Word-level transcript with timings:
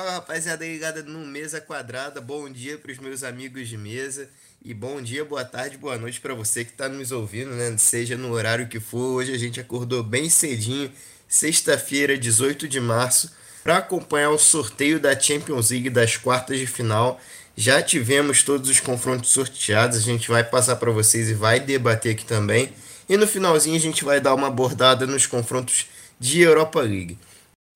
Fala 0.00 0.12
rapaziada 0.12 0.64
ligada 0.64 1.02
no 1.02 1.26
Mesa 1.26 1.60
Quadrada, 1.60 2.22
bom 2.22 2.48
dia 2.48 2.78
para 2.78 2.90
os 2.90 2.96
meus 2.96 3.22
amigos 3.22 3.68
de 3.68 3.76
mesa 3.76 4.30
e 4.64 4.72
bom 4.72 5.02
dia, 5.02 5.26
boa 5.26 5.44
tarde, 5.44 5.76
boa 5.76 5.98
noite 5.98 6.22
para 6.22 6.32
você 6.32 6.64
que 6.64 6.70
está 6.70 6.88
nos 6.88 7.12
ouvindo, 7.12 7.50
né? 7.50 7.76
Seja 7.76 8.16
no 8.16 8.32
horário 8.32 8.66
que 8.66 8.80
for. 8.80 9.16
Hoje 9.16 9.34
a 9.34 9.36
gente 9.36 9.60
acordou 9.60 10.02
bem 10.02 10.30
cedinho, 10.30 10.90
sexta-feira, 11.28 12.16
18 12.16 12.66
de 12.66 12.80
março, 12.80 13.30
para 13.62 13.76
acompanhar 13.76 14.30
o 14.30 14.38
sorteio 14.38 14.98
da 14.98 15.20
Champions 15.20 15.68
League 15.68 15.90
das 15.90 16.16
quartas 16.16 16.58
de 16.58 16.66
final. 16.66 17.20
Já 17.54 17.82
tivemos 17.82 18.42
todos 18.42 18.70
os 18.70 18.80
confrontos 18.80 19.28
sorteados, 19.28 19.98
a 19.98 20.00
gente 20.00 20.30
vai 20.30 20.42
passar 20.42 20.76
para 20.76 20.90
vocês 20.90 21.28
e 21.28 21.34
vai 21.34 21.60
debater 21.60 22.12
aqui 22.12 22.24
também. 22.24 22.72
E 23.06 23.18
no 23.18 23.26
finalzinho 23.26 23.76
a 23.76 23.80
gente 23.80 24.02
vai 24.02 24.18
dar 24.18 24.34
uma 24.34 24.46
abordada 24.46 25.06
nos 25.06 25.26
confrontos 25.26 25.88
de 26.18 26.40
Europa 26.40 26.80
League. 26.80 27.18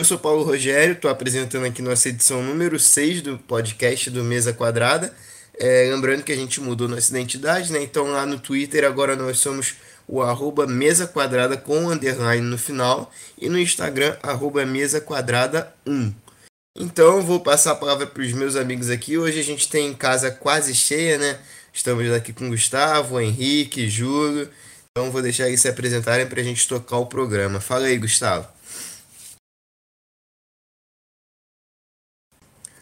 Eu 0.00 0.04
sou 0.04 0.18
Paulo 0.18 0.42
Rogério, 0.42 0.94
estou 0.94 1.08
apresentando 1.08 1.64
aqui 1.66 1.80
nossa 1.80 2.08
edição 2.08 2.42
número 2.42 2.80
6 2.80 3.22
do 3.22 3.38
podcast 3.38 4.10
do 4.10 4.24
Mesa 4.24 4.52
Quadrada. 4.52 5.14
É, 5.56 5.88
lembrando 5.88 6.24
que 6.24 6.32
a 6.32 6.36
gente 6.36 6.60
mudou 6.60 6.88
nossa 6.88 7.12
identidade, 7.16 7.72
né? 7.72 7.80
Então 7.80 8.08
lá 8.08 8.26
no 8.26 8.40
Twitter 8.40 8.84
agora 8.84 9.14
nós 9.14 9.38
somos 9.38 9.76
o 10.08 10.20
arroba 10.20 10.66
mesa 10.66 11.06
quadrada 11.06 11.56
com 11.56 11.88
underline 11.88 12.44
no 12.44 12.58
final 12.58 13.08
e 13.38 13.48
no 13.48 13.56
Instagram 13.56 14.16
arroba 14.20 14.66
mesa 14.66 15.00
quadrada 15.00 15.72
1. 15.86 16.12
Então 16.76 17.22
vou 17.22 17.38
passar 17.38 17.70
a 17.70 17.76
palavra 17.76 18.04
para 18.04 18.22
os 18.22 18.32
meus 18.32 18.56
amigos 18.56 18.90
aqui. 18.90 19.16
Hoje 19.16 19.38
a 19.38 19.44
gente 19.44 19.68
tem 19.70 19.94
casa 19.94 20.28
quase 20.28 20.74
cheia, 20.74 21.18
né? 21.18 21.38
Estamos 21.72 22.10
aqui 22.10 22.32
com 22.32 22.48
Gustavo, 22.48 23.20
Henrique, 23.20 23.88
Júlio. 23.88 24.50
Então 24.90 25.12
vou 25.12 25.22
deixar 25.22 25.46
eles 25.46 25.60
se 25.60 25.68
apresentarem 25.68 26.26
para 26.26 26.40
a 26.40 26.44
gente 26.44 26.66
tocar 26.66 26.96
o 26.96 27.06
programa. 27.06 27.60
Fala 27.60 27.86
aí, 27.86 27.96
Gustavo. 27.96 28.53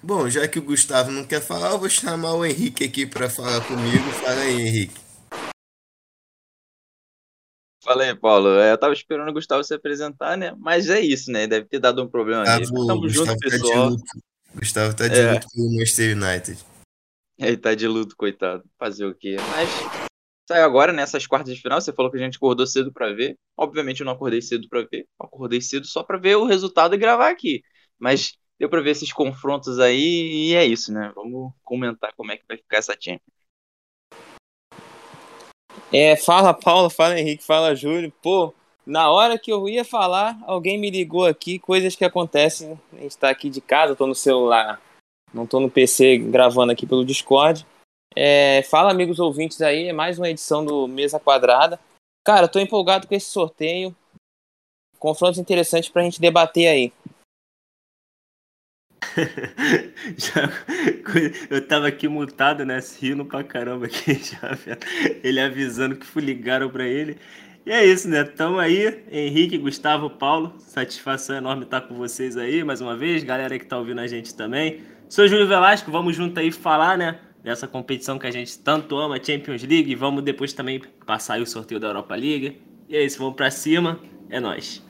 Bom, 0.05 0.29
já 0.29 0.49
que 0.49 0.59
o 0.59 0.63
Gustavo 0.63 1.13
não 1.13 1.25
quer 1.25 1.41
falar, 1.41 1.71
eu 1.71 1.79
vou 1.79 1.89
chamar 1.89 2.35
o 2.35 2.45
Henrique 2.45 2.83
aqui 2.83 3.07
para 3.07 3.31
falar 3.31 3.61
comigo. 3.69 4.11
Fala 4.21 4.41
aí, 4.41 4.61
Henrique. 4.61 5.01
Fala 7.85 8.03
aí, 8.03 8.15
Paulo. 8.15 8.49
É, 8.59 8.73
eu 8.73 8.79
tava 8.79 8.93
esperando 8.93 9.29
o 9.29 9.33
Gustavo 9.33 9.63
se 9.63 9.73
apresentar, 9.73 10.37
né? 10.37 10.57
Mas 10.59 10.91
é 10.91 11.01
isso, 11.01 11.31
né? 11.31 11.47
Deve 11.47 11.69
ter 11.69 11.79
dado 11.79 12.03
um 12.03 12.09
problema 12.09 12.43
ali. 12.43 12.65
Estamos 12.65 13.13
juntos, 13.13 13.35
tá 13.35 13.39
pessoal. 13.39 13.97
Gustavo 14.57 14.97
tá 14.97 15.07
de 15.07 15.21
é. 15.21 15.35
luto 15.35 15.47
com 15.55 15.63
o 15.63 15.71
Manchester 15.77 16.17
United. 16.17 16.65
Ele 17.39 17.57
tá 17.57 17.73
de 17.73 17.87
luto, 17.87 18.17
coitado. 18.17 18.65
Fazer 18.77 19.07
o 19.07 19.15
quê? 19.15 19.37
Mas 19.51 19.69
saiu 20.49 20.65
agora 20.65 20.93
nessas 20.93 21.29
quartas 21.29 21.55
de 21.55 21.63
final. 21.63 21.81
Você 21.81 21.93
falou 21.93 22.11
que 22.11 22.17
a 22.17 22.21
gente 22.21 22.39
acordou 22.39 22.67
cedo 22.67 22.93
para 22.93 23.13
ver. 23.13 23.37
Obviamente 23.57 24.01
eu 24.01 24.05
não 24.05 24.15
acordei 24.15 24.43
cedo 24.43 24.69
para 24.69 24.83
ver. 24.83 25.07
acordei 25.19 25.61
cedo 25.61 25.87
só 25.87 26.03
para 26.03 26.19
ver 26.19 26.37
o 26.37 26.45
resultado 26.45 26.95
e 26.97 26.99
gravar 26.99 27.31
aqui. 27.31 27.63
Mas 27.99 28.37
deu 28.63 28.69
para 28.69 28.81
ver 28.81 28.91
esses 28.91 29.13
confrontos 29.13 29.81
aí 29.81 30.51
e 30.51 30.55
é 30.55 30.65
isso, 30.65 30.93
né? 30.93 31.11
Vamos 31.17 31.53
comentar 31.65 32.13
como 32.17 32.31
é 32.31 32.37
que 32.37 32.45
vai 32.47 32.57
ficar 32.57 32.77
essa 32.77 32.93
Champions. 32.93 33.21
É, 35.93 36.15
fala 36.15 36.55
Paulo, 36.55 36.89
fala 36.89 37.19
Henrique, 37.19 37.43
fala 37.43 37.75
Júlio. 37.75 38.13
Pô, 38.23 38.55
na 38.87 39.11
hora 39.11 39.37
que 39.37 39.53
eu 39.53 39.69
ia 39.69 39.85
falar, 39.85 40.39
alguém 40.47 40.79
me 40.79 40.91
ligou 40.91 41.27
aqui, 41.27 41.59
coisas 41.59 41.97
que 41.97 42.05
acontecem. 42.05 42.79
A 42.93 42.99
gente 42.99 43.19
tá 43.19 43.31
aqui 43.31 43.51
de 43.51 43.61
casa, 43.61 43.97
tô 43.97 44.07
no 44.07 44.15
celular, 44.15 44.81
não 45.35 45.45
tô 45.45 45.59
no 45.59 45.69
PC 45.69 46.19
gravando 46.19 46.71
aqui 46.71 46.87
pelo 46.87 47.05
Discord. 47.05 47.67
É, 48.15 48.63
fala, 48.71 48.93
amigos 48.93 49.19
ouvintes 49.19 49.61
aí, 49.61 49.89
é 49.89 49.93
mais 49.93 50.19
uma 50.19 50.31
edição 50.31 50.65
do 50.65 50.87
Mesa 50.87 51.19
Quadrada. 51.19 51.81
Cara, 52.25 52.47
tô 52.47 52.61
empolgado 52.61 53.09
com 53.09 53.15
esse 53.17 53.27
sorteio. 53.27 53.93
Confrontos 55.01 55.41
interessantes 55.41 55.89
pra 55.91 56.05
gente 56.05 56.21
debater 56.21 56.69
aí. 56.69 56.93
já, 60.17 60.51
eu 61.51 61.67
tava 61.67 61.89
aqui 61.89 62.09
mutado, 62.09 62.65
né? 62.65 62.81
Rindo 63.01 63.25
pra 63.25 63.43
caramba 63.43 63.87
aqui 63.87 64.15
já. 64.23 64.57
Ele 65.23 65.41
avisando 65.41 65.97
que 65.97 66.21
ligaram 66.21 66.71
pra 66.71 66.85
ele. 66.87 67.17
E 67.65 67.71
é 67.71 67.85
isso, 67.85 68.09
né? 68.09 68.25
Tamo 68.25 68.59
aí, 68.59 69.05
Henrique, 69.11 69.57
Gustavo, 69.59 70.11
Paulo. 70.11 70.55
Satisfação 70.59 71.37
enorme 71.37 71.65
estar 71.65 71.83
com 71.83 71.95
vocês 71.95 72.37
aí 72.37 72.65
mais 72.65 72.81
uma 72.81 72.97
vez. 72.97 73.23
Galera 73.23 73.59
que 73.59 73.67
tá 73.67 73.79
ouvindo 73.79 74.01
a 74.01 74.07
gente 74.07 74.35
também. 74.35 74.81
Sou 75.09 75.29
Júlio 75.29 75.47
Velasco, 75.47 75.91
vamos 75.91 76.17
junto 76.17 76.41
aí 76.41 76.51
falar, 76.51 76.97
né? 76.97 77.21
Dessa 77.43 77.69
competição 77.69 78.19
que 78.19 78.27
a 78.27 78.31
gente 78.31 78.59
tanto 78.59 78.97
ama, 78.97 79.23
Champions 79.23 79.63
League. 79.63 79.95
Vamos 79.95 80.23
depois 80.23 80.53
também 80.53 80.81
passar 81.07 81.35
aí 81.35 81.43
o 81.43 81.47
sorteio 81.47 81.79
da 81.79 81.89
Europa 81.89 82.15
League. 82.15 82.61
E 82.89 82.97
é 82.97 83.05
isso, 83.05 83.19
vamos 83.19 83.35
pra 83.35 83.51
cima. 83.51 84.01
É 84.31 84.41
nóis. 84.41 84.83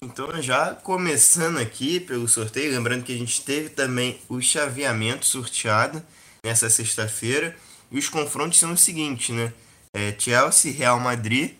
Então, 0.00 0.40
já 0.40 0.74
começando 0.74 1.58
aqui 1.58 2.00
pelo 2.00 2.28
sorteio, 2.28 2.72
lembrando 2.72 3.04
que 3.04 3.12
a 3.12 3.18
gente 3.18 3.42
teve 3.42 3.68
também 3.68 4.20
o 4.28 4.40
chaveamento 4.40 5.26
sorteado 5.26 6.02
nessa 6.44 6.70
sexta-feira. 6.70 7.56
E 7.90 7.98
os 7.98 8.08
confrontos 8.08 8.58
são 8.58 8.72
os 8.72 8.80
seguintes, 8.80 9.34
né? 9.34 9.52
É 9.94 10.14
Chelsea, 10.18 10.72
Real 10.72 10.98
Madrid, 10.98 11.54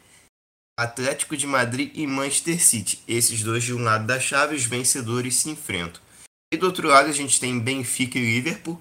Atlético 0.79 1.37
de 1.37 1.47
Madrid 1.47 1.91
e 1.95 2.07
Manchester 2.07 2.65
City. 2.65 3.03
Esses 3.07 3.43
dois 3.43 3.63
de 3.63 3.75
um 3.75 3.83
lado 3.83 4.07
da 4.07 4.19
chave, 4.19 4.57
os 4.57 4.65
vencedores 4.65 5.37
se 5.37 5.51
enfrentam. 5.51 6.01
E 6.53 6.57
do 6.57 6.67
outro 6.67 6.89
lado 6.89 7.09
a 7.09 7.13
gente 7.13 7.39
tem 7.39 7.59
Benfica 7.59 8.19
e 8.19 8.35
Liverpool, 8.35 8.81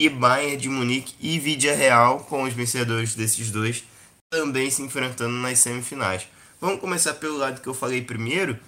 e 0.00 0.08
Bayern 0.08 0.56
de 0.56 0.68
Munique 0.68 1.14
e 1.20 1.38
Vidia 1.38 1.74
Real, 1.74 2.20
com 2.20 2.44
os 2.44 2.52
vencedores 2.52 3.14
desses 3.14 3.50
dois 3.50 3.84
também 4.32 4.70
se 4.70 4.80
enfrentando 4.80 5.34
nas 5.34 5.58
semifinais. 5.58 6.26
Vamos 6.58 6.80
começar 6.80 7.12
pelo 7.14 7.36
lado 7.36 7.60
que 7.60 7.68
eu 7.68 7.74
falei 7.74 8.00
primeiro, 8.00 8.58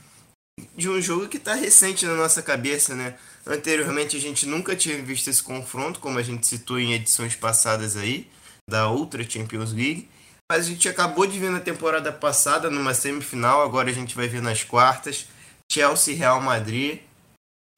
de 0.77 0.89
um 0.89 1.01
jogo 1.01 1.29
que 1.29 1.37
está 1.37 1.55
recente 1.55 2.07
na 2.07 2.15
nossa 2.15 2.43
cabeça, 2.43 2.95
né? 2.95 3.17
Anteriormente 3.47 4.17
a 4.17 4.21
gente 4.21 4.47
nunca 4.47 4.75
tinha 4.75 5.01
visto 5.03 5.29
esse 5.29 5.43
confronto, 5.43 6.01
como 6.01 6.19
a 6.19 6.23
gente 6.23 6.47
citou 6.47 6.79
em 6.79 6.93
edições 6.93 7.35
passadas 7.35 7.97
aí, 7.97 8.29
da 8.69 8.89
outra 8.89 9.29
Champions 9.29 9.73
League. 9.73 10.09
Mas 10.51 10.67
a 10.67 10.69
gente 10.69 10.89
acabou 10.89 11.27
de 11.27 11.39
ver 11.39 11.51
na 11.51 11.61
temporada 11.61 12.13
passada, 12.13 12.71
numa 12.71 12.95
semifinal, 12.95 13.63
agora 13.63 13.91
a 13.91 13.95
gente 13.95 14.15
vai 14.15 14.29
ver 14.29 14.43
nas 14.43 14.63
quartas. 14.63 15.27
Chelsea 15.71 16.17
Real 16.17 16.41
Madrid. 16.41 17.01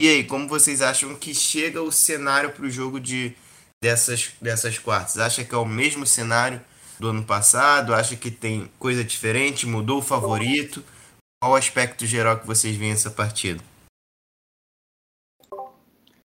E 0.00 0.09
aí, 0.09 0.25
como 0.25 0.48
vocês 0.48 0.82
acham 0.82 1.15
que 1.15 1.34
chega 1.34 1.82
o 1.82 1.91
cenário 1.91 2.50
para 2.53 2.66
o 2.66 2.70
jogo 2.70 3.00
de, 3.00 3.34
dessas, 3.82 4.32
dessas 4.41 4.78
quartas? 4.78 5.16
Acha 5.16 5.44
que 5.44 5.54
é 5.54 5.59
o 5.59 5.65
mesmo 5.65 6.06
cenário 6.06 6.60
do 6.98 7.09
ano 7.09 7.25
passado? 7.25 7.94
Acha 7.94 8.16
que 8.16 8.31
tem 8.31 8.70
coisa 8.78 9.03
diferente? 9.03 9.66
Mudou 9.66 9.98
o 9.98 10.03
favorito? 10.03 10.84
Qual 11.47 11.55
o 11.55 11.57
aspecto 11.57 12.05
geral 12.05 12.41
que 12.41 12.47
vocês 12.47 12.75
veem 12.75 12.91
essa 12.91 13.09
partida? 13.09 13.62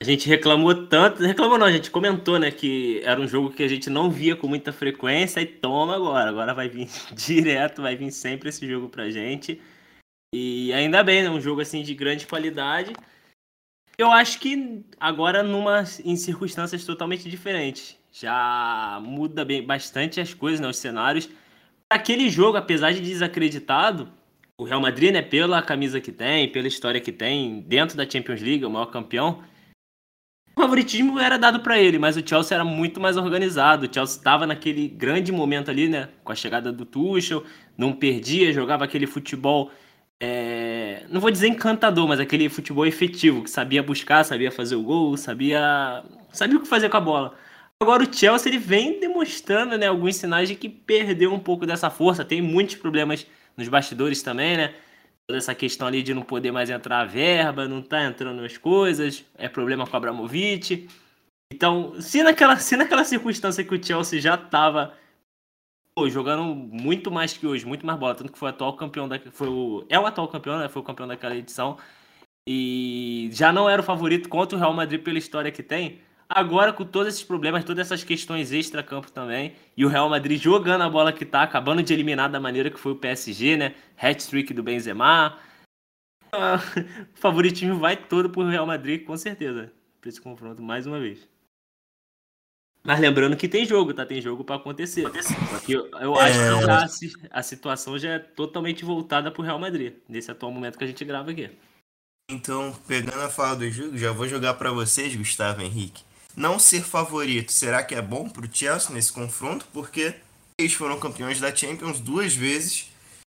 A 0.02 0.04
gente 0.04 0.28
reclamou 0.28 0.86
tanto, 0.88 1.24
reclamou 1.24 1.58
não, 1.58 1.66
a 1.66 1.72
gente 1.72 1.90
comentou, 1.90 2.38
né, 2.38 2.52
que 2.52 3.00
era 3.06 3.18
um 3.18 3.26
jogo 3.26 3.50
que 3.50 3.64
a 3.64 3.70
gente 3.70 3.90
não 3.90 4.12
via 4.12 4.36
com 4.36 4.50
muita 4.50 4.74
frequência 4.74 5.40
e 5.40 5.46
toma 5.46 5.96
agora, 5.96 6.30
agora 6.30 6.54
vai 6.54 6.68
vir 6.68 6.90
direto, 7.16 7.82
vai 7.82 7.96
vir 7.96 8.12
sempre 8.12 8.50
esse 8.50 8.68
jogo 8.68 8.90
pra 8.90 9.10
gente. 9.10 9.62
E 10.36 10.74
ainda 10.74 11.02
bem, 11.06 11.24
né, 11.24 11.30
um 11.30 11.40
jogo 11.40 11.62
assim 11.62 11.82
de 11.84 11.96
grande 11.96 12.28
qualidade. 12.28 12.92
Eu 13.98 14.12
acho 14.12 14.42
que 14.42 14.84
agora 15.00 15.42
numa 15.42 15.86
em 16.04 16.18
circunstâncias 16.18 16.84
totalmente 16.84 17.30
diferentes. 17.30 17.98
Já 18.12 19.00
muda 19.02 19.46
bem 19.46 19.66
bastante 19.66 20.20
as 20.20 20.34
coisas, 20.34 20.60
né, 20.60 20.68
os 20.68 20.76
cenários. 20.76 21.30
Aquele 21.90 22.30
jogo, 22.30 22.58
apesar 22.58 22.92
de 22.92 23.00
desacreditado, 23.00 24.17
o 24.60 24.64
Real 24.64 24.82
Madrid, 24.82 25.14
né, 25.14 25.22
pela 25.22 25.62
camisa 25.62 26.02
que 26.02 26.12
tem, 26.12 26.52
pela 26.52 26.68
história 26.68 27.00
que 27.00 27.12
tem, 27.12 27.62
dentro 27.62 27.96
da 27.96 28.10
Champions 28.10 28.42
League, 28.42 28.66
o 28.66 28.70
maior 28.70 28.88
campeão, 28.88 29.44
o 30.56 30.60
favoritismo 30.60 31.20
era 31.20 31.38
dado 31.38 31.60
para 31.60 31.80
ele, 31.80 32.00
mas 32.00 32.18
o 32.18 32.28
Chelsea 32.28 32.56
era 32.56 32.66
muito 32.66 33.00
mais 33.00 33.16
organizado. 33.16 33.86
O 33.86 33.94
Chelsea 33.94 34.18
estava 34.18 34.48
naquele 34.48 34.88
grande 34.88 35.32
momento 35.32 35.70
ali, 35.70 35.88
né, 35.88 36.10
com 36.24 36.32
a 36.32 36.36
chegada 36.36 36.72
do 36.72 36.84
Tuchel, 36.84 37.44
não 37.78 37.94
perdia, 37.94 38.52
jogava 38.52 38.84
aquele 38.84 39.06
futebol, 39.06 39.72
é... 40.20 41.06
não 41.10 41.22
vou 41.22 41.30
dizer 41.30 41.48
encantador, 41.48 42.08
mas 42.08 42.20
aquele 42.20 42.50
futebol 42.50 42.88
efetivo, 42.88 43.44
que 43.44 43.52
sabia 43.52 43.84
buscar, 43.84 44.24
sabia 44.24 44.52
fazer 44.52 44.76
o 44.76 44.82
gol, 44.82 45.16
sabia, 45.16 46.04
sabia 46.32 46.58
o 46.58 46.62
que 46.62 46.68
fazer 46.68 46.90
com 46.90 46.98
a 46.98 47.02
bola. 47.02 47.36
Agora 47.80 48.02
o 48.02 48.12
Chelsea 48.12 48.52
ele 48.52 48.58
vem 48.58 49.00
demonstrando 49.00 49.78
né, 49.78 49.86
alguns 49.86 50.16
sinais 50.16 50.50
de 50.50 50.56
que 50.56 50.68
perdeu 50.68 51.32
um 51.32 51.40
pouco 51.40 51.68
dessa 51.68 51.92
força, 51.92 52.26
tem 52.26 52.42
muitos 52.42 52.76
problemas 52.76 53.28
nos 53.58 53.68
bastidores 53.68 54.22
também, 54.22 54.58
né? 54.58 54.76
Toda 55.28 55.38
essa 55.38 55.56
questão 55.56 55.88
ali 55.88 56.04
de 56.04 56.14
não 56.14 56.22
poder 56.22 56.52
mais 56.52 56.70
entrar 56.70 57.02
a 57.02 57.06
verba, 57.06 57.68
não 57.68 57.82
tá 57.82 58.06
entrando 58.06 58.44
as 58.44 58.58
coisas, 58.58 59.26
é 59.38 59.50
problema 59.50 59.86
com 59.86 59.94
o 59.94 59.98
Abramovich. 59.98 60.88
Então, 61.52 62.00
se 62.00 62.24
naquela, 62.24 62.58
se 62.58 62.78
naquela 62.78 63.04
circunstância 63.04 63.64
que 63.64 63.76
o 63.76 63.84
Chelsea 63.84 64.22
já 64.22 64.38
tava 64.38 64.94
pô, 65.98 66.08
jogando 66.08 66.54
muito 66.54 67.10
mais 67.10 67.36
que 67.36 67.48
hoje, 67.48 67.66
muito 67.66 67.84
mais 67.84 67.98
bola, 68.00 68.14
tanto 68.14 68.32
que 68.32 68.38
foi 68.38 68.50
o 68.50 68.52
atual 68.52 68.76
campeão 68.76 69.08
da, 69.08 69.20
foi 69.32 69.48
o, 69.48 69.84
é 69.90 70.00
o 70.00 70.06
atual 70.06 70.28
campeão, 70.28 70.60
né? 70.60 70.70
Foi 70.70 70.82
o 70.82 70.86
campeão 70.86 71.08
daquela 71.08 71.36
edição. 71.36 71.76
E 72.48 73.30
já 73.34 73.52
não 73.52 73.68
era 73.68 73.82
o 73.82 73.84
favorito 73.84 74.30
contra 74.30 74.56
o 74.56 74.60
Real 74.60 74.74
Madrid 74.74 75.02
pela 75.02 75.18
história 75.18 75.52
que 75.52 75.64
tem. 75.64 76.00
Agora, 76.30 76.74
com 76.74 76.84
todos 76.84 77.14
esses 77.14 77.24
problemas, 77.24 77.64
todas 77.64 77.86
essas 77.86 78.04
questões 78.04 78.52
extra-campo 78.52 79.12
também, 79.12 79.56
e 79.78 79.86
o 79.86 79.88
Real 79.88 80.10
Madrid 80.10 80.42
jogando 80.42 80.82
a 80.82 80.90
bola 80.90 81.14
que 81.14 81.26
tá, 81.26 81.42
acabando 81.42 81.82
de 81.82 81.94
eliminar 81.94 82.30
da 82.30 82.40
maneira 82.40 82.70
que 82.70 82.80
foi 82.80 82.92
o 82.92 82.98
PSG, 82.98 83.56
né? 83.56 83.76
Hat-trick 83.98 84.54
do 84.54 84.62
Benzema. 84.62 85.40
o 86.34 87.18
favoritismo 87.18 87.80
vai 87.80 87.96
todo 87.96 88.30
pro 88.30 88.48
Real 88.48 88.66
Madrid, 88.66 89.06
com 89.06 89.16
certeza, 89.16 89.72
para 90.02 90.10
esse 90.10 90.20
confronto, 90.20 90.62
mais 90.62 90.86
uma 90.86 91.00
vez. 91.00 91.28
Mas 92.84 93.00
lembrando 93.00 93.36
que 93.36 93.48
tem 93.48 93.66
jogo, 93.66 93.94
tá? 93.94 94.06
Tem 94.06 94.22
jogo 94.22 94.44
para 94.44 94.58
acontecer. 94.58 95.06
Que 95.66 95.74
eu, 95.74 95.90
eu 96.00 96.16
acho 96.20 96.40
que 96.40 96.66
já, 96.66 97.30
a, 97.32 97.40
a 97.40 97.44
situação 97.44 97.98
já 97.98 98.12
é 98.12 98.20
totalmente 98.20 98.84
voltada 98.84 99.32
pro 99.32 99.44
Real 99.44 99.60
Madrid, 99.60 99.96
nesse 100.08 100.30
atual 100.30 100.52
momento 100.52 100.78
que 100.78 100.84
a 100.84 100.88
gente 100.88 101.04
grava 101.04 101.32
aqui. 101.32 101.50
Então, 102.30 102.74
pegando 102.86 103.22
a 103.22 103.30
fala 103.30 103.56
do 103.56 103.70
jogo, 103.70 103.98
já 103.98 104.12
vou 104.12 104.28
jogar 104.28 104.54
para 104.56 104.72
vocês, 104.72 105.16
Gustavo 105.16 105.62
Henrique. 105.62 106.04
Não 106.38 106.60
ser 106.60 106.84
favorito, 106.84 107.52
será 107.52 107.82
que 107.82 107.96
é 107.96 108.02
bom 108.02 108.30
pro 108.30 108.48
Chelsea 108.50 108.94
nesse 108.94 109.12
confronto? 109.12 109.66
Porque 109.74 110.14
eles 110.60 110.74
foram 110.74 111.00
campeões 111.00 111.40
da 111.40 111.54
Champions 111.54 112.00
duas 112.00 112.36
vezes 112.36 112.92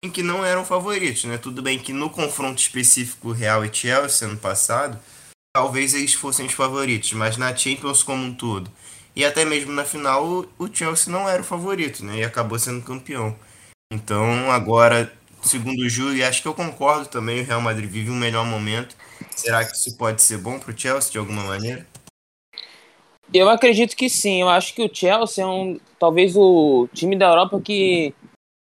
em 0.05 0.11
que 0.11 0.21
não 0.21 0.45
eram 0.45 0.63
favoritos, 0.63 1.23
né? 1.23 1.39
Tudo 1.39 1.63
bem 1.63 1.79
que 1.79 1.93
no 1.93 2.11
confronto 2.11 2.61
específico 2.61 3.31
Real 3.31 3.65
e 3.65 3.73
Chelsea 3.73 4.27
ano 4.27 4.37
passado, 4.37 4.99
talvez 5.51 5.95
eles 5.95 6.13
fossem 6.13 6.45
os 6.45 6.53
favoritos, 6.53 7.11
mas 7.13 7.37
na 7.37 7.55
Champions 7.55 8.03
como 8.03 8.23
um 8.23 8.35
todo 8.35 8.71
e 9.15 9.25
até 9.25 9.43
mesmo 9.45 9.71
na 9.71 9.83
final 9.83 10.45
o 10.59 10.67
Chelsea 10.71 11.11
não 11.11 11.27
era 11.27 11.41
o 11.41 11.45
favorito, 11.45 12.05
né? 12.05 12.17
E 12.19 12.23
acabou 12.23 12.59
sendo 12.59 12.83
campeão. 12.83 13.35
Então 13.91 14.51
agora, 14.51 15.11
segundo 15.41 15.81
o 15.81 15.89
Júlio, 15.89 16.25
acho 16.27 16.43
que 16.43 16.47
eu 16.47 16.53
concordo 16.53 17.07
também, 17.07 17.41
o 17.41 17.45
Real 17.45 17.61
Madrid 17.61 17.89
vive 17.89 18.11
um 18.11 18.15
melhor 18.15 18.45
momento. 18.45 18.95
Será 19.35 19.65
que 19.65 19.75
isso 19.75 19.97
pode 19.97 20.21
ser 20.21 20.37
bom 20.37 20.59
para 20.59 20.71
o 20.71 20.77
Chelsea 20.77 21.11
de 21.11 21.17
alguma 21.17 21.43
maneira? 21.43 21.90
Eu 23.33 23.49
acredito 23.49 23.95
que 23.95 24.09
sim. 24.09 24.41
Eu 24.41 24.49
acho 24.49 24.73
que 24.73 24.83
o 24.83 24.93
Chelsea 24.93 25.43
é 25.43 25.47
um, 25.47 25.79
talvez 25.97 26.35
o 26.35 26.87
time 26.93 27.15
da 27.15 27.27
Europa 27.27 27.61
que 27.61 28.13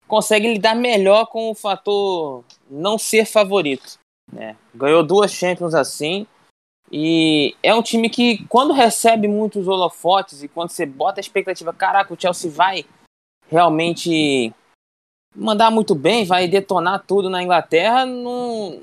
consegue 0.06 0.52
lidar 0.52 0.74
melhor 0.74 1.26
com 1.26 1.50
o 1.50 1.54
fator 1.54 2.44
não 2.68 2.98
ser 2.98 3.24
favorito. 3.24 3.98
Né? 4.30 4.56
Ganhou 4.74 5.02
duas 5.02 5.32
Champions 5.32 5.74
assim. 5.74 6.26
E 6.92 7.54
é 7.62 7.72
um 7.72 7.82
time 7.82 8.10
que, 8.10 8.44
quando 8.48 8.72
recebe 8.72 9.28
muitos 9.28 9.68
holofotes 9.68 10.42
e 10.42 10.48
quando 10.48 10.70
você 10.70 10.84
bota 10.84 11.20
a 11.20 11.22
expectativa, 11.22 11.72
caraca, 11.72 12.12
o 12.12 12.20
Chelsea 12.20 12.50
vai 12.50 12.84
realmente 13.48 14.52
mandar 15.34 15.70
muito 15.70 15.94
bem, 15.94 16.24
vai 16.24 16.48
detonar 16.48 17.04
tudo 17.06 17.30
na 17.30 17.42
Inglaterra, 17.42 18.04
não... 18.04 18.80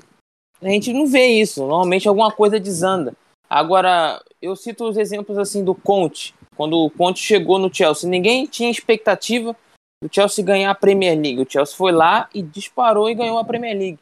a 0.62 0.68
gente 0.68 0.92
não 0.92 1.06
vê 1.06 1.26
isso. 1.26 1.60
Normalmente 1.60 2.08
alguma 2.08 2.32
coisa 2.32 2.58
desanda. 2.58 3.12
Agora, 3.48 4.22
eu 4.40 4.54
cito 4.56 4.88
os 4.88 4.96
exemplos 4.96 5.38
assim 5.38 5.64
do 5.64 5.74
Conte. 5.74 6.34
Quando 6.56 6.76
o 6.78 6.90
Conte 6.90 7.20
chegou 7.20 7.58
no 7.58 7.72
Chelsea, 7.72 8.08
ninguém 8.08 8.46
tinha 8.46 8.70
expectativa 8.70 9.56
do 10.02 10.12
Chelsea 10.12 10.44
ganhar 10.44 10.70
a 10.70 10.74
Premier 10.74 11.18
League. 11.18 11.40
O 11.40 11.50
Chelsea 11.50 11.76
foi 11.76 11.92
lá 11.92 12.28
e 12.32 12.42
disparou 12.42 13.08
e 13.08 13.14
ganhou 13.14 13.38
a 13.38 13.44
Premier 13.44 13.76
League. 13.76 13.98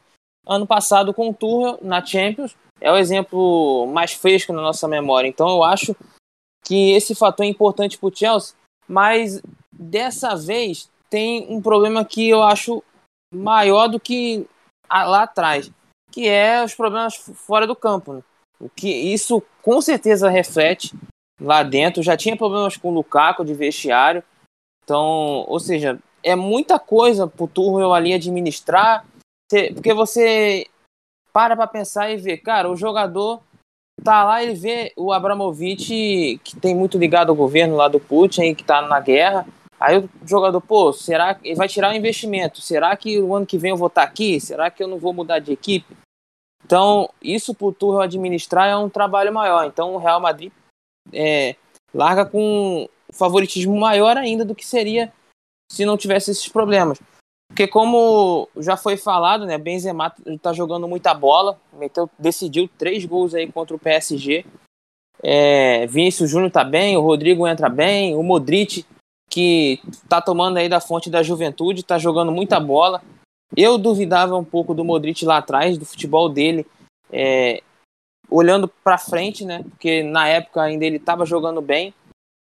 Ano 0.46 0.66
passado 0.66 1.12
com 1.12 1.30
o 1.30 1.34
Tuchel 1.34 1.78
na 1.82 2.04
Champions 2.04 2.56
é 2.80 2.90
o 2.92 2.96
exemplo 2.96 3.86
mais 3.88 4.12
fresco 4.12 4.52
na 4.52 4.62
nossa 4.62 4.86
memória. 4.86 5.28
Então 5.28 5.48
eu 5.48 5.62
acho 5.62 5.96
que 6.64 6.92
esse 6.92 7.14
fator 7.14 7.44
é 7.44 7.48
importante 7.48 7.98
para 7.98 8.08
o 8.08 8.14
Chelsea, 8.14 8.54
mas 8.88 9.40
dessa 9.72 10.34
vez 10.34 10.90
tem 11.08 11.46
um 11.48 11.60
problema 11.60 12.04
que 12.04 12.28
eu 12.28 12.42
acho 12.42 12.82
maior 13.32 13.88
do 13.88 14.00
que 14.00 14.46
lá 14.90 15.22
atrás, 15.22 15.70
que 16.10 16.28
é 16.28 16.62
os 16.64 16.74
problemas 16.74 17.16
fora 17.16 17.66
do 17.66 17.76
campo. 17.76 18.14
Né? 18.14 18.22
O 18.60 18.68
que 18.68 18.88
isso 18.88 19.42
com 19.62 19.80
certeza 19.80 20.30
reflete 20.30 20.94
lá 21.40 21.62
dentro. 21.62 22.02
Já 22.02 22.16
tinha 22.16 22.36
problemas 22.36 22.76
com 22.76 22.88
o 22.88 22.94
Lukaku 22.94 23.44
de 23.44 23.54
vestiário. 23.54 24.22
Então, 24.84 25.44
ou 25.48 25.60
seja, 25.60 25.98
é 26.22 26.34
muita 26.34 26.78
coisa 26.78 27.26
pro 27.26 27.46
Tuchel 27.46 27.92
ali 27.92 28.14
administrar, 28.14 29.04
porque 29.74 29.92
você 29.92 30.66
para 31.32 31.54
para 31.54 31.66
pensar 31.66 32.10
e 32.10 32.16
ver, 32.16 32.38
cara, 32.38 32.70
o 32.70 32.76
jogador 32.76 33.42
tá 34.02 34.24
lá, 34.24 34.42
ele 34.42 34.54
vê 34.54 34.92
o 34.96 35.12
Abramovich, 35.12 36.40
que 36.42 36.56
tem 36.60 36.74
muito 36.74 36.96
ligado 36.98 37.30
ao 37.30 37.36
governo 37.36 37.76
lá 37.76 37.88
do 37.88 38.00
Putin, 38.00 38.54
que 38.54 38.64
tá 38.64 38.82
na 38.82 39.00
guerra. 39.00 39.46
Aí 39.78 39.98
o 39.98 40.08
jogador, 40.24 40.60
pô, 40.60 40.92
será 40.92 41.34
que 41.34 41.48
ele 41.48 41.56
vai 41.56 41.68
tirar 41.68 41.92
o 41.92 41.96
investimento? 41.96 42.62
Será 42.62 42.96
que 42.96 43.20
o 43.20 43.34
ano 43.34 43.44
que 43.44 43.58
vem 43.58 43.72
eu 43.72 43.76
vou 43.76 43.88
estar 43.88 44.02
tá 44.02 44.08
aqui? 44.08 44.40
Será 44.40 44.70
que 44.70 44.82
eu 44.82 44.88
não 44.88 44.98
vou 44.98 45.12
mudar 45.12 45.38
de 45.38 45.52
equipe? 45.52 45.94
Então, 46.64 47.08
isso 47.22 47.54
pro 47.54 47.72
Tuchel 47.72 48.00
administrar 48.00 48.68
é 48.68 48.76
um 48.76 48.88
trabalho 48.88 49.32
maior. 49.32 49.66
Então, 49.66 49.94
o 49.94 49.98
Real 49.98 50.20
Madrid 50.20 50.52
é, 51.12 51.54
larga 51.94 52.26
com 52.26 52.88
favoritismo 53.12 53.76
maior 53.78 54.16
ainda 54.16 54.44
do 54.44 54.54
que 54.54 54.66
seria 54.66 55.12
se 55.70 55.84
não 55.84 55.96
tivesse 55.96 56.30
esses 56.30 56.48
problemas. 56.48 56.98
Porque 57.48 57.66
como 57.66 58.48
já 58.56 58.76
foi 58.76 58.96
falado, 58.96 59.46
né, 59.46 59.56
Benzema 59.56 60.12
está 60.26 60.52
jogando 60.52 60.88
muita 60.88 61.14
bola, 61.14 61.58
meteu, 61.72 62.10
decidiu 62.18 62.68
três 62.76 63.04
gols 63.04 63.34
aí 63.34 63.50
contra 63.50 63.74
o 63.74 63.78
PSG. 63.78 64.44
É, 65.22 65.86
Vinícius 65.86 66.30
Júnior 66.30 66.50
tá 66.50 66.64
bem, 66.64 66.96
o 66.96 67.00
Rodrigo 67.00 67.46
entra 67.46 67.68
bem, 67.68 68.14
o 68.14 68.22
Modric, 68.22 68.84
que 69.30 69.80
tá 70.08 70.20
tomando 70.20 70.58
aí 70.58 70.68
da 70.68 70.80
fonte 70.80 71.08
da 71.08 71.22
juventude, 71.22 71.82
tá 71.82 71.98
jogando 71.98 72.32
muita 72.32 72.60
bola. 72.60 73.02
Eu 73.54 73.78
duvidava 73.78 74.36
um 74.36 74.44
pouco 74.44 74.74
do 74.74 74.84
Modric 74.84 75.24
lá 75.24 75.38
atrás, 75.38 75.76
do 75.76 75.84
futebol 75.84 76.28
dele, 76.28 76.66
é, 77.12 77.62
olhando 78.30 78.66
para 78.66 78.98
frente, 78.98 79.44
né? 79.44 79.62
Porque 79.62 80.02
na 80.02 80.28
época 80.28 80.62
ainda 80.62 80.84
ele 80.84 80.96
estava 80.96 81.26
jogando 81.26 81.60
bem. 81.60 81.94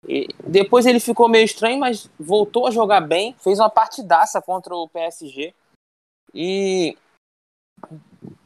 E 0.07 0.28
depois 0.45 0.86
ele 0.86 1.00
ficou 1.00 1.30
meio 1.30 1.45
estranho, 1.45 1.80
mas 1.80 2.10
voltou 2.19 2.68
a 2.68 2.72
jogar 2.72 3.01
bem, 3.01 3.36
fez 3.40 3.60
uma 3.60 3.69
partidaça 3.69 4.42
contra 4.42 4.75
o 4.75 4.90
PSG. 4.90 5.54
E 6.34 6.98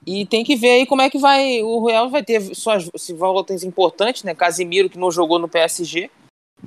e 0.06 0.26
tem 0.26 0.44
que 0.44 0.56
ver 0.56 0.70
aí 0.70 0.86
como 0.86 1.02
é 1.02 1.10
que 1.10 1.18
vai. 1.18 1.62
O 1.62 1.86
Real 1.86 2.10
vai 2.10 2.24
ter 2.24 2.56
suas 2.56 2.90
voltas 3.10 3.64
importantes, 3.64 4.24
né? 4.24 4.34
Casimiro, 4.34 4.90
que 4.90 4.98
não 4.98 5.12
jogou 5.12 5.38
no 5.38 5.50
PSG, 5.50 6.10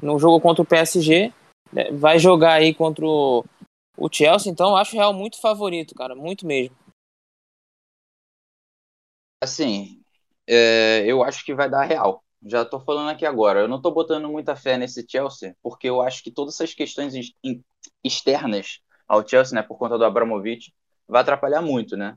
não 0.02 0.18
jogou 0.18 0.40
contra 0.40 0.62
o 0.62 0.66
PSG, 0.66 1.32
né? 1.72 1.90
vai 1.90 2.18
jogar 2.18 2.52
aí 2.52 2.74
contra 2.74 3.06
o, 3.06 3.42
o 4.00 4.08
Chelsea. 4.12 4.50
Então, 4.50 4.76
acho 4.76 4.96
o 4.96 4.98
Real 4.98 5.12
muito 5.12 5.40
favorito, 5.40 5.94
cara, 5.94 6.14
muito 6.16 6.46
mesmo. 6.46 6.74
Assim, 9.42 10.02
é, 10.46 11.04
eu 11.06 11.22
acho 11.22 11.44
que 11.44 11.54
vai 11.54 11.70
dar 11.70 11.84
Real 11.84 12.22
já 12.44 12.64
tô 12.64 12.80
falando 12.80 13.10
aqui 13.10 13.26
agora. 13.26 13.60
Eu 13.60 13.68
não 13.68 13.80
tô 13.80 13.90
botando 13.90 14.28
muita 14.28 14.56
fé 14.56 14.76
nesse 14.78 15.04
Chelsea, 15.08 15.56
porque 15.62 15.88
eu 15.88 16.00
acho 16.00 16.22
que 16.22 16.30
todas 16.30 16.54
essas 16.54 16.74
questões 16.74 17.14
externas 18.02 18.80
ao 19.06 19.26
Chelsea, 19.26 19.54
né, 19.54 19.62
por 19.62 19.76
conta 19.78 19.98
do 19.98 20.04
Abramovich, 20.04 20.72
vai 21.06 21.22
atrapalhar 21.22 21.60
muito, 21.62 21.96
né? 21.96 22.16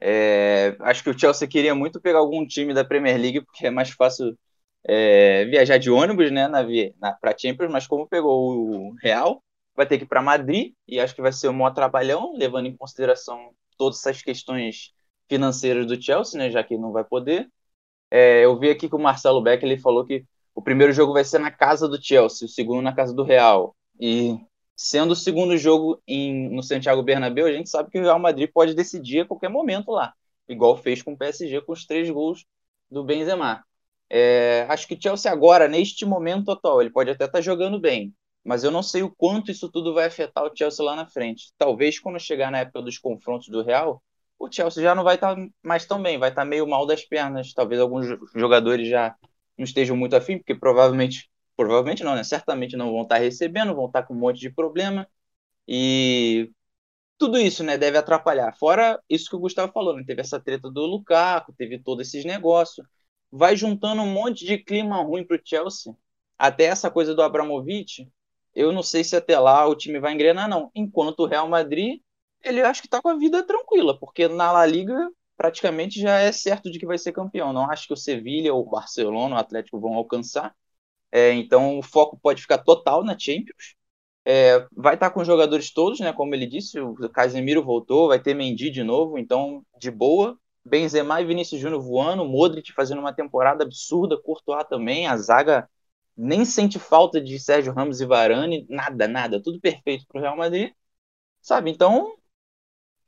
É, 0.00 0.76
acho 0.80 1.02
que 1.04 1.10
o 1.10 1.18
Chelsea 1.18 1.46
queria 1.48 1.74
muito 1.74 2.00
pegar 2.00 2.18
algum 2.18 2.46
time 2.46 2.74
da 2.74 2.84
Premier 2.84 3.16
League, 3.18 3.40
porque 3.42 3.66
é 3.66 3.70
mais 3.70 3.90
fácil 3.90 4.36
é, 4.84 5.44
viajar 5.46 5.78
de 5.78 5.90
ônibus, 5.90 6.30
né, 6.32 6.48
na, 6.48 6.62
na, 7.00 7.12
para 7.14 7.36
Champions, 7.38 7.70
mas 7.70 7.86
como 7.86 8.08
pegou 8.08 8.90
o 8.90 8.94
Real, 9.00 9.42
vai 9.74 9.86
ter 9.86 9.98
que 9.98 10.04
ir 10.04 10.06
para 10.08 10.22
Madrid, 10.22 10.74
e 10.86 11.00
acho 11.00 11.14
que 11.14 11.22
vai 11.22 11.32
ser 11.32 11.48
um 11.48 11.52
maior 11.52 11.72
trabalhão, 11.72 12.34
levando 12.36 12.66
em 12.66 12.76
consideração 12.76 13.50
todas 13.78 13.98
essas 13.98 14.22
questões 14.22 14.92
financeiras 15.28 15.86
do 15.86 16.00
Chelsea, 16.00 16.38
né, 16.38 16.50
já 16.50 16.62
que 16.62 16.76
não 16.76 16.92
vai 16.92 17.04
poder. 17.04 17.48
É, 18.10 18.44
eu 18.44 18.58
vi 18.58 18.70
aqui 18.70 18.88
que 18.88 18.94
o 18.94 18.98
Marcelo 18.98 19.42
Beck 19.42 19.64
ele 19.64 19.78
falou 19.78 20.04
que 20.04 20.24
o 20.54 20.62
primeiro 20.62 20.92
jogo 20.92 21.14
vai 21.14 21.24
ser 21.24 21.38
na 21.38 21.50
casa 21.50 21.88
do 21.88 22.02
Chelsea, 22.02 22.46
o 22.46 22.48
segundo 22.48 22.82
na 22.82 22.94
casa 22.94 23.14
do 23.14 23.22
Real. 23.22 23.74
E 23.98 24.38
sendo 24.76 25.12
o 25.12 25.16
segundo 25.16 25.56
jogo 25.56 26.02
em, 26.06 26.50
no 26.50 26.62
Santiago 26.62 27.02
Bernabéu, 27.02 27.46
a 27.46 27.52
gente 27.52 27.70
sabe 27.70 27.90
que 27.90 27.98
o 27.98 28.02
Real 28.02 28.18
Madrid 28.18 28.50
pode 28.52 28.74
decidir 28.74 29.20
a 29.20 29.26
qualquer 29.26 29.48
momento 29.48 29.92
lá, 29.92 30.12
igual 30.48 30.76
fez 30.76 31.02
com 31.02 31.12
o 31.12 31.16
PSG 31.16 31.62
com 31.62 31.72
os 31.72 31.86
três 31.86 32.10
gols 32.10 32.44
do 32.90 33.02
Benzema. 33.02 33.64
É, 34.10 34.66
acho 34.68 34.86
que 34.86 34.94
o 34.94 35.02
Chelsea 35.02 35.32
agora, 35.32 35.66
neste 35.66 36.04
momento 36.04 36.50
atual, 36.50 36.82
ele 36.82 36.90
pode 36.90 37.10
até 37.10 37.24
estar 37.24 37.38
tá 37.38 37.40
jogando 37.40 37.80
bem, 37.80 38.14
mas 38.44 38.64
eu 38.64 38.70
não 38.70 38.82
sei 38.82 39.02
o 39.02 39.10
quanto 39.10 39.50
isso 39.50 39.70
tudo 39.70 39.94
vai 39.94 40.06
afetar 40.06 40.44
o 40.44 40.56
Chelsea 40.56 40.84
lá 40.84 40.96
na 40.96 41.06
frente. 41.06 41.52
Talvez 41.56 41.98
quando 41.98 42.18
chegar 42.18 42.50
na 42.50 42.60
época 42.60 42.82
dos 42.82 42.98
confrontos 42.98 43.48
do 43.48 43.62
Real, 43.62 44.02
o 44.38 44.50
Chelsea 44.50 44.82
já 44.82 44.94
não 44.94 45.04
vai 45.04 45.14
estar 45.14 45.36
tá 45.36 45.46
mais 45.62 45.86
tão 45.86 46.02
bem, 46.02 46.18
vai 46.18 46.30
estar 46.30 46.42
tá 46.42 46.48
meio 46.48 46.66
mal 46.66 46.86
das 46.86 47.04
pernas. 47.04 47.52
Talvez 47.54 47.80
alguns 47.80 48.06
jogadores 48.34 48.88
já 48.88 49.14
não 49.56 49.64
estejam 49.64 49.96
muito 49.96 50.16
afim, 50.16 50.38
porque 50.38 50.54
provavelmente, 50.54 51.30
provavelmente 51.56 52.02
não, 52.02 52.14
né? 52.16 52.24
Certamente 52.24 52.76
não 52.76 52.90
vão 52.92 53.02
estar 53.02 53.16
tá 53.16 53.20
recebendo, 53.20 53.74
vão 53.74 53.86
estar 53.86 54.02
com 54.02 54.14
um 54.14 54.18
monte 54.18 54.40
de 54.40 54.50
problema. 54.50 55.06
E 55.68 56.50
tudo 57.18 57.38
isso, 57.38 57.62
né, 57.62 57.78
deve 57.78 57.96
atrapalhar. 57.98 58.52
Fora 58.58 59.00
isso 59.08 59.30
que 59.30 59.36
o 59.36 59.38
Gustavo 59.38 59.72
falou, 59.72 59.96
né? 59.96 60.02
Teve 60.04 60.20
essa 60.20 60.40
treta 60.40 60.68
do 60.70 60.84
Lukaku, 60.86 61.52
teve 61.56 61.78
todos 61.78 62.08
esses 62.08 62.24
negócios. 62.24 62.86
Vai 63.30 63.56
juntando 63.56 64.02
um 64.02 64.12
monte 64.12 64.44
de 64.44 64.58
clima 64.58 65.02
ruim 65.02 65.24
pro 65.24 65.40
Chelsea. 65.44 65.94
Até 66.36 66.64
essa 66.64 66.90
coisa 66.90 67.14
do 67.14 67.22
Abramovich, 67.22 68.10
eu 68.54 68.72
não 68.72 68.82
sei 68.82 69.04
se 69.04 69.16
até 69.16 69.38
lá 69.38 69.66
o 69.66 69.74
time 69.76 69.98
vai 69.98 70.12
engrenar, 70.12 70.48
não. 70.48 70.70
Enquanto 70.74 71.20
o 71.20 71.26
Real 71.26 71.48
Madrid 71.48 72.00
ele 72.44 72.60
acho 72.60 72.80
que 72.80 72.86
está 72.86 73.00
com 73.00 73.08
a 73.08 73.16
vida 73.16 73.42
tranquila, 73.42 73.98
porque 73.98 74.28
na 74.28 74.52
La 74.52 74.66
Liga 74.66 75.10
praticamente 75.36 76.00
já 76.00 76.18
é 76.18 76.30
certo 76.32 76.70
de 76.70 76.78
que 76.78 76.86
vai 76.86 76.98
ser 76.98 77.12
campeão. 77.12 77.52
Não 77.52 77.70
acho 77.70 77.86
que 77.86 77.92
o 77.92 77.96
Sevilha, 77.96 78.54
o 78.54 78.64
Barcelona, 78.64 79.36
o 79.36 79.38
Atlético 79.38 79.80
vão 79.80 79.94
alcançar. 79.94 80.54
É, 81.10 81.32
então 81.32 81.78
o 81.78 81.82
foco 81.82 82.18
pode 82.20 82.42
ficar 82.42 82.58
total 82.58 83.04
na 83.04 83.18
Champions. 83.18 83.74
É, 84.24 84.66
vai 84.72 84.94
estar 84.94 85.08
tá 85.08 85.10
com 85.10 85.20
os 85.20 85.26
jogadores 85.26 85.72
todos, 85.72 86.00
né? 86.00 86.12
Como 86.12 86.34
ele 86.34 86.46
disse, 86.46 86.80
o 86.80 86.94
Casemiro 87.10 87.62
voltou, 87.62 88.08
vai 88.08 88.20
ter 88.20 88.34
Mendy 88.34 88.70
de 88.70 88.82
novo, 88.84 89.18
então 89.18 89.64
de 89.78 89.90
boa. 89.90 90.38
Benzema 90.64 91.20
e 91.20 91.24
Vinícius 91.24 91.60
Júnior 91.60 91.82
voando, 91.82 92.24
Modric 92.24 92.72
fazendo 92.72 93.00
uma 93.00 93.12
temporada 93.12 93.64
absurda, 93.64 94.20
Courtois 94.20 94.64
também, 94.68 95.08
a 95.08 95.16
zaga 95.16 95.68
nem 96.16 96.44
sente 96.44 96.78
falta 96.78 97.20
de 97.20 97.38
Sérgio 97.38 97.72
Ramos 97.72 98.00
e 98.00 98.06
Varane, 98.06 98.66
nada, 98.68 99.08
nada, 99.08 99.42
tudo 99.42 99.60
perfeito 99.60 100.06
para 100.06 100.18
o 100.18 100.22
Real 100.22 100.36
Madrid, 100.36 100.72
sabe? 101.40 101.70
Então, 101.70 102.16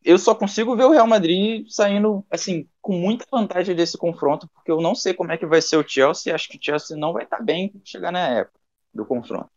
eu 0.05 0.19
só 0.19 0.35
consigo 0.35 0.77
ver 0.77 0.85
o 0.85 0.91
Real 0.91 1.07
Madrid 1.07 1.67
saindo, 1.69 2.25
assim, 2.31 2.69
com 2.81 2.93
muita 2.93 3.25
vantagem 3.31 3.75
desse 3.75 3.97
confronto, 3.97 4.49
porque 4.49 4.71
eu 4.71 4.81
não 4.81 4.95
sei 4.95 5.15
como 5.15 5.33
é 5.33 5.39
que 5.39 5.47
vai 5.47 5.63
ser 5.63 5.77
o 5.77 5.89
Chelsea, 5.89 6.35
acho 6.35 6.49
que 6.49 6.59
o 6.59 6.61
Chelsea 6.63 6.97
não 6.97 7.13
vai 7.13 7.25
estar 7.25 7.39
tá 7.39 7.43
bem 7.43 7.73
chegar 7.85 8.13
na 8.13 8.29
época 8.29 8.61
do 8.93 9.07
confronto. 9.07 9.51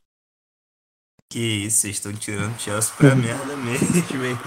Que 1.29 1.65
isso, 1.65 1.81
vocês 1.81 1.97
estão 1.97 2.13
tirando 2.13 2.55
o 2.55 2.59
Chelsea 2.59 2.95
pra 2.95 3.13
merda 3.15 3.57
mesmo, 3.57 4.25
hein? 4.25 4.37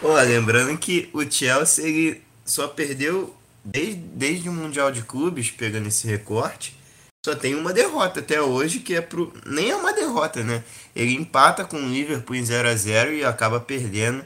Pô, 0.00 0.14
lembrando 0.14 0.78
que 0.78 1.10
o 1.12 1.28
Chelsea, 1.28 1.84
ele 1.84 2.22
só 2.44 2.68
perdeu 2.68 3.34
desde, 3.64 3.96
desde 3.96 4.48
o 4.48 4.52
Mundial 4.52 4.92
de 4.92 5.02
Clubes, 5.02 5.50
pegando 5.50 5.88
esse 5.88 6.06
recorte, 6.06 6.77
só 7.24 7.34
tem 7.34 7.54
uma 7.54 7.72
derrota 7.72 8.20
até 8.20 8.40
hoje, 8.40 8.80
que 8.80 8.94
é 8.94 9.00
pro. 9.00 9.32
Nem 9.44 9.70
é 9.70 9.76
uma 9.76 9.92
derrota, 9.92 10.42
né? 10.42 10.64
Ele 10.94 11.14
empata 11.14 11.64
com 11.64 11.76
o 11.76 11.88
Liverpool 11.88 12.36
em 12.36 12.44
0 12.44 12.68
a 12.68 12.74
0 12.74 13.12
e 13.12 13.24
acaba 13.24 13.60
perdendo 13.60 14.24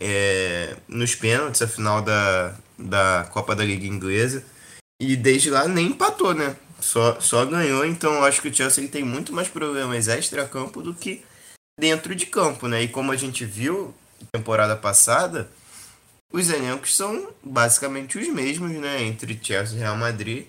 é, 0.00 0.76
nos 0.88 1.14
pênaltis 1.14 1.62
a 1.62 1.68
final 1.68 2.02
da, 2.02 2.54
da 2.78 3.28
Copa 3.30 3.54
da 3.54 3.64
Liga 3.64 3.86
Inglesa. 3.86 4.44
E 5.00 5.16
desde 5.16 5.50
lá 5.50 5.68
nem 5.68 5.88
empatou, 5.88 6.34
né? 6.34 6.56
Só, 6.80 7.20
só 7.20 7.44
ganhou, 7.44 7.84
então 7.84 8.14
eu 8.14 8.24
acho 8.24 8.42
que 8.42 8.48
o 8.48 8.54
Chelsea 8.54 8.88
tem 8.88 9.04
muito 9.04 9.32
mais 9.32 9.48
problemas 9.48 10.08
extra-campo 10.08 10.82
do 10.82 10.92
que 10.92 11.24
dentro 11.78 12.14
de 12.14 12.26
campo, 12.26 12.66
né? 12.66 12.82
E 12.82 12.88
como 12.88 13.12
a 13.12 13.16
gente 13.16 13.44
viu 13.44 13.94
temporada 14.32 14.74
passada, 14.76 15.48
os 16.32 16.50
elencos 16.50 16.96
são 16.96 17.28
basicamente 17.42 18.18
os 18.18 18.26
mesmos, 18.28 18.72
né? 18.72 19.02
Entre 19.02 19.38
Chelsea 19.40 19.76
e 19.76 19.80
Real 19.80 19.96
Madrid. 19.96 20.46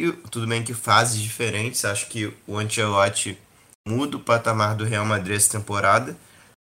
E 0.00 0.12
tudo 0.30 0.46
bem 0.46 0.64
que 0.64 0.72
fases 0.72 1.20
diferentes. 1.20 1.84
Acho 1.84 2.08
que 2.08 2.32
o 2.46 2.56
Ancelotti 2.56 3.38
muda 3.86 4.16
o 4.16 4.20
patamar 4.20 4.74
do 4.74 4.84
Real 4.84 5.04
Madrid 5.04 5.36
essa 5.36 5.58
temporada. 5.58 6.16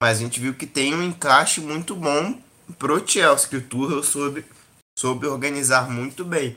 Mas 0.02 0.18
a 0.18 0.22
gente 0.22 0.40
viu 0.40 0.54
que 0.54 0.68
tem 0.68 0.94
um 0.94 1.02
encaixe 1.02 1.60
muito 1.60 1.96
bom 1.96 2.40
pro 2.78 3.06
Chelsea, 3.08 3.50
que 3.50 3.58
o 3.58 3.62
Tuchel 3.62 4.04
soube, 4.04 4.46
soube 4.98 5.26
organizar 5.26 5.90
muito 5.90 6.24
bem. 6.24 6.56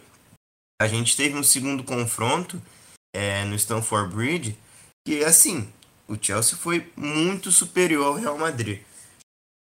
A 0.80 0.86
gente 0.86 1.16
teve 1.16 1.34
um 1.34 1.42
segundo 1.42 1.82
confronto 1.82 2.60
é, 3.14 3.44
no 3.44 3.54
Stamford 3.54 4.14
Bridge, 4.14 4.58
que 5.06 5.24
assim, 5.24 5.72
o 6.06 6.16
Chelsea 6.20 6.58
foi 6.58 6.92
muito 6.94 7.50
superior 7.50 8.06
ao 8.06 8.14
Real 8.14 8.36
Madrid. 8.36 8.82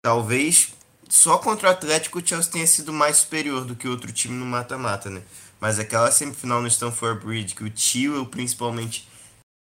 Talvez 0.04 0.74
só 1.08 1.38
contra 1.38 1.68
o 1.68 1.70
Atlético 1.70 2.18
o 2.18 2.26
Chelsea 2.26 2.50
tenha 2.50 2.66
sido 2.66 2.92
mais 2.92 3.18
superior 3.18 3.64
do 3.64 3.76
que 3.76 3.86
outro 3.86 4.12
time 4.12 4.34
no 4.34 4.44
mata-mata, 4.44 5.08
né? 5.08 5.22
Mas 5.60 5.78
aquela 5.78 6.10
semifinal 6.10 6.60
no 6.60 6.68
Stamford 6.68 7.24
Bridge, 7.24 7.54
que 7.54 7.64
o 7.64 7.70
Tio 7.70 8.26
principalmente 8.26 9.08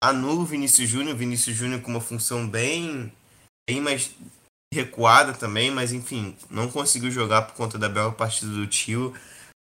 anula 0.02 0.40
o 0.40 0.46
Vinícius 0.46 0.88
Júnior, 0.88 1.16
Vinícius 1.16 1.56
Júnior 1.56 1.80
com 1.80 1.90
uma 1.90 2.00
função 2.00 2.49
bem 2.49 3.12
bem 3.68 3.80
mais 3.80 4.11
recuada 4.72 5.32
também, 5.32 5.70
mas 5.70 5.92
enfim, 5.92 6.37
não 6.50 6.68
conseguiu 6.68 7.11
jogar 7.11 7.42
por 7.42 7.54
conta 7.54 7.78
da 7.78 7.88
bela 7.88 8.11
partida 8.11 8.50
do 8.50 8.66
Tio. 8.66 9.14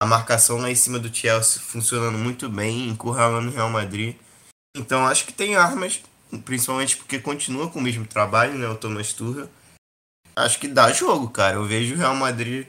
A 0.01 0.05
marcação 0.05 0.59
lá 0.59 0.71
em 0.71 0.75
cima 0.75 0.97
do 0.97 1.13
Chelsea 1.13 1.61
funcionando 1.61 2.17
muito 2.17 2.47
bem, 2.47 2.87
encurralando 2.87 3.49
o 3.49 3.53
Real 3.53 3.69
Madrid. 3.69 4.15
Então 4.77 5.05
acho 5.05 5.25
que 5.25 5.33
tem 5.33 5.55
armas, 5.55 6.01
principalmente 6.45 6.95
porque 6.95 7.19
continua 7.19 7.69
com 7.69 7.79
o 7.79 7.81
mesmo 7.81 8.05
trabalho, 8.05 8.53
né, 8.57 8.67
o 8.67 8.77
Thomas 8.77 9.11
Tuchel. 9.11 9.49
Acho 10.35 10.59
que 10.59 10.69
dá 10.69 10.93
jogo, 10.93 11.29
cara. 11.29 11.55
Eu 11.55 11.65
vejo 11.65 11.95
o 11.95 11.97
Real 11.97 12.15
Madrid 12.15 12.65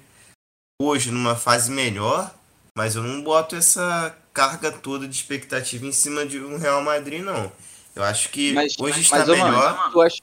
hoje 0.82 1.12
numa 1.12 1.36
fase 1.36 1.70
melhor, 1.70 2.34
mas 2.74 2.96
eu 2.96 3.02
não 3.02 3.22
boto 3.22 3.56
essa 3.56 4.16
carga 4.32 4.70
toda 4.72 5.06
de 5.06 5.14
expectativa 5.14 5.86
em 5.86 5.92
cima 5.92 6.24
de 6.24 6.38
um 6.38 6.56
Real 6.56 6.82
Madrid, 6.82 7.22
não. 7.22 7.50
Eu 7.94 8.04
acho 8.04 8.30
que 8.30 8.52
mas, 8.52 8.78
hoje 8.78 8.98
mas, 8.98 9.02
está 9.02 9.18
mas, 9.18 9.28
melhor. 9.28 9.76
Mano, 9.76 9.92
tu, 9.92 10.00
acha, 10.00 10.20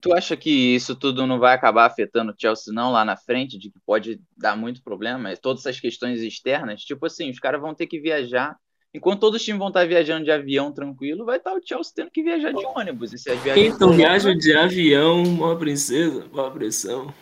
Tu 0.00 0.14
acha 0.14 0.36
que 0.36 0.50
isso 0.50 0.94
tudo 0.94 1.26
não 1.26 1.38
vai 1.38 1.54
acabar 1.54 1.86
afetando 1.86 2.30
o 2.30 2.34
Chelsea 2.38 2.72
não 2.72 2.92
lá 2.92 3.04
na 3.04 3.16
frente, 3.16 3.58
de 3.58 3.70
que 3.70 3.80
pode 3.84 4.20
dar 4.36 4.56
muito 4.56 4.82
problema? 4.82 5.34
Todas 5.36 5.66
essas 5.66 5.80
questões 5.80 6.20
externas, 6.20 6.82
tipo 6.82 7.06
assim, 7.06 7.30
os 7.30 7.40
caras 7.40 7.60
vão 7.60 7.74
ter 7.74 7.86
que 7.86 7.98
viajar. 7.98 8.56
Enquanto 8.94 9.20
todos 9.20 9.40
os 9.40 9.44
times 9.44 9.58
vão 9.58 9.68
estar 9.68 9.86
viajando 9.86 10.24
de 10.24 10.30
avião 10.30 10.72
tranquilo, 10.72 11.24
vai 11.24 11.38
estar 11.38 11.52
o 11.54 11.60
Chelsea 11.60 11.92
tendo 11.94 12.10
que 12.10 12.22
viajar 12.22 12.52
de 12.52 12.64
ônibus. 12.64 13.12
E 13.12 13.18
se 13.18 13.30
as 13.30 13.44
então 13.56 13.92
viaja 13.92 14.34
de 14.34 14.56
avião, 14.56 15.22
uma 15.22 15.58
princesa, 15.58 16.24
uma 16.32 16.50
pressão. 16.50 17.12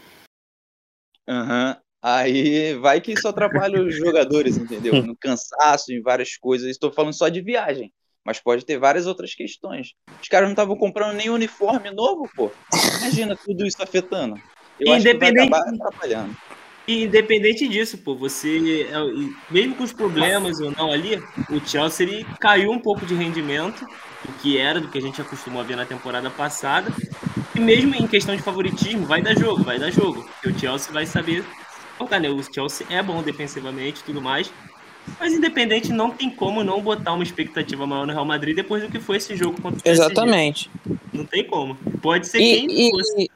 Aham. 1.27 1.71
Uhum. 1.71 1.84
Aí 2.07 2.75
vai 2.75 3.01
que 3.01 3.13
isso 3.13 3.27
atrapalha 3.27 3.81
os 3.81 3.97
jogadores, 3.97 4.59
entendeu? 4.59 4.93
No 5.03 5.17
cansaço, 5.17 5.91
em 5.91 6.03
várias 6.03 6.37
coisas. 6.37 6.69
Estou 6.69 6.93
falando 6.93 7.15
só 7.15 7.31
de 7.31 7.41
viagem. 7.41 7.91
Mas 8.23 8.39
pode 8.39 8.65
ter 8.67 8.79
várias 8.79 9.07
outras 9.07 9.35
questões. 9.35 9.95
Os 10.21 10.29
caras 10.29 10.47
não 10.47 10.53
estavam 10.53 10.77
comprando 10.77 11.17
nem 11.17 11.31
uniforme 11.31 11.91
novo, 11.91 12.29
pô. 12.37 12.51
Imagina 13.01 13.35
tudo 13.35 13.67
isso 13.67 13.83
afetando. 13.83 14.39
Eu 14.79 14.95
Independente... 14.97 15.39
acho 15.39 15.47
que 15.47 15.51
vai 15.51 15.75
atrapalhando. 15.75 16.37
E 16.87 17.05
independente 17.05 17.67
disso, 17.67 17.97
pô, 17.97 18.15
você, 18.15 18.87
é, 18.91 18.95
mesmo 19.51 19.75
com 19.75 19.85
os 19.85 19.93
problemas 19.93 20.61
ou 20.61 20.71
não 20.73 20.93
ali, 20.93 21.17
o 21.49 21.67
Chelsea 21.67 22.07
ele 22.07 22.27
caiu 22.39 22.71
um 22.71 22.79
pouco 22.79 23.07
de 23.07 23.15
rendimento 23.15 23.87
do 24.27 24.33
que 24.43 24.59
era, 24.59 24.79
do 24.79 24.89
que 24.89 24.99
a 24.99 25.01
gente 25.01 25.21
acostumou 25.21 25.63
a 25.63 25.65
ver 25.65 25.77
na 25.77 25.87
temporada 25.87 26.31
passada. 26.31 26.93
E 27.55 27.61
mesmo 27.61 27.95
em 27.95 28.07
questão 28.07 28.37
de 28.37 28.43
favoritismo, 28.43 29.07
vai 29.07 29.23
dar 29.23 29.35
jogo, 29.35 29.65
vai 29.65 29.79
dar 29.79 29.91
jogo. 29.91 30.23
Porque 30.25 30.49
o 30.49 30.59
Chelsea 30.59 30.93
vai 30.93 31.07
saber 31.07 31.43
jogar, 32.05 32.21
né? 32.21 32.29
O 32.29 32.43
Chelsea 32.43 32.87
é 32.91 33.03
bom 33.03 33.23
defensivamente 33.23 34.01
e 34.01 34.05
tudo 34.05 34.21
mais. 34.21 34.53
Mas 35.19 35.33
independente, 35.33 35.93
não 35.93 36.11
tem 36.11 36.31
como 36.31 36.65
não 36.65 36.81
botar 36.81 37.13
uma 37.13 37.23
expectativa 37.23 37.87
maior 37.87 38.07
no 38.07 38.13
Real 38.13 38.25
Madrid 38.25 38.57
depois 38.57 38.83
do 38.83 38.91
que 38.91 39.01
foi 39.01 39.17
esse 39.17 39.37
jogo 39.37 39.61
contra 39.61 39.81
o 39.81 39.83
PSG. 39.83 40.03
Exatamente. 40.03 40.71
Não 41.13 41.27
tem 41.27 41.47
como. 41.47 41.77
Pode 42.01 42.27
ser 42.27 42.39
e, 42.41 42.67
quem 42.67 42.89
e, 42.89 42.91
fosse. 42.91 43.31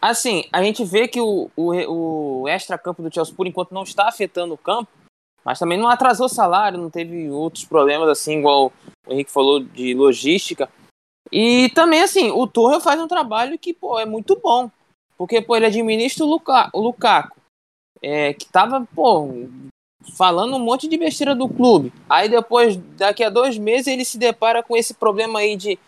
assim, 0.00 0.44
a 0.52 0.62
gente 0.62 0.84
vê 0.84 1.06
que 1.06 1.20
o, 1.20 1.48
o, 1.56 2.42
o 2.42 2.48
extra-campo 2.48 3.02
do 3.02 3.12
Chelsea, 3.12 3.34
por 3.34 3.46
enquanto, 3.46 3.72
não 3.72 3.84
está 3.84 4.08
afetando 4.08 4.54
o 4.54 4.58
campo, 4.58 4.90
mas 5.44 5.58
também 5.58 5.78
não 5.78 5.88
atrasou 5.88 6.28
salário, 6.28 6.78
não 6.78 6.90
teve 6.90 7.30
outros 7.30 7.64
problemas, 7.64 8.08
assim, 8.08 8.38
igual 8.38 8.72
o 9.06 9.12
Henrique 9.12 9.30
falou, 9.30 9.60
de 9.60 9.94
logística. 9.94 10.68
E 11.30 11.70
também, 11.70 12.02
assim, 12.02 12.30
o 12.30 12.46
Torre 12.48 12.80
faz 12.80 13.00
um 13.00 13.08
trabalho 13.08 13.58
que, 13.58 13.72
pô, 13.72 13.98
é 13.98 14.04
muito 14.04 14.38
bom. 14.40 14.68
Porque, 15.16 15.40
pô, 15.40 15.54
ele 15.54 15.66
administra 15.66 16.24
o, 16.24 16.28
Luka, 16.28 16.68
o 16.72 16.80
Lukaku, 16.80 17.41
é, 18.02 18.34
que 18.34 18.46
tava, 18.46 18.86
pô, 18.94 19.28
falando 20.16 20.56
um 20.56 20.60
monte 20.60 20.88
de 20.88 20.96
besteira 20.96 21.34
do 21.34 21.48
clube. 21.48 21.92
Aí 22.08 22.28
depois, 22.28 22.76
daqui 22.96 23.22
a 23.22 23.30
dois 23.30 23.56
meses, 23.56 23.86
ele 23.86 24.04
se 24.04 24.18
depara 24.18 24.62
com 24.62 24.76
esse 24.76 24.94
problema 24.94 25.38
aí 25.38 25.56
de, 25.56 25.78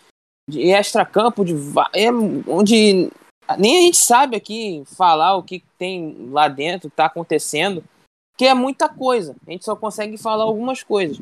de 0.48 0.70
extra-campo, 0.70 1.44
de, 1.44 1.54
é, 1.94 2.10
onde 2.48 3.10
nem 3.58 3.78
a 3.78 3.80
gente 3.82 3.98
sabe 3.98 4.36
aqui 4.36 4.82
falar 4.96 5.36
o 5.36 5.42
que 5.42 5.62
tem 5.76 6.28
lá 6.30 6.48
dentro, 6.48 6.88
que 6.88 6.96
tá 6.96 7.06
acontecendo, 7.06 7.84
que 8.36 8.46
é 8.46 8.54
muita 8.54 8.88
coisa. 8.88 9.36
A 9.46 9.50
gente 9.50 9.64
só 9.64 9.76
consegue 9.76 10.16
falar 10.16 10.44
algumas 10.44 10.82
coisas. 10.82 11.20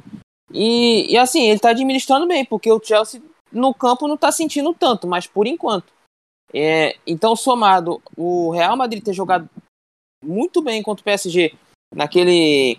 E, 0.53 1.11
e 1.11 1.17
assim, 1.17 1.49
ele 1.49 1.59
tá 1.59 1.71
administrando 1.71 2.27
bem, 2.27 2.45
porque 2.45 2.71
o 2.71 2.83
Chelsea 2.83 3.23
no 3.51 3.75
campo 3.75 4.07
não 4.07 4.17
tá 4.17 4.31
sentindo 4.31 4.73
tanto, 4.73 5.07
mas 5.07 5.27
por 5.27 5.47
enquanto. 5.47 5.93
É, 6.55 6.97
então, 7.07 7.35
somado 7.35 8.01
o 8.17 8.51
Real 8.51 8.77
Madrid 8.77 9.03
ter 9.03 9.15
jogado 9.15 9.49
muito 10.23 10.63
bem 10.63 10.83
contra 10.83 11.01
o 11.01 11.05
PSG 11.05 11.55
naquele 11.95 12.79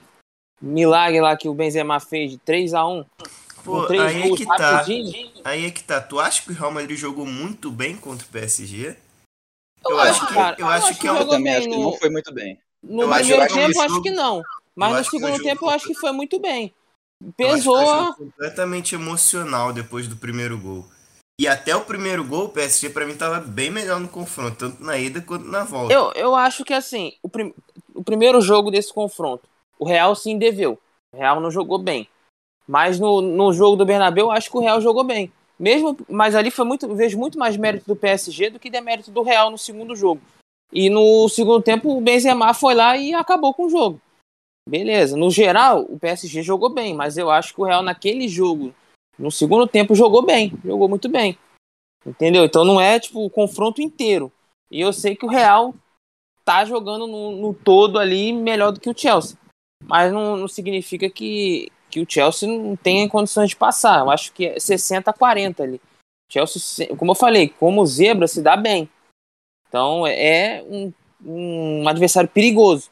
milagre 0.61 1.19
lá 1.21 1.35
que 1.35 1.49
o 1.49 1.53
Benzema 1.53 1.99
fez 1.99 2.31
de 2.31 2.37
3 2.37 2.73
a 2.73 2.87
1 2.87 3.05
Pô, 3.63 3.87
aí 3.87 4.23
é 4.23 4.35
que 4.35 4.45
tá. 4.45 4.85
Aí 5.45 5.65
é 5.65 5.71
que 5.71 5.83
tá. 5.83 6.01
Tu 6.01 6.19
acha 6.19 6.41
que 6.41 6.51
o 6.51 6.53
Real 6.53 6.71
Madrid 6.71 6.97
jogou 6.97 7.25
muito 7.25 7.71
bem 7.71 7.95
contra 7.95 8.25
o 8.25 8.29
PSG? 8.29 8.97
Eu, 9.85 9.91
eu 9.91 9.99
acho, 9.99 10.27
que, 10.27 10.33
cara, 10.33 10.55
eu, 10.59 10.67
acho, 10.67 10.87
acho 10.87 10.93
que, 10.95 11.01
que 11.01 11.07
eu 11.07 11.27
também 11.27 11.55
acho 11.55 11.69
que 11.69 11.77
não 11.77 11.93
foi 11.93 12.09
muito 12.09 12.33
bem. 12.33 12.59
No 12.81 13.03
eu 13.03 13.09
primeiro 13.09 13.41
acho, 13.41 13.55
tempo, 13.55 13.77
eu 13.77 13.81
acho 13.81 14.01
que 14.01 14.11
não. 14.11 14.43
Mas 14.75 14.97
no 14.97 15.03
segundo 15.05 15.41
tempo, 15.41 15.65
eu 15.65 15.69
acho 15.69 15.87
que 15.87 15.93
foi 15.93 16.11
muito 16.11 16.39
bem. 16.39 16.73
Pesou. 17.37 18.13
completamente 18.15 18.95
emocional 18.95 19.71
depois 19.71 20.07
do 20.09 20.17
primeiro 20.17 20.57
gol. 20.57 20.85
E 21.39 21.47
até 21.47 21.75
o 21.75 21.83
primeiro 21.83 22.23
gol, 22.23 22.45
o 22.45 22.49
PSG 22.49 22.89
para 22.89 23.05
mim 23.05 23.15
tava 23.15 23.39
bem 23.39 23.71
melhor 23.71 23.99
no 23.99 24.07
confronto, 24.07 24.57
tanto 24.57 24.83
na 24.83 24.97
ida 24.97 25.21
quanto 25.21 25.45
na 25.45 25.63
volta. 25.63 25.93
Eu, 25.93 26.11
eu 26.13 26.35
acho 26.35 26.63
que 26.63 26.73
assim, 26.73 27.13
o, 27.23 27.29
prim 27.29 27.53
o 27.93 28.03
primeiro 28.03 28.39
jogo 28.39 28.69
desse 28.69 28.93
confronto, 28.93 29.47
o 29.79 29.85
Real 29.85 30.15
sim 30.15 30.37
deveu. 30.37 30.79
O 31.13 31.17
Real 31.17 31.39
não 31.39 31.49
jogou 31.49 31.79
bem. 31.79 32.07
Mas 32.67 32.99
no, 32.99 33.21
no 33.21 33.51
jogo 33.51 33.75
do 33.75 33.85
Bernabéu, 33.85 34.31
acho 34.31 34.49
que 34.49 34.57
o 34.57 34.61
Real 34.61 34.79
jogou 34.79 35.03
bem. 35.03 35.31
Mesmo, 35.59 35.97
mas 36.09 36.35
ali 36.35 36.49
foi 36.49 36.65
muito, 36.65 36.93
vejo 36.95 37.17
muito 37.17 37.37
mais 37.37 37.57
mérito 37.57 37.85
do 37.87 37.95
PSG 37.95 38.51
do 38.51 38.59
que 38.59 38.69
demérito 38.69 39.11
do 39.11 39.21
Real 39.21 39.51
no 39.51 39.57
segundo 39.57 39.95
jogo. 39.95 40.21
E 40.71 40.89
no 40.89 41.29
segundo 41.29 41.61
tempo, 41.61 41.95
o 41.95 42.01
Benzema 42.01 42.53
foi 42.53 42.73
lá 42.73 42.97
e 42.97 43.13
acabou 43.13 43.53
com 43.53 43.65
o 43.65 43.69
jogo. 43.69 44.01
Beleza. 44.67 45.15
No 45.17 45.29
geral, 45.29 45.85
o 45.89 45.99
PSG 45.99 46.41
jogou 46.41 46.69
bem, 46.69 46.93
mas 46.93 47.17
eu 47.17 47.29
acho 47.29 47.53
que 47.53 47.61
o 47.61 47.65
Real 47.65 47.83
naquele 47.83 48.27
jogo, 48.27 48.73
no 49.17 49.31
segundo 49.31 49.67
tempo, 49.67 49.95
jogou 49.95 50.21
bem. 50.21 50.51
Jogou 50.63 50.89
muito 50.89 51.09
bem. 51.09 51.37
Entendeu? 52.05 52.43
Então 52.43 52.65
não 52.65 52.79
é 52.79 52.99
tipo 52.99 53.25
o 53.25 53.29
confronto 53.29 53.81
inteiro. 53.81 54.31
E 54.69 54.81
eu 54.81 54.91
sei 54.91 55.15
que 55.15 55.25
o 55.25 55.29
Real 55.29 55.73
tá 56.43 56.65
jogando 56.65 57.07
no, 57.07 57.31
no 57.31 57.53
todo 57.53 57.97
ali 57.97 58.33
melhor 58.33 58.71
do 58.71 58.79
que 58.79 58.89
o 58.89 58.97
Chelsea. 58.97 59.37
mas 59.83 60.11
não, 60.11 60.35
não 60.35 60.47
significa 60.47 61.09
que, 61.09 61.71
que 61.89 62.01
o 62.01 62.05
Chelsea 62.09 62.49
não 62.49 62.75
tenha 62.75 63.07
condições 63.09 63.49
de 63.49 63.55
passar. 63.55 63.99
Eu 63.99 64.09
acho 64.09 64.33
que 64.33 64.47
é 64.47 64.59
60 64.59 65.09
a 65.09 65.13
40 65.13 65.63
ali. 65.63 65.81
Chelsea, 66.29 66.95
como 66.97 67.11
eu 67.11 67.15
falei, 67.15 67.47
como 67.47 67.85
zebra 67.85 68.27
se 68.27 68.41
dá 68.41 68.57
bem. 68.57 68.89
Então 69.67 70.05
é 70.05 70.63
um, 70.67 70.91
um 71.23 71.87
adversário 71.87 72.29
perigoso. 72.29 72.89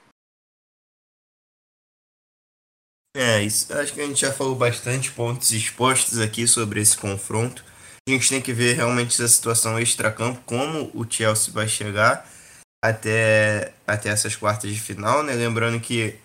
É, 3.16 3.42
isso, 3.44 3.74
acho 3.74 3.94
que 3.94 4.02
a 4.02 4.08
gente 4.08 4.22
já 4.22 4.32
falou 4.32 4.56
bastante 4.56 5.12
pontos 5.12 5.52
expostos 5.52 6.20
aqui 6.20 6.48
sobre 6.48 6.80
esse 6.80 6.98
confronto. 6.98 7.64
A 8.08 8.12
gente 8.12 8.30
tem 8.30 8.42
que 8.42 8.54
ver 8.54 8.76
realmente 8.76 9.14
essa 9.14 9.28
situação 9.28 9.78
extra-campo, 9.78 10.42
como 10.46 10.90
o 10.94 11.06
Chelsea 11.10 11.54
vai 11.54 11.68
chegar 11.68 12.28
até, 12.84 13.74
até 13.86 14.10
essas 14.10 14.36
quartas 14.36 14.74
de 14.74 14.80
final, 14.80 15.24
né? 15.24 15.34
Lembrando 15.34 15.80
que 15.80 16.16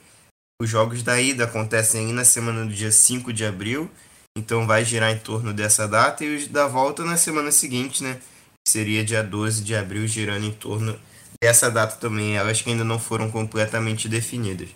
os 0.62 0.70
jogos 0.70 1.02
da 1.02 1.20
ida 1.20 1.44
acontecem 1.44 2.06
aí 2.06 2.12
na 2.12 2.24
semana 2.24 2.64
do 2.64 2.72
dia 2.72 2.90
5 2.90 3.32
de 3.32 3.44
abril, 3.44 3.90
então 4.38 4.66
vai 4.66 4.84
girar 4.84 5.12
em 5.12 5.18
torno 5.18 5.52
dessa 5.52 5.86
data, 5.86 6.24
e 6.24 6.36
os 6.36 6.46
da 6.48 6.66
volta 6.66 7.04
na 7.04 7.16
semana 7.16 7.50
seguinte, 7.50 8.02
né? 8.02 8.20
Seria 8.66 9.04
dia 9.04 9.22
12 9.22 9.62
de 9.62 9.74
abril, 9.74 10.06
girando 10.06 10.46
em 10.46 10.52
torno 10.52 10.98
dessa 11.42 11.70
data 11.70 11.96
também. 11.96 12.36
Elas 12.36 12.62
que 12.62 12.70
ainda 12.70 12.84
não 12.84 12.98
foram 12.98 13.30
completamente 13.30 14.08
definidas. 14.08 14.68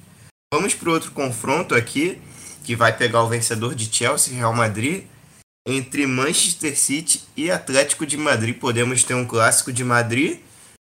Vamos 0.53 0.75
para 0.75 0.91
outro 0.91 1.13
confronto 1.13 1.77
aqui, 1.77 2.21
que 2.65 2.75
vai 2.75 2.97
pegar 2.97 3.23
o 3.23 3.29
vencedor 3.29 3.73
de 3.73 3.89
Chelsea, 3.95 4.35
Real 4.35 4.53
Madrid, 4.53 5.05
entre 5.65 6.09
Manchester 6.09 6.77
City 6.77 7.23
e 7.37 7.53
Atlético 7.53 8.05
de 8.05 8.17
Madrid. 8.17 8.59
Podemos 8.59 9.05
ter 9.05 9.15
um 9.15 9.25
clássico 9.25 9.73
de 9.73 9.85
Madrid 9.85 10.41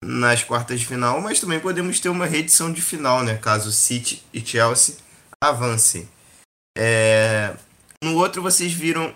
nas 0.03 0.43
quartas 0.43 0.81
de 0.81 0.87
final, 0.87 1.21
mas 1.21 1.39
também 1.39 1.61
podemos 1.61 2.01
ter 2.01 2.09
uma 2.09 2.27
reedição 2.27 2.73
de 2.73 2.83
final, 2.83 3.23
né? 3.23 3.37
Caso 3.37 3.71
City 3.71 4.21
e 4.35 4.45
Chelsea 4.45 4.97
avancem. 5.41 6.09
É... 6.77 7.55
No 8.03 8.17
outro 8.17 8.43
vocês 8.43 8.73
viram, 8.73 9.15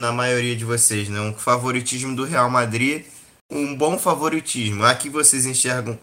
na 0.00 0.10
maioria 0.10 0.56
de 0.56 0.64
vocês, 0.64 1.10
né? 1.10 1.20
Um 1.20 1.34
favoritismo 1.34 2.16
do 2.16 2.24
Real 2.24 2.48
Madrid, 2.48 3.04
um 3.50 3.76
bom 3.76 3.98
favoritismo. 3.98 4.84
Aqui 4.84 5.10
vocês 5.10 5.44
enxergam 5.44 5.98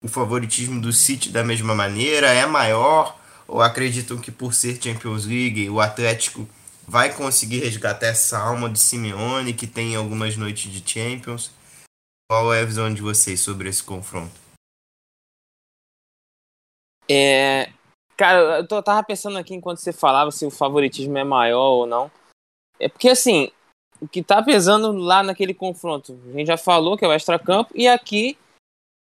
o 0.00 0.06
favoritismo 0.06 0.80
do 0.80 0.92
City 0.92 1.30
da 1.30 1.42
mesma 1.42 1.74
maneira, 1.74 2.28
é 2.28 2.46
maior, 2.46 3.20
ou 3.46 3.60
acreditam 3.60 4.20
que 4.20 4.30
por 4.30 4.54
ser 4.54 4.82
Champions 4.82 5.26
League 5.26 5.68
o 5.68 5.80
Atlético 5.80 6.48
vai 6.86 7.14
conseguir 7.14 7.60
resgatar 7.60 8.06
essa 8.06 8.38
alma 8.38 8.68
de 8.68 8.78
Simeone 8.78 9.54
que 9.54 9.66
tem 9.66 9.96
algumas 9.96 10.36
noites 10.36 10.70
de 10.70 10.88
Champions? 10.88 11.50
Qual 12.30 12.52
é 12.52 12.60
a 12.60 12.64
visão 12.64 12.92
de 12.92 13.02
vocês 13.02 13.40
sobre 13.40 13.68
esse 13.68 13.82
confronto? 13.82 14.40
É, 17.10 17.70
cara, 18.16 18.58
eu 18.58 18.66
tô, 18.66 18.82
tava 18.82 19.02
pensando 19.04 19.36
aqui 19.38 19.54
enquanto 19.54 19.78
você 19.78 19.92
falava 19.92 20.30
se 20.30 20.46
o 20.46 20.50
favoritismo 20.50 21.18
é 21.18 21.24
maior 21.24 21.70
ou 21.70 21.86
não. 21.86 22.10
É 22.78 22.88
porque 22.88 23.08
assim, 23.08 23.50
o 24.00 24.08
que 24.08 24.22
tá 24.22 24.42
pesando 24.42 24.92
lá 24.92 25.22
naquele 25.22 25.54
confronto, 25.54 26.18
a 26.26 26.32
gente 26.32 26.46
já 26.46 26.56
falou 26.56 26.96
que 26.96 27.04
é 27.04 27.08
o 27.08 27.12
extra-campo, 27.12 27.70
e 27.74 27.86
aqui 27.86 28.36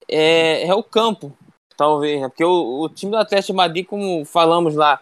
é, 0.07 0.67
é, 0.67 0.73
o 0.73 0.83
campo, 0.83 1.35
talvez, 1.77 2.21
né? 2.21 2.29
Porque 2.29 2.43
o, 2.43 2.81
o, 2.81 2.89
time 2.89 3.11
do 3.11 3.17
Atlético 3.17 3.53
de 3.53 3.57
Madrid, 3.57 3.85
como 3.85 4.25
falamos 4.25 4.75
lá 4.75 4.99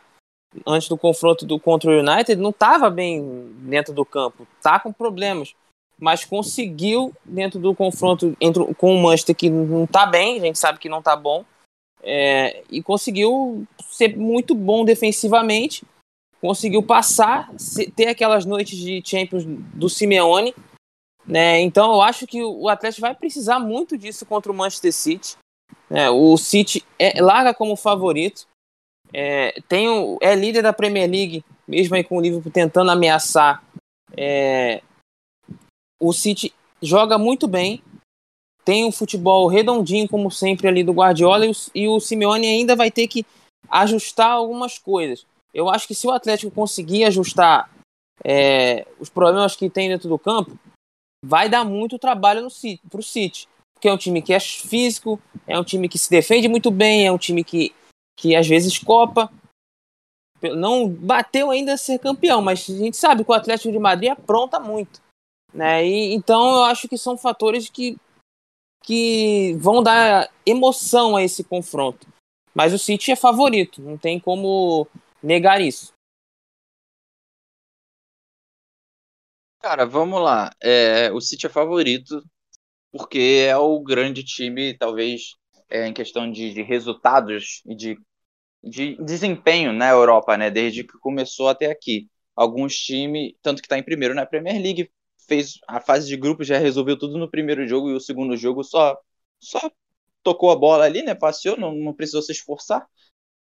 antes 0.67 0.87
do 0.87 0.97
confronto 0.97 1.45
do 1.45 1.59
contra 1.59 1.89
o 1.89 1.99
United, 1.99 2.35
não 2.35 2.51
tava 2.51 2.89
bem 2.89 3.51
dentro 3.59 3.93
do 3.93 4.05
campo, 4.05 4.47
tá 4.61 4.79
com 4.79 4.93
problemas 4.93 5.55
mas 6.03 6.25
conseguiu, 6.25 7.13
dentro 7.23 7.59
do 7.59 7.73
confronto 7.73 8.35
entre, 8.41 8.73
com 8.75 8.93
o 8.93 9.01
Manchester, 9.01 9.35
que 9.35 9.49
não 9.49 9.85
está 9.85 10.05
bem, 10.05 10.37
a 10.37 10.41
gente 10.41 10.59
sabe 10.59 10.79
que 10.79 10.89
não 10.89 10.99
está 10.99 11.15
bom, 11.15 11.45
é, 12.01 12.63
e 12.69 12.83
conseguiu 12.83 13.65
ser 13.89 14.17
muito 14.17 14.53
bom 14.53 14.83
defensivamente, 14.83 15.85
conseguiu 16.41 16.83
passar, 16.83 17.49
ter 17.95 18.07
aquelas 18.07 18.45
noites 18.45 18.77
de 18.77 19.01
Champions 19.05 19.45
do 19.45 19.89
Simeone, 19.89 20.53
né? 21.25 21.61
Então 21.61 21.93
eu 21.93 22.01
acho 22.01 22.27
que 22.27 22.43
o 22.43 22.67
Atlético 22.67 22.99
vai 22.99 23.15
precisar 23.15 23.59
muito 23.59 23.97
disso 23.97 24.25
contra 24.25 24.51
o 24.51 24.55
Manchester 24.55 24.91
City. 24.91 25.37
Né? 25.93 26.09
O 26.09 26.35
City 26.37 26.83
é, 26.97 27.21
larga 27.21 27.53
como 27.53 27.75
favorito, 27.75 28.47
é, 29.13 29.61
tem 29.67 29.87
o, 29.87 30.17
é 30.19 30.33
líder 30.33 30.63
da 30.63 30.73
Premier 30.73 31.07
League, 31.07 31.45
mesmo 31.67 31.95
aí 31.95 32.03
com 32.03 32.17
o 32.17 32.21
Liverpool 32.21 32.51
tentando 32.51 32.89
ameaçar. 32.89 33.63
É, 34.17 34.81
o 36.01 36.11
City 36.11 36.51
joga 36.81 37.19
muito 37.19 37.47
bem, 37.47 37.83
tem 38.65 38.85
um 38.85 38.91
futebol 38.91 39.47
redondinho, 39.47 40.09
como 40.09 40.31
sempre, 40.31 40.67
ali 40.67 40.83
do 40.83 40.93
Guardiola, 40.93 41.45
e 41.45 41.51
o, 41.51 41.53
e 41.75 41.87
o 41.87 41.99
Simeone 41.99 42.47
ainda 42.47 42.75
vai 42.75 42.89
ter 42.89 43.07
que 43.07 43.23
ajustar 43.69 44.31
algumas 44.31 44.79
coisas. 44.79 45.27
Eu 45.53 45.69
acho 45.69 45.87
que 45.87 45.93
se 45.93 46.07
o 46.07 46.11
Atlético 46.11 46.51
conseguir 46.51 47.03
ajustar 47.03 47.69
é, 48.23 48.87
os 48.99 49.09
problemas 49.09 49.55
que 49.55 49.69
tem 49.69 49.89
dentro 49.89 50.09
do 50.09 50.17
campo, 50.17 50.57
vai 51.23 51.47
dar 51.47 51.63
muito 51.63 51.99
trabalho 51.99 52.47
para 52.89 52.99
o 52.99 53.03
City. 53.03 53.47
É 53.87 53.93
um 53.93 53.97
time 53.97 54.21
que 54.21 54.33
é 54.33 54.39
físico, 54.39 55.21
é 55.47 55.59
um 55.59 55.63
time 55.63 55.89
que 55.89 55.97
se 55.97 56.09
defende 56.09 56.47
muito 56.47 56.71
bem, 56.71 57.05
é 57.05 57.11
um 57.11 57.17
time 57.17 57.43
que, 57.43 57.73
que 58.17 58.35
às 58.35 58.47
vezes 58.47 58.77
copa. 58.77 59.31
Não 60.41 60.89
bateu 60.89 61.51
ainda 61.51 61.77
ser 61.77 61.99
campeão, 61.99 62.41
mas 62.41 62.69
a 62.69 62.77
gente 62.77 62.97
sabe 62.97 63.23
que 63.23 63.31
o 63.31 63.33
Atlético 63.33 63.71
de 63.71 63.79
Madrid 63.79 64.11
apronta 64.11 64.59
muito. 64.59 65.01
Né? 65.53 65.85
E, 65.85 66.13
então 66.13 66.55
eu 66.55 66.63
acho 66.63 66.87
que 66.87 66.97
são 66.97 67.17
fatores 67.17 67.69
que, 67.69 67.97
que 68.83 69.55
vão 69.59 69.81
dar 69.81 70.29
emoção 70.45 71.15
a 71.15 71.23
esse 71.23 71.43
confronto. 71.43 72.07
Mas 72.53 72.73
o 72.73 72.79
City 72.79 73.11
é 73.11 73.15
favorito, 73.15 73.81
não 73.81 73.97
tem 73.97 74.19
como 74.19 74.87
negar 75.21 75.61
isso. 75.61 75.93
Cara, 79.59 79.85
vamos 79.85 80.21
lá. 80.21 80.51
É, 80.61 81.09
o 81.13 81.21
City 81.21 81.45
é 81.45 81.49
favorito 81.49 82.21
porque 82.93 83.47
é 83.49 83.57
o 83.57 83.79
grande 83.81 84.23
time, 84.23 84.77
talvez, 84.77 85.35
é, 85.69 85.87
em 85.87 85.93
questão 85.93 86.31
de, 86.31 86.53
de 86.53 86.61
resultados 86.61 87.63
e 87.65 87.75
de, 87.75 87.99
de 88.63 88.95
desempenho 89.03 89.73
na 89.73 89.89
Europa, 89.89 90.37
né? 90.37 90.51
Desde 90.51 90.83
que 90.83 90.97
começou 90.99 91.49
até 91.49 91.67
aqui. 91.71 92.07
Alguns 92.35 92.75
times, 92.77 93.33
tanto 93.41 93.61
que 93.61 93.65
está 93.65 93.79
em 93.79 93.83
primeiro 93.83 94.13
na 94.15 94.27
Premier 94.27 94.61
League, 94.61 94.91
fez 95.27 95.59
a 95.67 95.81
fase 95.81 96.07
de 96.07 96.15
grupo, 96.17 96.43
já 96.43 96.59
resolveu 96.59 96.97
tudo 96.97 97.17
no 97.17 97.29
primeiro 97.29 97.67
jogo 97.67 97.89
e 97.89 97.93
o 97.95 97.99
segundo 97.99 98.37
jogo 98.37 98.63
só 98.63 98.97
só 99.39 99.71
tocou 100.23 100.51
a 100.51 100.55
bola 100.55 100.85
ali, 100.85 101.01
né? 101.03 101.15
Passeou, 101.15 101.57
não, 101.57 101.73
não 101.73 101.93
precisou 101.93 102.21
se 102.21 102.31
esforçar. 102.31 102.87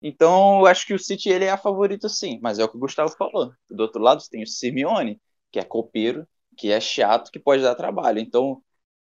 Então, 0.02 0.60
eu 0.60 0.66
acho 0.66 0.86
que 0.86 0.94
o 0.94 0.98
City 0.98 1.30
ele 1.30 1.44
é 1.46 1.50
a 1.50 1.58
favorito 1.58 2.08
sim, 2.08 2.38
mas 2.42 2.58
é 2.58 2.64
o 2.64 2.68
que 2.68 2.76
o 2.76 2.80
Gustavo 2.80 3.14
falou. 3.16 3.52
Do 3.70 3.82
outro 3.82 4.02
lado, 4.02 4.22
tem 4.30 4.42
o 4.42 4.46
Simeone, 4.46 5.20
que 5.52 5.58
é 5.58 5.64
copeiro, 5.64 6.26
que 6.56 6.70
é 6.72 6.80
chato, 6.80 7.30
que 7.30 7.38
pode 7.38 7.62
dar 7.62 7.74
trabalho. 7.74 8.18
Então, 8.18 8.62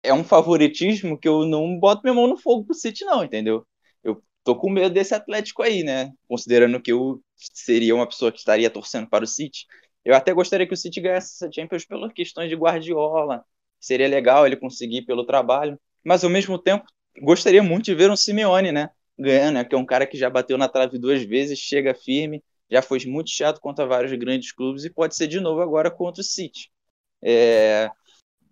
é 0.02 0.12
um 0.12 0.24
favoritismo 0.24 1.18
que 1.18 1.28
eu 1.28 1.44
não 1.46 1.78
boto 1.78 2.02
minha 2.02 2.14
mão 2.14 2.26
no 2.26 2.36
fogo 2.36 2.64
pro 2.64 2.74
City 2.74 3.04
não, 3.04 3.24
entendeu? 3.24 3.66
Eu 4.02 4.22
tô 4.44 4.56
com 4.56 4.70
medo 4.70 4.94
desse 4.94 5.14
Atlético 5.14 5.62
aí, 5.62 5.82
né? 5.82 6.12
Considerando 6.28 6.80
que 6.80 6.92
eu 6.92 7.20
seria 7.36 7.94
uma 7.94 8.06
pessoa 8.06 8.32
que 8.32 8.38
estaria 8.38 8.70
torcendo 8.70 9.08
para 9.08 9.24
o 9.24 9.26
City. 9.26 9.66
Eu 10.04 10.14
até 10.14 10.32
gostaria 10.32 10.66
que 10.66 10.74
o 10.74 10.76
City 10.76 11.00
ganhasse 11.00 11.34
essa 11.44 11.52
Champions 11.52 11.84
pelas 11.84 12.12
questões 12.12 12.48
de 12.48 12.56
Guardiola. 12.56 13.44
Seria 13.80 14.08
legal 14.08 14.46
ele 14.46 14.56
conseguir 14.56 15.02
pelo 15.02 15.24
trabalho. 15.26 15.78
Mas 16.04 16.24
ao 16.24 16.30
mesmo 16.30 16.58
tempo, 16.58 16.86
gostaria 17.20 17.62
muito 17.62 17.86
de 17.86 17.94
ver 17.94 18.10
um 18.10 18.16
Simeone, 18.16 18.72
né? 18.72 18.90
Ganhando, 19.18 19.54
né? 19.56 19.64
Que 19.64 19.74
é 19.74 19.78
um 19.78 19.84
cara 19.84 20.06
que 20.06 20.16
já 20.16 20.30
bateu 20.30 20.56
na 20.56 20.68
trave 20.68 20.98
duas 20.98 21.22
vezes, 21.22 21.58
chega 21.58 21.94
firme, 21.94 22.42
já 22.70 22.82
foi 22.82 22.98
muito 23.06 23.30
chato 23.30 23.60
contra 23.60 23.86
vários 23.86 24.12
grandes 24.18 24.52
clubes 24.52 24.84
e 24.84 24.90
pode 24.90 25.16
ser 25.16 25.26
de 25.26 25.40
novo 25.40 25.60
agora 25.60 25.90
contra 25.90 26.20
o 26.20 26.24
City. 26.24 26.70
É... 27.22 27.90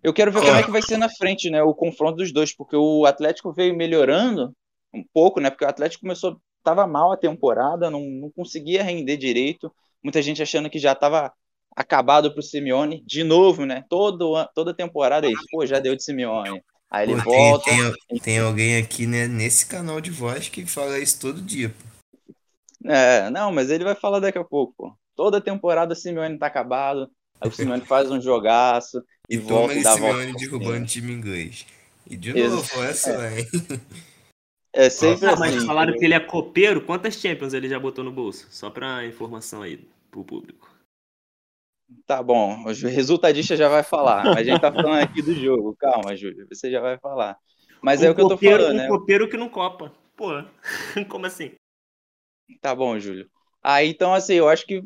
Eu 0.07 0.13
quero 0.13 0.31
ver 0.31 0.39
como 0.39 0.55
é 0.55 0.63
que 0.63 0.71
vai 0.71 0.81
ser 0.81 0.95
na 0.95 1.09
frente, 1.09 1.49
né? 1.49 1.61
O 1.61 1.73
confronto 1.73 2.15
dos 2.15 2.31
dois, 2.31 2.55
porque 2.55 2.77
o 2.77 3.05
Atlético 3.05 3.51
veio 3.51 3.75
melhorando 3.75 4.53
um 4.93 5.03
pouco, 5.13 5.41
né? 5.41 5.49
Porque 5.49 5.65
o 5.65 5.67
Atlético 5.67 6.03
começou, 6.03 6.39
estava 6.59 6.87
mal 6.87 7.11
a 7.11 7.17
temporada, 7.17 7.89
não, 7.89 7.99
não 7.99 8.31
conseguia 8.31 8.83
render 8.83 9.17
direito. 9.17 9.69
Muita 10.01 10.21
gente 10.21 10.41
achando 10.41 10.69
que 10.69 10.79
já 10.79 10.93
estava 10.93 11.33
acabado 11.75 12.33
pro 12.33 12.41
Simeone, 12.41 13.03
de 13.05 13.21
novo, 13.21 13.65
né? 13.65 13.83
Todo, 13.89 14.47
toda 14.55 14.73
temporada 14.73 15.27
é 15.27 15.31
isso. 15.31 15.43
Pô, 15.51 15.65
já 15.65 15.77
deu 15.77 15.93
de 15.93 16.01
Simeone. 16.01 16.63
Aí 16.89 17.09
ele 17.09 17.21
pô, 17.21 17.29
volta. 17.29 17.69
Tem, 17.69 17.93
tem, 18.07 18.19
tem, 18.19 18.39
alguém 18.39 18.77
aqui 18.77 19.05
né, 19.05 19.27
nesse 19.27 19.65
canal 19.65 19.99
de 19.99 20.09
voz 20.09 20.47
que 20.47 20.65
fala 20.65 20.99
isso 20.99 21.19
todo 21.19 21.41
dia, 21.41 21.67
pô. 21.67 22.89
É, 22.89 23.29
não, 23.29 23.51
mas 23.51 23.69
ele 23.69 23.83
vai 23.83 23.93
falar 23.93 24.21
daqui 24.21 24.37
a 24.37 24.43
pouco, 24.45 24.73
pô. 24.77 24.97
Toda 25.17 25.41
temporada 25.41 25.91
o 25.91 25.97
Simeone 25.97 26.39
tá 26.39 26.47
acabado. 26.47 27.11
Aí 27.41 27.49
o 27.49 27.51
Simeone 27.51 27.81
faz 27.85 28.09
um 28.09 28.21
jogaço. 28.21 29.03
E, 29.29 29.35
e 29.35 29.41
toma 29.41 29.73
volta, 29.73 29.75
o 29.75 29.93
Simeone 29.93 30.33
derrubando 30.33 30.85
time 30.85 31.11
inglês. 31.11 31.65
E 32.09 32.15
de 32.15 32.33
novo, 32.33 32.83
essa, 32.83 33.11
é. 33.11 33.39
hein? 33.39 33.47
É 34.73 34.89
sempre 34.89 35.25
ah, 35.25 35.31
assim. 35.31 35.39
Mas 35.39 35.63
falaram 35.63 35.97
que 35.97 36.05
ele 36.05 36.13
é 36.13 36.19
copeiro. 36.19 36.81
Quantas 36.81 37.15
Champions 37.15 37.53
ele 37.53 37.67
já 37.67 37.79
botou 37.79 38.03
no 38.03 38.11
bolso? 38.11 38.47
Só 38.51 38.69
pra 38.69 39.05
informação 39.05 39.63
aí 39.63 39.77
pro 40.11 40.23
público. 40.23 40.69
Tá 42.05 42.21
bom, 42.21 42.63
o 42.63 42.87
resultadista 42.87 43.55
já 43.55 43.69
vai 43.69 43.81
falar. 43.81 44.37
A 44.37 44.43
gente 44.43 44.59
tá 44.59 44.71
falando 44.71 45.01
aqui 45.01 45.21
do 45.21 45.33
jogo. 45.33 45.75
Calma, 45.79 46.15
Júlio, 46.15 46.45
você 46.47 46.69
já 46.69 46.81
vai 46.81 46.97
falar. 46.97 47.37
Mas 47.81 48.01
um 48.01 48.05
é 48.05 48.09
o 48.09 48.15
que 48.15 48.21
eu 48.21 48.27
tô 48.27 48.37
falando, 48.37 48.71
um 48.71 48.77
né? 48.77 48.87
copeiro 48.87 49.29
que 49.29 49.37
não 49.37 49.49
copa. 49.49 49.93
Pô, 50.15 50.31
como 51.09 51.25
assim? 51.25 51.53
Tá 52.61 52.75
bom, 52.75 52.99
Júlio. 52.99 53.29
Aí, 53.63 53.89
então, 53.89 54.13
assim, 54.13 54.35
eu 54.35 54.49
acho 54.49 54.65
que 54.65 54.83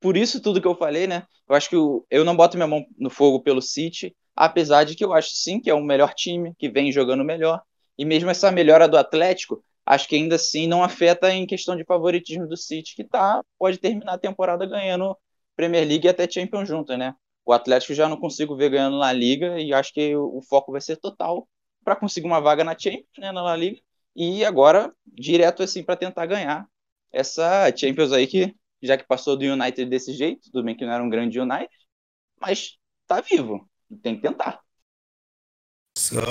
por 0.00 0.16
isso 0.16 0.40
tudo 0.40 0.60
que 0.60 0.66
eu 0.66 0.74
falei, 0.74 1.06
né? 1.06 1.24
Eu 1.48 1.54
acho 1.54 1.68
que 1.68 1.76
eu, 1.76 2.06
eu 2.10 2.24
não 2.24 2.36
boto 2.36 2.56
minha 2.56 2.66
mão 2.66 2.84
no 2.98 3.10
fogo 3.10 3.40
pelo 3.40 3.62
City, 3.62 4.14
apesar 4.36 4.84
de 4.84 4.94
que 4.94 5.04
eu 5.04 5.12
acho 5.12 5.30
sim 5.32 5.60
que 5.60 5.70
é 5.70 5.74
o 5.74 5.82
melhor 5.82 6.14
time, 6.14 6.54
que 6.58 6.68
vem 6.68 6.92
jogando 6.92 7.24
melhor. 7.24 7.62
E 7.96 8.04
mesmo 8.04 8.30
essa 8.30 8.50
melhora 8.52 8.86
do 8.88 8.96
Atlético, 8.96 9.62
acho 9.84 10.08
que 10.08 10.16
ainda 10.16 10.36
assim 10.36 10.68
não 10.68 10.82
afeta 10.84 11.32
em 11.32 11.46
questão 11.46 11.76
de 11.76 11.84
favoritismo 11.84 12.46
do 12.46 12.56
City, 12.56 12.94
que 12.94 13.04
tá, 13.04 13.42
pode 13.58 13.78
terminar 13.78 14.14
a 14.14 14.18
temporada 14.18 14.64
ganhando 14.66 15.16
Premier 15.56 15.86
League 15.86 16.06
e 16.06 16.10
até 16.10 16.30
Champions 16.30 16.68
junto, 16.68 16.96
né? 16.96 17.14
O 17.44 17.52
Atlético 17.52 17.94
já 17.94 18.08
não 18.08 18.16
consigo 18.16 18.54
ver 18.54 18.70
ganhando 18.70 18.98
na 18.98 19.12
Liga 19.12 19.58
e 19.58 19.72
acho 19.72 19.92
que 19.92 20.14
o 20.14 20.40
foco 20.42 20.70
vai 20.70 20.80
ser 20.80 20.96
total 20.96 21.48
para 21.82 21.96
conseguir 21.96 22.26
uma 22.26 22.40
vaga 22.40 22.62
na 22.62 22.78
Champions, 22.78 23.06
né, 23.18 23.32
na 23.32 23.42
La 23.42 23.56
Liga, 23.56 23.80
e 24.14 24.44
agora 24.44 24.92
direto 25.06 25.62
assim 25.62 25.82
para 25.82 25.96
tentar 25.96 26.26
ganhar 26.26 26.66
essa 27.10 27.74
Champions 27.74 28.12
aí 28.12 28.26
que 28.26 28.54
já 28.82 28.96
que 28.96 29.06
passou 29.06 29.36
do 29.36 29.44
United 29.44 29.86
desse 29.86 30.12
jeito, 30.12 30.50
tudo 30.50 30.64
bem 30.64 30.76
que 30.76 30.84
não 30.84 30.92
era 30.92 31.02
um 31.02 31.10
grande 31.10 31.40
United, 31.40 31.70
mas 32.40 32.78
tá 33.06 33.20
vivo, 33.20 33.68
tem 34.02 34.16
que 34.16 34.22
tentar. 34.22 34.60
Só, 35.98 36.22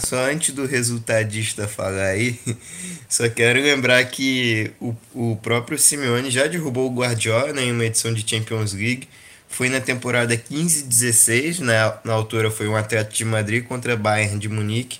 só 0.00 0.16
antes 0.30 0.54
do 0.54 0.64
resultadista 0.64 1.68
falar 1.68 2.06
aí, 2.06 2.40
só 3.06 3.28
quero 3.28 3.60
lembrar 3.60 4.02
que 4.06 4.72
o, 4.80 4.94
o 5.14 5.36
próprio 5.36 5.78
Simeone 5.78 6.30
já 6.30 6.46
derrubou 6.46 6.90
o 6.90 6.94
Guardiola 6.94 7.52
né, 7.52 7.64
em 7.64 7.72
uma 7.72 7.84
edição 7.84 8.14
de 8.14 8.28
Champions 8.28 8.72
League. 8.72 9.06
Foi 9.46 9.68
na 9.68 9.80
temporada 9.80 10.34
15-16, 10.36 11.58
na, 11.60 12.00
na 12.02 12.14
altura 12.14 12.50
foi 12.50 12.66
um 12.66 12.74
Atlético 12.76 13.14
de 13.14 13.24
Madrid 13.26 13.64
contra 13.66 13.94
Bayern 13.94 14.38
de 14.38 14.48
Munique. 14.48 14.98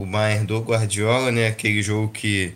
O 0.00 0.04
Bayern 0.06 0.46
do 0.46 0.60
Guardiola, 0.60 1.32
né, 1.32 1.48
aquele 1.48 1.82
jogo 1.82 2.12
que 2.12 2.54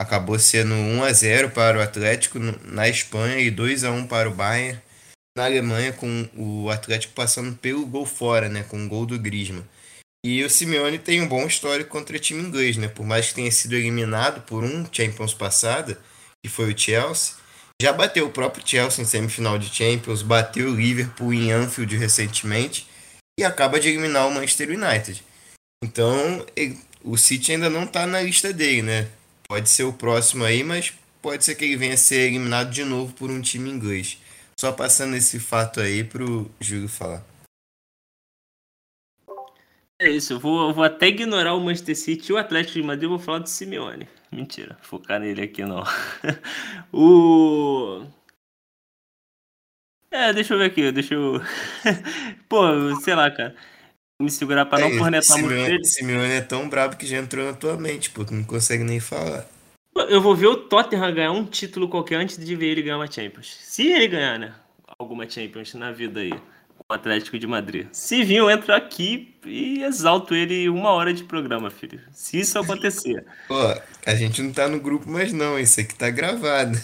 acabou 0.00 0.38
sendo 0.38 0.72
1 0.72 1.04
a 1.04 1.12
0 1.12 1.50
para 1.50 1.78
o 1.78 1.82
Atlético 1.82 2.38
na 2.64 2.88
Espanha 2.88 3.38
e 3.38 3.50
2 3.50 3.84
a 3.84 3.90
1 3.92 4.06
para 4.06 4.30
o 4.30 4.34
Bayern 4.34 4.80
na 5.36 5.44
Alemanha, 5.44 5.92
com 5.92 6.26
o 6.34 6.70
Atlético 6.70 7.12
passando 7.12 7.54
pelo 7.58 7.84
gol 7.84 8.06
fora, 8.06 8.48
né, 8.48 8.62
com 8.62 8.82
o 8.82 8.88
gol 8.88 9.04
do 9.04 9.18
Griezmann. 9.18 9.64
E 10.24 10.42
o 10.42 10.48
Simeone 10.48 10.98
tem 10.98 11.20
um 11.20 11.28
bom 11.28 11.46
histórico 11.46 11.90
contra 11.90 12.16
o 12.16 12.20
time 12.20 12.42
inglês, 12.42 12.76
né? 12.76 12.88
Por 12.88 13.06
mais 13.06 13.28
que 13.28 13.34
tenha 13.34 13.50
sido 13.50 13.74
eliminado 13.74 14.42
por 14.42 14.64
um 14.64 14.86
Champions 14.90 15.32
passada, 15.32 15.98
que 16.42 16.50
foi 16.50 16.72
o 16.72 16.78
Chelsea, 16.78 17.34
já 17.80 17.92
bateu 17.92 18.26
o 18.26 18.30
próprio 18.30 18.66
Chelsea 18.66 19.02
em 19.02 19.06
semifinal 19.06 19.58
de 19.58 19.74
Champions, 19.74 20.22
bateu 20.22 20.68
o 20.68 20.76
Liverpool 20.76 21.32
em 21.32 21.52
Anfield 21.52 21.96
recentemente 21.96 22.86
e 23.38 23.44
acaba 23.44 23.80
de 23.80 23.88
eliminar 23.88 24.28
o 24.28 24.30
Manchester 24.30 24.68
United. 24.70 25.22
Então, 25.82 26.44
o 27.02 27.16
City 27.16 27.52
ainda 27.52 27.70
não 27.70 27.84
está 27.84 28.06
na 28.06 28.20
lista 28.20 28.52
dele, 28.52 28.82
né? 28.82 29.08
Pode 29.50 29.68
ser 29.68 29.82
o 29.82 29.92
próximo 29.92 30.44
aí, 30.44 30.62
mas 30.62 30.92
pode 31.20 31.44
ser 31.44 31.56
que 31.56 31.64
ele 31.64 31.76
venha 31.76 31.94
a 31.94 31.96
ser 31.96 32.28
eliminado 32.28 32.70
de 32.70 32.84
novo 32.84 33.12
por 33.14 33.28
um 33.32 33.40
time 33.40 33.68
inglês. 33.68 34.16
Só 34.56 34.70
passando 34.70 35.16
esse 35.16 35.40
fato 35.40 35.80
aí 35.80 36.04
pro 36.04 36.48
Júlio 36.60 36.88
falar. 36.88 37.26
É 39.98 40.08
isso, 40.08 40.34
eu 40.34 40.38
vou, 40.38 40.68
eu 40.68 40.72
vou 40.72 40.84
até 40.84 41.08
ignorar 41.08 41.54
o 41.54 41.60
Manchester 41.60 41.96
City 41.96 42.30
e 42.30 42.32
o 42.32 42.38
Atlético 42.38 42.74
de 42.74 42.84
Madrid, 42.84 43.02
eu 43.02 43.08
vou 43.08 43.18
falar 43.18 43.40
do 43.40 43.48
Simeone. 43.48 44.06
Mentira, 44.30 44.78
focar 44.82 45.18
nele 45.18 45.42
aqui 45.42 45.64
não. 45.64 45.82
o. 46.94 48.06
É, 50.12 50.32
deixa 50.32 50.54
eu 50.54 50.58
ver 50.58 50.66
aqui, 50.66 50.92
deixa 50.92 51.14
eu. 51.14 51.40
Pô, 52.48 52.62
sei 53.00 53.16
lá, 53.16 53.28
cara. 53.32 53.56
Me 54.20 54.30
segurar 54.30 54.66
pra 54.66 54.78
não 54.78 54.88
é, 54.88 54.98
cornetar 54.98 55.38
muito 55.38 55.54
ele. 55.54 55.84
Simeone 55.84 56.32
é 56.32 56.40
tão 56.40 56.68
brabo 56.68 56.96
que 56.96 57.06
já 57.06 57.16
entrou 57.16 57.46
na 57.46 57.54
tua 57.54 57.76
mente, 57.76 58.10
pô, 58.10 58.24
tu 58.24 58.34
não 58.34 58.44
consegue 58.44 58.84
nem 58.84 59.00
falar. 59.00 59.46
Eu 60.08 60.20
vou 60.20 60.36
ver 60.36 60.46
o 60.46 60.56
Tottenham 60.56 61.14
ganhar 61.14 61.32
um 61.32 61.44
título 61.44 61.88
qualquer 61.88 62.16
antes 62.16 62.36
de 62.36 62.54
ver 62.54 62.66
ele 62.66 62.82
ganhar 62.82 62.98
uma 62.98 63.10
Champions. 63.10 63.56
Se 63.62 63.86
ele 63.86 64.08
ganhar, 64.08 64.38
né? 64.38 64.54
Alguma 64.98 65.28
Champions 65.28 65.74
na 65.74 65.90
vida 65.90 66.20
aí 66.20 66.32
o 66.88 66.92
Atlético 66.92 67.38
de 67.38 67.46
Madrid. 67.46 67.86
Se 67.92 68.24
vir, 68.24 68.36
eu 68.36 68.50
entro 68.50 68.74
aqui 68.74 69.34
e 69.46 69.82
exalto 69.82 70.34
ele 70.34 70.68
uma 70.68 70.90
hora 70.90 71.14
de 71.14 71.24
programa, 71.24 71.70
filho. 71.70 72.00
Se 72.12 72.40
isso 72.40 72.58
acontecer. 72.58 73.24
Pô, 73.46 73.54
a 74.04 74.14
gente 74.14 74.42
não 74.42 74.52
tá 74.52 74.68
no 74.68 74.80
grupo 74.80 75.08
mais 75.08 75.32
não, 75.32 75.58
isso 75.58 75.80
aqui 75.80 75.94
tá 75.94 76.10
gravado. 76.10 76.78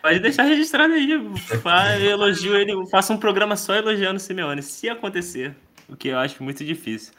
Pode 0.00 0.20
deixar 0.20 0.44
registrado 0.44 0.92
aí. 0.94 1.10
Eu 1.10 2.10
elogio 2.10 2.56
ele, 2.56 2.72
faço 2.90 3.12
um 3.12 3.18
programa 3.18 3.56
só 3.56 3.74
elogiando 3.74 4.16
o 4.16 4.20
Simeone, 4.20 4.62
se 4.62 4.88
acontecer. 4.88 5.54
O 5.92 5.96
que 5.96 6.08
eu 6.08 6.18
acho 6.18 6.42
muito 6.42 6.64
difícil. 6.64 7.14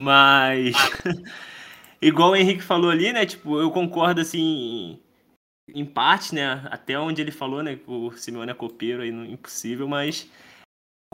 Mas. 0.00 0.74
igual 2.00 2.30
o 2.30 2.36
Henrique 2.36 2.62
falou 2.62 2.90
ali, 2.90 3.12
né? 3.12 3.26
Tipo, 3.26 3.60
eu 3.60 3.70
concordo 3.70 4.20
assim. 4.20 4.98
Em 5.68 5.84
parte, 5.84 6.34
né? 6.34 6.66
Até 6.70 6.98
onde 6.98 7.22
ele 7.22 7.30
falou, 7.30 7.62
né? 7.62 7.78
O 7.86 8.12
Simeone 8.12 8.50
é 8.50 8.54
copeiro 8.54 9.02
aí, 9.02 9.10
impossível, 9.10 9.88
mas 9.88 10.28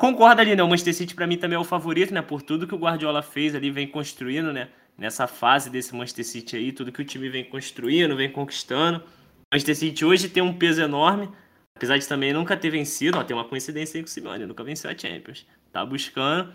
Concordo 0.00 0.40
ali, 0.40 0.56
né? 0.56 0.62
O 0.62 0.66
Manchester 0.66 0.94
City 0.94 1.14
para 1.14 1.26
mim 1.26 1.36
também 1.36 1.56
é 1.56 1.58
o 1.58 1.64
favorito, 1.64 2.14
né? 2.14 2.22
Por 2.22 2.40
tudo 2.40 2.66
que 2.66 2.74
o 2.74 2.78
Guardiola 2.78 3.20
fez 3.20 3.54
ali, 3.54 3.70
vem 3.70 3.86
construindo, 3.86 4.50
né? 4.50 4.70
Nessa 4.96 5.26
fase 5.26 5.68
desse 5.68 5.94
Manchester 5.94 6.24
City 6.24 6.56
aí, 6.56 6.72
tudo 6.72 6.90
que 6.90 7.02
o 7.02 7.04
time 7.04 7.28
vem 7.28 7.44
construindo, 7.44 8.16
vem 8.16 8.32
conquistando. 8.32 9.00
O 9.00 9.54
Manchester 9.54 9.76
City 9.76 10.02
hoje 10.02 10.30
tem 10.30 10.42
um 10.42 10.56
peso 10.56 10.80
enorme, 10.80 11.28
apesar 11.76 11.98
de 11.98 12.08
também 12.08 12.32
nunca 12.32 12.56
ter 12.56 12.70
vencido. 12.70 13.18
Ó, 13.18 13.24
tem 13.24 13.36
uma 13.36 13.44
coincidência 13.44 13.98
aí 13.98 14.02
com 14.02 14.08
o 14.08 14.10
Simeone, 14.10 14.46
nunca 14.46 14.64
venceu 14.64 14.90
a 14.90 14.96
Champions. 14.96 15.46
Tá 15.70 15.84
buscando. 15.84 16.50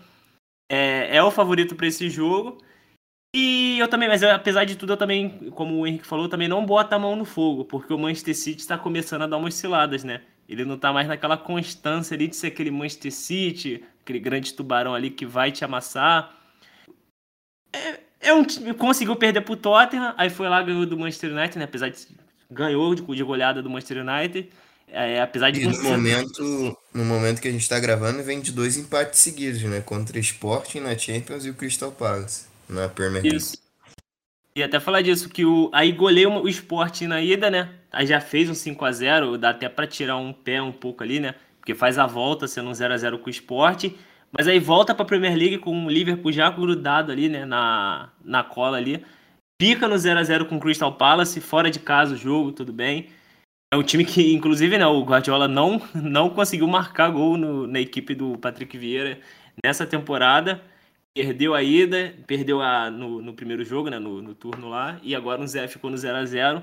É, 0.68 1.16
é 1.16 1.22
o 1.22 1.30
favorito 1.30 1.74
para 1.74 1.86
esse 1.86 2.08
jogo. 2.10 2.58
E 3.34 3.78
eu 3.78 3.88
também, 3.88 4.08
mas 4.08 4.22
apesar 4.22 4.64
de 4.64 4.76
tudo, 4.76 4.94
eu 4.94 4.96
também, 4.96 5.50
como 5.50 5.76
o 5.76 5.86
Henrique 5.86 6.06
falou, 6.06 6.28
também 6.28 6.48
não 6.48 6.64
bota 6.64 6.96
a 6.96 6.98
mão 6.98 7.14
no 7.14 7.24
fogo, 7.24 7.64
porque 7.66 7.92
o 7.92 7.98
Manchester 7.98 8.34
City 8.34 8.60
está 8.60 8.78
começando 8.78 9.22
a 9.22 9.26
dar 9.26 9.36
umas 9.36 9.54
osciladas, 9.54 10.04
né? 10.04 10.22
Ele 10.48 10.64
não 10.64 10.78
tá 10.78 10.92
mais 10.92 11.06
naquela 11.06 11.36
constância 11.36 12.14
ali 12.14 12.28
de 12.28 12.36
ser 12.36 12.46
aquele 12.46 12.70
Manchester 12.70 13.12
City, 13.12 13.84
aquele 14.00 14.20
grande 14.20 14.54
tubarão 14.54 14.94
ali 14.94 15.10
que 15.10 15.26
vai 15.26 15.52
te 15.52 15.64
amassar. 15.64 16.34
É, 17.72 18.00
é 18.20 18.32
um 18.32 18.44
time, 18.44 18.72
conseguiu 18.72 19.16
perder 19.16 19.42
pro 19.42 19.56
Tottenham, 19.56 20.14
aí 20.16 20.30
foi 20.30 20.48
lá 20.48 20.62
ganhou 20.62 20.86
do 20.86 20.96
Manchester 20.96 21.32
United, 21.32 21.58
né? 21.58 21.64
Apesar 21.64 21.90
de 21.90 22.06
ganhou 22.50 22.94
de, 22.94 23.02
de 23.02 23.22
goleada 23.22 23.62
do 23.62 23.68
Manchester 23.68 23.98
United. 24.06 24.48
É, 24.88 25.20
apesar 25.20 25.50
de 25.50 25.60
e 25.60 25.66
no 25.66 25.82
momento, 25.82 26.78
no 26.94 27.04
momento 27.04 27.40
que 27.40 27.48
a 27.48 27.50
gente 27.50 27.62
está 27.62 27.78
gravando, 27.78 28.22
vem 28.22 28.40
de 28.40 28.52
dois 28.52 28.76
empates 28.76 29.20
seguidos, 29.20 29.62
né? 29.62 29.80
Contra 29.80 30.16
o 30.16 30.20
Sporting 30.20 30.80
na 30.80 30.96
Champions 30.96 31.44
e 31.44 31.50
o 31.50 31.54
Crystal 31.54 31.90
Palace 31.90 32.46
na 32.68 32.88
Premier 32.88 33.22
League. 33.22 33.36
Isso. 33.36 33.58
E 34.54 34.62
até 34.62 34.80
falar 34.80 35.02
disso, 35.02 35.28
que 35.28 35.44
o, 35.44 35.68
aí 35.72 35.92
goleou 35.92 36.42
o 36.42 36.48
Sporting 36.48 37.08
na 37.08 37.20
ida, 37.20 37.50
né? 37.50 37.74
Aí 37.92 38.06
já 38.06 38.20
fez 38.20 38.48
um 38.48 38.54
5 38.54 38.84
a 38.84 38.92
0 38.92 39.36
dá 39.36 39.50
até 39.50 39.68
para 39.68 39.86
tirar 39.86 40.16
um 40.16 40.32
pé 40.32 40.62
um 40.62 40.72
pouco 40.72 41.02
ali, 41.02 41.20
né? 41.20 41.34
Porque 41.58 41.74
faz 41.74 41.98
a 41.98 42.06
volta 42.06 42.48
sendo 42.48 42.70
um 42.70 42.74
0 42.74 42.94
a 42.94 42.96
0 42.96 43.18
com 43.18 43.26
o 43.26 43.30
Sport, 43.30 43.92
mas 44.32 44.48
aí 44.48 44.58
volta 44.58 44.94
para 44.94 45.02
a 45.02 45.06
Premier 45.06 45.36
League 45.36 45.58
com 45.58 45.84
o 45.84 45.90
Liverpool 45.90 46.32
já 46.32 46.48
grudado 46.48 47.12
ali, 47.12 47.28
né, 47.28 47.44
na, 47.44 48.10
na 48.24 48.44
cola 48.44 48.76
ali. 48.76 49.04
Pica 49.58 49.88
no 49.88 49.98
0 49.98 50.20
a 50.20 50.22
0 50.22 50.46
com 50.46 50.56
o 50.56 50.60
Crystal 50.60 50.92
Palace, 50.92 51.40
fora 51.40 51.70
de 51.70 51.78
casa 51.78 52.14
o 52.14 52.16
jogo, 52.16 52.52
tudo 52.52 52.72
bem. 52.72 53.08
É 53.72 53.76
um 53.76 53.82
time 53.82 54.04
que, 54.04 54.32
inclusive, 54.32 54.78
né, 54.78 54.86
o 54.86 55.02
Guardiola 55.02 55.48
não, 55.48 55.80
não 55.94 56.30
conseguiu 56.30 56.68
marcar 56.68 57.10
gol 57.10 57.36
no, 57.36 57.66
na 57.66 57.80
equipe 57.80 58.14
do 58.14 58.38
Patrick 58.38 58.76
Vieira 58.78 59.20
nessa 59.62 59.86
temporada. 59.86 60.62
Perdeu 61.14 61.54
a 61.54 61.62
ida, 61.62 62.14
perdeu 62.26 62.60
a, 62.60 62.90
no, 62.90 63.22
no 63.22 63.34
primeiro 63.34 63.64
jogo, 63.64 63.88
né, 63.90 63.98
no, 63.98 64.22
no 64.22 64.34
turno 64.34 64.68
lá, 64.68 65.00
e 65.02 65.14
agora 65.14 65.40
no 65.40 65.48
Zé 65.48 65.66
ficou 65.66 65.90
no 65.90 65.96
0 65.96 66.16
a 66.18 66.24
0 66.24 66.62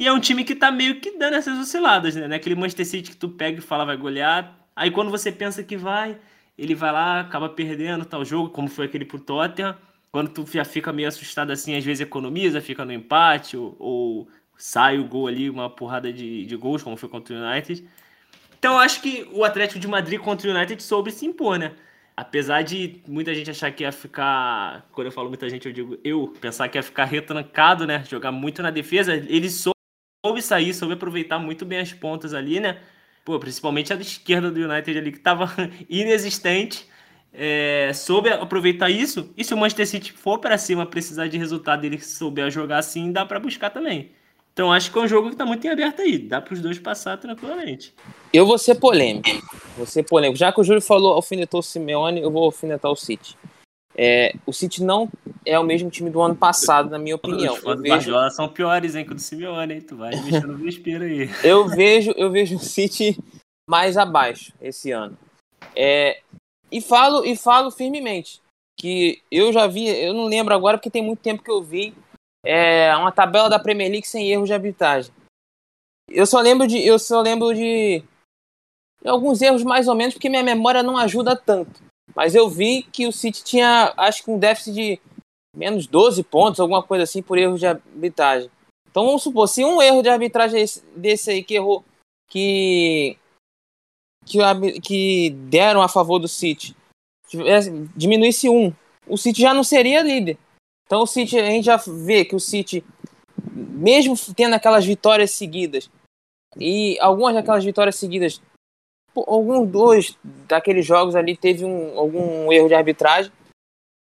e 0.00 0.06
é 0.06 0.12
um 0.12 0.20
time 0.20 0.44
que 0.44 0.54
tá 0.54 0.70
meio 0.70 1.00
que 1.00 1.18
dando 1.18 1.34
essas 1.34 1.58
osciladas, 1.58 2.14
né? 2.14 2.36
Aquele 2.36 2.54
Manchester 2.54 2.86
City 2.86 3.10
que 3.10 3.16
tu 3.16 3.28
pega 3.30 3.58
e 3.58 3.60
fala 3.60 3.84
vai 3.84 3.96
golear. 3.96 4.56
Aí 4.76 4.92
quando 4.92 5.10
você 5.10 5.32
pensa 5.32 5.62
que 5.64 5.76
vai, 5.76 6.16
ele 6.56 6.74
vai 6.74 6.92
lá, 6.92 7.20
acaba 7.20 7.48
perdendo 7.48 8.04
tal 8.04 8.24
jogo, 8.24 8.50
como 8.50 8.68
foi 8.68 8.86
aquele 8.86 9.04
pro 9.04 9.18
Tottenham. 9.18 9.76
Quando 10.12 10.30
tu 10.30 10.46
já 10.52 10.64
fica 10.64 10.92
meio 10.92 11.08
assustado 11.08 11.50
assim, 11.50 11.76
às 11.76 11.84
vezes 11.84 12.00
economiza, 12.00 12.60
fica 12.60 12.84
no 12.84 12.92
empate, 12.92 13.56
ou, 13.56 13.76
ou 13.78 14.28
sai 14.58 14.98
o 14.98 15.04
gol 15.04 15.28
ali, 15.28 15.48
uma 15.48 15.70
porrada 15.70 16.12
de, 16.12 16.44
de 16.44 16.56
gols, 16.56 16.82
como 16.82 16.96
foi 16.96 17.08
contra 17.08 17.34
o 17.34 17.38
United. 17.38 17.88
Então 18.58 18.78
acho 18.78 19.00
que 19.00 19.28
o 19.32 19.44
Atlético 19.44 19.78
de 19.78 19.86
Madrid 19.86 20.20
contra 20.20 20.50
o 20.50 20.54
United 20.54 20.82
soube 20.82 21.12
se 21.12 21.24
impor, 21.24 21.58
né? 21.58 21.72
Apesar 22.16 22.62
de 22.62 23.00
muita 23.06 23.32
gente 23.32 23.50
achar 23.50 23.70
que 23.70 23.84
ia 23.84 23.92
ficar. 23.92 24.88
Quando 24.90 25.06
eu 25.06 25.12
falo 25.12 25.28
muita 25.28 25.48
gente, 25.48 25.66
eu 25.66 25.72
digo 25.72 25.96
eu, 26.02 26.34
pensar 26.40 26.68
que 26.68 26.76
ia 26.76 26.82
ficar 26.82 27.04
retrancado, 27.04 27.86
né? 27.86 28.04
Jogar 28.04 28.32
muito 28.32 28.60
na 28.60 28.70
defesa, 28.70 29.14
ele 29.14 29.48
soube 29.48 30.42
sair, 30.42 30.74
soube 30.74 30.94
aproveitar 30.94 31.38
muito 31.38 31.64
bem 31.64 31.78
as 31.78 31.92
pontas 31.92 32.34
ali, 32.34 32.58
né? 32.58 32.80
Pô, 33.24 33.38
principalmente 33.38 33.92
a 33.92 33.96
da 33.96 34.02
esquerda 34.02 34.50
do 34.50 34.60
United 34.60 34.98
ali, 34.98 35.12
que 35.12 35.18
estava 35.18 35.48
inexistente. 35.88 36.88
É, 37.32 37.92
soube 37.94 38.30
aproveitar 38.30 38.90
isso. 38.90 39.32
E 39.36 39.44
se 39.44 39.54
o 39.54 39.56
Manchester 39.56 39.86
City 39.86 40.12
for 40.12 40.40
para 40.40 40.58
cima, 40.58 40.86
precisar 40.86 41.28
de 41.28 41.38
resultado, 41.38 41.84
ele 41.84 42.00
souber 42.00 42.50
jogar 42.50 42.78
assim, 42.78 43.12
dá 43.12 43.24
para 43.24 43.38
buscar 43.38 43.70
também. 43.70 44.10
Então 44.58 44.72
acho 44.72 44.90
que 44.90 44.98
é 44.98 45.02
um 45.02 45.06
jogo 45.06 45.28
que 45.28 45.34
está 45.34 45.46
muito 45.46 45.64
em 45.64 45.70
aberto 45.70 46.02
aí. 46.02 46.18
Dá 46.18 46.40
para 46.40 46.52
os 46.52 46.60
dois 46.60 46.80
passar 46.80 47.16
tranquilamente. 47.16 47.94
Eu 48.32 48.44
vou 48.44 48.58
ser 48.58 48.74
polêmico. 48.74 49.28
Vou 49.76 49.86
ser 49.86 50.02
polêmico. 50.02 50.36
Já 50.36 50.50
que 50.50 50.60
o 50.60 50.64
Júlio 50.64 50.82
falou, 50.82 51.12
alfinetou 51.12 51.60
o 51.60 51.62
Simeone, 51.62 52.20
eu 52.20 52.28
vou 52.28 52.42
alfinetar 52.42 52.90
o 52.90 52.96
City. 52.96 53.38
É, 53.96 54.34
o 54.44 54.52
City 54.52 54.82
não 54.82 55.08
é 55.46 55.56
o 55.60 55.62
mesmo 55.62 55.88
time 55.90 56.10
do 56.10 56.20
ano 56.20 56.34
passado, 56.34 56.90
na 56.90 56.98
minha 56.98 57.14
opinião. 57.14 57.54
Os 57.54 57.60
fãs 57.60 57.76
do 57.76 57.84
Guardiola 57.84 58.30
são 58.32 58.48
piores, 58.48 58.96
hein, 58.96 59.04
que 59.04 59.12
o 59.12 59.14
do 59.14 59.20
Simeone, 59.20 59.74
hein? 59.74 59.80
Tu 59.80 59.96
vai 59.96 60.10
mexer 60.10 60.44
no 60.44 61.04
aí. 61.04 61.30
Eu 61.44 61.68
vejo, 61.68 62.10
eu 62.16 62.28
vejo 62.28 62.56
o 62.56 62.60
City 62.60 63.16
mais 63.70 63.96
abaixo 63.96 64.52
esse 64.60 64.90
ano. 64.90 65.16
É, 65.76 66.20
e 66.72 66.80
falo 66.80 67.24
e 67.24 67.36
falo 67.36 67.70
firmemente 67.70 68.40
que 68.76 69.22
eu 69.30 69.52
já 69.52 69.68
vi, 69.68 69.86
eu 69.86 70.12
não 70.12 70.26
lembro 70.26 70.52
agora 70.52 70.78
porque 70.78 70.90
tem 70.90 71.02
muito 71.02 71.20
tempo 71.20 71.44
que 71.44 71.50
eu 71.50 71.62
vi 71.62 71.94
é, 72.48 72.96
uma 72.96 73.12
tabela 73.12 73.50
da 73.50 73.58
Premier 73.58 73.90
League 73.90 74.08
sem 74.08 74.30
erros 74.30 74.48
de 74.48 74.54
arbitragem. 74.54 75.12
Eu 76.08 76.26
só 76.26 76.40
lembro 76.40 76.66
de 76.66 76.78
eu 76.78 76.98
só 76.98 77.20
lembro 77.20 77.54
de 77.54 78.02
alguns 79.04 79.42
erros 79.42 79.62
mais 79.62 79.86
ou 79.86 79.94
menos 79.94 80.14
porque 80.14 80.30
minha 80.30 80.42
memória 80.42 80.82
não 80.82 80.96
ajuda 80.96 81.36
tanto. 81.36 81.82
Mas 82.16 82.34
eu 82.34 82.48
vi 82.48 82.84
que 82.84 83.06
o 83.06 83.12
City 83.12 83.44
tinha, 83.44 83.92
acho 83.98 84.24
que 84.24 84.30
um 84.30 84.38
déficit 84.38 84.72
de 84.72 85.00
menos 85.54 85.86
12 85.86 86.22
pontos, 86.24 86.58
alguma 86.58 86.82
coisa 86.82 87.04
assim, 87.04 87.20
por 87.20 87.36
erro 87.36 87.58
de 87.58 87.66
arbitragem. 87.66 88.50
Então 88.90 89.04
vamos 89.04 89.22
supor, 89.22 89.46
se 89.46 89.62
um 89.62 89.82
erro 89.82 90.02
de 90.02 90.08
arbitragem 90.08 90.64
desse 90.96 91.30
aí 91.30 91.44
que 91.44 91.54
errou, 91.54 91.84
que, 92.30 93.18
que, 94.24 94.80
que 94.80 95.30
deram 95.50 95.82
a 95.82 95.88
favor 95.88 96.18
do 96.18 96.26
City, 96.26 96.74
diminuísse 97.94 98.48
um, 98.48 98.72
o 99.06 99.18
City 99.18 99.42
já 99.42 99.52
não 99.52 99.62
seria 99.62 100.02
líder. 100.02 100.38
Então 100.88 101.02
o 101.02 101.06
City, 101.06 101.38
a 101.38 101.50
gente 101.50 101.66
já 101.66 101.76
vê 101.76 102.24
que 102.24 102.34
o 102.34 102.40
City, 102.40 102.82
mesmo 103.44 104.14
tendo 104.34 104.54
aquelas 104.54 104.86
vitórias 104.86 105.32
seguidas, 105.32 105.90
e 106.56 106.98
algumas 106.98 107.34
daquelas 107.34 107.62
vitórias 107.62 107.96
seguidas 107.96 108.40
alguns 109.26 109.68
dois 109.68 110.18
daqueles 110.22 110.86
jogos 110.86 111.14
ali 111.14 111.36
teve 111.36 111.64
um, 111.64 111.98
algum 111.98 112.50
erro 112.52 112.68
de 112.68 112.74
arbitragem. 112.74 113.32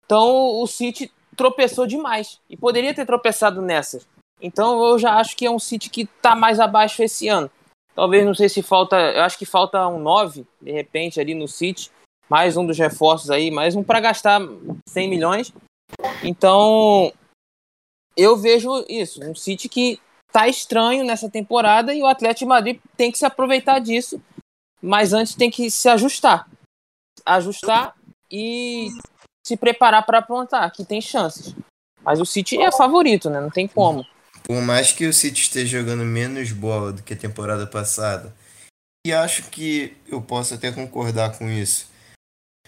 Então 0.05 0.62
o 0.62 0.67
City 0.67 1.12
tropeçou 1.36 1.88
demais 1.88 2.39
e 2.49 2.57
poderia 2.57 2.93
ter 2.93 3.05
tropeçado 3.05 3.62
nessas. 3.62 4.07
Então 4.41 4.84
eu 4.86 4.99
já 4.99 5.15
acho 5.15 5.36
que 5.36 5.45
é 5.45 5.51
um 5.51 5.60
City 5.60 5.89
que 5.89 6.01
está 6.01 6.36
mais 6.36 6.60
abaixo 6.60 7.03
esse 7.03 7.27
ano. 7.27 7.49
Talvez 7.93 8.25
não 8.25 8.34
sei 8.34 8.47
se 8.47 8.62
falta, 8.62 8.95
eu 8.97 9.21
acho 9.23 9.38
que 9.38 9.45
falta 9.45 9.86
um 9.88 9.99
9 9.99 10.45
de 10.62 10.71
repente 10.71 11.19
ali 11.19 11.36
no 11.36 11.47
City, 11.47 11.91
mais 12.29 12.55
um 12.55 12.65
dos 12.65 12.77
reforços 12.77 13.29
aí, 13.29 13.51
mais 13.51 13.75
um 13.75 13.84
para 13.84 13.99
gastar 13.99 14.39
100 14.88 15.10
milhões. 15.10 15.53
Então 16.23 17.12
eu 18.15 18.38
vejo 18.38 18.86
isso, 18.89 19.23
um 19.23 19.36
City 19.36 19.69
que 19.69 19.99
tá 20.32 20.47
estranho 20.47 21.04
nessa 21.04 21.30
temporada 21.30 21.93
e 21.93 22.01
o 22.01 22.08
Atlético 22.08 22.45
de 22.45 22.49
Madrid 22.49 22.80
tem 22.95 23.12
que 23.12 23.17
se 23.17 23.25
aproveitar 23.25 23.80
disso 23.80 24.21
mas 24.82 25.13
antes 25.13 25.36
tem 25.36 25.51
que 25.51 25.69
se 25.69 25.88
ajustar. 25.88 26.49
Ajustar 27.25 27.93
e 28.32 28.89
se 29.45 29.56
preparar 29.56 30.06
para 30.06 30.19
aprontar, 30.19 30.71
que 30.71 30.84
tem 30.84 30.99
chances. 30.99 31.54
Mas 32.01 32.19
o 32.19 32.25
City 32.25 32.60
é 32.60 32.71
favorito, 32.71 33.30
né? 33.30 33.39
Não 33.39 33.51
tem 33.51 33.67
como. 33.67 34.06
Por 34.43 34.60
mais 34.62 34.91
que 34.91 35.06
o 35.06 35.13
City 35.13 35.43
esteja 35.43 35.80
jogando 35.80 36.04
menos 36.04 36.51
bola 36.51 36.91
do 36.91 37.04
que 37.04 37.13
a 37.13 37.17
temporada 37.17 37.67
passada, 37.67 38.36
e 39.06 39.13
acho 39.13 39.43
que 39.49 39.95
eu 40.08 40.21
posso 40.21 40.56
até 40.56 40.71
concordar 40.71 41.38
com 41.38 41.47
isso. 41.47 41.90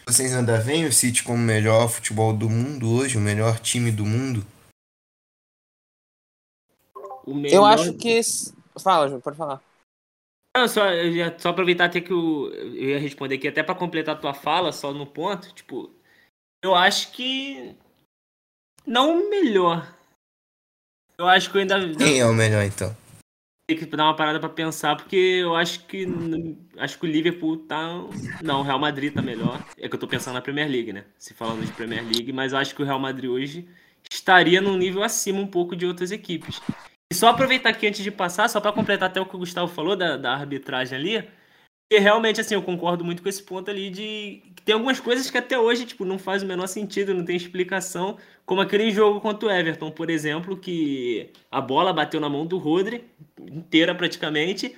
Vocês 0.05 0.35
ainda 0.35 0.59
veem 0.59 0.85
o 0.85 0.91
City 0.91 1.23
como 1.23 1.37
o 1.37 1.41
melhor 1.41 1.87
futebol 1.87 2.33
do 2.33 2.49
mundo 2.49 2.91
hoje, 2.93 3.17
o 3.17 3.21
melhor 3.21 3.59
time 3.59 3.91
do 3.91 4.05
mundo? 4.05 4.45
Melhor... 7.25 7.55
Eu 7.55 7.65
acho 7.65 7.93
que. 7.93 8.19
Fala, 8.77 9.07
Ju, 9.07 9.19
pode 9.21 9.37
falar. 9.37 9.61
Não, 10.55 10.67
só, 10.67 10.91
ia, 10.91 11.35
só 11.39 11.49
aproveitar 11.49 11.85
até 11.85 11.99
que 11.99 12.11
eu, 12.11 12.51
eu 12.53 12.89
ia 12.89 12.99
responder 12.99 13.35
aqui, 13.35 13.47
até 13.47 13.63
para 13.63 13.73
completar 13.73 14.15
a 14.15 14.19
tua 14.19 14.33
fala, 14.33 14.71
só 14.71 14.93
no 14.93 15.07
ponto, 15.07 15.51
tipo, 15.53 15.89
eu 16.63 16.75
acho 16.75 17.11
que. 17.11 17.75
Não 18.85 19.19
o 19.19 19.29
melhor. 19.29 19.95
Eu 21.17 21.27
acho 21.27 21.49
que 21.49 21.57
eu 21.57 21.61
ainda. 21.61 21.95
Quem 21.95 22.19
é 22.19 22.25
o 22.25 22.33
melhor 22.33 22.63
então? 22.63 22.95
Que 23.65 23.86
dar 23.86 24.04
uma 24.04 24.15
parada 24.15 24.41
para 24.41 24.49
pensar, 24.49 24.97
porque 24.97 25.15
eu 25.15 25.56
acho 25.56 25.86
que. 25.86 26.06
Acho 26.78 26.99
que 26.99 27.06
o 27.06 27.10
Liverpool 27.10 27.58
tá. 27.58 28.04
Não, 28.41 28.60
o 28.60 28.63
Real 28.63 28.78
Madrid 28.78 29.13
tá 29.13 29.21
melhor. 29.21 29.63
É 29.78 29.88
que 29.88 29.95
eu 29.95 29.99
tô 29.99 30.06
pensando 30.06 30.34
na 30.34 30.41
Premier 30.41 30.69
League, 30.69 30.91
né? 30.91 31.06
Se 31.17 31.34
falando 31.34 31.65
de 31.65 31.71
Premier 31.71 32.04
League, 32.04 32.34
mas 32.34 32.52
eu 32.52 32.60
acho 32.60 32.76
que 32.76 32.82
o 32.82 32.86
Real 32.86 32.99
Madrid 32.99 33.30
hoje 33.30 33.65
estaria 34.12 34.60
num 34.60 34.76
nível 34.76 35.02
acima 35.02 35.39
um 35.39 35.47
pouco 35.47 35.78
de 35.78 35.86
outras 35.86 36.12
equipes. 36.12 36.62
E 37.10 37.15
só 37.15 37.30
aproveitar 37.30 37.69
aqui 37.69 37.88
antes 37.88 38.04
de 38.04 38.12
passar, 38.12 38.49
só 38.49 38.60
para 38.60 38.73
completar 38.73 39.10
até 39.10 39.21
o 39.21 39.26
que 39.26 39.36
o 39.36 39.39
Gustavo 39.39 39.71
falou 39.71 39.95
da, 39.95 40.17
da 40.17 40.34
arbitragem 40.34 40.97
ali, 40.97 41.30
que 41.93 41.99
realmente, 41.99 42.41
assim, 42.41 42.56
eu 42.56 42.63
concordo 42.63 43.06
muito 43.06 43.21
com 43.21 43.29
esse 43.29 43.43
ponto 43.43 43.69
ali 43.69 43.88
de 43.91 44.41
que 44.56 44.63
tem 44.63 44.73
algumas 44.73 44.99
coisas 44.99 45.29
que 45.29 45.38
até 45.38 45.60
hoje, 45.60 45.86
tipo, 45.86 46.03
não 46.03 46.17
faz 46.17 46.41
o 46.41 46.45
menor 46.47 46.65
sentido, 46.65 47.13
não 47.13 47.23
tem 47.23 47.36
explicação, 47.36 48.17
como 48.47 48.62
aquele 48.62 48.89
jogo 48.89 49.21
contra 49.21 49.47
o 49.47 49.51
Everton, 49.51 49.91
por 49.91 50.10
exemplo, 50.10 50.58
que 50.58 51.29
a 51.51 51.62
bola 51.62 51.93
bateu 51.93 52.19
na 52.19 52.27
mão 52.27 52.47
do 52.47 52.58
Rodri, 52.58 53.03
inteira 53.39 53.93
praticamente, 53.93 54.75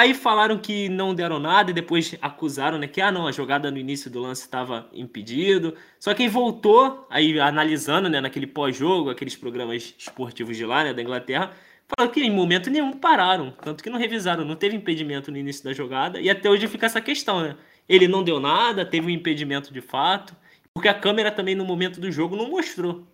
Aí 0.00 0.14
falaram 0.14 0.56
que 0.56 0.88
não 0.88 1.14
deram 1.14 1.38
nada 1.38 1.70
e 1.70 1.74
depois 1.74 2.16
acusaram, 2.22 2.78
né, 2.78 2.88
que 2.88 3.02
ah 3.02 3.12
não, 3.12 3.26
a 3.26 3.32
jogada 3.32 3.70
no 3.70 3.76
início 3.76 4.10
do 4.10 4.18
lance 4.18 4.40
estava 4.40 4.88
impedido. 4.94 5.76
Só 5.98 6.14
quem 6.14 6.26
voltou, 6.26 7.06
aí 7.10 7.38
analisando, 7.38 8.08
né, 8.08 8.18
naquele 8.18 8.46
pós-jogo, 8.46 9.10
aqueles 9.10 9.36
programas 9.36 9.94
esportivos 9.98 10.56
de 10.56 10.64
lá, 10.64 10.84
né, 10.84 10.94
da 10.94 11.02
Inglaterra, 11.02 11.52
falaram 11.96 12.12
que 12.12 12.20
em 12.20 12.30
momento 12.30 12.70
nenhum 12.70 12.92
pararam, 12.92 13.50
tanto 13.62 13.82
que 13.82 13.90
não 13.90 13.98
revisaram, 13.98 14.44
não 14.44 14.56
teve 14.56 14.76
impedimento 14.76 15.30
no 15.30 15.36
início 15.36 15.64
da 15.64 15.72
jogada 15.72 16.20
e 16.20 16.30
até 16.30 16.48
hoje 16.48 16.68
fica 16.68 16.86
essa 16.86 17.00
questão, 17.00 17.42
né? 17.42 17.56
Ele 17.88 18.06
não 18.06 18.22
deu 18.22 18.38
nada, 18.38 18.84
teve 18.84 19.06
um 19.06 19.10
impedimento 19.10 19.72
de 19.72 19.80
fato, 19.80 20.36
porque 20.74 20.88
a 20.88 20.94
câmera 20.94 21.30
também 21.32 21.54
no 21.54 21.64
momento 21.64 22.00
do 22.00 22.10
jogo 22.10 22.36
não 22.36 22.50
mostrou. 22.50 23.06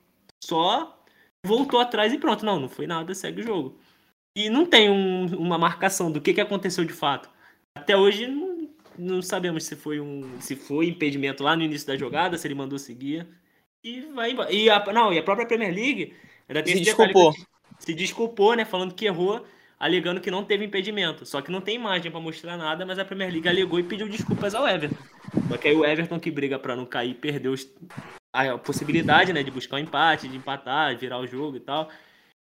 Só 0.45 1.03
voltou 1.45 1.81
atrás 1.81 2.13
e 2.13 2.19
pronto, 2.19 2.45
não, 2.45 2.61
não 2.61 2.69
foi 2.69 2.87
nada, 2.87 3.15
segue 3.15 3.41
o 3.41 3.45
jogo. 3.45 3.79
E 4.37 4.51
não 4.51 4.67
tem 4.67 4.91
um, 4.91 5.25
uma 5.39 5.57
marcação 5.57 6.13
do 6.13 6.21
que, 6.21 6.35
que 6.35 6.41
aconteceu 6.41 6.85
de 6.85 6.93
fato. 6.93 7.31
Até 7.75 7.97
hoje 7.97 8.27
não, 8.27 8.69
não 8.99 9.23
sabemos 9.23 9.65
se 9.65 9.77
foi 9.77 10.01
um 10.01 10.39
se 10.41 10.57
foi 10.57 10.89
impedimento 10.89 11.43
lá 11.43 11.57
no 11.57 11.63
início 11.63 11.87
da 11.87 11.97
jogada, 11.97 12.37
se 12.37 12.47
ele 12.47 12.55
mandou 12.55 12.79
seguir. 12.79 13.27
E 13.83 14.01
vai 14.15 14.33
embora. 14.33 14.53
E 14.53 14.69
a, 14.69 14.85
não, 14.93 15.13
e 15.13 15.19
a 15.19 15.23
própria 15.23 15.47
Premier 15.47 15.73
League 15.73 16.15
se 16.67 16.81
desculpou. 16.81 17.33
Se 17.79 17.95
desculpou, 17.95 18.55
né? 18.55 18.65
Falando 18.65 18.95
que 18.95 19.07
errou, 19.07 19.47
alegando 19.79 20.21
que 20.21 20.31
não 20.31 20.45
teve 20.45 20.65
impedimento. 20.65 21.25
Só 21.27 21.41
que 21.41 21.51
não 21.51 21.61
tem 21.61 21.77
imagem 21.77 22.11
para 22.11 22.21
mostrar 22.21 22.57
nada, 22.57 22.85
mas 22.85 22.99
a 22.99 23.05
Premier 23.05 23.31
League 23.31 23.49
alegou 23.49 23.79
e 23.79 23.85
pediu 23.85 24.09
desculpas 24.09 24.55
ao 24.55 24.67
Everton. 24.67 24.97
Só 25.49 25.57
que 25.57 25.69
aí 25.69 25.75
o 25.75 25.85
Everton 25.85 26.19
que 26.19 26.31
briga 26.31 26.59
para 26.59 26.77
não 26.77 26.87
cair 26.87 27.15
perdeu 27.15 27.55
a 28.33 28.59
possibilidade, 28.59 29.33
né, 29.33 29.43
de 29.43 29.51
buscar 29.51 29.77
um 29.77 29.81
empate, 29.81 30.29
de 30.29 30.37
empatar, 30.37 30.97
virar 30.97 31.19
o 31.19 31.27
jogo 31.27 31.57
e 31.57 31.61
tal 31.61 31.91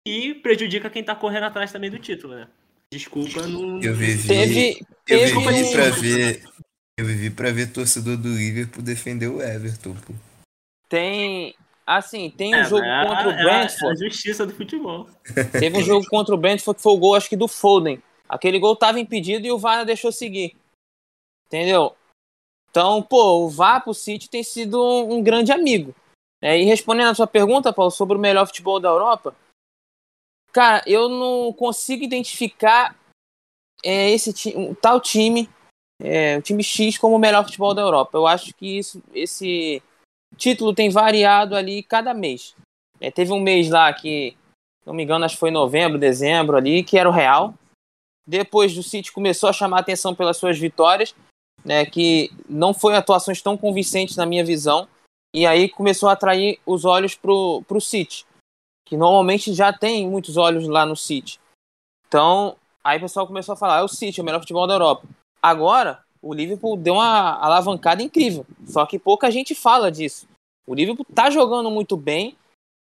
e 0.06 0.34
prejudica 0.34 0.88
quem 0.88 1.02
tá 1.02 1.16
correndo 1.16 1.44
atrás 1.44 1.72
também 1.72 1.90
do 1.90 1.98
título, 1.98 2.36
né? 2.36 2.46
Desculpa, 2.92 3.44
não. 3.48 3.82
Eu 3.82 3.92
vivi, 3.92 4.28
teve, 4.28 4.78
eu 5.08 5.18
teve 5.18 5.40
vivi 5.40 5.72
pra 5.72 5.90
ver. 5.90 6.44
Eu 6.98 7.04
vivi 7.04 7.30
pra 7.30 7.50
ver 7.50 7.72
torcedor 7.72 8.16
do 8.16 8.28
Liverpool 8.28 8.82
defender 8.82 9.26
o 9.26 9.42
Everton, 9.42 9.94
pô. 9.94 10.14
Tem. 10.88 11.54
Assim, 11.86 12.30
tem 12.30 12.54
um 12.54 12.58
é, 12.58 12.64
jogo 12.64 12.84
é, 12.84 13.06
contra 13.06 13.28
o 13.28 13.32
Brentford. 13.32 14.02
É 14.02 14.06
a 14.06 14.08
justiça 14.08 14.44
do 14.44 14.52
futebol. 14.52 15.08
Teve 15.52 15.78
um 15.78 15.82
jogo 15.82 16.06
contra 16.08 16.34
o 16.34 16.38
Brentford 16.38 16.76
que 16.76 16.82
foi 16.82 16.92
o 16.92 16.98
gol, 16.98 17.14
acho 17.14 17.28
que 17.28 17.36
do 17.36 17.46
Foden. 17.46 18.02
Aquele 18.28 18.58
gol 18.58 18.74
tava 18.74 18.98
impedido 18.98 19.46
e 19.46 19.52
o 19.52 19.58
VAR 19.58 19.84
deixou 19.84 20.10
seguir. 20.10 20.56
Entendeu? 21.46 21.94
Então, 22.70 23.00
pô, 23.00 23.44
o 23.44 23.48
VAR 23.48 23.84
pro 23.84 23.94
City 23.94 24.28
tem 24.28 24.42
sido 24.42 24.82
um, 24.82 25.14
um 25.14 25.22
grande 25.22 25.52
amigo. 25.52 25.94
É, 26.42 26.58
e 26.60 26.64
respondendo 26.64 27.10
a 27.10 27.14
sua 27.14 27.26
pergunta, 27.26 27.72
Paulo, 27.72 27.90
sobre 27.90 28.16
o 28.16 28.20
melhor 28.20 28.46
futebol 28.46 28.80
da 28.80 28.88
Europa, 28.88 29.34
Cara, 30.56 30.82
eu 30.86 31.06
não 31.06 31.52
consigo 31.52 32.02
identificar 32.02 32.98
é, 33.84 34.10
esse 34.10 34.56
um, 34.56 34.74
tal 34.74 34.98
time, 34.98 35.50
é, 36.00 36.38
o 36.38 36.40
time 36.40 36.64
X, 36.64 36.96
como 36.96 37.14
o 37.14 37.18
melhor 37.18 37.44
futebol 37.44 37.74
da 37.74 37.82
Europa. 37.82 38.16
Eu 38.16 38.26
acho 38.26 38.54
que 38.54 38.78
isso, 38.78 39.02
esse 39.12 39.82
título 40.36 40.74
tem 40.74 40.90
variado 40.90 41.56
ali 41.56 41.82
cada 41.82 42.12
mês. 42.14 42.54
É, 43.00 43.10
teve 43.10 43.32
um 43.32 43.40
mês 43.40 43.68
lá 43.70 43.92
que, 43.92 44.36
não 44.84 44.94
me 44.94 45.02
engano, 45.02 45.24
acho 45.24 45.34
que 45.34 45.40
foi 45.40 45.50
novembro, 45.50 45.98
dezembro 45.98 46.56
ali, 46.56 46.82
que 46.82 46.98
era 46.98 47.08
o 47.08 47.12
Real. 47.12 47.54
Depois 48.26 48.74
do 48.74 48.82
City 48.82 49.12
começou 49.12 49.48
a 49.48 49.52
chamar 49.52 49.80
atenção 49.80 50.14
pelas 50.14 50.36
suas 50.36 50.58
vitórias, 50.58 51.14
né, 51.64 51.86
que 51.86 52.30
não 52.48 52.74
foi 52.74 52.96
atuações 52.96 53.40
tão 53.40 53.56
convincentes 53.56 54.16
na 54.16 54.26
minha 54.26 54.44
visão. 54.44 54.88
E 55.34 55.46
aí 55.46 55.68
começou 55.68 56.08
a 56.08 56.12
atrair 56.12 56.58
os 56.64 56.84
olhos 56.84 57.14
pro, 57.14 57.62
pro 57.66 57.80
City 57.80 58.26
que 58.86 58.96
normalmente 58.96 59.52
já 59.52 59.72
tem 59.72 60.08
muitos 60.08 60.36
olhos 60.36 60.66
lá 60.68 60.86
no 60.86 60.96
City. 60.96 61.40
Então, 62.06 62.56
aí 62.82 62.98
o 62.98 63.00
pessoal 63.00 63.26
começou 63.26 63.52
a 63.52 63.56
falar, 63.56 63.80
é 63.80 63.82
o 63.82 63.88
City, 63.88 64.20
é 64.20 64.22
o 64.22 64.24
melhor 64.24 64.38
futebol 64.38 64.66
da 64.66 64.74
Europa. 64.74 65.06
Agora, 65.42 66.04
o 66.20 66.34
Liverpool 66.34 66.76
deu 66.76 66.94
uma 66.94 67.38
alavancada 67.38 68.02
incrível, 68.02 68.46
só 68.66 68.84
que 68.86 68.98
pouca 68.98 69.30
gente 69.30 69.54
fala 69.54 69.90
disso. 69.90 70.26
O 70.66 70.74
Liverpool 70.74 71.06
tá 71.14 71.30
jogando 71.30 71.70
muito 71.70 71.96
bem 71.96 72.36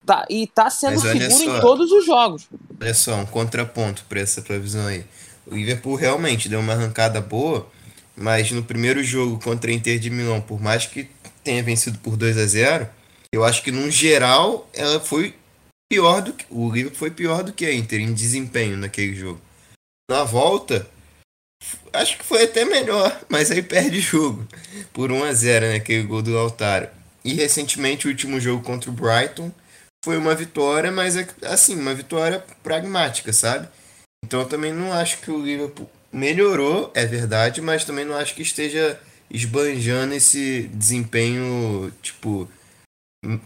tá, 0.06 0.26
e 0.30 0.48
tá 0.48 0.70
sendo 0.70 1.00
seguro 1.00 1.32
só, 1.32 1.58
em 1.58 1.62
todos 1.62 1.92
os 1.92 2.06
jogos. 2.06 2.48
Olha 2.80 2.94
só, 2.94 3.16
um 3.16 3.26
contraponto 3.26 4.06
para 4.08 4.20
essa 4.20 4.42
previsão 4.42 4.88
aí. 4.88 5.04
O 5.48 5.56
Liverpool 5.56 5.96
realmente 5.96 6.48
deu 6.48 6.60
uma 6.60 6.74
arrancada 6.74 7.20
boa, 7.20 7.68
mas 8.16 8.52
no 8.52 8.64
primeiro 8.64 9.04
jogo 9.04 9.40
contra 9.44 9.72
a 9.72 9.74
Inter 9.74 9.98
de 9.98 10.10
Milão, 10.10 10.40
por 10.40 10.62
mais 10.62 10.86
que 10.86 11.10
tenha 11.44 11.64
vencido 11.64 11.98
por 12.00 12.16
2 12.16 12.38
a 12.38 12.46
0 12.46 12.90
eu 13.34 13.46
acho 13.46 13.64
que, 13.64 13.72
no 13.72 13.90
geral, 13.90 14.70
ela 14.74 15.00
foi 15.00 15.34
pior 15.90 16.22
do 16.22 16.34
que. 16.34 16.46
O 16.50 16.70
Liverpool 16.70 17.00
foi 17.00 17.12
pior 17.12 17.44
do 17.44 17.54
que 17.54 17.66
a 17.66 17.74
Inter 17.74 18.02
em 18.02 18.14
desempenho 18.14 18.76
naquele 18.76 19.16
jogo. 19.16 19.40
Na 20.10 20.26
volta, 20.26 20.86
acho 21.94 22.18
que 22.18 22.26
foi 22.26 22.44
até 22.44 22.66
melhor, 22.66 23.20
mas 23.30 23.52
aí 23.52 23.62
perde 23.62 24.00
jogo. 24.00 24.48
Por 24.94 25.12
1 25.12 25.24
a 25.24 25.34
0 25.34 25.68
né? 25.68 25.76
Aquele 25.76 26.04
gol 26.04 26.22
do 26.22 26.38
Altário. 26.38 26.90
E 27.24 27.34
recentemente, 27.34 28.08
o 28.08 28.10
último 28.10 28.40
jogo 28.40 28.64
contra 28.64 28.90
o 28.90 28.94
Brighton 28.94 29.52
foi 30.04 30.18
uma 30.18 30.34
vitória, 30.34 30.92
mas 30.92 31.16
é 31.16 31.28
assim, 31.44 31.76
uma 31.80 31.94
vitória 31.94 32.44
pragmática, 32.64 33.32
sabe? 33.32 33.68
Então 34.26 34.42
eu 34.42 34.48
também 34.48 34.74
não 34.74 34.92
acho 34.92 35.20
que 35.20 35.30
o 35.30 35.44
Liverpool 35.44 35.90
melhorou, 36.12 36.92
é 36.94 37.06
verdade, 37.06 37.62
mas 37.62 37.86
também 37.86 38.06
não 38.06 38.16
acho 38.16 38.34
que 38.36 38.42
esteja 38.42 39.00
esbanjando 39.30 40.14
esse 40.14 40.64
desempenho, 40.74 41.92
tipo, 42.02 42.50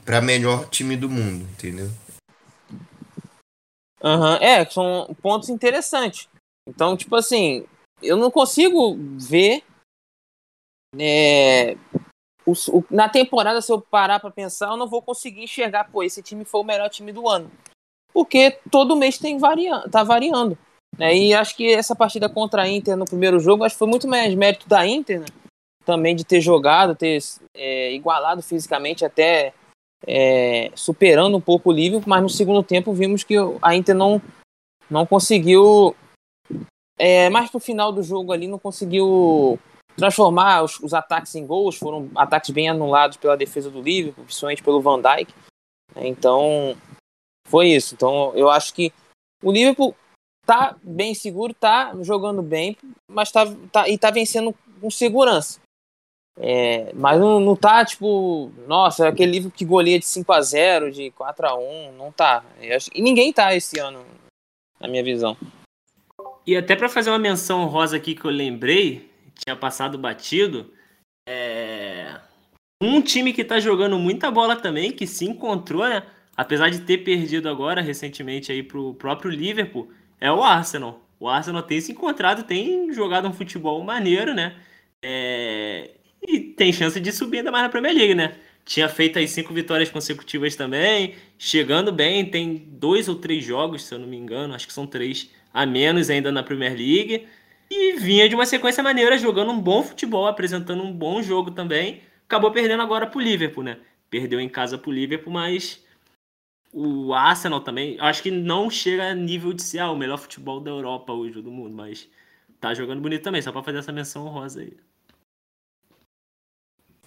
para 0.03 0.21
melhor 0.21 0.67
time 0.69 0.95
do 0.95 1.09
mundo, 1.09 1.45
entendeu? 1.53 1.91
Uhum. 4.01 4.35
É, 4.35 4.65
são 4.65 5.15
pontos 5.21 5.49
interessantes. 5.49 6.27
Então, 6.67 6.97
tipo 6.97 7.15
assim, 7.15 7.65
eu 8.05 8.17
não 8.17 8.31
consigo 8.31 8.95
ver 9.17 9.63
é, 10.97 11.75
o, 12.45 12.51
o, 12.51 12.85
na 12.89 13.09
temporada, 13.09 13.61
se 13.61 13.71
eu 13.71 13.81
parar 13.81 14.19
para 14.19 14.31
pensar, 14.31 14.69
eu 14.69 14.77
não 14.77 14.87
vou 14.87 15.01
conseguir 15.01 15.43
enxergar, 15.43 15.89
pô, 15.91 16.03
esse 16.03 16.21
time 16.21 16.45
foi 16.45 16.61
o 16.61 16.65
melhor 16.65 16.89
time 16.89 17.11
do 17.11 17.27
ano. 17.27 17.51
Porque 18.13 18.59
todo 18.71 18.95
mês 18.95 19.17
tem 19.17 19.37
variando, 19.37 19.89
tá 19.89 20.03
variando. 20.03 20.57
Né? 20.97 21.17
E 21.17 21.33
acho 21.33 21.55
que 21.55 21.73
essa 21.73 21.95
partida 21.95 22.29
contra 22.29 22.61
a 22.61 22.67
Inter 22.67 22.95
no 22.95 23.05
primeiro 23.05 23.39
jogo, 23.39 23.63
acho 23.63 23.75
que 23.75 23.79
foi 23.79 23.87
muito 23.87 24.07
mais 24.07 24.33
mérito 24.35 24.69
da 24.69 24.85
Inter, 24.87 25.21
né? 25.21 25.25
também 25.83 26.15
de 26.15 26.23
ter 26.23 26.39
jogado, 26.39 26.95
ter 26.95 27.19
é, 27.53 27.93
igualado 27.93 28.41
fisicamente, 28.41 29.03
até 29.03 29.53
é, 30.07 30.71
superando 30.75 31.37
um 31.37 31.41
pouco 31.41 31.69
o 31.69 31.73
Liverpool, 31.73 32.09
mas 32.09 32.21
no 32.21 32.29
segundo 32.29 32.63
tempo 32.63 32.93
vimos 32.93 33.23
que 33.23 33.35
a 33.61 33.75
Inter 33.75 33.95
não, 33.95 34.21
não 34.89 35.05
conseguiu, 35.05 35.95
é, 36.97 37.29
mais 37.29 37.49
pro 37.49 37.59
final 37.59 37.91
do 37.91 38.03
jogo 38.03 38.31
ali, 38.31 38.47
não 38.47 38.59
conseguiu 38.59 39.59
transformar 39.95 40.63
os, 40.63 40.79
os, 40.79 40.93
ataques 40.93 41.35
em 41.35 41.45
gols, 41.45 41.77
foram 41.77 42.09
ataques 42.15 42.49
bem 42.49 42.69
anulados 42.69 43.17
pela 43.17 43.37
defesa 43.37 43.69
do 43.69 43.81
Liverpool, 43.81 44.25
principalmente 44.25 44.63
pelo 44.63 44.81
Van 44.81 45.01
Dijk. 45.01 45.33
Né? 45.95 46.07
Então, 46.07 46.75
foi 47.47 47.69
isso. 47.69 47.95
Então, 47.95 48.33
eu 48.35 48.49
acho 48.49 48.73
que 48.73 48.91
o 49.41 49.51
Liverpool 49.51 49.95
tá 50.45 50.75
bem 50.83 51.13
seguro, 51.13 51.53
tá 51.53 51.93
jogando 52.01 52.41
bem, 52.41 52.77
mas 53.09 53.31
tá, 53.31 53.45
tá 53.71 53.89
e 53.89 53.97
tá 53.97 54.11
vencendo 54.11 54.53
com 54.79 54.91
segurança. 54.91 55.59
É, 56.37 56.91
mas 56.93 57.17
não, 57.17 57.39
não 57.39 57.55
tá 57.55 57.85
tipo, 57.85 58.51
nossa, 58.67 59.07
aquele 59.07 59.31
livro 59.31 59.49
que 59.49 59.63
goleia 59.63 59.97
de 59.97 60.05
5 60.05 60.33
a 60.33 60.41
0 60.41 60.91
de 60.91 61.09
4 61.11 61.47
a 61.47 61.55
1 61.55 61.93
não 61.93 62.11
tá. 62.11 62.43
E 62.93 63.01
ninguém 63.01 63.31
tá 63.31 63.55
esse 63.55 63.79
ano, 63.79 64.05
na 64.79 64.87
minha 64.87 65.03
visão. 65.03 65.37
E 66.45 66.55
até 66.55 66.75
para 66.75 66.87
fazer 66.87 67.09
uma 67.09 67.19
menção 67.19 67.65
rosa 67.65 67.97
aqui 67.97 68.13
que 68.13 68.25
eu 68.25 68.31
lembrei, 68.31 69.09
tinha 69.43 69.55
passado 69.55 69.97
batido. 69.97 70.71
É... 71.27 72.19
Um 72.81 73.01
time 73.01 73.33
que 73.33 73.43
tá 73.43 73.59
jogando 73.59 73.97
muita 73.97 74.29
bola 74.29 74.55
também, 74.55 74.91
que 74.91 75.07
se 75.07 75.25
encontrou, 75.25 75.87
né? 75.87 76.03
Apesar 76.37 76.69
de 76.69 76.81
ter 76.81 76.99
perdido 76.99 77.49
agora 77.49 77.81
recentemente 77.81 78.51
aí 78.51 78.61
pro 78.61 78.93
próprio 78.93 79.31
Liverpool, 79.31 79.89
é 80.19 80.31
o 80.31 80.43
Arsenal. 80.43 81.01
O 81.19 81.29
Arsenal 81.29 81.63
tem 81.63 81.79
se 81.79 81.93
encontrado, 81.93 82.43
tem 82.43 82.93
jogado 82.93 83.27
um 83.27 83.33
futebol 83.33 83.81
maneiro, 83.83 84.33
né? 84.33 84.55
É... 85.01 85.91
E 86.27 86.39
tem 86.39 86.73
chance 86.73 86.99
de 86.99 87.11
subir 87.11 87.39
ainda 87.39 87.51
mais 87.51 87.63
na 87.63 87.69
Premier 87.69 87.95
League, 87.95 88.15
né? 88.15 88.35
Tinha 88.65 88.89
feito 88.89 89.19
aí 89.19 89.27
cinco 89.27 89.53
vitórias 89.53 89.89
consecutivas 89.89 90.55
também, 90.55 91.15
chegando 91.37 91.91
bem, 91.91 92.25
tem 92.25 92.55
dois 92.67 93.07
ou 93.07 93.15
três 93.15 93.43
jogos, 93.43 93.83
se 93.83 93.93
eu 93.93 93.99
não 93.99 94.07
me 94.07 94.17
engano, 94.17 94.55
acho 94.55 94.65
que 94.65 94.73
são 94.73 94.87
três 94.87 95.29
a 95.55 95.65
menos 95.65 96.09
ainda 96.09 96.33
na 96.33 96.43
Premier 96.43 96.73
League. 96.73 97.25
E 97.71 97.93
vinha 97.93 98.27
de 98.27 98.35
uma 98.35 98.45
sequência 98.45 98.83
maneira, 98.83 99.17
jogando 99.17 99.51
um 99.51 99.59
bom 99.59 99.81
futebol, 99.81 100.27
apresentando 100.27 100.83
um 100.83 100.91
bom 100.91 101.23
jogo 101.23 101.49
também. 101.49 102.01
Acabou 102.25 102.51
perdendo 102.51 102.83
agora 102.83 103.07
pro 103.07 103.21
Liverpool, 103.21 103.63
né? 103.63 103.77
Perdeu 104.09 104.39
em 104.39 104.49
casa 104.49 104.77
pro 104.77 104.91
Liverpool, 104.91 105.31
mas 105.31 105.81
o 106.73 107.13
Arsenal 107.13 107.61
também, 107.61 107.97
acho 108.01 108.21
que 108.21 108.29
não 108.29 108.69
chega 108.69 109.11
a 109.11 109.15
nível 109.15 109.53
de 109.53 109.63
ser 109.63 109.79
ah, 109.79 109.89
o 109.89 109.97
melhor 109.97 110.17
futebol 110.17 110.59
da 110.59 110.69
Europa 110.69 111.13
hoje, 111.13 111.41
do 111.41 111.49
mundo, 111.49 111.73
mas 111.73 112.09
tá 112.59 112.73
jogando 112.73 113.01
bonito 113.01 113.23
também, 113.23 113.41
só 113.41 113.51
para 113.51 113.63
fazer 113.63 113.77
essa 113.77 113.93
menção 113.93 114.25
honrosa 114.25 114.59
aí. 114.59 114.73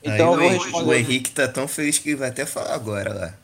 Então, 0.02 0.38
aí, 0.38 0.56
o, 0.56 0.86
o 0.86 0.94
Henrique 0.94 1.30
tá 1.30 1.46
tão 1.46 1.68
feliz 1.68 1.98
que 1.98 2.16
vai 2.16 2.30
até 2.30 2.46
falar 2.46 2.74
agora 2.74 3.12
lá. 3.12 3.38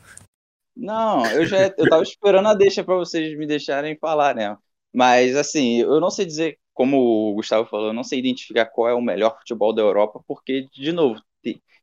Não, 0.75 1.27
eu 1.27 1.45
já 1.47 1.73
eu 1.77 1.89
tava 1.89 2.03
esperando 2.03 2.49
a 2.49 2.55
deixa 2.55 2.83
para 2.83 2.97
vocês 2.97 3.37
me 3.39 3.47
deixarem 3.47 3.97
falar, 3.97 4.35
né? 4.35 4.57
Mas 4.95 5.37
assim, 5.37 5.79
eu 5.81 6.01
não 6.01 6.11
sei 6.11 6.27
dizer 6.27 6.59
como 6.75 6.99
o 7.33 7.35
Gustavo 7.35 7.69
falou, 7.69 7.89
eu 7.89 7.93
não 7.95 8.05
sei 8.05 8.19
identificar 8.21 8.67
qual 8.67 8.89
é 8.89 8.95
o 8.95 9.03
melhor 9.03 9.39
futebol 9.39 9.75
da 9.75 9.83
Europa, 9.83 10.23
porque, 10.27 10.69
de 10.73 10.93
novo, 10.93 11.21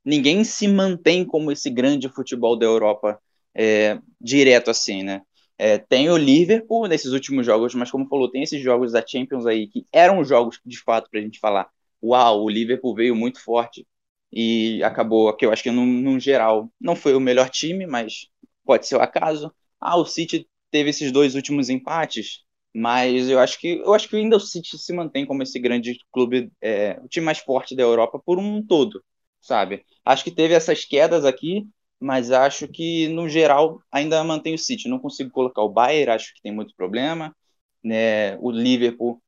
ninguém 0.06 0.44
se 0.44 0.68
mantém 0.68 1.26
como 1.26 1.52
esse 1.52 1.70
grande 1.70 2.10
futebol 2.10 2.58
da 2.58 2.66
Europa 2.66 3.20
é, 3.56 4.00
direto 4.20 4.70
assim, 4.72 5.04
né? 5.04 5.22
É, 5.58 5.78
tem 5.78 6.10
o 6.10 6.18
Liverpool 6.18 6.88
nesses 6.88 7.12
últimos 7.12 7.46
jogos, 7.46 7.76
mas 7.76 7.92
como 7.92 8.08
falou, 8.08 8.30
tem 8.32 8.42
esses 8.44 8.62
jogos 8.62 8.92
da 8.92 9.06
Champions 9.06 9.46
aí 9.46 9.68
que 9.68 9.86
eram 9.94 10.24
jogos 10.24 10.60
de 10.66 10.80
fato 10.82 11.10
para 11.10 11.20
a 11.20 11.24
gente 11.24 11.40
falar, 11.40 11.70
uau, 12.04 12.44
o 12.44 12.50
Liverpool 12.50 12.96
veio 12.96 13.16
muito 13.16 13.40
forte 13.44 13.86
e 14.32 14.82
acabou, 14.84 15.32
que 15.36 15.46
eu 15.46 15.52
acho 15.52 15.62
que 15.64 15.70
no, 15.72 15.86
no 15.86 16.20
geral 16.20 16.72
não 16.80 16.96
foi 16.96 17.14
o 17.14 17.20
melhor 17.20 17.50
time, 17.50 17.86
mas 17.86 18.28
pode 18.66 18.88
ser 18.88 18.96
o 18.96 19.02
acaso. 19.02 19.54
Ah, 19.80 19.98
o 19.98 20.06
City 20.06 20.48
teve 20.72 20.90
esses 20.90 21.12
dois 21.12 21.36
últimos 21.36 21.70
empates, 21.70 22.44
mas 22.74 23.30
eu 23.30 23.40
acho 23.40 23.60
que 23.60 23.80
eu 23.80 23.94
acho 23.94 24.08
que 24.10 24.16
ainda 24.16 24.38
o 24.38 24.40
City 24.40 24.78
se 24.78 24.94
mantém 24.94 25.26
como 25.26 25.44
esse 25.44 25.60
grande 25.60 25.98
clube, 26.12 26.52
é, 26.62 27.00
o 27.04 27.08
time 27.08 27.26
mais 27.26 27.40
forte 27.40 27.76
da 27.76 27.84
Europa 27.84 28.20
por 28.26 28.40
um 28.40 28.66
todo, 28.66 29.04
sabe? 29.42 29.86
Acho 30.06 30.24
que 30.24 30.32
teve 30.32 30.54
essas 30.54 30.86
quedas 30.86 31.26
aqui, 31.26 31.68
mas 32.00 32.32
acho 32.32 32.68
que 32.68 33.08
no 33.10 33.28
geral 33.30 33.82
ainda 33.92 34.24
mantém 34.24 34.56
o 34.56 34.58
City. 34.58 34.88
Não 34.90 35.00
consigo 35.00 35.30
colocar 35.32 35.62
o 35.64 35.70
Bayern, 35.70 36.12
acho 36.14 36.34
que 36.34 36.42
tem 36.42 36.52
muito 36.54 36.76
problema, 36.76 37.36
né? 37.84 38.38
O 38.40 38.52
Liverpool 38.52 39.22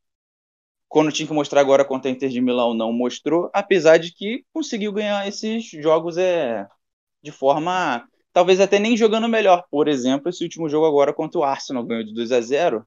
quando 0.87 1.11
tinha 1.11 1.27
que 1.27 1.33
mostrar 1.33 1.61
agora 1.61 1.83
contra 1.83 2.09
a 2.09 2.13
Inter 2.13 2.29
de 2.29 2.39
Milão 2.39 2.73
não 2.75 2.93
mostrou, 2.93 3.49
apesar 3.51 3.97
de 3.97 4.13
que 4.13 4.45
conseguiu 4.53 4.91
ganhar 4.93 5.27
esses 5.27 5.65
jogos 5.81 6.17
é 6.17 6.67
de 7.23 7.31
forma 7.31 8.07
talvez 8.33 8.59
até 8.59 8.79
nem 8.79 8.97
jogando 8.97 9.27
melhor. 9.29 9.63
Por 9.71 9.87
exemplo, 9.87 10.29
esse 10.29 10.43
último 10.43 10.69
jogo 10.69 10.85
agora 10.87 11.13
contra 11.13 11.39
o 11.39 11.43
Arsenal 11.43 11.83
ganhou 11.83 12.03
de 12.03 12.13
2 12.13 12.31
a 12.31 12.41
0 12.41 12.85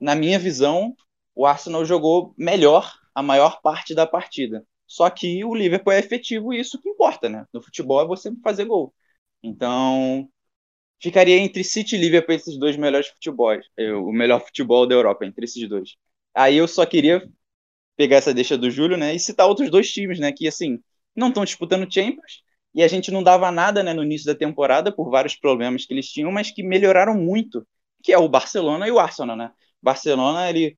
na 0.00 0.14
minha 0.14 0.38
visão, 0.38 0.94
o 1.34 1.46
Arsenal 1.46 1.84
jogou 1.84 2.34
melhor 2.36 2.92
a 3.14 3.22
maior 3.22 3.60
parte 3.60 3.94
da 3.94 4.06
partida. 4.06 4.64
Só 4.86 5.10
que 5.10 5.44
o 5.44 5.54
Liverpool 5.54 5.92
é 5.92 5.98
efetivo 5.98 6.52
e 6.52 6.60
isso 6.60 6.80
que 6.80 6.88
importa, 6.88 7.28
né? 7.28 7.44
No 7.52 7.62
futebol 7.62 8.00
é 8.02 8.06
você 8.06 8.30
fazer 8.42 8.64
gol. 8.64 8.94
Então, 9.42 10.28
ficaria 11.02 11.38
entre 11.38 11.64
City 11.64 11.96
e 11.96 11.98
Liverpool 11.98 12.34
esses 12.34 12.58
dois 12.58 12.76
melhores 12.76 13.08
futebols. 13.08 13.66
É, 13.76 13.92
o 13.92 14.12
melhor 14.12 14.40
futebol 14.44 14.86
da 14.86 14.94
Europa, 14.94 15.26
entre 15.26 15.44
esses 15.44 15.68
dois. 15.68 15.96
Aí 16.34 16.56
eu 16.56 16.68
só 16.68 16.86
queria 16.86 17.28
pegar 17.96 18.16
essa 18.18 18.34
deixa 18.34 18.56
do 18.58 18.70
Júlio, 18.70 18.96
né? 18.96 19.14
E 19.14 19.20
citar 19.20 19.48
outros 19.48 19.70
dois 19.70 19.90
times, 19.92 20.18
né? 20.18 20.32
Que, 20.32 20.48
assim, 20.48 20.80
não 21.14 21.28
estão 21.28 21.44
disputando 21.44 21.92
Champions 21.92 22.42
e 22.74 22.82
a 22.82 22.88
gente 22.88 23.10
não 23.10 23.22
dava 23.22 23.50
nada 23.50 23.82
né, 23.82 23.92
no 23.92 24.04
início 24.04 24.26
da 24.26 24.34
temporada 24.34 24.92
por 24.92 25.10
vários 25.10 25.34
problemas 25.36 25.84
que 25.84 25.92
eles 25.92 26.08
tinham, 26.10 26.30
mas 26.30 26.50
que 26.50 26.62
melhoraram 26.62 27.14
muito, 27.14 27.66
que 28.02 28.12
é 28.12 28.18
o 28.18 28.28
Barcelona 28.28 28.86
e 28.86 28.90
o 28.90 28.98
Arsenal, 28.98 29.36
né? 29.36 29.52
Barcelona 29.82 30.48
ele 30.48 30.76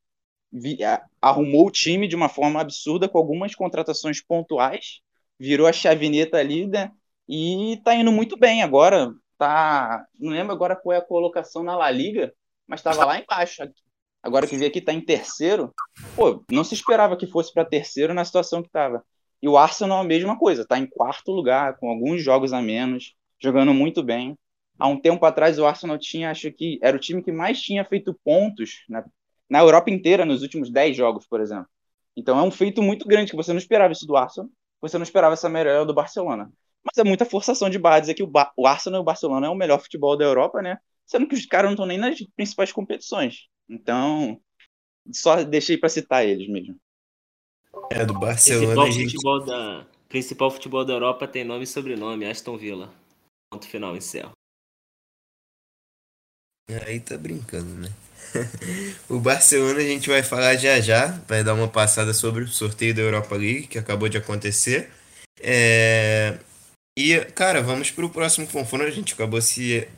arrumou 1.20 1.66
o 1.66 1.70
time 1.70 2.08
de 2.08 2.16
uma 2.16 2.28
forma 2.28 2.60
absurda 2.60 3.08
com 3.08 3.18
algumas 3.18 3.54
contratações 3.54 4.20
pontuais, 4.20 5.00
virou 5.38 5.66
a 5.66 5.72
chavineta 5.72 6.38
ali, 6.38 6.66
né? 6.66 6.90
E 7.28 7.80
tá 7.84 7.94
indo 7.94 8.10
muito 8.10 8.36
bem 8.36 8.62
agora. 8.62 9.12
Tá, 9.38 10.04
não 10.18 10.32
lembro 10.32 10.52
agora 10.52 10.76
qual 10.76 10.94
é 10.94 10.98
a 10.98 11.04
colocação 11.04 11.62
na 11.62 11.76
La 11.76 11.90
Liga, 11.90 12.34
mas 12.66 12.80
estava 12.80 13.04
lá 13.04 13.18
embaixo. 13.18 13.62
Agora 14.22 14.46
que 14.46 14.56
vê 14.56 14.66
aqui 14.66 14.82
tá 14.82 14.92
em 14.92 15.00
terceiro, 15.00 15.72
pô, 16.14 16.44
não 16.50 16.62
se 16.62 16.74
esperava 16.74 17.16
que 17.16 17.26
fosse 17.26 17.52
para 17.52 17.64
terceiro 17.64 18.12
na 18.12 18.24
situação 18.24 18.62
que 18.62 18.68
tava. 18.68 19.02
E 19.40 19.48
o 19.48 19.56
Arsenal 19.56 20.00
a 20.00 20.04
mesma 20.04 20.38
coisa, 20.38 20.66
tá 20.66 20.78
em 20.78 20.86
quarto 20.86 21.32
lugar, 21.32 21.78
com 21.78 21.88
alguns 21.88 22.22
jogos 22.22 22.52
a 22.52 22.60
menos, 22.60 23.14
jogando 23.38 23.72
muito 23.72 24.02
bem 24.02 24.36
há 24.80 24.88
um 24.88 24.98
tempo 24.98 25.24
atrás 25.24 25.58
o 25.58 25.66
Arsenal 25.66 25.98
tinha, 25.98 26.30
acho 26.30 26.50
que 26.50 26.78
era 26.82 26.96
o 26.96 27.00
time 27.00 27.22
que 27.22 27.30
mais 27.30 27.60
tinha 27.60 27.84
feito 27.84 28.18
pontos 28.24 28.84
na, 28.88 29.04
na 29.48 29.60
Europa 29.60 29.90
inteira 29.90 30.24
nos 30.24 30.42
últimos 30.42 30.70
10 30.70 30.96
jogos, 30.96 31.26
por 31.26 31.40
exemplo. 31.40 31.68
Então 32.16 32.38
é 32.38 32.42
um 32.42 32.50
feito 32.50 32.82
muito 32.82 33.06
grande 33.06 33.30
que 33.30 33.36
você 33.36 33.52
não 33.52 33.58
esperava 33.58 33.92
isso 33.92 34.06
do 34.06 34.16
Arsenal, 34.16 34.50
você 34.80 34.98
não 34.98 35.04
esperava 35.04 35.34
essa 35.34 35.48
melhora 35.48 35.84
do 35.84 35.94
Barcelona. 35.94 36.50
Mas 36.82 36.96
é 36.98 37.04
muita 37.04 37.24
forçação 37.24 37.68
de 37.68 37.78
barra 37.78 38.00
dizer 38.00 38.14
que 38.14 38.22
o, 38.22 38.26
ba 38.26 38.52
o 38.56 38.66
Arsenal 38.66 39.00
e 39.00 39.02
o 39.02 39.04
Barcelona 39.04 39.46
é 39.46 39.50
o 39.50 39.54
melhor 39.54 39.80
futebol 39.80 40.16
da 40.16 40.24
Europa, 40.24 40.62
né? 40.62 40.78
Sendo 41.06 41.26
que 41.26 41.34
os 41.34 41.44
caras 41.44 41.68
não 41.68 41.74
estão 41.74 41.86
nem 41.86 41.98
nas 41.98 42.18
principais 42.34 42.72
competições. 42.72 43.48
Então, 43.68 44.40
só 45.12 45.42
deixei 45.44 45.76
para 45.76 45.88
citar 45.88 46.26
eles 46.26 46.48
mesmo. 46.48 46.76
É, 47.90 48.04
do 48.04 48.14
Barcelona. 48.14 48.66
Principal, 48.66 48.90
gente... 48.90 49.12
futebol 49.12 49.44
da, 49.44 49.86
principal 50.08 50.50
futebol 50.50 50.84
da 50.84 50.92
Europa 50.92 51.28
tem 51.28 51.44
nome 51.44 51.64
e 51.64 51.66
sobrenome, 51.66 52.24
Aston 52.26 52.56
Villa. 52.56 52.92
Ponto 53.52 53.66
final, 53.66 53.96
encerro. 53.96 54.32
Aí 56.86 57.00
tá 57.00 57.16
brincando, 57.16 57.74
né? 57.74 57.90
o 59.08 59.18
Barcelona 59.18 59.80
a 59.80 59.84
gente 59.84 60.08
vai 60.08 60.22
falar 60.22 60.56
já 60.56 60.80
já, 60.80 61.20
vai 61.26 61.42
dar 61.42 61.54
uma 61.54 61.68
passada 61.68 62.12
sobre 62.14 62.44
o 62.44 62.48
sorteio 62.48 62.94
da 62.94 63.02
Europa 63.02 63.34
League 63.34 63.66
que 63.66 63.78
acabou 63.78 64.08
de 64.08 64.18
acontecer. 64.18 64.90
É... 65.40 66.38
E, 66.98 67.18
cara, 67.34 67.62
vamos 67.62 67.90
pro 67.90 68.10
próximo 68.10 68.46
confronto. 68.46 68.84
A 68.84 68.90
gente 68.90 69.14
acabou 69.14 69.40
se, 69.40 69.88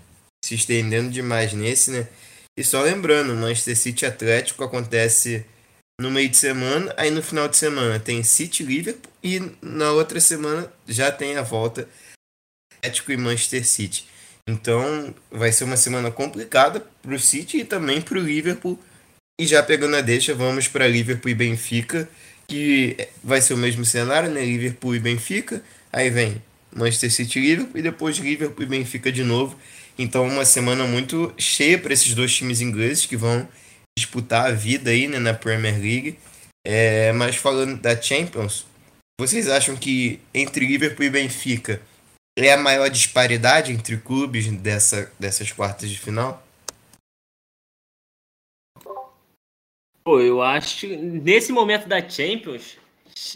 se 0.45 0.55
estendendo 0.55 1.11
demais 1.11 1.53
nesse, 1.53 1.91
né? 1.91 2.09
E 2.57 2.63
só 2.63 2.83
lembrando, 2.83 3.35
Manchester 3.35 3.77
City 3.77 4.07
Atlético 4.07 4.63
acontece 4.63 5.45
no 6.01 6.11
meio 6.11 6.29
de 6.29 6.37
semana, 6.37 6.93
aí 6.97 7.11
no 7.11 7.23
final 7.23 7.49
de 7.49 7.57
semana 7.57 7.99
tem 7.99 8.23
City 8.23 8.63
Liverpool 8.63 9.11
e 9.23 9.41
na 9.63 9.93
outra 9.93 10.21
semana 10.21 10.71
já 10.87 11.11
tem 11.13 11.37
a 11.37 11.43
volta 11.43 11.89
Atlético 12.79 13.13
e 13.13 13.17
Manchester 13.17 13.67
City. 13.67 14.07
Então 14.53 15.15
vai 15.31 15.51
ser 15.51 15.65
uma 15.65 15.79
semana 15.79 16.11
complicada 16.11 16.85
para 17.03 17.15
o 17.15 17.19
City 17.19 17.59
e 17.59 17.65
também 17.65 18.03
para 18.03 18.19
o 18.19 18.21
Liverpool. 18.21 18.79
E 19.41 19.47
já 19.47 19.63
pegando 19.63 19.97
a 19.97 20.03
deixa, 20.03 20.35
vamos 20.35 20.69
para 20.69 20.87
Liverpool 20.87 21.31
e 21.31 21.35
Benfica, 21.35 22.09
que 22.47 22.97
vai 23.25 23.41
ser 23.41 23.55
o 23.55 23.57
mesmo 23.57 23.85
cenário, 23.85 24.31
né? 24.31 24.45
Liverpool 24.45 24.95
e 24.95 25.01
Benfica. 25.01 25.63
Aí 25.91 26.11
vem 26.11 26.43
Manchester 26.75 27.11
City 27.11 27.39
e 27.39 27.43
Liverpool 27.43 27.79
e 27.79 27.83
depois 27.83 28.19
Liverpool 28.19 28.63
e 28.63 28.69
Benfica 28.69 29.11
de 29.11 29.25
novo. 29.25 29.59
Então 29.99 30.27
uma 30.27 30.45
semana 30.45 30.85
muito 30.85 31.33
cheia 31.39 31.79
para 31.79 31.95
esses 31.95 32.15
dois 32.15 32.35
times 32.35 32.61
ingleses 32.61 33.07
que 33.07 33.17
vão 33.17 33.49
disputar 33.99 34.47
a 34.47 34.53
vida 34.53 34.91
aí 34.91 35.09
né, 35.09 35.19
na 35.19 35.33
Premier 35.33 35.81
League. 35.81 36.19
É, 36.65 37.11
mas 37.13 37.37
falando 37.37 37.81
da 37.81 38.01
Champions, 38.01 38.67
vocês 39.19 39.49
acham 39.49 39.77
que 39.77 40.21
entre 40.35 40.67
Liverpool 40.67 41.07
e 41.07 41.11
Benfica 41.11 41.81
é 42.37 42.53
a 42.53 42.57
maior 42.57 42.89
disparidade 42.89 43.73
entre 43.73 43.97
clubes 43.97 44.51
dessa, 44.51 45.13
dessas 45.19 45.53
quartas 45.53 45.91
de 45.91 45.99
final? 45.99 46.43
Pô, 50.05 50.21
eu 50.21 50.43
acho 50.43 50.87
nesse 50.87 51.53
momento 51.53 51.87
da 51.87 52.07
Champions, 52.09 52.77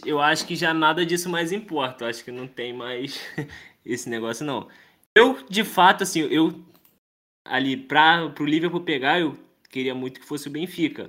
eu 0.04 0.20
acho 0.20 0.46
que 0.46 0.56
já 0.56 0.74
nada 0.74 1.06
disso 1.06 1.28
mais 1.28 1.52
importa. 1.52 2.04
Eu 2.04 2.08
acho 2.08 2.24
que 2.24 2.32
não 2.32 2.48
tem 2.48 2.72
mais 2.72 3.20
esse 3.84 4.08
negócio 4.08 4.44
não. 4.44 4.68
Eu, 5.14 5.44
de 5.48 5.62
fato, 5.62 6.02
assim, 6.02 6.20
eu 6.20 6.64
ali 7.46 7.76
para 7.76 8.30
pro 8.30 8.44
Liverpool 8.44 8.80
pegar, 8.80 9.20
eu 9.20 9.38
queria 9.70 9.94
muito 9.94 10.20
que 10.20 10.26
fosse 10.26 10.48
o 10.48 10.50
Benfica. 10.50 11.08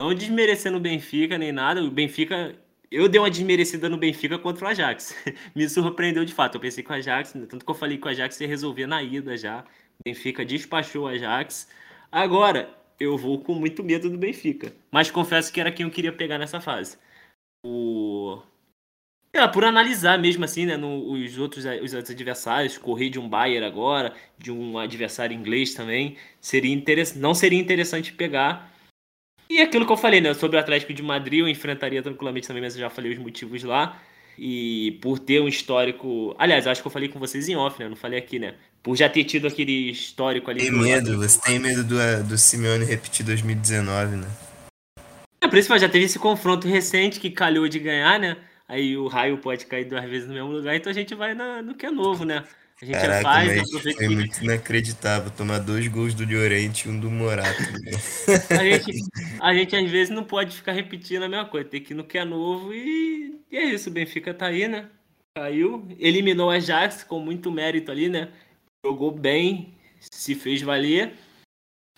Não 0.00 0.14
desmerecendo 0.14 0.78
o 0.78 0.80
Benfica 0.80 1.36
nem 1.36 1.52
nada, 1.52 1.82
o 1.82 1.90
Benfica 1.90 2.56
eu 2.94 3.08
dei 3.08 3.20
uma 3.20 3.30
desmerecida 3.30 3.88
no 3.88 3.98
Benfica 3.98 4.38
contra 4.38 4.66
o 4.66 4.68
Ajax. 4.68 5.14
Me 5.54 5.68
surpreendeu 5.68 6.24
de 6.24 6.32
fato. 6.32 6.54
Eu 6.54 6.60
pensei 6.60 6.84
que 6.84 6.90
o 6.90 6.94
Ajax, 6.94 7.32
tanto 7.32 7.64
que 7.64 7.70
eu 7.70 7.74
falei 7.74 7.98
que 7.98 8.06
o 8.06 8.10
Ajax 8.10 8.40
ia 8.40 8.46
resolver 8.46 8.86
na 8.86 9.02
ida 9.02 9.36
já. 9.36 9.64
O 9.98 10.04
Benfica 10.04 10.44
despachou 10.44 11.04
o 11.04 11.08
Ajax. 11.08 11.68
Agora, 12.10 12.72
eu 13.00 13.18
vou 13.18 13.40
com 13.40 13.54
muito 13.54 13.82
medo 13.82 14.08
do 14.08 14.16
Benfica. 14.16 14.72
Mas 14.92 15.10
confesso 15.10 15.52
que 15.52 15.60
era 15.60 15.72
quem 15.72 15.84
eu 15.84 15.90
queria 15.90 16.12
pegar 16.12 16.38
nessa 16.38 16.60
fase. 16.60 16.96
O. 17.66 18.40
É, 19.32 19.48
por 19.48 19.64
analisar 19.64 20.16
mesmo 20.16 20.44
assim, 20.44 20.64
né, 20.64 20.76
no, 20.76 21.10
os, 21.12 21.38
outros, 21.38 21.64
os 21.82 21.92
adversários, 21.92 22.78
correr 22.78 23.10
de 23.10 23.18
um 23.18 23.28
Bayern 23.28 23.66
agora, 23.66 24.14
de 24.38 24.52
um 24.52 24.78
adversário 24.78 25.36
inglês 25.36 25.74
também, 25.74 26.16
seria 26.40 26.72
interessante, 26.72 27.18
não 27.18 27.34
seria 27.34 27.58
interessante 27.58 28.12
pegar 28.12 28.72
e 29.54 29.60
aquilo 29.60 29.86
que 29.86 29.92
eu 29.92 29.96
falei, 29.96 30.20
né? 30.20 30.34
Sobre 30.34 30.56
o 30.56 30.60
Atlético 30.60 30.92
de 30.92 31.02
Madrid, 31.02 31.40
eu 31.40 31.48
enfrentaria 31.48 32.02
tranquilamente 32.02 32.46
também, 32.46 32.62
mas 32.62 32.74
eu 32.74 32.80
já 32.80 32.90
falei 32.90 33.12
os 33.12 33.18
motivos 33.18 33.62
lá. 33.62 34.00
E 34.36 34.98
por 35.00 35.18
ter 35.18 35.40
um 35.40 35.46
histórico. 35.46 36.34
Aliás, 36.38 36.66
acho 36.66 36.82
que 36.82 36.86
eu 36.88 36.92
falei 36.92 37.08
com 37.08 37.20
vocês 37.20 37.48
em 37.48 37.54
off, 37.54 37.78
né? 37.78 37.86
Eu 37.86 37.90
não 37.90 37.96
falei 37.96 38.18
aqui, 38.18 38.38
né? 38.38 38.54
Por 38.82 38.96
já 38.96 39.08
ter 39.08 39.22
tido 39.24 39.46
aquele 39.46 39.90
histórico 39.90 40.50
ali. 40.50 40.60
Tem 40.60 40.72
medo, 40.72 41.16
você 41.16 41.40
tem 41.40 41.58
medo 41.58 41.84
do, 41.84 41.96
do 42.24 42.36
Simeone 42.36 42.84
repetir 42.84 43.24
2019, 43.24 44.16
né? 44.16 44.28
É, 45.40 45.46
por 45.46 45.56
isso 45.56 45.78
já 45.78 45.88
teve 45.88 46.06
esse 46.06 46.18
confronto 46.18 46.66
recente 46.66 47.20
que 47.20 47.30
calhou 47.30 47.68
de 47.68 47.78
ganhar, 47.78 48.18
né? 48.18 48.36
Aí 48.66 48.96
o 48.96 49.06
raio 49.06 49.38
pode 49.38 49.66
cair 49.66 49.84
duas 49.84 50.04
vezes 50.04 50.26
no 50.26 50.34
mesmo 50.34 50.50
lugar, 50.50 50.74
então 50.74 50.90
a 50.90 50.94
gente 50.94 51.14
vai 51.14 51.34
na, 51.34 51.62
no 51.62 51.74
que 51.74 51.84
é 51.84 51.90
novo, 51.90 52.24
né? 52.24 52.44
A 52.82 52.84
gente 52.84 52.94
Caraca, 52.94 53.22
faz, 53.22 53.58
aproveita 53.60 53.98
foi 53.98 54.08
muito 54.08 54.42
inacreditável 54.42 55.30
tomar 55.30 55.58
dois 55.60 55.86
gols 55.86 56.12
do 56.12 56.24
Llorente 56.24 56.86
e 56.86 56.90
um 56.90 56.98
do 56.98 57.08
Morato. 57.08 57.62
A, 58.50 58.64
gente, 58.64 58.92
a 59.40 59.54
gente 59.54 59.76
às 59.76 59.90
vezes 59.90 60.12
não 60.12 60.24
pode 60.24 60.56
ficar 60.56 60.72
repetindo 60.72 61.22
a 61.22 61.28
mesma 61.28 61.46
coisa, 61.46 61.68
tem 61.68 61.80
que 61.80 61.92
ir 61.92 61.96
no 61.96 62.04
que 62.04 62.18
é 62.18 62.24
novo 62.24 62.74
e, 62.74 63.40
e 63.50 63.56
é 63.56 63.64
isso, 63.64 63.88
o 63.88 63.92
Benfica 63.92 64.34
tá 64.34 64.46
aí, 64.46 64.66
né? 64.66 64.88
Caiu, 65.36 65.86
eliminou 65.98 66.50
a 66.50 66.54
Ajax 66.54 67.04
com 67.04 67.20
muito 67.20 67.50
mérito 67.50 67.92
ali, 67.92 68.08
né? 68.08 68.28
Jogou 68.84 69.12
bem, 69.12 69.74
se 70.00 70.34
fez 70.34 70.60
valer. 70.60 71.12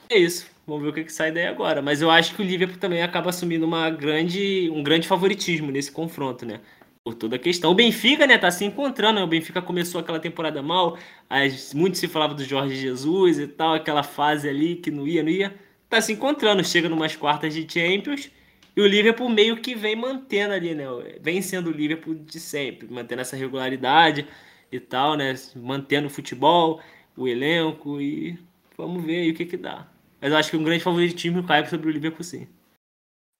É 0.08 0.18
isso, 0.18 0.46
vamos 0.66 0.82
ver 0.82 0.90
o 0.90 0.92
que, 0.92 1.04
que 1.04 1.12
sai 1.12 1.32
daí 1.32 1.46
agora. 1.46 1.80
Mas 1.80 2.02
eu 2.02 2.10
acho 2.10 2.34
que 2.34 2.42
o 2.42 2.44
Liverpool 2.44 2.78
também 2.78 3.02
acaba 3.02 3.30
assumindo 3.30 3.66
uma 3.66 3.90
grande, 3.90 4.70
um 4.70 4.82
grande 4.82 5.08
favoritismo 5.08 5.70
nesse 5.72 5.90
confronto, 5.90 6.44
né? 6.44 6.60
Por 7.06 7.14
toda 7.14 7.36
a 7.36 7.38
questão. 7.38 7.70
O 7.70 7.74
Benfica, 7.74 8.26
né, 8.26 8.36
tá 8.36 8.50
se 8.50 8.64
encontrando. 8.64 9.20
Né? 9.20 9.24
O 9.24 9.28
Benfica 9.28 9.62
começou 9.62 10.00
aquela 10.00 10.18
temporada 10.18 10.60
mal. 10.60 10.98
As, 11.30 11.72
muito 11.72 11.96
se 11.96 12.08
falava 12.08 12.34
do 12.34 12.42
Jorge 12.44 12.74
Jesus 12.74 13.38
e 13.38 13.46
tal, 13.46 13.74
aquela 13.74 14.02
fase 14.02 14.48
ali 14.48 14.74
que 14.74 14.90
não 14.90 15.06
ia, 15.06 15.22
não 15.22 15.30
ia. 15.30 15.54
Tá 15.88 16.00
se 16.00 16.12
encontrando, 16.12 16.64
chega 16.64 16.88
numas 16.88 17.14
quartas 17.14 17.54
de 17.54 17.64
Champions. 17.72 18.28
E 18.76 18.80
o 18.80 18.86
Liverpool 18.88 19.28
meio 19.28 19.56
que 19.58 19.72
vem 19.72 19.94
mantendo 19.94 20.52
ali, 20.52 20.74
né? 20.74 20.84
Vem 21.20 21.40
sendo 21.40 21.70
o 21.70 21.72
Liverpool 21.72 22.16
de 22.16 22.40
sempre, 22.40 22.88
mantendo 22.92 23.22
essa 23.22 23.36
regularidade 23.36 24.26
e 24.72 24.80
tal, 24.80 25.14
né? 25.14 25.32
Mantendo 25.54 26.08
o 26.08 26.10
futebol, 26.10 26.80
o 27.16 27.28
elenco 27.28 28.00
e 28.00 28.36
vamos 28.76 29.04
ver 29.04 29.20
aí 29.20 29.30
o 29.30 29.34
que 29.34 29.46
que 29.46 29.56
dá. 29.56 29.86
Mas 30.20 30.32
eu 30.32 30.38
acho 30.38 30.50
que 30.50 30.56
um 30.56 30.64
grande 30.64 30.82
favoritismo 30.82 31.44
cai 31.44 31.64
sobre 31.66 31.88
o 31.88 31.92
Liverpool 31.92 32.24
sim. 32.24 32.48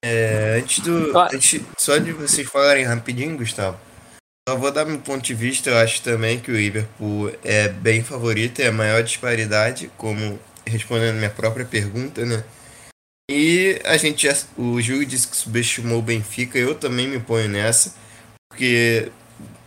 É, 0.08 0.60
antes 0.62 0.78
do. 0.78 1.18
Antes, 1.18 1.60
só 1.76 1.98
de 1.98 2.12
vocês 2.12 2.48
falarem 2.48 2.84
rapidinho, 2.84 3.36
Gustavo. 3.36 3.76
Só 4.48 4.56
vou 4.56 4.70
dar 4.70 4.84
meu 4.84 5.00
ponto 5.00 5.24
de 5.24 5.34
vista, 5.34 5.70
eu 5.70 5.76
acho 5.76 6.00
também 6.02 6.38
que 6.38 6.52
o 6.52 6.56
Liverpool 6.56 7.32
é 7.42 7.68
bem 7.68 8.04
favorito, 8.04 8.60
é 8.60 8.68
a 8.68 8.72
maior 8.72 9.02
disparidade, 9.02 9.90
como 9.96 10.38
respondendo 10.64 11.16
minha 11.16 11.30
própria 11.30 11.64
pergunta, 11.66 12.24
né? 12.24 12.44
E 13.28 13.80
a 13.84 13.96
gente 13.96 14.28
já, 14.28 14.36
o 14.56 14.80
Júlio 14.80 15.04
disse 15.04 15.26
que 15.26 15.36
subestimou 15.36 15.98
o 15.98 16.02
Benfica, 16.02 16.56
eu 16.56 16.76
também 16.76 17.08
me 17.08 17.18
ponho 17.18 17.48
nessa, 17.48 17.92
porque 18.48 19.10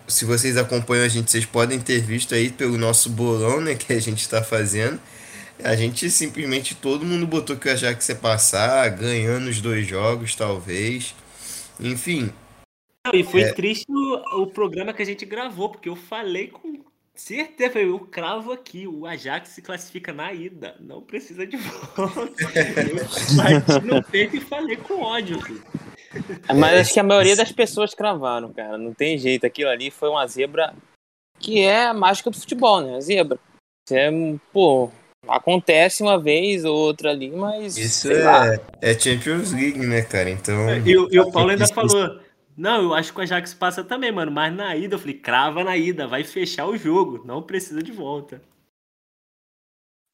se 0.07 0.23
vocês 0.23 0.55
acompanham 0.55 1.03
a 1.03 1.09
gente, 1.09 1.29
vocês 1.29 1.45
podem 1.45 1.81
ter 1.81 1.99
visto 1.99 2.33
aí 2.33 2.49
pelo 2.49 2.77
nosso 2.77 3.09
bolão, 3.09 3.59
né, 3.59 3.75
que 3.75 3.91
a 3.91 3.99
gente 3.99 4.21
está 4.21 4.41
fazendo. 4.41 4.97
A 5.63 5.75
gente 5.75 6.09
simplesmente 6.09 6.75
todo 6.75 7.05
mundo 7.05 7.27
botou 7.27 7.55
que 7.55 7.67
o 7.67 7.71
Ajax 7.71 8.09
ia 8.09 8.15
passar, 8.15 8.89
ganhando 8.89 9.49
os 9.49 9.61
dois 9.61 9.85
jogos, 9.85 10.35
talvez. 10.35 11.13
Enfim. 11.79 12.31
E 13.13 13.23
foi 13.23 13.41
é... 13.41 13.53
triste 13.53 13.85
o, 13.89 14.43
o, 14.43 14.47
programa 14.47 14.93
que 14.93 15.01
a 15.01 15.05
gente 15.05 15.25
gravou, 15.25 15.69
porque 15.69 15.89
eu 15.89 15.95
falei 15.95 16.47
com 16.47 16.79
certeza, 17.15 17.79
eu 17.79 17.99
cravo 17.99 18.51
aqui, 18.51 18.87
o 18.87 19.05
Ajax 19.05 19.49
se 19.49 19.61
classifica 19.61 20.13
na 20.13 20.31
ida, 20.31 20.75
não 20.79 21.01
precisa 21.01 21.45
de 21.45 21.57
volta. 21.95 22.43
eu 22.43 23.35
bati 23.35 23.85
no 23.85 24.03
peito 24.03 24.37
e 24.37 24.41
falei 24.41 24.77
com 24.77 25.01
ódio. 25.01 25.41
Filho. 25.41 25.63
Mas 26.55 26.79
acho 26.79 26.93
que 26.93 26.99
a 26.99 27.03
maioria 27.03 27.35
das 27.35 27.51
pessoas 27.51 27.93
cravaram, 27.93 28.51
cara. 28.53 28.77
Não 28.77 28.93
tem 28.93 29.17
jeito. 29.17 29.45
Aquilo 29.45 29.69
ali 29.69 29.91
foi 29.91 30.09
uma 30.09 30.25
zebra 30.25 30.73
que 31.37 31.61
é 31.61 31.87
a 31.87 31.93
mágica 31.93 32.29
do 32.29 32.39
futebol, 32.39 32.81
né? 32.81 32.97
A 32.97 33.01
zebra. 33.01 33.39
É, 33.91 34.09
pô, 34.51 34.91
Acontece 35.29 36.01
uma 36.01 36.19
vez 36.19 36.65
ou 36.65 36.75
outra 36.75 37.11
ali, 37.11 37.29
mas. 37.29 37.77
Isso 37.77 38.11
é, 38.11 38.59
é 38.81 38.97
Champions 38.97 39.51
League, 39.51 39.79
né, 39.79 40.01
cara? 40.01 40.29
Então. 40.29 40.55
E, 40.85 40.91
e 40.91 41.19
o 41.19 41.29
Paulo 41.31 41.51
ainda 41.51 41.67
falou. 41.67 42.19
Não, 42.57 42.83
eu 42.83 42.93
acho 42.93 43.13
que 43.13 43.19
o 43.19 43.23
Ajax 43.23 43.53
passa 43.53 43.83
também, 43.83 44.11
mano. 44.11 44.31
Mas 44.31 44.53
na 44.53 44.75
ida, 44.75 44.95
eu 44.95 44.99
falei, 44.99 45.13
crava 45.13 45.63
na 45.63 45.77
ida, 45.77 46.07
vai 46.07 46.23
fechar 46.23 46.65
o 46.65 46.75
jogo. 46.75 47.23
Não 47.25 47.41
precisa 47.41 47.81
de 47.81 47.91
volta. 47.91 48.41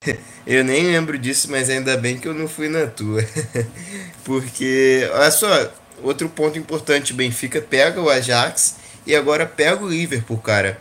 Eu 0.45 0.63
nem 0.63 0.83
lembro 0.83 1.17
disso, 1.17 1.49
mas 1.49 1.67
ainda 1.67 1.97
bem 1.97 2.19
que 2.19 2.27
eu 2.27 2.33
não 2.33 2.47
fui 2.47 2.69
na 2.69 2.85
tua. 2.85 3.23
Porque, 4.23 5.09
olha 5.11 5.31
só, 5.31 5.47
outro 6.03 6.29
ponto 6.29 6.59
importante: 6.59 7.11
Benfica 7.11 7.59
pega 7.59 7.99
o 7.99 8.11
Ajax 8.11 8.77
e 9.07 9.15
agora 9.15 9.47
pega 9.47 9.83
o 9.83 9.89
Liverpool, 9.89 10.37
cara 10.37 10.79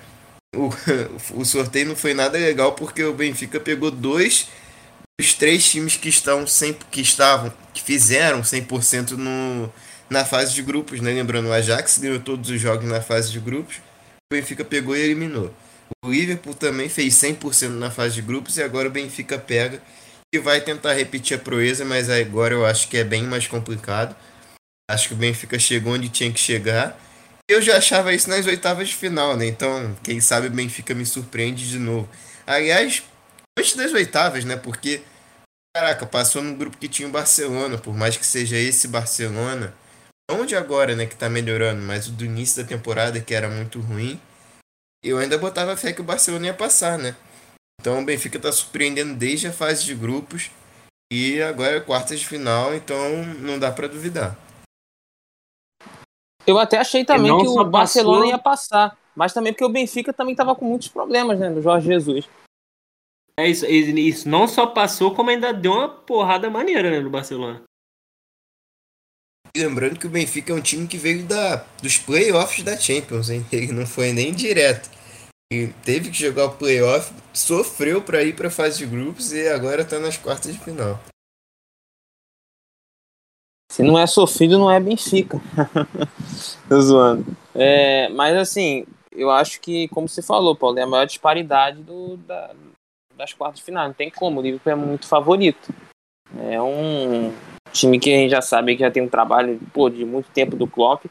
o, 0.54 0.70
o 1.40 1.44
sorteio 1.44 1.86
não 1.88 1.96
foi 1.96 2.14
nada 2.14 2.38
legal 2.38 2.72
porque 2.72 3.02
o 3.02 3.12
Benfica 3.12 3.60
pegou 3.60 3.90
dois 3.90 4.48
dos 5.20 5.34
três 5.34 5.68
times 5.68 5.96
que 5.96 6.08
estão 6.08 6.46
sempre 6.46 6.86
que 6.90 7.00
estavam 7.00 7.52
que 7.72 7.82
fizeram 7.82 8.42
100% 8.42 9.12
no 9.12 9.72
na 10.08 10.24
fase 10.24 10.54
de 10.54 10.62
grupos, 10.62 11.00
né? 11.00 11.12
Lembrando, 11.12 11.48
o 11.48 11.52
Ajax 11.52 11.98
ganhou 11.98 12.20
todos 12.20 12.50
os 12.50 12.60
jogos 12.60 12.84
na 12.84 13.00
fase 13.00 13.32
de 13.32 13.40
grupos. 13.40 13.76
O 14.30 14.34
Benfica 14.34 14.64
pegou 14.64 14.96
e 14.96 15.00
eliminou. 15.00 15.52
O 16.04 16.10
Liverpool 16.10 16.54
também 16.54 16.88
fez 16.88 17.14
100% 17.14 17.68
na 17.70 17.90
fase 17.90 18.16
de 18.16 18.22
grupos 18.22 18.56
e 18.56 18.62
agora 18.62 18.88
o 18.88 18.90
Benfica 18.90 19.38
pega 19.38 19.82
e 20.32 20.38
vai 20.38 20.60
tentar 20.60 20.94
repetir 20.94 21.36
a 21.36 21.40
proeza, 21.40 21.84
mas 21.84 22.10
agora 22.10 22.54
eu 22.54 22.66
acho 22.66 22.88
que 22.88 22.96
é 22.96 23.04
bem 23.04 23.22
mais 23.22 23.46
complicado. 23.46 24.16
Acho 24.90 25.08
que 25.08 25.14
o 25.14 25.16
Benfica 25.16 25.58
chegou 25.58 25.94
onde 25.94 26.08
tinha 26.08 26.30
que 26.32 26.40
chegar. 26.40 26.98
Eu 27.54 27.62
já 27.62 27.76
achava 27.76 28.12
isso 28.12 28.28
nas 28.28 28.46
oitavas 28.46 28.88
de 28.88 28.96
final, 28.96 29.36
né? 29.36 29.46
Então, 29.46 29.96
quem 30.02 30.20
sabe 30.20 30.48
o 30.48 30.50
Benfica 30.50 30.92
me 30.92 31.06
surpreende 31.06 31.70
de 31.70 31.78
novo. 31.78 32.08
Aliás, 32.44 33.04
antes 33.56 33.76
das 33.76 33.92
oitavas, 33.92 34.44
né? 34.44 34.56
Porque, 34.56 35.02
caraca, 35.72 36.04
passou 36.04 36.42
no 36.42 36.56
grupo 36.56 36.76
que 36.76 36.88
tinha 36.88 37.06
o 37.06 37.12
Barcelona, 37.12 37.78
por 37.78 37.94
mais 37.94 38.16
que 38.16 38.26
seja 38.26 38.56
esse 38.56 38.88
Barcelona. 38.88 39.72
Não 40.28 40.44
de 40.44 40.56
agora, 40.56 40.96
né, 40.96 41.06
que 41.06 41.14
tá 41.14 41.30
melhorando, 41.30 41.80
mas 41.80 42.08
o 42.08 42.10
do 42.10 42.24
início 42.24 42.60
da 42.60 42.68
temporada, 42.68 43.20
que 43.20 43.32
era 43.32 43.48
muito 43.48 43.78
ruim. 43.78 44.20
Eu 45.04 45.18
ainda 45.18 45.38
botava 45.38 45.76
fé 45.76 45.92
que 45.92 46.00
o 46.00 46.04
Barcelona 46.04 46.46
ia 46.46 46.54
passar, 46.54 46.98
né? 46.98 47.14
Então 47.80 48.02
o 48.02 48.04
Benfica 48.04 48.40
tá 48.40 48.50
surpreendendo 48.50 49.14
desde 49.14 49.46
a 49.46 49.52
fase 49.52 49.84
de 49.84 49.94
grupos. 49.94 50.50
E 51.12 51.40
agora 51.40 51.76
é 51.76 51.80
quartas 51.80 52.18
de 52.18 52.26
final, 52.26 52.74
então 52.74 53.24
não 53.38 53.60
dá 53.60 53.70
para 53.70 53.86
duvidar. 53.86 54.36
Eu 56.46 56.58
até 56.58 56.78
achei 56.78 57.04
também 57.04 57.36
que 57.38 57.46
o 57.46 57.64
Barcelona 57.64 58.18
passou... 58.18 58.30
ia 58.30 58.38
passar, 58.38 58.98
mas 59.14 59.32
também 59.32 59.52
porque 59.52 59.64
o 59.64 59.68
Benfica 59.68 60.12
também 60.12 60.32
estava 60.32 60.54
com 60.54 60.64
muitos 60.64 60.88
problemas, 60.88 61.38
né, 61.38 61.50
do 61.50 61.62
Jorge 61.62 61.86
Jesus. 61.86 62.28
É 63.38 63.48
isso, 63.48 63.66
isso 63.66 64.28
não 64.28 64.46
só 64.46 64.66
passou, 64.66 65.14
como 65.14 65.30
ainda 65.30 65.52
deu 65.52 65.72
uma 65.72 65.88
porrada 65.88 66.48
maneira, 66.48 66.90
né, 66.90 67.00
no 67.00 67.10
Barcelona. 67.10 67.62
Lembrando 69.56 69.98
que 69.98 70.06
o 70.06 70.10
Benfica 70.10 70.52
é 70.52 70.56
um 70.56 70.60
time 70.60 70.86
que 70.86 70.96
veio 70.96 71.24
da, 71.24 71.64
dos 71.80 71.96
playoffs 71.96 72.64
da 72.64 72.76
Champions, 72.76 73.30
hein? 73.30 73.46
Ele 73.52 73.72
não 73.72 73.86
foi 73.86 74.12
nem 74.12 74.32
direto. 74.32 74.90
E 75.52 75.68
teve 75.84 76.10
que 76.10 76.18
jogar 76.18 76.46
o 76.46 76.56
playoff, 76.56 77.12
sofreu 77.32 78.02
para 78.02 78.22
ir 78.22 78.34
para 78.34 78.48
a 78.48 78.50
fase 78.50 78.78
de 78.78 78.86
grupos 78.86 79.32
e 79.32 79.46
agora 79.48 79.82
está 79.82 80.00
nas 80.00 80.16
quartas 80.16 80.52
de 80.52 80.58
final. 80.58 80.98
Se 83.70 83.82
não 83.82 83.98
é 83.98 84.06
sofrido, 84.06 84.58
não 84.58 84.70
é 84.70 84.78
Benfica. 84.78 85.40
Tô 86.68 86.80
zoando. 86.80 87.26
É, 87.54 88.08
mas 88.10 88.36
assim, 88.36 88.86
eu 89.12 89.30
acho 89.30 89.60
que, 89.60 89.88
como 89.88 90.08
você 90.08 90.22
falou, 90.22 90.54
Paulo, 90.54 90.78
é 90.78 90.82
a 90.82 90.86
maior 90.86 91.06
disparidade 91.06 91.82
do, 91.82 92.16
da, 92.18 92.54
das 93.16 93.32
quartas 93.32 93.60
de 93.60 93.64
final. 93.64 93.86
Não 93.86 93.94
tem 93.94 94.10
como, 94.10 94.40
o 94.40 94.42
Liverpool 94.42 94.72
é 94.72 94.76
muito 94.76 95.06
favorito. 95.06 95.72
É 96.38 96.60
um 96.60 97.32
time 97.72 97.98
que 97.98 98.12
a 98.12 98.16
gente 98.16 98.30
já 98.30 98.42
sabe 98.42 98.74
que 98.74 98.82
já 98.82 98.90
tem 98.90 99.02
um 99.02 99.08
trabalho 99.08 99.60
pô, 99.72 99.88
de 99.88 100.04
muito 100.04 100.28
tempo 100.30 100.56
do 100.56 100.66
Klopp 100.66 101.04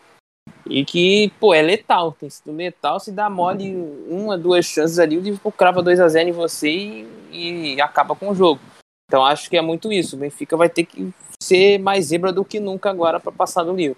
e 0.65 0.83
que, 0.85 1.31
pô, 1.39 1.53
é 1.53 1.61
letal. 1.61 2.11
Tem 2.13 2.29
sido 2.29 2.51
letal. 2.51 2.99
Se 2.99 3.11
dá 3.11 3.29
mole 3.29 3.75
uma, 4.07 4.37
duas 4.37 4.65
chances 4.65 4.99
ali, 4.99 5.17
o 5.17 5.21
Liverpool 5.21 5.51
crava 5.51 5.81
2 5.81 5.99
a 5.99 6.07
0 6.07 6.29
em 6.29 6.33
você 6.33 6.69
e, 6.69 7.75
e 7.75 7.81
acaba 7.81 8.15
com 8.15 8.29
o 8.29 8.35
jogo. 8.35 8.59
Então 9.07 9.25
acho 9.25 9.49
que 9.49 9.57
é 9.57 9.61
muito 9.61 9.91
isso. 9.91 10.15
O 10.15 10.19
Benfica 10.19 10.57
vai 10.57 10.69
ter 10.69 10.85
que 10.85 11.13
ser 11.43 11.77
mais 11.77 12.05
zebra 12.05 12.31
do 12.31 12.45
que 12.45 12.59
nunca 12.59 12.89
agora 12.89 13.19
para 13.19 13.31
passar 13.31 13.63
do 13.63 13.75
livro. 13.75 13.97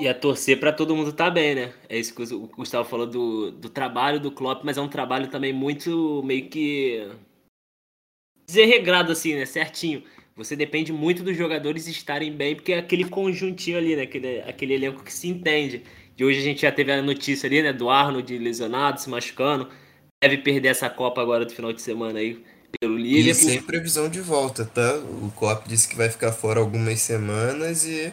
E 0.00 0.08
a 0.08 0.14
torcer 0.14 0.58
para 0.58 0.72
todo 0.72 0.94
mundo 0.94 1.10
estar 1.10 1.26
tá 1.26 1.30
bem, 1.30 1.54
né? 1.54 1.72
É 1.88 1.96
isso 1.98 2.14
que 2.14 2.22
o 2.34 2.48
Gustavo 2.48 2.88
falou 2.88 3.06
do, 3.06 3.52
do 3.52 3.68
trabalho 3.68 4.18
do 4.18 4.32
Klopp, 4.32 4.64
mas 4.64 4.76
é 4.76 4.80
um 4.80 4.88
trabalho 4.88 5.28
também 5.28 5.52
muito 5.52 6.20
meio 6.24 6.48
que 6.48 7.08
desregrado 8.46 9.12
assim, 9.12 9.34
né? 9.34 9.46
Certinho. 9.46 10.02
Você 10.36 10.56
depende 10.56 10.92
muito 10.92 11.22
dos 11.22 11.36
jogadores 11.36 11.86
estarem 11.86 12.32
bem, 12.32 12.56
porque 12.56 12.72
é 12.72 12.78
aquele 12.78 13.04
conjuntinho 13.08 13.78
ali, 13.78 13.94
né? 13.94 14.02
Aquele, 14.02 14.40
aquele 14.40 14.74
elenco 14.74 15.04
que 15.04 15.12
se 15.12 15.28
entende. 15.28 15.84
E 16.16 16.24
hoje 16.24 16.40
a 16.40 16.42
gente 16.42 16.62
já 16.62 16.72
teve 16.72 16.90
a 16.90 17.00
notícia 17.00 17.46
ali, 17.46 17.62
né? 17.62 17.72
Do 17.72 17.88
Arnold 17.88 18.36
lesionado, 18.38 19.00
se 19.00 19.08
machucando. 19.08 19.68
Deve 20.22 20.38
perder 20.38 20.68
essa 20.68 20.90
Copa 20.90 21.20
agora 21.22 21.44
do 21.44 21.52
final 21.52 21.72
de 21.72 21.80
semana 21.80 22.18
aí 22.18 22.42
pelo 22.78 22.96
Liverpool. 22.96 23.30
E 23.30 23.34
sem 23.34 23.62
previsão 23.62 24.08
de 24.08 24.20
volta, 24.20 24.64
tá? 24.64 24.96
O 24.96 25.32
Klopp 25.36 25.66
disse 25.66 25.88
que 25.88 25.96
vai 25.96 26.08
ficar 26.08 26.32
fora 26.32 26.60
algumas 26.60 27.00
semanas 27.00 27.84
e 27.84 28.12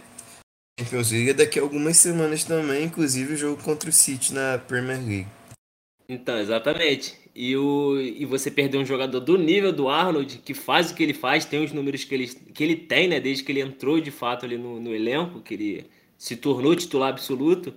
Champions 0.80 1.12
League 1.12 1.34
daqui 1.34 1.59
a 1.59 1.62
algumas 1.62 1.97
semanas 1.97 2.43
também, 2.43 2.86
inclusive 2.86 3.34
o 3.34 3.38
jogo 3.38 3.62
contra 3.62 3.89
o 3.89 3.93
City 3.93 4.34
na 4.34 4.57
Premier 4.57 4.99
League. 4.99 5.28
Então, 6.09 6.38
exatamente. 6.38 7.20
E, 7.34 7.55
o, 7.55 7.97
e 7.99 8.26
você 8.26 8.51
perder 8.51 8.78
um 8.78 8.86
jogador 8.86 9.22
do 9.22 9.38
nível 9.38 9.72
do 9.72 9.88
Arnold, 9.88 10.39
que 10.39 10.53
faz 10.53 10.91
o 10.91 10.95
que 10.95 11.03
ele 11.03 11.14
faz, 11.14 11.45
tem 11.45 11.64
os 11.64 11.72
números 11.72 12.03
que 12.03 12.14
ele, 12.14 12.28
que 12.28 12.64
ele 12.64 12.76
tem, 12.76 13.07
né? 13.07 13.20
Desde 13.20 13.43
que 13.43 13.51
ele 13.51 13.62
entrou 13.62 14.01
de 14.01 14.12
fato 14.12 14.45
ali 14.45 14.57
no, 14.57 14.82
no 14.82 14.93
elenco, 14.93 15.39
que 15.39 15.53
ele 15.53 15.86
se 16.18 16.36
tornou 16.36 16.76
titular 16.76 17.09
absoluto. 17.09 17.74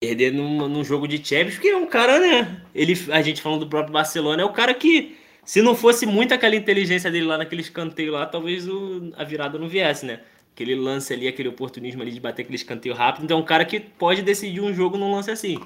Perder 0.00 0.32
num, 0.32 0.68
num 0.68 0.84
jogo 0.84 1.08
de 1.08 1.16
Champions, 1.16 1.54
porque 1.54 1.68
é 1.68 1.76
um 1.76 1.86
cara, 1.86 2.20
né? 2.20 2.62
Ele, 2.74 2.94
a 3.10 3.22
gente 3.22 3.42
falando 3.42 3.60
do 3.60 3.70
próprio 3.70 3.92
Barcelona, 3.92 4.42
é 4.42 4.44
o 4.44 4.52
cara 4.52 4.74
que 4.74 5.16
se 5.44 5.62
não 5.62 5.74
fosse 5.74 6.06
muito 6.06 6.32
aquela 6.32 6.56
inteligência 6.56 7.10
dele 7.10 7.26
lá 7.26 7.38
naquele 7.38 7.60
escanteio 7.60 8.12
lá, 8.12 8.26
talvez 8.26 8.68
o, 8.68 9.12
a 9.16 9.24
virada 9.24 9.58
não 9.58 9.68
viesse, 9.68 10.06
né? 10.06 10.22
Aquele 10.52 10.74
lance 10.74 11.12
ali, 11.12 11.28
aquele 11.28 11.48
oportunismo 11.48 12.02
ali 12.02 12.12
de 12.12 12.20
bater 12.20 12.42
aquele 12.42 12.56
escanteio 12.56 12.94
rápido. 12.94 13.24
Então 13.24 13.38
é 13.38 13.40
um 13.40 13.44
cara 13.44 13.64
que 13.64 13.80
pode 13.80 14.22
decidir 14.22 14.60
um 14.60 14.72
jogo 14.72 14.96
num 14.96 15.12
lance 15.12 15.30
assim. 15.30 15.58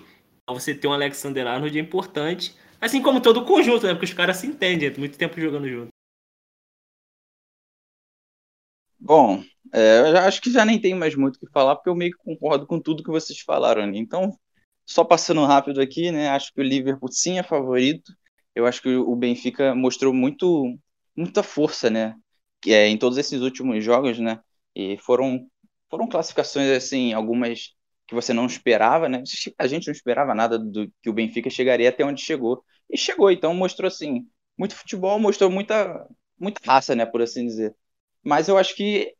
Você 0.48 0.74
ter 0.74 0.88
um 0.88 0.92
Alexander 0.92 1.46
Arnold 1.46 1.78
é 1.78 1.82
importante. 1.82 2.56
Assim 2.80 3.02
como 3.02 3.20
todo 3.20 3.40
o 3.40 3.44
conjunto, 3.44 3.86
né? 3.86 3.92
Porque 3.92 4.06
os 4.06 4.14
caras 4.14 4.38
se 4.38 4.46
entendem, 4.46 4.88
é 4.88 4.98
muito 4.98 5.18
tempo 5.18 5.40
jogando 5.40 5.68
junto. 5.68 5.88
Bom, 8.98 9.42
é, 9.72 10.00
eu 10.10 10.18
acho 10.18 10.40
que 10.40 10.50
já 10.50 10.64
nem 10.64 10.80
tem 10.80 10.94
mais 10.94 11.14
muito 11.14 11.36
o 11.36 11.40
que 11.40 11.50
falar, 11.52 11.76
porque 11.76 11.88
eu 11.90 11.94
meio 11.94 12.12
que 12.12 12.18
concordo 12.24 12.66
com 12.66 12.80
tudo 12.80 13.02
que 13.02 13.10
vocês 13.10 13.40
falaram 13.40 13.82
ali. 13.82 13.98
Então, 13.98 14.36
só 14.86 15.04
passando 15.04 15.44
rápido 15.44 15.80
aqui, 15.80 16.10
né? 16.10 16.28
Acho 16.30 16.52
que 16.52 16.60
o 16.60 16.64
Liverpool 16.64 17.10
sim 17.12 17.38
é 17.38 17.42
favorito 17.42 18.12
eu 18.58 18.66
acho 18.66 18.82
que 18.82 18.88
o 18.88 19.14
Benfica 19.14 19.72
mostrou 19.72 20.12
muito, 20.12 20.76
muita 21.16 21.44
força, 21.44 21.88
né? 21.88 22.16
É, 22.66 22.88
em 22.88 22.98
todos 22.98 23.16
esses 23.16 23.40
últimos 23.40 23.84
jogos, 23.84 24.18
né? 24.18 24.40
E 24.74 24.98
foram, 24.98 25.48
foram 25.88 26.08
classificações, 26.08 26.68
assim, 26.70 27.12
algumas 27.12 27.76
que 28.08 28.14
você 28.16 28.32
não 28.32 28.46
esperava, 28.46 29.08
né? 29.08 29.22
A 29.58 29.68
gente 29.68 29.86
não 29.86 29.92
esperava 29.92 30.34
nada 30.34 30.58
do 30.58 30.92
que 31.00 31.08
o 31.08 31.12
Benfica 31.12 31.48
chegaria 31.48 31.88
até 31.88 32.04
onde 32.04 32.20
chegou. 32.20 32.64
E 32.90 32.98
chegou, 32.98 33.30
então 33.30 33.54
mostrou, 33.54 33.86
assim, 33.86 34.26
muito 34.58 34.74
futebol, 34.74 35.20
mostrou 35.20 35.50
muita, 35.50 36.08
muita 36.36 36.60
raça, 36.66 36.96
né? 36.96 37.06
Por 37.06 37.22
assim 37.22 37.46
dizer. 37.46 37.76
Mas 38.24 38.48
eu 38.48 38.58
acho 38.58 38.74
que 38.74 39.14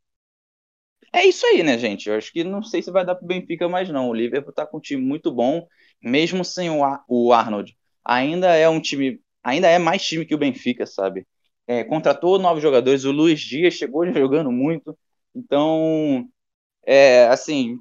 é 1.12 1.24
isso 1.26 1.46
aí, 1.46 1.62
né, 1.62 1.78
gente? 1.78 2.08
Eu 2.08 2.16
acho 2.16 2.32
que 2.32 2.42
não 2.44 2.62
sei 2.62 2.82
se 2.82 2.90
vai 2.90 3.04
dar 3.04 3.14
pro 3.14 3.26
Benfica 3.26 3.68
mais, 3.68 3.88
não. 3.88 4.08
O 4.08 4.14
Liverpool 4.14 4.52
tá 4.52 4.66
com 4.66 4.78
um 4.78 4.80
time 4.80 5.00
muito 5.02 5.30
bom, 5.32 5.66
mesmo 6.02 6.44
sem 6.44 6.68
o, 6.70 6.82
Ar 6.84 7.04
o 7.08 7.32
Arnold. 7.32 7.76
Ainda 8.04 8.54
é 8.56 8.68
um 8.68 8.80
time 8.80 9.20
ainda 9.42 9.68
é 9.68 9.78
mais 9.78 10.02
time 10.06 10.24
que 10.26 10.34
o 10.34 10.38
Benfica, 10.38 10.86
sabe? 10.86 11.26
É, 11.66 11.84
contratou 11.84 12.38
novos 12.38 12.62
jogadores, 12.62 13.04
o 13.04 13.12
Luiz 13.12 13.40
Dias 13.40 13.74
chegou 13.74 14.06
jogando 14.12 14.50
muito, 14.52 14.98
então, 15.34 16.28
é, 16.86 17.26
assim, 17.28 17.78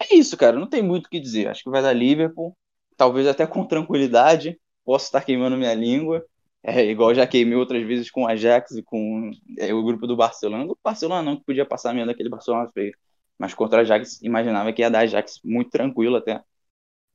é 0.00 0.14
isso, 0.16 0.36
cara, 0.36 0.58
não 0.58 0.68
tem 0.68 0.82
muito 0.82 1.06
o 1.06 1.10
que 1.10 1.20
dizer. 1.20 1.48
Acho 1.48 1.62
que 1.64 1.70
vai 1.70 1.82
dar 1.82 1.92
Liverpool, 1.92 2.56
talvez 2.96 3.26
até 3.26 3.46
com 3.46 3.64
tranquilidade, 3.66 4.58
posso 4.84 5.06
estar 5.06 5.22
queimando 5.24 5.56
minha 5.56 5.74
língua, 5.74 6.24
é, 6.62 6.84
igual 6.86 7.14
já 7.14 7.26
queimei 7.26 7.56
outras 7.56 7.86
vezes 7.86 8.10
com 8.10 8.24
o 8.24 8.28
Ajax 8.28 8.72
e 8.72 8.82
com 8.82 9.30
é, 9.58 9.72
o 9.72 9.82
grupo 9.84 10.06
do 10.06 10.16
Barcelona. 10.16 10.64
O 10.70 10.78
Barcelona 10.82 11.22
não, 11.22 11.36
que 11.36 11.44
podia 11.44 11.64
passar 11.66 11.92
menos 11.94 12.08
daquele 12.08 12.28
Barcelona 12.28 12.70
feio, 12.72 12.92
mas 13.38 13.54
contra 13.54 13.78
o 13.78 13.80
Ajax, 13.82 14.20
imaginava 14.22 14.72
que 14.72 14.82
ia 14.82 14.90
dar 14.90 15.00
Ajax 15.00 15.40
muito 15.44 15.70
tranquilo 15.70 16.16
até. 16.16 16.42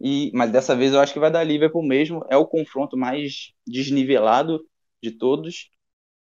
E, 0.01 0.31
mas 0.33 0.51
dessa 0.51 0.75
vez 0.75 0.93
eu 0.93 0.99
acho 0.99 1.13
que 1.13 1.19
vai 1.19 1.31
dar 1.31 1.43
Liverpool 1.43 1.83
mesmo. 1.83 2.25
É 2.29 2.37
o 2.37 2.45
confronto 2.47 2.97
mais 2.97 3.51
desnivelado 3.67 4.59
de 5.01 5.11
todos. 5.11 5.69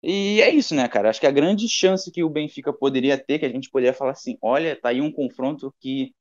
E 0.04 0.42
é 0.42 0.50
isso, 0.52 0.76
né, 0.76 0.88
cara? 0.88 1.10
Acho 1.10 1.20
que 1.22 1.28
a 1.28 1.32
grande 1.32 1.68
chance 1.70 2.12
que 2.12 2.24
o 2.24 2.30
Benfica 2.30 2.74
poderia 2.74 3.18
ter, 3.18 3.40
que 3.40 3.46
a 3.46 3.50
gente 3.50 3.70
poderia 3.72 3.94
falar 3.94 4.12
assim: 4.12 4.38
olha, 4.42 4.80
tá 4.80 4.90
aí 4.90 5.02
um 5.02 5.12
confronto 5.12 5.74
que 5.82 6.14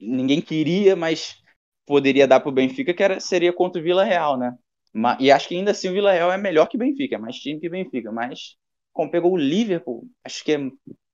ninguém 0.00 0.40
queria, 0.40 0.96
mas 0.96 1.36
poderia 1.86 2.26
dar 2.26 2.40
pro 2.40 2.52
Benfica, 2.52 2.94
que 2.94 3.02
era, 3.02 3.20
seria 3.20 3.52
contra 3.52 3.80
o 3.80 3.84
Vila 3.84 4.04
Real, 4.04 4.38
né? 4.38 4.56
E 5.20 5.30
acho 5.30 5.48
que 5.48 5.56
ainda 5.56 5.72
assim 5.72 5.88
o 5.88 5.92
Vila 5.92 6.12
Real 6.12 6.32
é 6.32 6.38
melhor 6.38 6.66
que 6.68 6.78
Benfica, 6.78 7.16
é 7.16 7.18
mais 7.18 7.36
time 7.36 7.60
que 7.60 7.68
Benfica. 7.68 8.12
Mas, 8.12 8.56
como 8.92 9.10
pegou 9.10 9.32
o 9.32 9.36
Liverpool, 9.36 10.08
acho 10.24 10.44
que 10.44 10.52
é, 10.52 10.58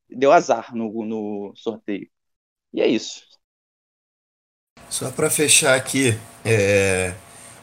deu 0.09 0.33
azar 0.33 0.75
no, 0.75 1.05
no 1.05 1.53
sorteio. 1.57 2.09
E 2.75 2.81
é 2.83 2.89
isso. 2.89 3.25
Só 4.91 5.09
para 5.13 5.31
fechar 5.31 5.77
aqui, 5.77 6.19
é... 6.45 7.15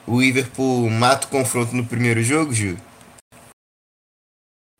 o 0.08 0.22
Liverpool 0.22 0.90
mata 0.90 1.28
o 1.28 1.30
confronto 1.30 1.76
no 1.76 1.86
primeiro 1.86 2.24
jogo, 2.24 2.54
Gil? 2.54 2.78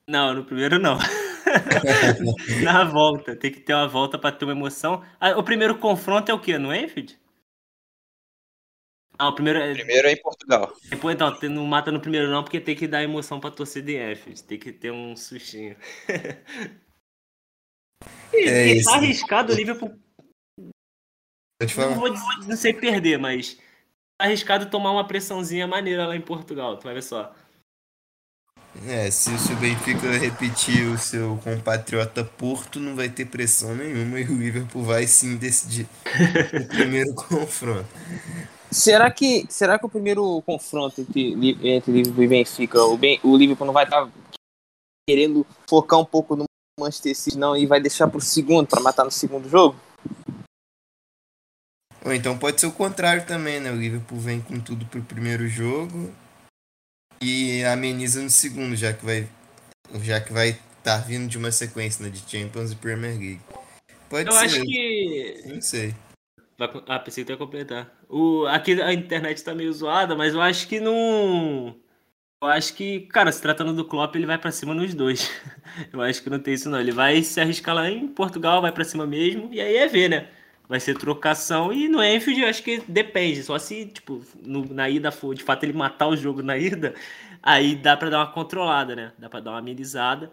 Não, 0.10 0.34
no 0.34 0.46
primeiro 0.46 0.80
não. 0.80 0.98
Na 2.64 2.86
volta, 2.86 3.36
tem 3.36 3.52
que 3.52 3.60
ter 3.60 3.74
uma 3.74 3.88
volta 3.88 4.18
para 4.18 4.34
ter 4.34 4.46
uma 4.46 4.54
emoção. 4.54 5.04
Ah, 5.20 5.38
o 5.38 5.44
primeiro 5.44 5.78
confronto 5.78 6.32
é 6.32 6.34
o 6.34 6.40
quê? 6.40 6.58
No 6.58 6.74
Enfield? 6.74 7.20
Ah, 9.20 9.28
o 9.28 9.36
primeiro 9.36 9.60
é... 9.60 9.74
primeiro 9.74 10.08
é 10.08 10.14
em 10.14 10.22
Portugal. 10.22 10.74
Depois 10.90 11.18
não, 11.18 11.38
não 11.50 11.66
mata 11.66 11.92
no 11.92 12.00
primeiro 12.00 12.32
não, 12.32 12.44
porque 12.44 12.62
tem 12.62 12.78
que 12.78 12.88
dar 12.88 13.04
emoção 13.04 13.42
pra 13.42 13.52
torcida 13.52 13.88
de 13.88 13.98
Enfield. 13.98 14.42
Tem 14.44 14.58
que 14.58 14.72
ter 14.72 14.92
um 14.92 15.18
sustinho. 15.18 15.76
e, 18.32 18.38
é 18.48 18.68
e 18.68 18.84
tá 18.84 18.96
arriscado 18.96 19.52
o 19.52 19.56
Liverpool 19.56 20.07
não 21.60 21.96
vou 21.96 22.14
não 22.46 22.56
sei 22.56 22.74
perder, 22.74 23.18
mas 23.18 23.56
tá 24.18 24.26
arriscado 24.26 24.70
tomar 24.70 24.92
uma 24.92 25.08
pressãozinha 25.08 25.68
maneira 25.68 26.08
lá 26.08 26.16
em 26.16 26.22
Portugal, 26.22 26.78
tu 26.78 26.84
vai 26.84 26.94
ver 26.94 27.04
só. 27.04 27.34
É, 28.86 29.10
se 29.10 29.32
o 29.32 29.56
Benfica 29.56 30.12
repetir 30.20 30.86
o 30.88 31.00
seu 31.00 31.40
compatriota 31.44 32.24
Porto, 32.24 32.80
não 32.80 32.96
vai 32.96 33.10
ter 33.10 33.26
pressão 33.26 33.76
nenhuma 33.76 34.20
e 34.20 34.24
o 34.24 34.38
Liverpool 34.38 34.84
vai 34.84 35.08
sim 35.08 35.36
decidir 35.36 35.88
o 36.06 36.68
primeiro 36.70 37.16
confronto. 37.16 37.88
Será 38.70 39.10
que, 39.10 39.48
será 39.50 39.80
que 39.80 39.86
o 39.86 39.90
primeiro 39.90 40.44
confronto 40.44 41.02
entre, 41.02 41.34
entre 41.64 41.92
Liverpool 41.92 42.24
e 42.24 42.28
Benfica, 42.28 42.84
o, 42.84 42.98
ben, 42.98 43.20
o 43.24 43.36
Liverpool 43.36 43.66
não 43.66 43.74
vai 43.74 43.86
estar 43.86 44.06
tá 44.06 44.12
querendo 45.10 45.46
focar 45.68 46.00
um 46.00 46.06
pouco 46.06 46.36
no 46.36 46.44
Manchester 46.80 47.16
City 47.16 47.38
não 47.38 47.58
e 47.58 47.66
vai 47.66 47.82
deixar 47.82 48.08
para 48.08 48.20
o 48.20 48.22
segundo, 48.22 48.68
para 48.68 48.82
matar 48.82 49.06
no 49.06 49.12
segundo 49.12 49.50
jogo? 49.50 49.76
Ou 52.08 52.14
então 52.14 52.38
pode 52.38 52.62
ser 52.62 52.68
o 52.68 52.72
contrário 52.72 53.26
também, 53.26 53.60
né? 53.60 53.70
O 53.70 53.76
Liverpool 53.76 54.18
vem 54.18 54.40
com 54.40 54.58
tudo 54.62 54.86
pro 54.86 55.02
primeiro 55.02 55.46
jogo 55.46 56.10
e 57.22 57.66
ameniza 57.66 58.22
no 58.22 58.30
segundo, 58.30 58.78
já 58.78 58.94
que 58.94 59.04
vai 59.04 59.28
já 60.02 60.22
que 60.22 60.32
vai 60.32 60.52
estar 60.52 60.62
tá 60.84 60.98
vindo 61.00 61.28
de 61.28 61.38
uma 61.38 61.52
sequência 61.52 62.06
né, 62.06 62.10
de 62.10 62.20
Champions 62.20 62.72
e 62.72 62.78
Premier 62.78 63.12
League. 63.12 63.42
Pode 64.10 64.30
Eu 64.30 64.32
ser. 64.32 64.46
acho 64.46 64.62
que 64.62 65.44
não 65.48 65.62
sei. 65.62 65.94
Ah, 66.88 66.98
pensei 66.98 67.26
que 67.26 67.32
ia 67.34 67.38
completar. 67.38 67.94
O, 68.08 68.46
aqui 68.48 68.82
a 68.82 68.94
internet 68.94 69.44
tá 69.44 69.54
meio 69.54 69.74
zoada, 69.74 70.16
mas 70.16 70.34
eu 70.34 70.42
acho 70.42 70.66
que 70.66 70.80
não. 70.80 71.76
Eu 72.42 72.48
acho 72.48 72.74
que, 72.74 73.02
cara, 73.02 73.34
se 73.34 73.42
tratando 73.42 73.74
do 73.74 73.84
Klopp, 73.84 74.16
ele 74.16 74.26
vai 74.26 74.38
para 74.38 74.52
cima 74.52 74.74
nos 74.74 74.94
dois. 74.94 75.30
Eu 75.92 76.02
acho 76.02 76.22
que 76.22 76.30
não 76.30 76.40
tem 76.40 76.54
isso 76.54 76.70
não. 76.70 76.80
Ele 76.80 76.92
vai 76.92 77.22
se 77.24 77.42
arriscar 77.42 77.74
lá 77.76 77.90
em 77.90 78.08
Portugal, 78.08 78.62
vai 78.62 78.72
para 78.72 78.84
cima 78.84 79.08
mesmo, 79.08 79.52
e 79.52 79.60
aí 79.60 79.76
é 79.76 79.88
ver, 79.88 80.08
né? 80.08 80.30
Vai 80.68 80.80
ser 80.80 80.98
trocação 80.98 81.72
e 81.72 81.88
no 81.88 82.04
Enfield 82.04 82.42
eu 82.42 82.50
acho 82.50 82.62
que 82.62 82.82
depende. 82.88 83.42
Só 83.44 83.58
se, 83.58 83.86
tipo, 83.86 84.22
no, 84.44 84.66
na 84.74 84.90
ida 84.90 85.12
for 85.12 85.34
de 85.34 85.44
fato 85.44 85.64
ele 85.64 85.74
matar 85.74 86.08
o 86.08 86.18
jogo 86.18 86.42
na 86.42 86.58
ida, 86.58 86.94
aí 87.42 87.76
dá 87.76 87.96
para 87.96 88.10
dar 88.10 88.20
uma 88.20 88.32
controlada, 88.32 88.96
né? 88.96 89.14
Dá 89.18 89.30
para 89.30 89.40
dar 89.40 89.52
uma 89.52 89.60
amenizada. 89.60 90.32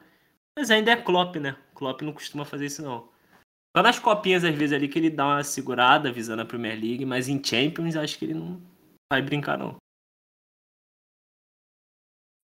Mas 0.58 0.70
ainda 0.70 0.90
é 0.90 0.96
Klopp, 0.96 1.36
né? 1.36 1.56
Klopp 1.74 2.02
não 2.02 2.12
costuma 2.12 2.44
fazer 2.44 2.66
isso 2.66 2.82
não. 2.82 3.08
Só 3.76 3.82
nas 3.82 3.98
copinhas, 3.98 4.44
às 4.44 4.54
vezes, 4.54 4.72
ali 4.72 4.88
que 4.88 4.98
ele 4.98 5.10
dá 5.10 5.26
uma 5.26 5.44
segurada 5.44 6.12
visando 6.12 6.42
a 6.42 6.44
Premier 6.44 6.78
League, 6.78 7.04
mas 7.04 7.28
em 7.28 7.42
Champions 7.42 7.96
acho 7.96 8.16
que 8.18 8.24
ele 8.24 8.34
não 8.34 8.62
vai 9.12 9.20
brincar, 9.20 9.58
não. 9.58 9.76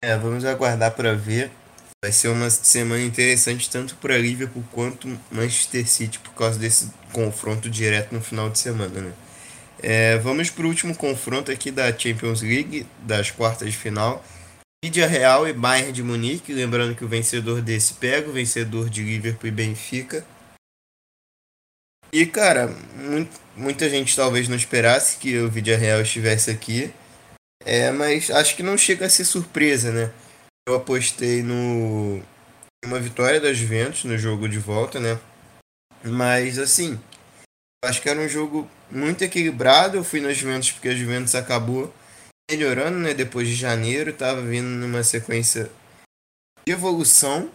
É, 0.02 0.16
vamos 0.18 0.46
aguardar 0.46 0.96
para 0.96 1.14
ver. 1.16 1.52
Vai 2.04 2.12
ser 2.12 2.28
uma 2.28 2.50
semana 2.50 3.04
interessante 3.04 3.70
tanto 3.70 3.96
para 3.96 4.18
Liverpool 4.18 4.64
quanto 4.72 5.08
Manchester 5.32 5.88
City 5.88 6.20
por 6.20 6.34
causa 6.36 6.60
desse 6.60 6.92
confronto 7.12 7.70
direto 7.70 8.14
no 8.14 8.22
final 8.22 8.52
de 8.52 8.60
semana, 8.60 9.02
né? 9.02 9.14
É, 9.80 10.18
vamos 10.20 10.50
para 10.50 10.66
o 10.66 10.70
último 10.70 10.96
confronto 10.96 11.52
aqui 11.52 11.72
da 11.72 11.96
Champions 11.98 12.42
League, 12.42 12.86
das 13.00 13.32
quartas 13.32 13.72
de 13.72 13.78
final. 13.78 14.24
Lídia 14.86 15.08
Real 15.08 15.48
e 15.48 15.54
Bayern 15.54 15.92
de 15.92 16.04
Munique, 16.04 16.54
lembrando 16.54 16.96
que 16.96 17.04
o 17.04 17.08
vencedor 17.08 17.62
desse 17.62 17.96
pega 17.96 18.30
o 18.30 18.34
vencedor 18.34 18.90
de 18.90 19.04
Liverpool 19.04 19.50
e 19.50 19.52
Benfica. 19.52 20.24
E, 22.14 22.28
cara, 22.28 22.68
muito, 22.96 23.40
muita 23.56 23.90
gente 23.90 24.16
talvez 24.16 24.48
não 24.48 24.56
esperasse 24.56 25.18
que 25.18 25.38
o 25.40 25.50
Vídeo 25.50 25.76
Real 25.76 26.02
estivesse 26.02 26.52
aqui. 26.52 26.94
É, 27.66 27.92
mas 27.92 28.30
acho 28.30 28.56
que 28.56 28.62
não 28.62 28.78
chega 28.78 29.08
a 29.08 29.10
ser 29.10 29.26
surpresa, 29.26 29.92
né? 29.92 30.12
Eu 30.68 30.76
apostei 30.76 31.42
no 31.42 32.22
uma 32.86 33.00
vitória 33.00 33.40
da 33.40 33.54
Juventus 33.54 34.04
no 34.04 34.18
jogo 34.18 34.48
de 34.48 34.60
volta, 34.60 35.00
né? 35.00 35.20
Mas 36.04 36.60
assim, 36.60 37.00
acho 37.84 38.02
que 38.02 38.10
era 38.10 38.20
um 38.20 38.28
jogo 38.28 38.70
muito 38.92 39.24
equilibrado. 39.24 39.98
Eu 39.98 40.04
fui 40.04 40.20
na 40.20 40.34
Juventus 40.34 40.72
porque 40.72 40.90
a 40.90 40.96
Juventus 40.96 41.34
acabou 41.34 41.94
melhorando, 42.52 43.00
né? 43.00 43.14
Depois 43.14 43.48
de 43.48 43.56
janeiro, 43.56 44.14
tava 44.14 44.42
vindo 44.42 44.68
numa 44.68 45.04
sequência 45.04 45.72
de 46.66 46.74
evolução 46.74 47.50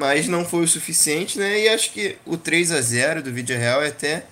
mas 0.00 0.26
não 0.26 0.46
foi 0.46 0.64
o 0.64 0.68
suficiente, 0.68 1.38
né? 1.38 1.60
E 1.60 1.68
acho 1.68 1.92
que 1.92 2.16
o 2.24 2.38
3 2.38 2.72
a 2.72 2.80
0 2.80 3.22
do 3.22 3.30
Vídeo 3.30 3.58
Real 3.58 3.82
é 3.82 3.88
até 3.88 4.26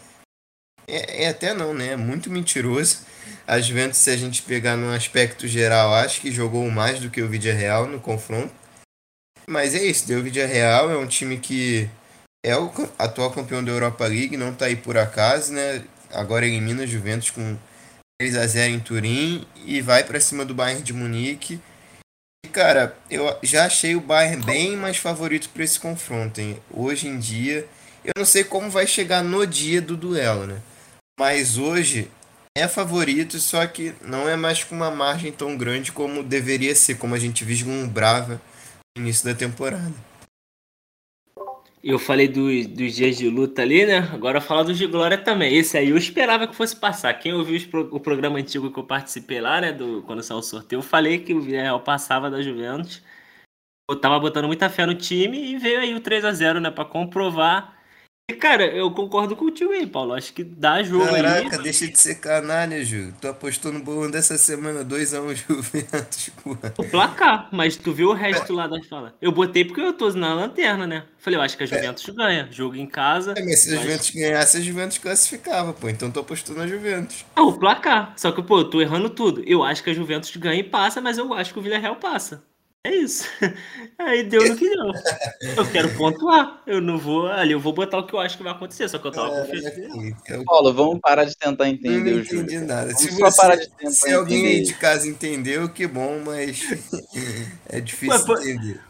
é, 0.86 1.24
é, 1.24 1.28
até 1.28 1.52
não, 1.52 1.74
né? 1.74 1.88
É 1.88 1.96
muito 1.96 2.30
mentiroso. 2.30 3.00
A 3.46 3.60
Juventus, 3.60 3.98
se 3.98 4.10
a 4.10 4.16
gente 4.16 4.42
pegar 4.42 4.76
no 4.76 4.92
aspecto 4.92 5.46
geral, 5.46 5.94
acho 5.94 6.20
que 6.20 6.30
jogou 6.30 6.70
mais 6.70 7.00
do 7.00 7.10
que 7.10 7.22
o 7.22 7.28
Vídeo 7.28 7.54
Real 7.54 7.86
no 7.86 8.00
confronto. 8.00 8.52
Mas 9.48 9.74
é 9.74 9.82
isso, 9.82 10.06
deu 10.06 10.20
o 10.20 10.22
Vídeo 10.22 10.46
Real, 10.46 10.90
é 10.90 10.96
um 10.96 11.06
time 11.06 11.38
que 11.38 11.88
é 12.44 12.56
o 12.56 12.70
atual 12.98 13.30
campeão 13.30 13.64
da 13.64 13.72
Europa 13.72 14.06
League, 14.06 14.36
não 14.36 14.54
tá 14.54 14.66
aí 14.66 14.76
por 14.76 14.96
acaso, 14.96 15.52
né? 15.52 15.82
Agora 16.12 16.46
elimina 16.46 16.82
a 16.82 16.86
Juventus 16.86 17.30
com 17.30 17.56
3 18.20 18.36
a 18.36 18.46
0 18.46 18.74
em 18.74 18.80
Turim 18.80 19.46
e 19.64 19.80
vai 19.80 20.04
para 20.04 20.20
cima 20.20 20.44
do 20.44 20.54
Bayern 20.54 20.82
de 20.82 20.92
Munique 20.92 21.60
Cara, 22.52 22.96
eu 23.10 23.36
já 23.42 23.66
achei 23.66 23.94
o 23.94 24.00
Bayern 24.00 24.44
bem 24.44 24.76
mais 24.76 24.96
favorito 24.96 25.48
para 25.50 25.64
esse 25.64 25.78
confronto, 25.78 26.40
hein? 26.40 26.60
Hoje 26.70 27.06
em 27.06 27.18
dia, 27.18 27.68
eu 28.04 28.12
não 28.16 28.24
sei 28.24 28.44
como 28.44 28.70
vai 28.70 28.86
chegar 28.86 29.22
no 29.22 29.46
dia 29.46 29.82
do 29.82 29.96
duelo, 29.96 30.46
né? 30.46 30.60
Mas 31.18 31.58
hoje 31.58 32.10
é 32.58 32.68
favorito, 32.68 33.38
só 33.38 33.66
que 33.66 33.94
não 34.02 34.28
é 34.28 34.36
mais 34.36 34.64
com 34.64 34.74
uma 34.74 34.90
margem 34.90 35.32
tão 35.32 35.56
grande 35.56 35.92
como 35.92 36.22
deveria 36.22 36.74
ser, 36.74 36.96
como 36.96 37.14
a 37.14 37.18
gente 37.18 37.44
vislumbrava 37.44 38.40
no 38.96 39.02
início 39.02 39.24
da 39.24 39.34
temporada. 39.34 39.94
Eu 41.82 41.98
falei 41.98 42.26
dos, 42.26 42.66
dos 42.66 42.94
dias 42.94 43.16
de 43.16 43.30
luta 43.30 43.62
ali, 43.62 43.86
né? 43.86 43.98
Agora 44.12 44.40
falar 44.40 44.64
dos 44.64 44.76
de 44.76 44.86
glória 44.86 45.16
também. 45.16 45.56
Esse 45.56 45.78
aí 45.78 45.90
eu 45.90 45.96
esperava 45.96 46.48
que 46.48 46.56
fosse 46.56 46.74
passar. 46.74 47.14
Quem 47.14 47.32
ouviu 47.32 47.58
o 47.92 48.00
programa 48.00 48.38
antigo 48.38 48.72
que 48.72 48.78
eu 48.78 48.84
participei 48.84 49.40
lá, 49.40 49.60
né? 49.60 49.72
Do, 49.72 50.02
quando 50.02 50.22
saiu 50.22 50.38
o 50.38 50.42
sorteio, 50.42 50.78
eu 50.78 50.82
falei 50.82 51.20
que 51.20 51.32
o 51.32 51.40
Villarreal 51.40 51.80
passava 51.80 52.28
da 52.28 52.42
Juventus. 52.42 53.00
Eu 53.88 53.96
tava 53.98 54.18
botando 54.18 54.46
muita 54.46 54.68
fé 54.68 54.84
no 54.84 54.94
time 54.94 55.52
e 55.52 55.56
veio 55.56 55.80
aí 55.80 55.94
o 55.94 56.00
3 56.00 56.24
a 56.24 56.32
0 56.32 56.60
né? 56.60 56.70
Pra 56.70 56.84
comprovar 56.84 57.77
Cara, 58.36 58.66
eu 58.66 58.90
concordo 58.90 59.34
contigo 59.34 59.72
aí, 59.72 59.86
Paulo. 59.86 60.12
Acho 60.12 60.34
que 60.34 60.44
dá 60.44 60.82
jogo 60.82 61.06
Caraca, 61.06 61.56
aí. 61.56 61.62
deixa 61.62 61.88
de 61.88 61.98
ser 61.98 62.16
canalha, 62.16 62.84
Ju. 62.84 63.12
Tu 63.18 63.26
apostou 63.26 63.72
no 63.72 63.80
bom 63.80 64.10
dessa 64.10 64.36
semana 64.36 64.84
2x1 64.84 65.22
um, 65.22 65.32
Juventus. 65.34 66.30
O 66.76 66.84
placar, 66.84 67.48
mas 67.50 67.76
tu 67.76 67.90
viu 67.90 68.10
o 68.10 68.12
resto 68.12 68.52
é. 68.52 68.56
lá 68.56 68.66
da 68.66 68.82
fala. 68.84 69.14
Eu 69.20 69.32
botei 69.32 69.64
porque 69.64 69.80
eu 69.80 69.94
tô 69.94 70.10
na 70.10 70.34
lanterna, 70.34 70.86
né? 70.86 71.04
Falei, 71.18 71.38
eu 71.38 71.42
acho 71.42 71.56
que 71.56 71.62
a 71.62 71.66
é. 71.66 71.68
Juventus 71.68 72.06
é. 72.06 72.12
ganha. 72.12 72.48
Jogo 72.50 72.76
em 72.76 72.86
casa. 72.86 73.32
É, 73.34 73.42
mas 73.42 73.60
se 73.60 73.74
a 73.74 73.80
Juventus 73.80 74.10
ganhasse, 74.10 74.56
a 74.58 74.60
Juventus 74.60 74.98
classificava, 74.98 75.72
pô. 75.72 75.88
Então 75.88 76.10
tu 76.10 76.20
apostou 76.20 76.54
na 76.54 76.66
Juventus. 76.66 77.24
Ah, 77.34 77.42
o 77.42 77.58
placar. 77.58 78.12
Só 78.16 78.30
que, 78.30 78.42
pô, 78.42 78.58
eu 78.58 78.68
tô 78.68 78.82
errando 78.82 79.08
tudo. 79.08 79.42
Eu 79.46 79.64
acho 79.64 79.82
que 79.82 79.88
a 79.88 79.94
Juventus 79.94 80.36
ganha 80.36 80.60
e 80.60 80.64
passa, 80.64 81.00
mas 81.00 81.16
eu 81.16 81.32
acho 81.32 81.54
que 81.54 81.58
o 81.58 81.62
Villarreal 81.62 81.96
passa. 81.96 82.42
É 82.84 82.94
isso. 82.94 83.28
Aí 83.98 84.22
deu 84.22 84.48
no 84.48 84.56
que 84.56 84.68
deu. 84.68 84.92
Eu 85.56 85.70
quero 85.70 85.94
pontuar. 85.96 86.62
Eu 86.66 86.80
não 86.80 86.96
vou. 86.96 87.26
Ali 87.26 87.52
eu 87.52 87.60
vou 87.60 87.72
botar 87.72 87.98
o 87.98 88.06
que 88.06 88.14
eu 88.14 88.20
acho 88.20 88.36
que 88.36 88.42
vai 88.42 88.52
acontecer, 88.52 88.88
só 88.88 88.98
que 88.98 89.06
eu 89.06 89.10
tava 89.10 89.34
é, 89.34 89.40
confiando. 89.40 90.16
É, 90.28 90.44
Paulo, 90.44 90.72
vamos 90.72 91.00
parar 91.00 91.24
de 91.24 91.36
tentar 91.36 91.68
entender 91.68 92.12
não 92.12 92.20
entendi 92.20 92.58
nada. 92.60 92.94
se, 92.94 93.10
você, 93.10 93.36
parar 93.36 93.56
de 93.56 93.68
tentar 93.68 93.90
se 93.90 94.12
alguém 94.12 94.46
aí 94.46 94.62
de 94.62 94.74
casa 94.74 95.08
entendeu, 95.08 95.68
que 95.68 95.86
bom, 95.86 96.20
mas 96.24 96.60
é 97.68 97.80
difícil 97.80 98.34
Ué, 98.34 98.42
entender. 98.42 98.80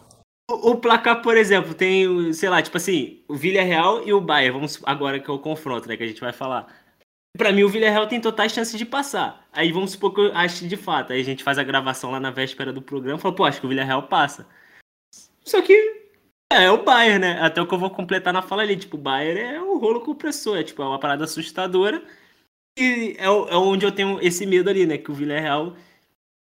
O, 0.50 0.70
o, 0.70 0.76
placar, 0.76 1.22
por 1.22 1.36
exemplo, 1.36 1.74
tem, 1.74 2.32
sei 2.32 2.48
lá, 2.48 2.62
tipo 2.62 2.76
assim, 2.76 3.22
o 3.28 3.34
Villarreal 3.34 4.06
e 4.06 4.12
o 4.12 4.20
Bayern, 4.20 4.54
vamos 4.54 4.80
agora 4.84 5.18
que 5.20 5.30
é 5.30 5.32
o 5.32 5.38
confronto, 5.38 5.88
né, 5.88 5.96
que 5.96 6.02
a 6.02 6.06
gente 6.06 6.20
vai 6.20 6.32
falar. 6.32 6.66
Para 7.38 7.52
mim, 7.52 7.62
o 7.62 7.68
Villarreal 7.68 8.08
tem 8.08 8.20
totais 8.20 8.52
chances 8.52 8.76
de 8.76 8.84
passar. 8.84 9.48
Aí 9.52 9.70
vamos 9.70 9.92
supor 9.92 10.12
que 10.12 10.20
eu 10.20 10.36
acho 10.36 10.66
de 10.66 10.76
fato. 10.76 11.12
Aí 11.12 11.20
a 11.20 11.24
gente 11.24 11.44
faz 11.44 11.56
a 11.56 11.62
gravação 11.62 12.10
lá 12.10 12.18
na 12.18 12.32
véspera 12.32 12.72
do 12.72 12.82
programa 12.82 13.16
e 13.16 13.22
fala, 13.22 13.34
pô, 13.34 13.44
acho 13.44 13.60
que 13.60 13.66
o 13.66 13.68
Villarreal 13.68 14.02
passa. 14.08 14.44
Só 15.44 15.62
que 15.62 15.72
é, 16.52 16.64
é 16.64 16.70
o 16.70 16.82
Bayern, 16.82 17.20
né? 17.20 17.40
Até 17.40 17.62
o 17.62 17.66
que 17.66 17.72
eu 17.72 17.78
vou 17.78 17.90
completar 17.90 18.32
na 18.32 18.42
fala 18.42 18.62
ali. 18.62 18.76
Tipo, 18.76 18.96
o 18.96 19.00
Bayern 19.00 19.40
é 19.40 19.62
o 19.62 19.78
rolo 19.78 20.00
compressor. 20.00 20.58
É, 20.58 20.64
tipo, 20.64 20.82
é 20.82 20.86
uma 20.86 20.98
parada 20.98 21.24
assustadora. 21.24 22.02
E 22.76 23.14
é, 23.18 23.26
é 23.26 23.56
onde 23.56 23.86
eu 23.86 23.92
tenho 23.92 24.18
esse 24.20 24.44
medo 24.44 24.68
ali, 24.68 24.84
né? 24.84 24.98
Que 24.98 25.10
o 25.10 25.14
Villarreal... 25.14 25.76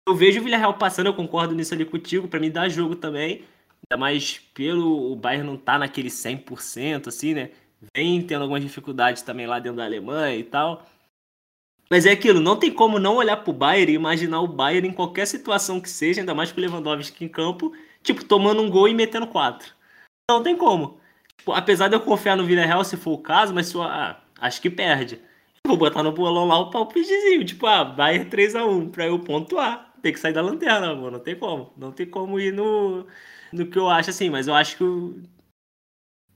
Eu 0.07 0.15
vejo 0.15 0.41
o 0.41 0.45
Villarreal 0.45 0.75
passando, 0.75 1.07
eu 1.07 1.15
concordo 1.15 1.55
nisso 1.55 1.75
ali 1.75 1.85
contigo. 1.85 2.29
para 2.29 2.39
mim 2.39 2.51
dá 2.51 2.69
jogo 2.69 2.95
também. 2.95 3.45
Ainda 3.91 3.99
mais 3.99 4.39
pelo 4.55 5.13
o 5.13 5.17
Bayern 5.17 5.47
não 5.47 5.57
tá 5.57 5.79
naquele 5.79 6.09
100%, 6.11 7.09
assim, 7.09 7.35
né? 7.35 7.51
Vem 7.95 8.23
tendo 8.23 8.43
algumas 8.43 8.63
dificuldades 8.63 9.23
também 9.23 9.47
lá 9.47 9.59
dentro 9.59 9.79
da 9.79 9.85
Alemanha 9.85 10.37
e 10.37 10.45
tal. 10.45 10.85
Mas 11.91 12.07
é 12.07 12.13
aquilo, 12.13 12.41
não 12.41 12.59
tem 12.59 12.73
como 12.73 12.99
não 12.99 13.17
olhar 13.17 13.37
pro 13.39 13.53
Bayern 13.53 13.93
e 13.93 13.97
imaginar 13.97 14.41
o 14.41 14.49
Bayern 14.49 14.89
em 14.89 14.93
qualquer 14.93 15.27
situação 15.27 15.81
que 15.81 15.89
seja, 15.89 16.21
ainda 16.21 16.35
mais 16.35 16.51
com 16.51 16.59
o 16.59 16.63
Lewandowski 16.63 17.25
em 17.25 17.29
campo, 17.29 17.73
tipo, 18.03 18.25
tomando 18.25 18.63
um 18.63 18.71
gol 18.71 18.89
e 18.89 18.95
metendo 18.95 19.27
quatro. 19.27 19.73
Não 20.31 20.43
tem 20.43 20.57
como. 20.57 20.99
Tipo, 21.37 21.53
apesar 21.53 21.89
de 21.89 21.95
eu 21.95 22.01
confiar 22.01 22.37
no 22.37 22.47
Villarreal 22.47 22.85
se 22.85 22.97
for 22.97 23.13
o 23.13 23.19
caso, 23.19 23.55
mas 23.55 23.73
eu, 23.73 23.83
ah, 23.83 24.21
acho 24.41 24.61
que 24.63 24.71
perde. 24.71 25.21
Vou 25.67 25.77
botar 25.77 26.03
no 26.03 26.13
bolão 26.13 26.47
lá 26.47 26.59
o 26.59 26.71
palpitezinho, 26.71 27.45
tipo, 27.45 27.67
ah, 27.67 27.85
Bayern 27.85 28.31
3x1, 28.31 28.91
pra 28.91 29.07
eu 29.07 29.19
pontuar. 29.19 29.95
Tem 30.03 30.13
que 30.13 30.21
sair 30.21 30.33
da 30.33 30.43
lanterna, 30.43 30.91
amor, 30.91 31.11
não 31.11 31.21
tem 31.21 31.37
como. 31.37 31.73
Não 31.77 31.93
tem 31.93 32.07
como 32.07 32.39
ir 32.41 32.53
no, 32.53 33.07
no 33.53 33.67
que 33.67 33.79
eu 33.79 33.89
acho 33.89 34.11
assim, 34.11 34.31
mas 34.31 34.47
eu 34.49 34.55
acho 34.55 34.77
que 34.77 34.85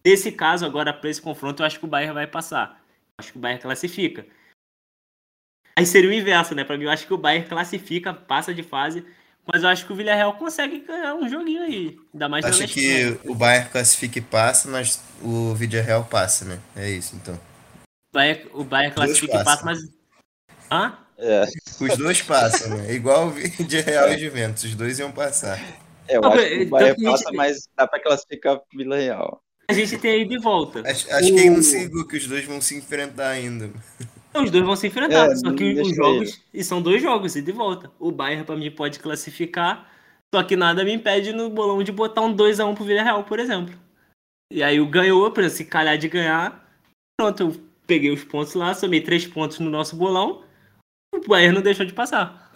Nesse 0.09 0.33
caso, 0.33 0.65
agora, 0.65 0.91
para 0.91 1.11
esse 1.11 1.21
confronto, 1.21 1.63
eu 1.63 1.67
acho 1.67 1.79
que 1.79 1.85
o 1.85 1.89
Bayern 1.89 2.15
vai 2.15 2.27
passar. 2.27 2.83
Eu 3.09 3.15
acho 3.19 3.33
que 3.33 3.37
o 3.39 3.41
Bayern 3.41 3.61
classifica. 3.61 4.25
Aí 5.77 5.85
seria 5.85 6.09
o 6.09 6.13
inverso, 6.13 6.55
né? 6.55 6.65
Para 6.65 6.79
mim, 6.79 6.85
eu 6.85 6.91
acho 6.91 7.07
que 7.07 7.13
o 7.13 7.19
Bayern 7.19 7.47
classifica, 7.47 8.15
passa 8.15 8.55
de 8.55 8.63
fase 8.63 9.05
Mas 9.47 9.63
eu 9.63 9.69
acho 9.69 9.87
que 9.87 9.93
o 9.93 9.97
Villarreal 9.97 10.35
consegue 10.37 10.81
ganhar 10.81 11.15
um 11.15 11.29
joguinho 11.29 11.63
aí. 11.63 11.99
Ainda 12.13 12.29
mais 12.29 12.45
Acho 12.45 12.67
que 12.69 13.19
o 13.25 13.35
Bayern 13.35 13.69
classifica 13.71 14.19
e 14.19 14.23
passa, 14.23 14.69
mas 14.71 15.03
o 15.23 15.55
Villarreal 15.55 16.05
passa, 16.07 16.45
né? 16.47 16.59
É 16.75 16.89
isso, 16.91 17.15
então. 17.15 17.35
O 17.35 18.15
Bayern, 18.15 18.51
o 18.55 18.65
Bayern 18.65 18.95
classifica 18.95 19.41
e 19.41 19.45
passa, 19.45 19.65
mas... 19.65 19.79
Hã? 20.71 20.99
É. 21.19 21.45
Os 21.81 21.97
dois 21.99 22.23
passam, 22.23 22.77
né? 22.79 22.93
Igual 22.95 23.27
o 23.27 23.31
Villarreal 23.31 24.09
e 24.13 24.19
Juventus, 24.19 24.65
os 24.65 24.75
dois 24.75 24.99
iam 24.99 25.13
passar. 25.13 25.59
É, 26.09 26.17
eu 26.17 26.23
Não, 26.23 26.33
acho 26.33 26.41
mas- 26.41 26.49
que 26.49 26.65
o 26.73 26.77
a 26.77 26.85
gente 26.89 27.05
passa, 27.05 27.33
mas 27.33 27.69
dá 27.77 27.87
pra 27.87 28.01
classificar 28.03 28.57
o 28.57 28.63
Vila 28.75 28.97
Real. 28.97 29.43
A 29.69 29.73
gente 29.75 29.99
tem 29.99 30.23
ida 30.23 30.35
e 30.35 30.39
volta. 30.39 30.81
Acho, 30.81 31.13
acho 31.13 31.31
O- 31.31 31.35
que 31.35 31.41
aí 31.41 31.51
não 31.51 31.63
se 31.63 31.79
ligou 31.79 32.07
que 32.07 32.17
os 32.17 32.27
dois 32.27 32.45
vão 32.45 32.61
se 32.61 32.75
enfrentar 32.77 33.29
ainda. 33.29 33.71
Os 34.35 34.51
dois 34.51 34.65
vão 34.65 34.77
se 34.77 34.87
enfrentar, 34.87 35.31
É, 35.31 35.37
só 35.37 35.53
que 35.53 35.81
os 35.81 35.95
jogos. 35.95 36.41
E 36.55 36.65
são 36.65 36.81
dois 36.81 37.03
jogos, 37.03 37.37
e 37.37 37.43
volta. 37.53 37.91
O 37.99 38.11
Bayern, 38.11 38.45
pra 38.45 38.57
mim, 38.57 38.71
pode 38.71 38.99
classificar, 38.99 39.91
só 40.35 40.43
que 40.43 40.57
nada 40.57 40.85
me 40.85 40.93
impede 40.93 41.33
no 41.33 41.51
bolão 41.51 41.83
de 41.83 41.93
botar 41.93 42.23
um 42.23 42.33
2x1 42.35 42.75
pro 42.75 42.85
Villarreal, 42.85 43.25
por 43.25 43.39
exemplo. 43.39 43.75
E 44.53 44.63
aí 44.63 44.81
o 44.81 44.87
ganhou, 44.87 45.31
por 45.31 45.41
exemplo, 45.43 45.57
se 45.59 45.65
calhar 45.65 45.99
de 45.99 46.09
ganhar, 46.09 46.67
pronto, 47.21 47.43
eu 47.43 47.57
peguei 47.87 48.11
os 48.11 48.25
pontos 48.25 48.55
lá, 48.55 48.73
somei 48.75 49.01
três 49.03 49.27
pontos 49.27 49.59
no 49.59 49.69
nosso 49.69 49.97
bolão, 49.97 50.43
o 51.15 51.21
Bayern 51.29 51.55
não 51.57 51.63
deixou 51.63 51.85
de 51.85 51.93
passar. 51.93 52.51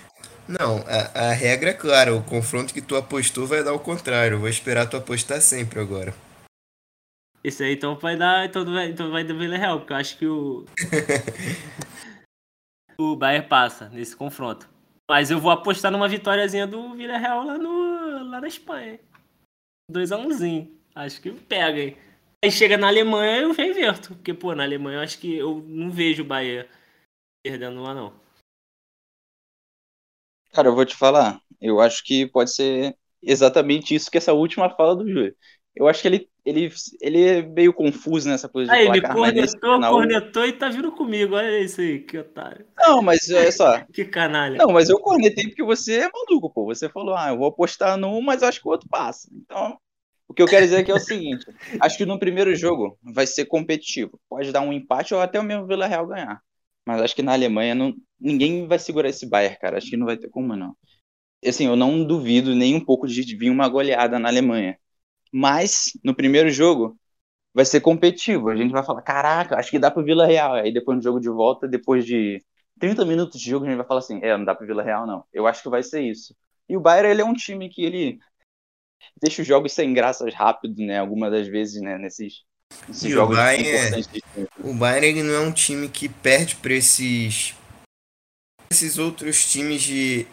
Não, 0.49 0.79
a, 0.87 1.29
a 1.29 1.33
regra 1.33 1.71
é 1.71 1.75
clara, 1.75 2.15
o 2.15 2.23
confronto 2.23 2.73
que 2.73 2.81
tu 2.83 2.97
apostou 2.97 3.47
vai 3.47 3.63
dar 3.63 3.73
o 3.75 3.79
contrário. 3.79 4.37
Eu 4.37 4.41
vou 4.41 4.49
esperar 4.49 4.87
tu 4.89 4.97
apostar 4.97 5.41
sempre 5.41 5.81
agora. 5.81 6.15
Esse 7.45 7.65
aí 7.65 7.75
então 7.75 7.97
vai 7.97 8.17
dar. 8.17 8.47
Então 8.47 8.65
vai, 8.65 8.89
então 8.89 9.11
vai 9.11 9.25
do 9.25 9.37
Villarreal, 9.37 9.81
porque 9.81 9.93
eu 9.93 9.97
acho 9.97 10.19
que 10.19 10.27
o. 10.27 10.65
o 12.99 13.17
Bayern 13.17 13.49
passa 13.49 13.89
nesse 13.89 14.17
confronto. 14.17 14.69
Mas 15.11 15.31
eu 15.31 15.41
vou 15.41 15.51
apostar 15.51 15.91
numa 15.91 16.09
vitóriazinha 16.09 16.67
do 16.67 16.95
Villarreal 16.95 17.45
lá, 17.45 17.59
no, 17.59 18.31
lá 18.31 18.41
na 18.41 18.49
Espanha. 18.49 19.01
2x1zinho. 19.91 20.81
Acho 20.95 21.21
que 21.21 21.31
pega, 21.31 21.81
hein? 21.81 21.97
Aí 22.45 22.51
chega 22.51 22.77
na 22.77 22.89
Alemanha 22.89 23.43
eu 23.43 23.55
já 23.55 23.65
inverto. 23.65 24.15
Porque, 24.15 24.33
pô, 24.33 24.55
na 24.55 24.63
Alemanha 24.63 24.99
eu 24.99 25.03
acho 25.03 25.19
que 25.19 25.37
eu 25.37 25.63
não 25.67 25.91
vejo 25.91 26.23
o 26.23 26.27
Bayern 26.27 26.69
perdendo 27.45 27.83
lá, 27.83 27.95
não. 27.95 28.13
Cara, 30.53 30.69
eu 30.69 30.75
vou 30.75 30.85
te 30.85 30.95
falar. 30.95 31.41
Eu 31.61 31.81
acho 31.81 32.05
que 32.05 32.27
pode 32.27 32.53
ser 32.53 32.97
exatamente 33.23 33.95
isso 33.95 34.11
que 34.11 34.19
essa 34.19 34.33
última 34.33 34.71
fala 34.71 34.97
do 34.97 35.09
Júlio. 35.09 35.37
Eu 35.75 35.89
acho 35.89 36.03
que 36.03 36.09
ele, 36.09 36.31
ele, 36.45 36.73
ele 37.01 37.23
é 37.23 37.43
meio 37.43 37.73
confuso 37.73 38.29
nessa 38.29 38.49
coisa 38.49 38.71
de 38.71 38.77
Aí, 38.77 38.87
placar, 38.87 39.17
nesse 39.33 39.53
cornetou, 39.57 39.75
final- 39.77 39.93
cornetou 39.93 40.47
e 40.47 40.53
tá 40.53 40.69
vindo 40.69 40.91
comigo. 40.93 41.37
Olha 41.37 41.61
isso 41.61 41.81
aí, 41.81 42.01
que 42.01 42.19
otário. 42.19 42.67
Não, 42.77 43.01
mas 43.01 43.31
olha 43.31 43.53
só. 43.53 43.85
Que 43.93 44.05
canalha. 44.05 44.59
Não, 44.59 44.73
mas 44.73 44.89
eu 44.89 44.99
cornetei 44.99 45.45
porque 45.45 45.63
você 45.63 46.01
é 46.01 46.11
maluco, 46.11 46.51
pô. 46.51 46.65
Você 46.67 46.89
falou, 46.89 47.15
ah, 47.15 47.29
eu 47.31 47.39
vou 47.39 47.47
apostar 47.47 47.97
num, 47.97 48.21
mas 48.21 48.43
acho 48.43 48.61
que 48.61 48.67
o 48.67 48.71
outro 48.71 48.89
passa. 48.89 49.29
Então, 49.33 49.79
o 50.27 50.35
que 50.35 50.43
eu 50.43 50.47
quero 50.47 50.65
dizer 50.65 50.79
aqui 50.79 50.91
é 50.91 50.95
o 50.95 50.99
seguinte: 50.99 51.47
acho 51.81 51.97
que 51.97 52.07
no 52.07 52.19
primeiro 52.19 52.55
jogo 52.57 52.99
vai 53.03 53.27
ser 53.27 53.45
competitivo. 53.45 54.19
Pode 54.29 54.51
dar 54.51 54.63
um 54.63 54.73
empate 54.73 55.15
ou 55.15 55.21
até 55.21 55.39
o 55.39 55.45
mesmo 55.45 55.67
Vila 55.67 55.87
Real 55.87 56.07
ganhar. 56.07 56.41
Mas 56.85 57.01
acho 57.01 57.15
que 57.15 57.23
na 57.23 57.33
Alemanha 57.35 57.75
não, 57.75 57.95
ninguém 58.21 58.67
vai 58.67 58.79
segurar 58.79 59.09
esse 59.09 59.27
Bayern, 59.29 59.57
cara. 59.61 59.79
Acho 59.79 59.89
que 59.89 59.97
não 59.97 60.07
vai 60.07 60.17
ter 60.17 60.29
como, 60.29 60.57
não. 60.57 60.75
Assim, 61.45 61.67
eu 61.67 61.77
não 61.77 62.05
duvido 62.05 62.55
nem 62.55 62.75
um 62.75 62.85
pouco 62.85 63.07
de 63.07 63.23
vir 63.37 63.51
uma 63.51 63.69
goleada 63.69 64.19
na 64.19 64.29
Alemanha. 64.29 64.77
Mas, 65.33 65.93
no 66.05 66.15
primeiro 66.15 66.51
jogo, 66.51 66.97
vai 67.55 67.65
ser 67.65 67.81
competitivo. 67.81 68.51
A 68.51 68.57
gente 68.57 68.71
vai 68.71 68.85
falar, 68.85 69.03
caraca, 69.03 69.57
acho 69.57 69.71
que 69.71 69.79
dá 69.79 69.91
pro 69.91 70.05
Vila 70.05 70.27
Real. 70.27 70.55
Aí 70.55 70.73
depois 70.73 70.97
no 70.97 71.03
jogo 71.03 71.19
de 71.21 71.29
volta, 71.29 71.67
depois 71.67 72.05
de 72.05 72.43
30 72.79 73.05
minutos 73.05 73.41
de 73.41 73.51
jogo, 73.51 73.65
a 73.65 73.69
gente 73.69 73.79
vai 73.79 73.87
falar 73.87 74.01
assim, 74.01 74.21
é, 74.23 74.37
não 74.37 74.45
dá 74.45 74.55
pro 74.55 74.67
Vila 74.67 74.83
Real, 74.83 75.07
não. 75.07 75.25
Eu 75.33 75.47
acho 75.47 75.63
que 75.63 75.69
vai 75.69 75.83
ser 75.83 76.03
isso. 76.03 76.35
E 76.69 76.77
o 76.77 76.81
Bayern, 76.81 77.11
ele 77.11 77.23
é 77.23 77.25
um 77.25 77.35
time 77.35 77.69
que 77.69 77.85
ele 77.85 78.19
deixa 79.21 79.43
os 79.43 79.49
jogos 79.49 79.73
sem 79.73 79.93
graças 79.93 80.35
rápido, 80.35 80.83
né? 80.85 80.99
Algumas 80.99 81.31
das 81.31 81.49
vezes, 81.49 81.81
né? 81.81 81.99
Nesses, 81.99 82.45
nesses 82.89 83.05
E 83.05 83.09
o 83.09 83.11
jogos 83.11 83.37
Bayern 83.37 83.69
é-. 83.69 84.47
O 84.61 84.75
Bayern 84.75 85.07
ele 85.07 85.23
não 85.23 85.35
é 85.35 85.41
um 85.41 85.53
time 85.53 85.89
que 85.89 86.09
perde 86.09 86.57
para 86.57 86.75
esses 86.75 87.55
esses 88.71 88.97
outros 88.97 89.53
times 89.53 89.83
de 89.83 90.27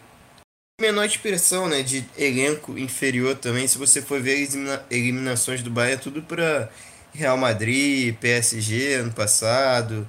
menor 0.80 1.04
expressão, 1.04 1.68
né, 1.68 1.82
de 1.82 2.04
elenco 2.16 2.78
inferior 2.78 3.36
também. 3.36 3.66
Se 3.68 3.78
você 3.78 4.02
for 4.02 4.20
ver 4.20 4.42
as 4.44 4.54
elimina- 4.54 4.84
eliminações 4.90 5.62
do 5.62 5.70
Bayern, 5.70 6.00
é 6.00 6.02
tudo 6.02 6.22
para 6.22 6.70
Real 7.14 7.36
Madrid, 7.36 8.14
PSG 8.16 8.94
ano 8.94 9.12
passado, 9.12 10.06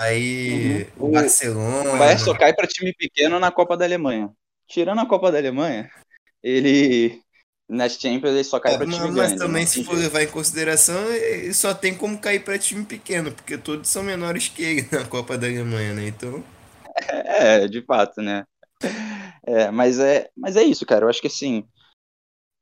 aí 0.00 0.86
Uhum. 0.98 1.08
Barcelona. 1.10 1.90
O 1.90 1.96
Bayern 1.96 2.18
só 2.20 2.34
cai 2.36 2.54
para 2.54 2.66
time 2.66 2.92
pequeno 2.94 3.38
na 3.40 3.50
Copa 3.52 3.76
da 3.76 3.84
Alemanha. 3.84 4.30
Tirando 4.68 5.00
a 5.00 5.06
Copa 5.08 5.30
da 5.32 5.38
Alemanha, 5.38 5.90
ele 6.42 7.22
nas 7.68 7.94
Champions 8.00 8.34
ele 8.34 8.44
só 8.44 8.60
cai 8.60 8.74
É, 8.74 8.78
para 8.78 8.86
mas, 8.86 8.88
time 8.88 9.12
mas 9.12 9.32
grande. 9.32 9.34
também, 9.34 9.66
não 9.66 9.66
se 9.66 9.82
for 9.84 9.96
levar 9.96 10.22
em 10.22 10.26
consideração, 10.28 11.10
ele 11.12 11.52
só 11.52 11.74
tem 11.74 11.94
como 11.94 12.18
cair 12.18 12.40
para 12.42 12.58
time 12.58 12.84
pequeno, 12.84 13.30
porque 13.32 13.58
todos 13.58 13.88
são 13.90 14.02
menores 14.02 14.48
que 14.48 14.62
ele 14.62 14.88
na 14.92 15.04
Copa 15.04 15.36
da 15.36 15.46
Alemanha, 15.46 15.92
né? 15.94 16.08
Então, 16.08 16.42
É, 17.08 17.66
de 17.68 17.82
fato, 17.84 18.20
né? 18.22 18.44
É, 19.46 19.70
mas 19.70 19.98
é, 19.98 20.30
mas 20.36 20.56
é 20.56 20.62
isso, 20.62 20.86
cara. 20.86 21.04
Eu 21.04 21.08
acho 21.08 21.20
que 21.20 21.26
assim, 21.26 21.66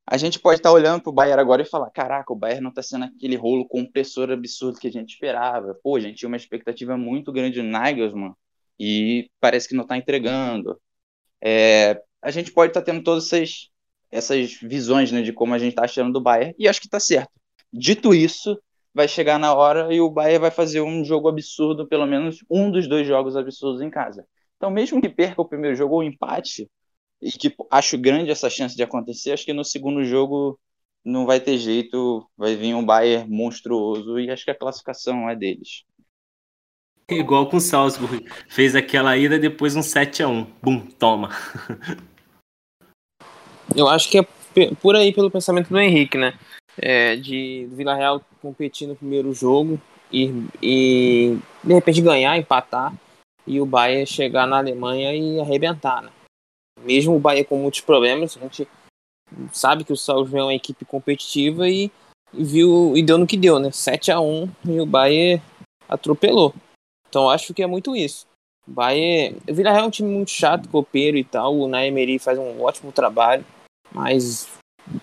a 0.06 0.16
gente 0.16 0.38
pode 0.38 0.58
estar 0.58 0.72
olhando 0.72 1.02
pro 1.02 1.12
Bayern 1.12 1.40
agora 1.40 1.62
e 1.62 1.66
falar, 1.66 1.90
caraca, 1.90 2.32
o 2.32 2.36
Bayern 2.36 2.62
não 2.62 2.72
tá 2.72 2.82
sendo 2.82 3.04
aquele 3.04 3.36
rolo 3.36 3.66
compressor 3.66 4.30
absurdo 4.30 4.78
que 4.78 4.88
a 4.88 4.92
gente 4.92 5.14
esperava. 5.14 5.78
Pô, 5.82 5.96
a 5.96 6.00
gente 6.00 6.16
tinha 6.16 6.28
uma 6.28 6.36
expectativa 6.36 6.96
muito 6.96 7.32
grande 7.32 7.62
no 7.62 7.70
Nagelsmann 7.70 8.34
e 8.78 9.30
parece 9.40 9.68
que 9.68 9.76
não 9.76 9.86
tá 9.86 9.96
entregando. 9.96 10.78
É, 11.40 12.02
a 12.20 12.30
gente 12.30 12.52
pode 12.52 12.70
estar 12.70 12.82
tendo 12.82 13.02
todas 13.02 13.26
essas, 13.32 13.70
essas 14.10 14.54
visões, 14.60 15.12
né, 15.12 15.22
de 15.22 15.32
como 15.32 15.54
a 15.54 15.58
gente 15.58 15.74
tá 15.74 15.84
achando 15.84 16.12
do 16.12 16.20
Bayern 16.20 16.54
e 16.58 16.68
acho 16.68 16.80
que 16.80 16.88
tá 16.88 17.00
certo. 17.00 17.30
Dito 17.72 18.14
isso, 18.14 18.60
vai 18.92 19.08
chegar 19.08 19.38
na 19.38 19.54
hora 19.54 19.94
e 19.94 20.00
o 20.00 20.10
Bayern 20.10 20.40
vai 20.40 20.50
fazer 20.50 20.80
um 20.80 21.04
jogo 21.04 21.28
absurdo, 21.28 21.86
pelo 21.86 22.06
menos 22.06 22.44
um 22.50 22.70
dos 22.70 22.88
dois 22.88 23.06
jogos 23.06 23.36
absurdos 23.36 23.80
em 23.80 23.88
casa. 23.88 24.26
Então, 24.62 24.70
mesmo 24.70 25.00
que 25.00 25.08
perca 25.08 25.42
o 25.42 25.44
primeiro 25.44 25.74
jogo 25.74 25.96
ou 25.96 26.04
empate, 26.04 26.70
e 27.20 27.32
que 27.32 27.52
acho 27.68 27.98
grande 27.98 28.30
essa 28.30 28.48
chance 28.48 28.76
de 28.76 28.82
acontecer, 28.84 29.32
acho 29.32 29.44
que 29.44 29.52
no 29.52 29.64
segundo 29.64 30.04
jogo 30.04 30.56
não 31.04 31.26
vai 31.26 31.40
ter 31.40 31.58
jeito, 31.58 32.24
vai 32.36 32.54
vir 32.54 32.72
um 32.72 32.86
Bayern 32.86 33.28
monstruoso 33.28 34.20
e 34.20 34.30
acho 34.30 34.44
que 34.44 34.52
a 34.52 34.54
classificação 34.56 35.28
é 35.28 35.34
deles. 35.34 35.82
Igual 37.10 37.48
com 37.48 37.56
o 37.56 37.60
Salzburg. 37.60 38.24
Fez 38.48 38.76
aquela 38.76 39.16
ida 39.16 39.36
depois 39.36 39.74
um 39.74 39.80
7x1. 39.80 40.46
Bum, 40.62 40.86
toma. 40.86 41.30
Eu 43.74 43.88
acho 43.88 44.08
que 44.08 44.18
é 44.18 44.26
por 44.80 44.94
aí 44.94 45.12
pelo 45.12 45.28
pensamento 45.28 45.70
do 45.70 45.80
Henrique, 45.80 46.16
né? 46.16 46.38
É, 46.78 47.16
de 47.16 47.68
Vila 47.72 47.96
Real 47.96 48.24
competir 48.40 48.86
no 48.86 48.94
primeiro 48.94 49.34
jogo 49.34 49.80
e, 50.12 50.30
e 50.62 51.36
de 51.64 51.74
repente 51.74 52.00
ganhar, 52.00 52.38
empatar 52.38 52.94
e 53.46 53.60
o 53.60 53.66
Bayern 53.66 54.06
chegar 54.06 54.46
na 54.46 54.58
Alemanha 54.58 55.14
e 55.14 55.40
arrebentar, 55.40 56.02
né? 56.02 56.10
Mesmo 56.80 57.16
o 57.16 57.20
Bayern 57.20 57.46
com 57.46 57.58
muitos 57.58 57.80
problemas, 57.80 58.36
a 58.36 58.40
gente 58.40 58.68
sabe 59.52 59.84
que 59.84 59.92
o 59.92 59.96
Salzburg 59.96 60.38
é 60.38 60.42
uma 60.44 60.54
equipe 60.54 60.84
competitiva 60.84 61.68
e, 61.68 61.90
e 62.32 62.44
viu 62.44 62.96
e 62.96 63.02
deu 63.02 63.18
no 63.18 63.26
que 63.26 63.36
deu, 63.36 63.58
né? 63.58 63.70
7 63.70 64.10
a 64.10 64.20
1 64.20 64.48
e 64.66 64.80
o 64.80 64.86
Bayern 64.86 65.42
atropelou. 65.88 66.54
Então 67.08 67.28
acho 67.28 67.52
que 67.52 67.62
é 67.62 67.66
muito 67.66 67.94
isso. 67.94 68.26
O 68.66 68.70
Bayern, 68.70 69.38
o 69.48 69.54
Vila 69.54 69.72
Real 69.72 69.84
é 69.84 69.86
um 69.88 69.90
time 69.90 70.08
muito 70.08 70.30
chato, 70.30 70.68
copeiro 70.68 71.16
e 71.16 71.24
tal. 71.24 71.56
O 71.56 71.68
Naemery 71.68 72.18
faz 72.18 72.38
um 72.38 72.62
ótimo 72.62 72.92
trabalho. 72.92 73.44
Mas, 73.92 74.48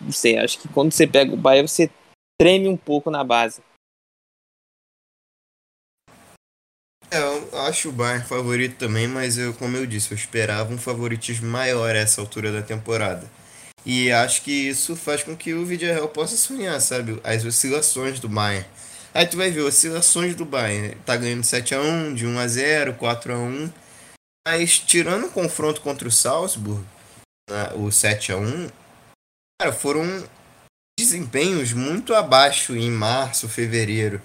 não 0.02 0.12
sei, 0.12 0.38
acho 0.38 0.60
que 0.60 0.68
quando 0.70 0.92
você 0.92 1.06
pega 1.06 1.34
o 1.34 1.38
Bahia, 1.38 1.68
você 1.68 1.90
treme 2.42 2.68
um 2.68 2.78
pouco 2.78 3.12
na 3.12 3.24
base. 3.24 3.62
É, 7.12 7.20
eu 7.20 7.60
acho 7.62 7.90
o 7.90 7.92
Bayern 7.92 8.24
favorito 8.24 8.78
também, 8.78 9.08
mas 9.08 9.38
eu, 9.38 9.54
como 9.56 9.76
eu 9.76 9.86
disse, 9.86 10.12
eu 10.12 10.16
esperava 10.16 10.72
um 10.72 10.78
favoritismo 10.78 11.50
maior 11.50 11.96
a 11.96 12.00
essa 12.00 12.22
altura 12.22 12.52
da 12.52 12.62
temporada. 12.62 13.30
E 13.86 14.12
acho 14.12 14.44
que 14.44 14.52
isso 14.52 14.96
faz 14.96 15.24
com 15.24 15.36
que 15.36 15.54
o 15.54 15.66
Villarreal 15.66 16.10
possa 16.10 16.38
sonhar, 16.38 16.80
sabe? 16.80 17.20
As 17.24 17.44
oscilações 17.44 18.20
do 18.20 18.30
Bayern. 18.30 18.66
Aí 19.14 19.26
tu 19.26 19.38
vai 19.38 19.50
ver 19.50 19.62
oscilações 19.62 20.36
do 20.36 20.46
Bayern. 20.46 20.96
Tá 21.06 21.18
ganhando 21.18 21.42
7x1, 21.42 22.14
de 22.14 22.28
1x0, 22.28 22.98
4x1. 22.98 23.72
Mas 24.48 24.78
tirando 24.80 25.26
o 25.26 25.32
confronto 25.32 25.82
contra 25.82 26.08
o 26.08 26.12
Salzburg, 26.12 26.86
né, 27.50 27.72
o 27.76 27.88
7x1, 27.88 28.72
cara, 29.60 29.74
foram 29.74 30.24
desempenhos 31.00 31.74
muito 31.74 32.14
abaixo 32.14 32.76
em 32.76 32.92
março, 32.92 33.50
fevereiro. 33.50 34.22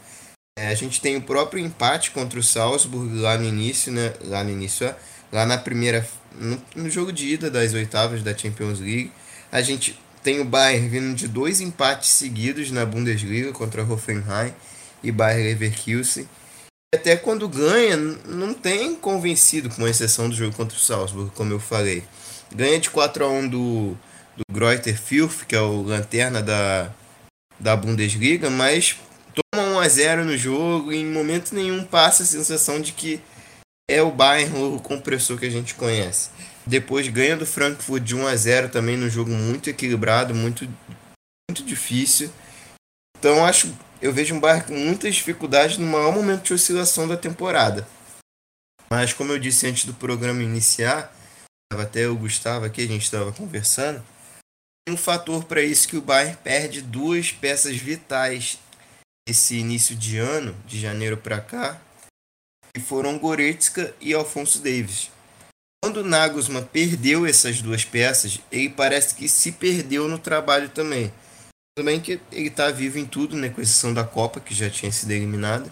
É, 0.57 0.69
a 0.69 0.75
gente 0.75 1.01
tem 1.01 1.17
o 1.17 1.23
próprio 1.23 1.65
empate 1.65 2.13
contra 2.13 2.39
o 2.39 2.43
Salzburg 2.43 3.13
lá 3.19 3.37
no 3.37 3.45
início, 3.45 3.93
né? 3.93 4.15
Lá 4.23 4.45
no 4.45 4.51
início, 4.51 4.95
lá 5.33 5.45
na 5.45 5.59
primeira. 5.59 6.09
No, 6.33 6.63
no 6.77 6.91
jogo 6.91 7.13
de 7.13 7.27
ida 7.27 7.51
das 7.51 7.75
oitavas 7.75 8.23
da 8.23 8.37
Champions 8.37 8.79
League. 8.79 9.13
A 9.51 9.61
gente 9.63 9.99
tem 10.23 10.41
o 10.41 10.45
Bayern 10.45 10.89
vindo 10.89 11.15
de 11.15 11.29
dois 11.29 11.61
empates 11.61 12.11
seguidos 12.11 12.71
na 12.71 12.87
Bundesliga 12.87 13.53
contra 13.53 13.85
Hoffenheim 13.85 14.55
e 15.03 15.13
Bayern 15.13 15.45
Leverkusen. 15.45 16.29
Até 16.95 17.17
quando 17.17 17.49
ganha, 17.49 17.97
não 17.97 18.55
tem 18.55 18.95
convencido, 18.95 19.69
com 19.69 19.87
exceção 19.87 20.29
do 20.29 20.35
jogo 20.35 20.55
contra 20.55 20.77
o 20.77 20.81
Salzburg, 20.81 21.33
como 21.35 21.53
eu 21.53 21.59
falei. 21.59 22.05
ganha 22.55 22.79
de 22.79 22.89
4 22.89 23.25
a 23.25 23.29
1 23.29 23.49
do, 23.49 23.99
do 24.37 24.45
Greuther 24.53 24.97
Fürth, 24.97 25.45
que 25.47 25.57
é 25.57 25.61
o 25.61 25.83
lanterna 25.83 26.41
da, 26.41 26.91
da 27.59 27.77
Bundesliga, 27.77 28.49
mas 28.49 28.97
toma 29.35 29.64
1 29.75 29.81
a 29.81 29.89
0 29.89 30.25
no 30.25 30.37
jogo 30.37 30.93
e 30.93 30.97
em 30.97 31.07
momento 31.07 31.55
nenhum 31.55 31.85
passa 31.85 32.23
a 32.23 32.27
sensação 32.27 32.81
de 32.81 32.93
que 32.93 33.21
é 33.89 34.03
o 34.03 34.11
Bayern 34.11 34.57
o 34.57 34.81
compressor 34.81 35.39
que 35.39 35.47
a 35.47 35.51
gente 35.51 35.75
conhece. 35.75 36.31
Depois 36.67 37.09
ganha 37.09 37.37
do 37.37 37.45
Frankfurt 37.45 38.03
de 38.03 38.15
1 38.15 38.27
a 38.27 38.37
0 38.37 38.69
também 38.71 38.97
no 38.97 39.11
jogo 39.11 39.31
muito 39.31 39.69
equilibrado, 39.69 40.35
muito 40.35 40.69
muito 41.51 41.63
difícil. 41.65 42.31
Então 43.19 43.45
acho 43.45 43.75
eu 44.01 44.13
vejo 44.13 44.35
um 44.35 44.41
Bayern 44.41 44.67
com 44.67 44.75
muitas 44.75 45.15
dificuldades 45.15 45.79
no 45.79 45.87
maior 45.87 46.13
momento 46.13 46.45
de 46.45 46.55
oscilação 46.55 47.09
da 47.09 47.17
temporada. 47.17 47.87
Mas 48.91 49.13
como 49.13 49.33
eu 49.33 49.39
disse 49.39 49.67
antes 49.67 49.87
do 49.87 49.95
programa 49.95 50.43
iniciar, 50.43 51.15
até 51.73 52.07
o 52.07 52.17
Gustavo 52.17 52.65
aqui, 52.65 52.83
a 52.83 52.87
gente 52.87 53.05
estava 53.05 53.33
conversando, 53.33 54.05
um 54.89 54.97
fator 54.97 55.45
para 55.45 55.63
isso 55.63 55.89
que 55.89 55.97
o 55.97 56.03
Bayern 56.03 56.37
perde 56.45 56.83
duas 56.83 57.33
peças 57.33 57.77
vitais 57.77 58.59
esse 59.29 59.57
início 59.57 59.95
de 59.97 60.19
ano, 60.19 60.55
de 60.67 60.81
janeiro 60.81 61.17
para 61.17 61.41
cá, 61.41 61.81
que 62.75 62.81
foram 62.81 63.19
Goretzka 63.19 63.95
e 64.01 64.13
Alfonso 64.13 64.59
Davis. 64.61 65.11
Quando 65.83 66.03
Nagelsmann 66.03 66.65
perdeu 66.65 67.27
essas 67.27 67.61
duas 67.61 67.85
peças, 67.85 68.41
ele 68.51 68.71
parece 68.71 69.15
que 69.15 69.29
se 69.29 69.53
perdeu 69.53 70.09
no 70.09 70.19
trabalho 70.19 70.69
também. 70.69 71.13
Também 71.77 72.01
que 72.01 72.21
ele 72.33 72.49
está 72.49 72.71
vivo 72.71 72.99
em 72.99 73.05
tudo, 73.05 73.37
né, 73.37 73.49
com 73.49 73.61
exceção 73.61 73.93
da 73.93 74.05
Copa, 74.05 74.41
que 74.41 74.55
já 74.55 74.71
tinha 74.71 74.91
sido 74.91 75.11
eliminada. 75.11 75.71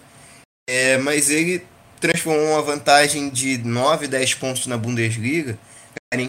É, 0.69 0.97
mas 0.97 1.29
ele 1.29 1.65
transformou 1.99 2.51
uma 2.51 2.61
vantagem 2.61 3.29
de 3.29 3.57
9, 3.57 4.07
10 4.07 4.33
pontos 4.35 4.67
na 4.67 4.77
Bundesliga 4.77 5.57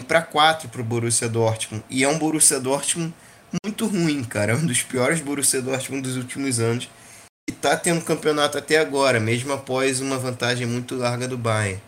para 0.07 0.21
4 0.21 0.69
para 0.69 0.81
o 0.81 0.83
Borussia 0.83 1.29
Dortmund. 1.29 1.83
E 1.89 2.03
é 2.03 2.07
um 2.07 2.17
Borussia 2.17 2.59
Dortmund 2.59 3.13
muito 3.63 3.85
ruim, 3.85 4.23
cara. 4.23 4.53
É 4.53 4.55
um 4.55 4.65
dos 4.65 4.81
piores 4.81 5.21
Borussia 5.21 5.61
Dortmund 5.61 6.01
dos 6.01 6.17
últimos 6.17 6.59
anos. 6.59 6.89
E 7.49 7.53
tá 7.53 7.77
tendo 7.77 8.03
campeonato 8.03 8.57
até 8.57 8.77
agora, 8.77 9.19
mesmo 9.19 9.53
após 9.53 10.01
uma 10.01 10.17
vantagem 10.17 10.65
muito 10.65 10.95
larga 10.95 11.27
do 11.27 11.37
Bayern. 11.37 11.81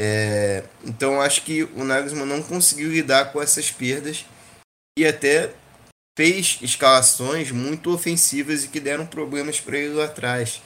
É, 0.00 0.64
então 0.84 1.20
acho 1.20 1.42
que 1.42 1.62
o 1.62 1.84
Nagelsmann 1.84 2.26
não 2.26 2.42
conseguiu 2.42 2.90
lidar 2.90 3.32
com 3.32 3.40
essas 3.40 3.70
perdas 3.70 4.24
e 4.98 5.06
até 5.06 5.52
fez 6.16 6.58
escalações 6.62 7.50
muito 7.50 7.92
ofensivas 7.92 8.64
e 8.64 8.68
que 8.68 8.80
deram 8.80 9.06
problemas 9.06 9.60
para 9.60 9.78
ele 9.78 9.94
lá 9.94 10.04
atrás. 10.04 10.60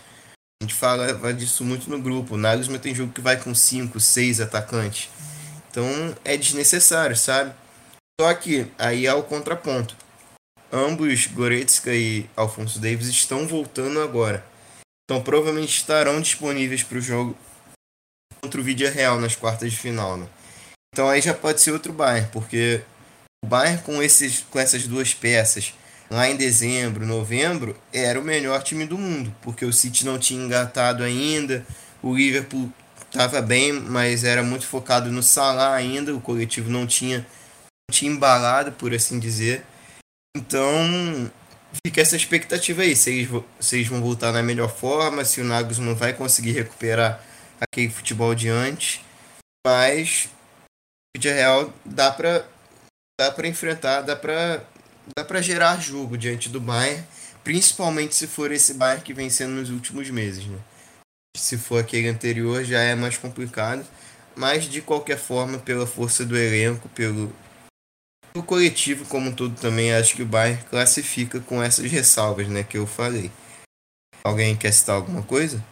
A 0.60 0.64
gente 0.64 0.74
fala 0.74 1.32
disso 1.32 1.64
muito 1.64 1.88
no 1.88 2.00
grupo. 2.00 2.34
O 2.34 2.38
Nagelsmann 2.38 2.80
tem 2.80 2.94
jogo 2.94 3.12
que 3.12 3.20
vai 3.20 3.36
com 3.36 3.54
5, 3.54 4.00
6 4.00 4.40
atacantes. 4.40 5.08
Então 5.70 5.86
é 6.24 6.36
desnecessário, 6.36 7.16
sabe? 7.16 7.54
Só 8.20 8.34
que 8.34 8.66
aí 8.76 9.06
há 9.06 9.14
o 9.14 9.22
contraponto. 9.22 9.94
Ambos, 10.72 11.26
Goretzka 11.26 11.94
e 11.94 12.26
Alfonso 12.36 12.78
Davis, 12.78 13.08
estão 13.08 13.46
voltando 13.46 14.00
agora. 14.00 14.44
Então 15.04 15.22
provavelmente 15.22 15.76
estarão 15.76 16.20
disponíveis 16.20 16.82
para 16.82 16.98
o 16.98 17.00
jogo 17.00 17.36
contra 18.42 18.60
o 18.60 18.64
Vídeo 18.64 18.90
Real 18.90 19.18
nas 19.18 19.34
quartas 19.34 19.70
de 19.70 19.76
final. 19.78 20.16
Né? 20.16 20.26
Então 20.92 21.08
aí 21.08 21.20
já 21.20 21.32
pode 21.32 21.60
ser 21.60 21.72
outro 21.72 21.92
Bayern, 21.92 22.28
porque 22.30 22.82
o 23.44 23.48
Bayern 23.48 23.82
com, 23.82 24.02
esses, 24.02 24.40
com 24.50 24.58
essas 24.58 24.86
duas 24.86 25.14
peças 25.14 25.72
lá 26.10 26.28
em 26.28 26.36
dezembro, 26.36 27.06
novembro, 27.06 27.76
era 27.92 28.18
o 28.18 28.24
melhor 28.24 28.62
time 28.62 28.86
do 28.86 28.96
mundo, 28.96 29.34
porque 29.42 29.64
o 29.64 29.72
City 29.72 30.04
não 30.04 30.18
tinha 30.18 30.42
engatado 30.42 31.02
ainda, 31.02 31.66
o 32.02 32.14
Liverpool 32.14 32.72
estava 33.06 33.40
bem, 33.40 33.72
mas 33.72 34.24
era 34.24 34.42
muito 34.42 34.66
focado 34.66 35.10
no 35.10 35.22
Salah 35.22 35.74
ainda, 35.74 36.14
o 36.14 36.20
coletivo 36.20 36.70
não 36.70 36.86
tinha, 36.86 37.18
não 37.18 37.92
tinha 37.92 38.10
embalado, 38.10 38.72
por 38.72 38.94
assim 38.94 39.18
dizer. 39.18 39.64
Então, 40.38 41.28
fica 41.84 42.00
essa 42.00 42.14
expectativa 42.14 42.82
aí, 42.82 42.94
se 42.94 43.10
eles, 43.10 43.88
vão 43.88 44.00
voltar 44.00 44.30
na 44.30 44.40
melhor 44.40 44.70
forma, 44.70 45.24
se 45.24 45.40
o 45.40 45.44
Nagelsmann 45.44 45.96
vai 45.96 46.12
conseguir 46.12 46.52
recuperar 46.52 47.20
aquele 47.60 47.90
futebol 47.90 48.32
de 48.36 48.48
antes, 48.48 49.00
mas 49.66 50.28
de 51.18 51.28
real 51.28 51.74
dá 51.84 52.12
para 52.12 52.46
dá 53.20 53.32
para 53.32 53.48
enfrentar, 53.48 54.02
dá 54.02 54.14
para 54.14 54.62
dá 55.16 55.24
para 55.24 55.42
gerar 55.42 55.80
jogo 55.80 56.16
diante 56.16 56.48
do 56.48 56.60
Bayern, 56.60 57.04
principalmente 57.42 58.14
se 58.14 58.28
for 58.28 58.52
esse 58.52 58.74
Bayern 58.74 59.02
que 59.02 59.12
vem 59.12 59.28
sendo 59.28 59.54
nos 59.54 59.70
últimos 59.70 60.08
meses, 60.08 60.46
né? 60.46 60.58
Se 61.36 61.58
for 61.58 61.80
aquele 61.80 62.08
anterior 62.08 62.62
já 62.62 62.78
é 62.80 62.94
mais 62.94 63.18
complicado, 63.18 63.84
mas 64.36 64.66
de 64.66 64.80
qualquer 64.80 65.18
forma, 65.18 65.58
pela 65.58 65.86
força 65.86 66.24
do 66.24 66.36
elenco, 66.38 66.88
pelo 66.90 67.32
coletivo 68.42 69.06
como 69.08 69.30
um 69.30 69.34
todo 69.34 69.54
também 69.60 69.92
acho 69.92 70.14
que 70.14 70.22
o 70.22 70.26
Bayern 70.26 70.62
classifica 70.64 71.40
com 71.40 71.62
essas 71.62 71.90
ressalvas, 71.90 72.48
né, 72.48 72.62
que 72.62 72.76
eu 72.78 72.86
falei. 72.86 73.30
Alguém 74.24 74.56
quer 74.56 74.72
citar 74.72 74.96
alguma 74.96 75.22
coisa? 75.22 75.64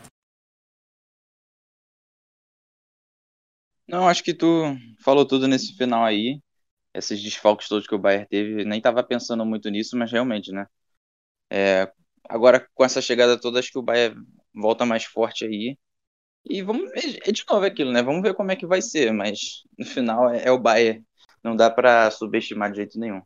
Não, 3.89 4.09
acho 4.09 4.23
que 4.23 4.35
tu 4.35 4.47
falou 5.01 5.27
tudo 5.27 5.47
nesse 5.47 5.77
final 5.77 6.05
aí. 6.05 6.41
Esses 6.95 7.23
desfalques 7.23 7.69
todos 7.69 7.87
que 7.87 7.95
o 7.95 7.99
Bayern 7.99 8.27
teve, 8.29 8.65
nem 8.65 8.81
tava 8.81 9.03
pensando 9.05 9.45
muito 9.45 9.69
nisso, 9.69 9.97
mas 9.97 10.11
realmente, 10.11 10.51
né? 10.53 10.67
É, 11.51 11.93
agora 12.29 12.69
com 12.75 12.85
essa 12.85 13.03
chegada 13.03 13.41
toda, 13.41 13.59
acho 13.61 13.71
que 13.71 13.79
o 13.79 13.83
Bayern 13.83 14.25
volta 14.55 14.87
mais 14.87 15.05
forte 15.05 15.45
aí. 15.45 15.79
E 16.45 16.63
vamos 16.63 16.91
ver, 16.93 17.21
é 17.29 17.33
de 17.33 17.45
novo 17.49 17.65
aquilo, 17.67 17.93
né? 17.93 18.03
Vamos 18.03 18.23
ver 18.23 18.35
como 18.35 18.53
é 18.53 18.57
que 18.57 18.67
vai 18.67 18.83
ser, 18.83 19.13
mas 19.13 19.63
no 19.79 19.87
final 19.87 20.31
é, 20.31 20.45
é 20.47 20.51
o 20.53 20.59
Bayern. 20.59 21.05
Não 21.47 21.55
dá 21.55 21.71
para 21.71 22.11
subestimar 22.11 22.73
de 22.73 22.79
jeito 22.79 22.99
nenhum. 22.99 23.23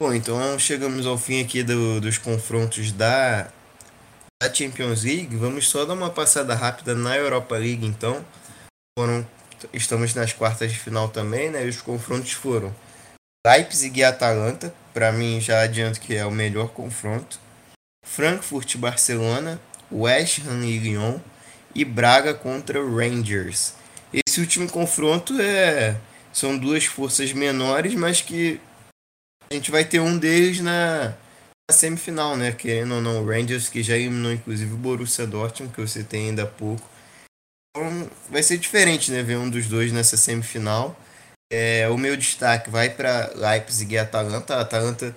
Bom, 0.00 0.14
então 0.14 0.56
chegamos 0.60 1.06
ao 1.06 1.18
fim 1.18 1.42
aqui 1.42 1.64
do, 1.64 2.00
dos 2.00 2.18
confrontos 2.18 2.92
da, 2.92 3.50
da 4.40 4.54
Champions 4.54 5.02
League. 5.02 5.34
Vamos 5.34 5.68
só 5.68 5.84
dar 5.84 5.94
uma 5.94 6.08
passada 6.08 6.54
rápida 6.54 6.94
na 6.94 7.16
Europa 7.16 7.56
League, 7.56 7.84
então. 7.84 8.24
Foram, 8.96 9.28
estamos 9.72 10.14
nas 10.14 10.32
quartas 10.32 10.70
de 10.70 10.78
final 10.78 11.08
também, 11.08 11.50
né? 11.50 11.66
E 11.66 11.68
os 11.68 11.82
confrontos 11.82 12.30
foram 12.30 12.72
Leipzig 13.44 13.98
e 13.98 14.04
Atalanta. 14.04 14.72
Para 14.94 15.10
mim, 15.10 15.40
já 15.40 15.62
adianto 15.62 16.00
que 16.00 16.14
é 16.14 16.24
o 16.24 16.30
melhor 16.30 16.68
confronto. 16.68 17.40
Frankfurt 18.06 18.72
e 18.72 18.78
Barcelona, 18.78 19.60
West 19.90 20.46
Ham 20.46 20.64
e 20.64 20.78
Lyon 20.78 21.18
e 21.74 21.84
Braga 21.84 22.34
contra 22.34 22.80
Rangers. 22.80 23.77
Esse 24.12 24.40
último 24.40 24.68
confronto 24.70 25.38
é 25.40 25.98
são 26.32 26.56
duas 26.56 26.84
forças 26.84 27.32
menores, 27.32 27.94
mas 27.94 28.20
que 28.20 28.60
a 29.50 29.54
gente 29.54 29.70
vai 29.70 29.84
ter 29.84 30.00
um 30.00 30.18
deles 30.18 30.60
na, 30.60 31.14
na 31.68 31.74
semifinal, 31.74 32.36
né? 32.36 32.52
Querendo 32.52 32.94
ou 32.96 33.00
não, 33.00 33.22
o 33.22 33.26
Rangers 33.26 33.68
que 33.68 33.82
já 33.82 33.96
eliminou 33.96 34.32
inclusive 34.32 34.72
o 34.72 34.76
Borussia 34.76 35.26
Dortmund, 35.26 35.74
que 35.74 35.80
você 35.80 36.04
tem 36.04 36.28
ainda 36.28 36.44
há 36.44 36.46
pouco. 36.46 36.88
Então, 37.76 38.10
vai 38.30 38.42
ser 38.42 38.58
diferente, 38.58 39.10
né? 39.10 39.22
Ver 39.22 39.36
um 39.36 39.50
dos 39.50 39.66
dois 39.66 39.92
nessa 39.92 40.16
semifinal. 40.16 40.98
É, 41.50 41.88
o 41.88 41.96
meu 41.96 42.16
destaque 42.16 42.70
vai 42.70 42.90
para 42.90 43.32
Leipzig 43.34 43.94
e 43.94 43.98
Atalanta. 43.98 44.56
A 44.56 44.60
Atalanta 44.60 45.14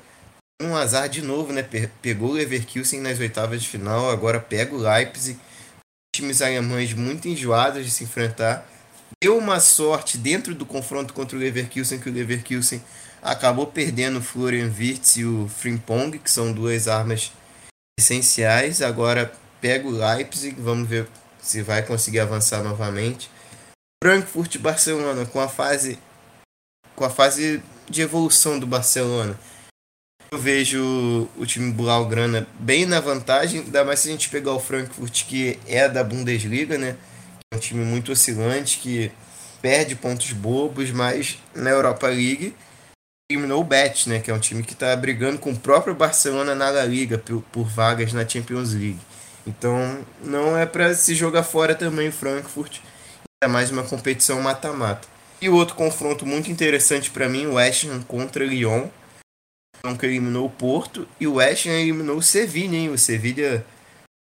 um 0.61 0.75
azar 0.75 1.09
de 1.09 1.21
novo, 1.21 1.51
né? 1.51 1.63
Pegou 2.01 2.29
o 2.29 2.33
Leverkusen 2.33 3.01
nas 3.01 3.19
oitavas 3.19 3.61
de 3.61 3.67
final, 3.67 4.09
agora 4.09 4.39
pega 4.39 4.73
o 4.73 4.77
Leipzig. 4.77 5.39
Times 6.15 6.41
alemães 6.41 6.93
muito 6.93 7.27
enjoados 7.27 7.85
de 7.85 7.91
se 7.91 8.03
enfrentar. 8.03 8.67
Deu 9.23 9.37
uma 9.37 9.59
sorte 9.59 10.17
dentro 10.17 10.55
do 10.55 10.65
confronto 10.65 11.13
contra 11.13 11.37
o 11.37 11.39
Leverkusen, 11.39 11.99
que 11.99 12.09
o 12.09 12.13
Leverkusen 12.13 12.81
acabou 13.21 13.67
perdendo 13.67 14.17
o 14.17 14.21
Florian 14.21 14.71
Wirtz 14.75 15.17
e 15.17 15.25
o 15.25 15.47
Frimpong, 15.47 16.17
que 16.17 16.29
são 16.29 16.51
duas 16.51 16.87
armas 16.87 17.31
essenciais. 17.99 18.81
Agora 18.81 19.31
pega 19.59 19.87
o 19.87 19.91
Leipzig, 19.91 20.59
vamos 20.59 20.89
ver 20.89 21.07
se 21.39 21.61
vai 21.61 21.83
conseguir 21.83 22.19
avançar 22.19 22.63
novamente. 22.63 23.29
Frankfurt 24.03 24.55
e 24.55 24.57
Barcelona 24.57 25.25
com 25.25 25.39
a 25.39 25.47
fase 25.47 25.99
com 26.95 27.05
a 27.05 27.09
fase 27.09 27.61
de 27.87 28.01
evolução 28.01 28.59
do 28.59 28.65
Barcelona 28.65 29.39
eu 30.33 30.39
vejo 30.39 31.27
o 31.37 31.45
time 31.45 31.73
Blaugrana 31.73 32.47
bem 32.57 32.85
na 32.85 33.01
vantagem, 33.01 33.59
ainda 33.59 33.83
mais 33.83 33.99
se 33.99 34.07
a 34.07 34.11
gente 34.13 34.29
pegar 34.29 34.53
o 34.53 34.61
Frankfurt, 34.61 35.25
que 35.25 35.59
é 35.67 35.89
da 35.89 36.05
Bundesliga, 36.05 36.77
né? 36.77 36.95
Um 37.53 37.59
time 37.59 37.83
muito 37.83 38.11
oscilante, 38.11 38.79
que 38.79 39.11
perde 39.61 39.95
pontos 39.95 40.31
bobos, 40.31 40.91
mas 40.91 41.37
na 41.53 41.69
Europa 41.69 42.07
League 42.07 42.55
eliminou 43.29 43.61
o 43.61 43.63
Bet, 43.63 44.07
né? 44.09 44.19
Que 44.19 44.31
é 44.31 44.33
um 44.33 44.39
time 44.39 44.63
que 44.63 44.73
está 44.73 44.95
brigando 44.95 45.39
com 45.39 45.51
o 45.51 45.59
próprio 45.59 45.93
Barcelona 45.93 46.55
na 46.55 46.69
La 46.69 46.85
Liga 46.85 47.17
por, 47.17 47.41
por 47.43 47.67
vagas 47.67 48.13
na 48.13 48.27
Champions 48.27 48.73
League. 48.73 48.99
Então 49.45 50.05
não 50.23 50.57
é 50.57 50.65
para 50.65 50.93
se 50.93 51.13
jogar 51.15 51.43
fora 51.43 51.75
também 51.75 52.09
o 52.09 52.13
Frankfurt. 52.13 52.79
É 53.43 53.47
mais 53.47 53.71
uma 53.71 53.83
competição 53.83 54.41
mata-mata. 54.41 55.07
E 55.41 55.49
outro 55.49 55.75
confronto 55.75 56.25
muito 56.25 56.51
interessante 56.51 57.09
para 57.09 57.27
mim, 57.27 57.47
o 57.47 57.53
West 57.53 57.85
Ham 57.85 58.01
contra 58.03 58.45
Lyon 58.45 58.87
que 59.97 60.05
eliminou 60.05 60.45
o 60.45 60.49
Porto 60.49 61.07
e 61.19 61.25
o 61.25 61.35
West 61.35 61.65
Ham 61.65 61.71
eliminou 61.71 62.17
o 62.17 62.21
Sevilla, 62.21 62.75
hein? 62.75 62.89
O 62.89 62.97
Sevilla, 62.97 63.65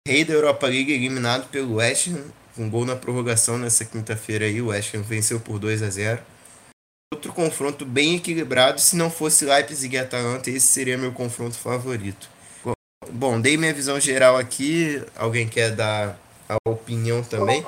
rei 0.08 0.24
da 0.24 0.34
Europa 0.34 0.68
League, 0.68 0.92
eliminado 0.92 1.50
pelo 1.50 1.76
West 1.76 2.10
Ham. 2.10 2.26
Com 2.58 2.70
gol 2.70 2.84
na 2.84 2.95
prorrogação 2.95 3.58
nessa 3.58 3.86
quinta-feira 3.86 4.45
aí. 4.45 4.60
O 4.62 4.68
West 4.68 4.93
Ham 4.95 5.03
venceu 5.03 5.39
por 5.39 5.60
2 5.60 5.84
a 5.84 5.89
0 5.89 6.20
Outro 7.14 7.32
confronto 7.32 7.86
bem 7.86 8.16
equilibrado. 8.16 8.82
Se 8.82 8.97
não 8.97 9.10
fosse 9.10 9.45
Leipzig 9.45 9.95
e 9.95 9.99
Atalanta, 9.99 10.49
esse 10.49 10.68
seria 10.68 10.97
meu 10.97 11.14
confronto 11.14 11.55
favorito. 11.55 12.28
Bom, 13.10 13.39
dei 13.39 13.55
minha 13.55 13.74
visão 13.74 13.97
geral 13.99 14.36
aqui. 14.36 15.01
Alguém 15.16 15.47
quer 15.47 15.74
dar 15.74 16.20
a 16.49 16.58
opinião 16.70 17.24
também? 17.24 17.64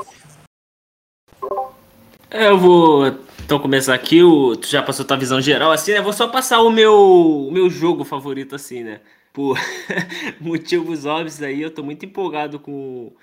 É, 2.29 2.47
eu 2.47 2.57
vou 2.57 3.07
então 3.45 3.59
começar 3.59 3.93
aqui. 3.93 4.21
O, 4.21 4.57
tu 4.57 4.67
já 4.67 4.83
passou 4.83 5.05
tua 5.05 5.17
visão 5.17 5.39
geral 5.39 5.71
assim, 5.71 5.93
né? 5.93 6.01
Vou 6.01 6.13
só 6.13 6.27
passar 6.27 6.61
o 6.61 6.69
meu, 6.69 7.47
o 7.47 7.51
meu 7.51 7.69
jogo 7.69 8.03
favorito 8.03 8.55
assim, 8.55 8.83
né? 8.83 8.99
Por 9.31 9.57
motivos 10.41 11.05
óbvios 11.05 11.41
aí, 11.41 11.61
eu 11.61 11.71
tô 11.71 11.81
muito 11.81 12.05
empolgado 12.05 12.59
com 12.59 13.13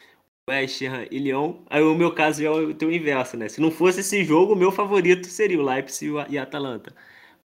West 0.48 0.80
Ham 0.82 1.06
e 1.10 1.18
Lyon. 1.18 1.54
Aí 1.68 1.82
o 1.82 1.94
meu 1.94 2.12
caso 2.14 2.44
é 2.44 2.50
o 2.50 2.74
teu 2.74 2.90
inverso, 2.92 3.36
né? 3.36 3.48
Se 3.48 3.60
não 3.60 3.70
fosse 3.70 4.00
esse 4.00 4.24
jogo, 4.24 4.52
o 4.54 4.56
meu 4.56 4.70
favorito 4.70 5.26
seria 5.26 5.58
o 5.60 5.64
Leipzig 5.64 6.12
e 6.30 6.38
a 6.38 6.44
Atalanta. 6.44 6.94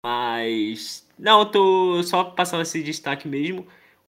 Mas 0.03 1.07
não, 1.19 1.41
eu 1.41 1.47
tô 1.47 2.03
só 2.03 2.25
passando 2.25 2.63
esse 2.63 2.83
destaque 2.83 3.29
mesmo. 3.29 3.67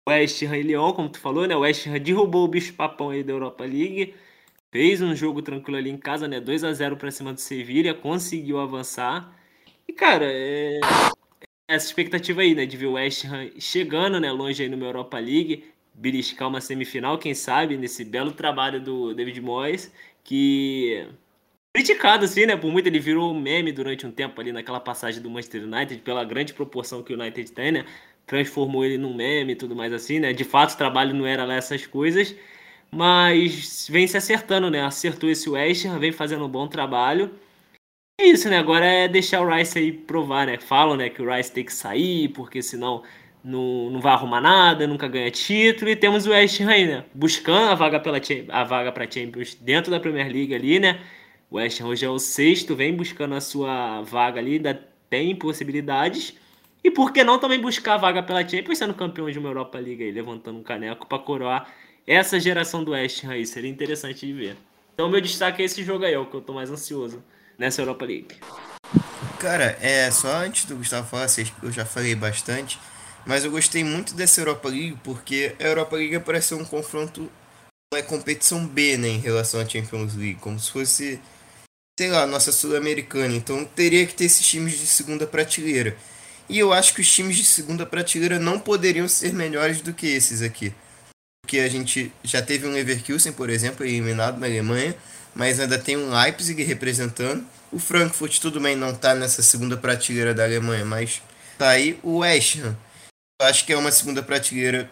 West 0.07 0.41
Ham 0.43 0.57
e 0.57 0.63
Lyon, 0.63 0.93
como 0.93 1.09
tu 1.09 1.19
falou, 1.19 1.47
né? 1.47 1.55
O 1.55 1.61
West 1.61 1.87
Ham 1.87 1.99
derrubou 1.99 2.45
o 2.45 2.47
bicho 2.47 2.73
papão 2.75 3.09
aí 3.09 3.23
da 3.23 3.33
Europa 3.33 3.63
League. 3.65 4.13
Fez 4.71 5.01
um 5.01 5.15
jogo 5.15 5.41
tranquilo 5.41 5.77
ali 5.77 5.89
em 5.89 5.97
casa, 5.97 6.27
né? 6.27 6.39
2 6.39 6.63
a 6.63 6.73
0 6.73 6.97
para 6.97 7.11
cima 7.11 7.33
do 7.33 7.39
Sevilha, 7.41 7.93
conseguiu 7.93 8.59
avançar. 8.59 9.35
E 9.87 9.93
cara, 9.93 10.25
é... 10.27 10.79
essa 11.67 11.85
expectativa 11.87 12.41
aí, 12.41 12.55
né, 12.55 12.65
de 12.65 12.77
ver 12.77 12.87
o 12.87 12.93
West 12.93 13.25
Ham 13.25 13.51
chegando, 13.59 14.19
né, 14.19 14.31
longe 14.31 14.63
aí 14.63 14.69
no 14.69 14.83
Europa 14.83 15.17
League, 15.19 15.65
beliscar 15.95 16.47
uma 16.47 16.61
semifinal, 16.61 17.17
quem 17.17 17.33
sabe, 17.33 17.77
nesse 17.77 18.03
belo 18.03 18.31
trabalho 18.31 18.81
do 18.81 19.13
David 19.13 19.39
Moyes, 19.41 19.91
que 20.23 21.07
criticado 21.73 22.25
assim, 22.25 22.45
né, 22.45 22.55
por 22.55 22.71
muito 22.71 22.87
ele 22.87 22.99
virou 22.99 23.33
um 23.33 23.39
meme 23.39 23.71
durante 23.71 24.05
um 24.05 24.11
tempo 24.11 24.39
ali 24.39 24.51
naquela 24.51 24.79
passagem 24.79 25.21
do 25.21 25.29
Manchester 25.29 25.63
United, 25.63 26.01
pela 26.01 26.23
grande 26.23 26.53
proporção 26.53 27.03
que 27.03 27.13
o 27.13 27.19
United 27.19 27.51
tem, 27.51 27.71
né? 27.71 27.85
Transformou 28.25 28.85
ele 28.85 28.97
num 28.97 29.13
meme 29.13 29.53
e 29.53 29.55
tudo 29.55 29.75
mais 29.75 29.93
assim, 29.93 30.19
né? 30.19 30.33
De 30.33 30.43
fato, 30.43 30.73
o 30.73 30.77
trabalho 30.77 31.13
não 31.13 31.25
era 31.25 31.45
lá 31.45 31.55
essas 31.55 31.85
coisas, 31.85 32.35
mas 32.91 33.87
vem 33.89 34.07
se 34.07 34.17
acertando, 34.17 34.69
né? 34.69 34.81
Acertou 34.83 35.29
esse 35.29 35.49
West 35.49 35.85
vem 35.99 36.11
fazendo 36.11 36.45
um 36.45 36.49
bom 36.49 36.67
trabalho. 36.67 37.31
É 38.19 38.25
isso, 38.27 38.49
né? 38.49 38.57
Agora 38.57 38.85
é 38.85 39.07
deixar 39.07 39.41
o 39.41 39.49
Rice 39.53 39.77
aí 39.77 39.91
provar, 39.91 40.47
né? 40.47 40.57
Falam, 40.57 40.95
né, 40.95 41.09
que 41.09 41.21
o 41.21 41.29
Rice 41.29 41.51
tem 41.51 41.65
que 41.65 41.73
sair, 41.73 42.29
porque 42.29 42.61
senão 42.61 43.03
não, 43.45 43.91
não 43.91 44.01
vai 44.01 44.13
arrumar 44.13 44.41
nada, 44.41 44.87
nunca 44.87 45.07
ganha 45.07 45.29
título. 45.29 45.91
E 45.91 45.95
temos 45.95 46.25
o 46.25 46.31
West 46.31 46.59
Ham, 46.59 46.65
né? 46.65 47.05
Buscando 47.13 47.69
a 47.69 47.75
vaga 47.75 47.99
pela 47.99 48.19
a 48.49 48.63
vaga 48.63 48.91
para 48.91 49.09
Champions 49.09 49.53
dentro 49.53 49.91
da 49.91 49.99
Premier 49.99 50.27
League 50.27 50.53
ali, 50.53 50.79
né? 50.79 50.99
O 51.49 51.57
West 51.57 51.79
Ham 51.79 51.87
hoje 51.87 52.05
é 52.05 52.09
o 52.09 52.17
sexto, 52.17 52.75
vem 52.75 52.95
buscando 52.95 53.35
a 53.35 53.41
sua 53.41 54.01
vaga 54.01 54.39
ali, 54.39 54.55
ainda 54.55 54.83
tem 55.09 55.35
possibilidades. 55.35 56.33
E 56.83 56.89
por 56.89 57.13
que 57.13 57.23
não 57.23 57.39
também 57.39 57.61
buscar 57.61 57.93
a 57.95 57.97
vaga 57.97 58.23
pela 58.23 58.47
Champions, 58.47 58.79
sendo 58.79 58.93
campeão 58.93 59.29
de 59.29 59.37
uma 59.37 59.49
Europa 59.49 59.77
League 59.77 60.03
aí, 60.03 60.11
levantando 60.11 60.59
um 60.59 60.63
caneco 60.63 61.07
para 61.07 61.19
coroar 61.19 61.67
essa 62.07 62.39
geração 62.39 62.83
do 62.83 62.91
West 62.91 63.23
Ham 63.23 63.31
aí. 63.31 63.45
Seria 63.45 63.69
interessante 63.69 64.25
de 64.25 64.33
ver. 64.33 64.57
Então, 64.93 65.09
meu 65.09 65.21
destaque 65.21 65.61
é 65.61 65.65
esse 65.65 65.83
jogo 65.83 66.05
aí, 66.05 66.13
é 66.13 66.19
o 66.19 66.25
que 66.25 66.35
eu 66.35 66.41
tô 66.41 66.53
mais 66.53 66.71
ansioso 66.71 67.23
nessa 67.57 67.81
Europa 67.81 68.05
League. 68.05 68.35
Cara, 69.39 69.77
é 69.81 70.09
só 70.09 70.37
antes 70.37 70.65
do 70.65 70.75
Gustavo 70.75 71.07
falar, 71.07 71.27
eu 71.61 71.71
já 71.71 71.85
falei 71.85 72.15
bastante. 72.15 72.79
Mas 73.25 73.43
eu 73.43 73.51
gostei 73.51 73.83
muito 73.83 74.13
dessa 74.13 74.39
Europa 74.39 74.69
League 74.69 74.97
porque 75.03 75.55
a 75.59 75.63
Europa 75.63 75.95
League 75.95 76.19
parece 76.19 76.53
um 76.53 76.63
confronto, 76.63 77.29
uma 77.91 78.03
competição 78.03 78.65
B, 78.65 78.97
né, 78.97 79.07
em 79.07 79.19
relação 79.19 79.59
à 79.59 79.67
Champions 79.67 80.13
League, 80.15 80.35
como 80.35 80.59
se 80.59 80.71
fosse, 80.71 81.19
sei 81.99 82.11
lá, 82.11 82.27
nossa 82.27 82.51
Sul-Americana. 82.51 83.33
Então 83.33 83.65
teria 83.65 84.05
que 84.05 84.13
ter 84.13 84.25
esses 84.25 84.45
times 84.45 84.77
de 84.77 84.85
segunda 84.85 85.25
prateleira. 85.25 85.97
E 86.47 86.59
eu 86.59 86.71
acho 86.71 86.93
que 86.93 87.01
os 87.01 87.11
times 87.11 87.37
de 87.37 87.43
segunda 87.43 87.85
prateleira 87.85 88.37
não 88.37 88.59
poderiam 88.59 89.07
ser 89.07 89.33
melhores 89.33 89.81
do 89.81 89.91
que 89.91 90.05
esses 90.05 90.43
aqui. 90.43 90.71
Porque 91.41 91.59
a 91.59 91.67
gente 91.67 92.13
já 92.23 92.41
teve 92.41 92.67
um 92.67 92.71
Leverkusen, 92.71 93.33
por 93.33 93.49
exemplo, 93.49 93.83
eliminado 93.83 94.39
na 94.39 94.45
Alemanha, 94.45 94.95
mas 95.33 95.59
ainda 95.59 95.79
tem 95.79 95.97
um 95.97 96.11
Leipzig 96.11 96.61
representando. 96.63 97.43
O 97.71 97.79
Frankfurt, 97.79 98.39
tudo 98.39 98.59
bem, 98.59 98.75
não 98.75 98.91
está 98.91 99.15
nessa 99.15 99.41
segunda 99.41 99.75
prateleira 99.75 100.33
da 100.33 100.43
Alemanha, 100.43 100.85
mas 100.85 101.23
tá 101.57 101.69
aí 101.69 101.99
o 102.03 102.17
West 102.19 102.57
Ham 102.59 102.75
acho 103.41 103.65
que 103.65 103.73
é 103.73 103.77
uma 103.77 103.91
segunda 103.91 104.23
prateleira 104.23 104.89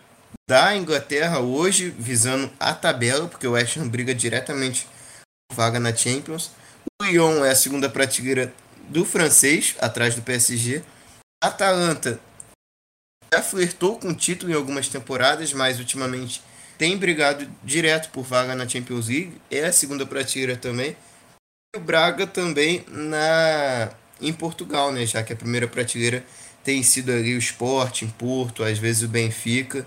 da 0.48 0.76
Inglaterra 0.76 1.40
hoje, 1.40 1.90
visando 1.90 2.52
a 2.60 2.74
tabela, 2.74 3.28
porque 3.28 3.48
o 3.48 3.52
West 3.52 3.78
Ham 3.78 3.88
briga 3.88 4.14
diretamente 4.14 4.88
com 5.50 5.56
vaga 5.56 5.80
na 5.80 5.96
Champions. 5.96 6.52
O 7.02 7.06
Lyon 7.06 7.46
é 7.46 7.52
a 7.52 7.56
segunda 7.56 7.90
prateleira 7.90 8.54
do 8.90 9.06
francês, 9.06 9.76
atrás 9.80 10.16
do 10.16 10.22
PSG. 10.22 10.84
Atalanta 11.42 12.20
já 13.34 13.42
flertou 13.42 13.98
com 13.98 14.10
o 14.10 14.16
título 14.16 14.52
em 14.52 14.56
algumas 14.56 14.88
temporadas, 14.88 15.54
mas 15.54 15.80
ultimamente 15.80 16.42
tem 16.78 16.98
brigado 16.98 17.50
direto 17.64 18.10
por 18.10 18.24
vaga 18.24 18.56
na 18.56 18.68
Champions 18.68 19.08
League. 19.08 19.42
É 19.50 19.66
a 19.66 19.74
segunda 19.74 20.06
prateleira 20.06 20.58
também. 20.58 20.96
E 21.74 21.78
o 21.78 21.82
Braga 21.82 22.28
também 22.28 22.86
na 22.88 23.90
em 24.22 24.32
Portugal, 24.32 24.92
né, 24.92 25.06
já 25.06 25.22
que 25.22 25.34
a 25.34 25.36
primeira 25.36 25.68
prateleira 25.68 26.24
tem 26.64 26.82
sido 26.82 27.12
ali 27.12 27.36
o 27.36 27.40
Sporting, 27.40 28.08
Porto, 28.08 28.64
às 28.64 28.78
vezes 28.78 29.04
o 29.04 29.08
Benfica, 29.08 29.86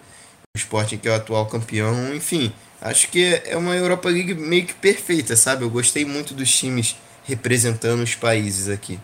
o 0.54 0.58
Sporting 0.58 0.98
que 0.98 1.08
é 1.08 1.12
o 1.12 1.14
atual 1.14 1.46
campeão, 1.46 2.14
enfim. 2.14 2.52
Acho 2.80 3.10
que 3.10 3.40
é 3.44 3.56
uma 3.56 3.74
Europa 3.74 4.08
League 4.08 4.34
meio 4.34 4.66
que 4.66 4.74
perfeita, 4.74 5.34
sabe? 5.34 5.64
Eu 5.64 5.70
gostei 5.70 6.04
muito 6.04 6.34
dos 6.34 6.50
times 6.50 6.96
representando 7.24 8.02
os 8.02 8.14
países 8.14 8.68
aqui. 8.68 8.98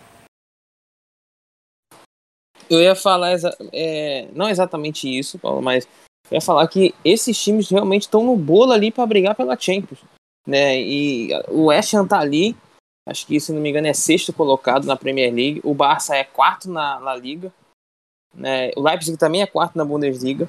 Eu 2.69 2.81
ia 2.81 2.95
falar, 2.95 3.37
é, 3.73 4.29
não 4.33 4.49
exatamente 4.49 5.07
isso, 5.07 5.39
Paulo, 5.39 5.61
mas 5.61 5.87
eu 6.31 6.37
ia 6.37 6.41
falar 6.41 6.67
que 6.69 6.95
esses 7.05 7.43
times 7.43 7.69
realmente 7.69 8.03
estão 8.03 8.25
no 8.25 8.37
bolo 8.37 8.73
ali 8.73 8.91
para 8.91 9.07
brigar 9.07 9.35
pela 9.35 9.59
Champions. 9.59 10.01
Né? 10.47 10.81
E 10.81 11.31
o 11.49 11.67
West 11.67 11.93
Ham 11.95 12.07
tá 12.07 12.19
ali, 12.19 12.57
acho 13.07 13.27
que, 13.27 13.39
se 13.39 13.53
não 13.53 13.61
me 13.61 13.71
engano, 13.71 13.87
é 13.87 13.93
sexto 13.93 14.33
colocado 14.33 14.87
na 14.87 14.97
Premier 14.97 15.33
League. 15.33 15.61
O 15.65 15.75
Barça 15.75 16.17
é 16.17 16.25
quarto 16.25 16.71
na, 16.71 16.99
na 17.01 17.15
Liga. 17.15 17.53
Né? 18.35 18.71
O 18.77 18.83
Leipzig 18.83 19.17
também 19.17 19.43
é 19.43 19.47
quarto 19.47 19.77
na 19.77 19.85
Bundesliga. 19.85 20.49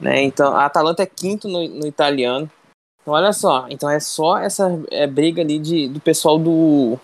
Né? 0.00 0.22
Então 0.22 0.54
a 0.54 0.66
Atalanta 0.66 1.02
é 1.02 1.06
quinto 1.06 1.48
no, 1.48 1.66
no 1.68 1.86
italiano. 1.86 2.50
Então 3.00 3.14
olha 3.14 3.32
só, 3.32 3.66
então 3.68 3.88
é 3.88 4.00
só 4.00 4.38
essa 4.38 4.68
é, 4.90 5.06
briga 5.06 5.40
ali 5.40 5.58
de, 5.58 5.88
do 5.88 6.00
pessoal 6.00 6.38
do, 6.38 6.98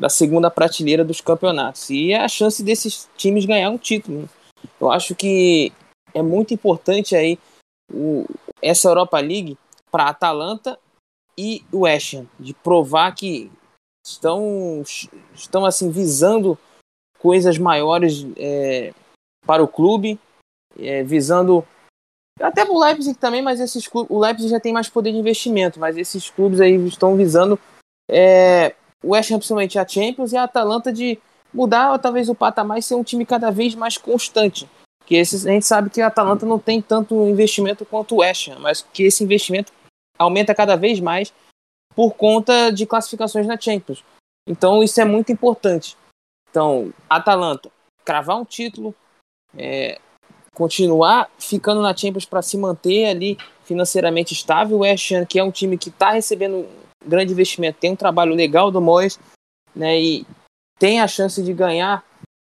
da 0.00 0.08
segunda 0.08 0.50
prateleira 0.50 1.04
dos 1.04 1.20
campeonatos. 1.20 1.88
E 1.90 2.12
é 2.12 2.20
a 2.20 2.28
chance 2.28 2.62
desses 2.62 3.08
times 3.16 3.46
ganhar 3.46 3.70
um 3.70 3.78
título. 3.78 4.22
Né? 4.22 4.28
Eu 4.80 4.90
acho 4.90 5.14
que 5.14 5.72
é 6.12 6.22
muito 6.22 6.52
importante 6.52 7.16
aí 7.16 7.38
o, 7.92 8.26
essa 8.60 8.88
Europa 8.88 9.18
League 9.18 9.56
para 9.90 10.04
a 10.04 10.10
Atalanta 10.10 10.78
e 11.38 11.64
o 11.70 11.80
West 11.80 12.14
Ham, 12.14 12.26
de 12.40 12.54
provar 12.54 13.14
que 13.14 13.50
estão, 14.04 14.82
estão 15.34 15.64
assim 15.64 15.90
visando 15.90 16.58
coisas 17.18 17.58
maiores 17.58 18.26
é, 18.36 18.94
para 19.46 19.62
o 19.62 19.68
clube, 19.68 20.18
é, 20.78 21.02
visando 21.02 21.66
até 22.40 22.64
o 22.64 22.78
Leipzig 22.78 23.16
também, 23.18 23.40
mas 23.40 23.60
esses 23.60 23.86
clubes, 23.86 24.14
o 24.14 24.18
Leipzig 24.18 24.50
já 24.50 24.60
tem 24.60 24.72
mais 24.72 24.88
poder 24.88 25.12
de 25.12 25.18
investimento, 25.18 25.80
mas 25.80 25.96
esses 25.96 26.28
clubes 26.28 26.60
aí 26.60 26.74
estão 26.86 27.16
visando 27.16 27.58
é, 28.10 28.74
o 29.02 29.12
West 29.12 29.30
Ham 29.30 29.38
principalmente 29.38 29.78
a 29.78 29.86
Champions 29.86 30.32
e 30.32 30.36
a 30.36 30.44
Atalanta 30.44 30.92
de 30.92 31.18
mudar 31.52 31.98
talvez 31.98 32.28
o 32.28 32.34
patamar 32.34 32.78
e 32.78 32.82
ser 32.82 32.94
um 32.94 33.02
time 33.02 33.24
cada 33.24 33.50
vez 33.50 33.74
mais 33.74 33.96
constante. 33.96 34.68
Que 35.06 35.14
esses, 35.14 35.46
a 35.46 35.50
gente 35.50 35.64
sabe 35.64 35.88
que 35.88 36.00
a 36.00 36.08
Atalanta 36.08 36.44
não 36.44 36.58
tem 36.58 36.82
tanto 36.82 37.26
investimento 37.26 37.86
quanto 37.86 38.16
o 38.16 38.18
West 38.18 38.48
Ham, 38.48 38.58
mas 38.58 38.82
que 38.82 39.04
esse 39.04 39.24
investimento 39.24 39.72
aumenta 40.18 40.54
cada 40.54 40.76
vez 40.76 41.00
mais 41.00 41.32
por 41.94 42.12
conta 42.14 42.70
de 42.70 42.84
classificações 42.84 43.46
na 43.46 43.58
Champions. 43.58 44.04
Então 44.46 44.82
isso 44.82 45.00
é 45.00 45.04
muito 45.04 45.32
importante. 45.32 45.96
Então, 46.50 46.92
Atalanta, 47.08 47.70
cravar 48.04 48.36
um 48.36 48.44
título, 48.44 48.94
é, 49.56 49.98
continuar 50.54 51.30
ficando 51.38 51.82
na 51.82 51.94
Champions 51.94 52.24
para 52.24 52.40
se 52.40 52.56
manter 52.56 53.06
ali 53.06 53.36
financeiramente 53.64 54.32
estável. 54.32 54.78
O 54.78 54.80
West 54.80 55.12
Ham, 55.12 55.26
que 55.26 55.38
é 55.38 55.44
um 55.44 55.50
time 55.50 55.76
que 55.76 55.90
está 55.90 56.12
recebendo 56.12 56.66
grande 57.04 57.32
investimento, 57.32 57.78
tem 57.78 57.92
um 57.92 57.96
trabalho 57.96 58.34
legal 58.34 58.70
do 58.70 58.80
Moyes, 58.80 59.18
né, 59.74 60.00
e 60.00 60.26
tem 60.78 61.00
a 61.00 61.06
chance 61.06 61.42
de 61.42 61.52
ganhar, 61.52 62.04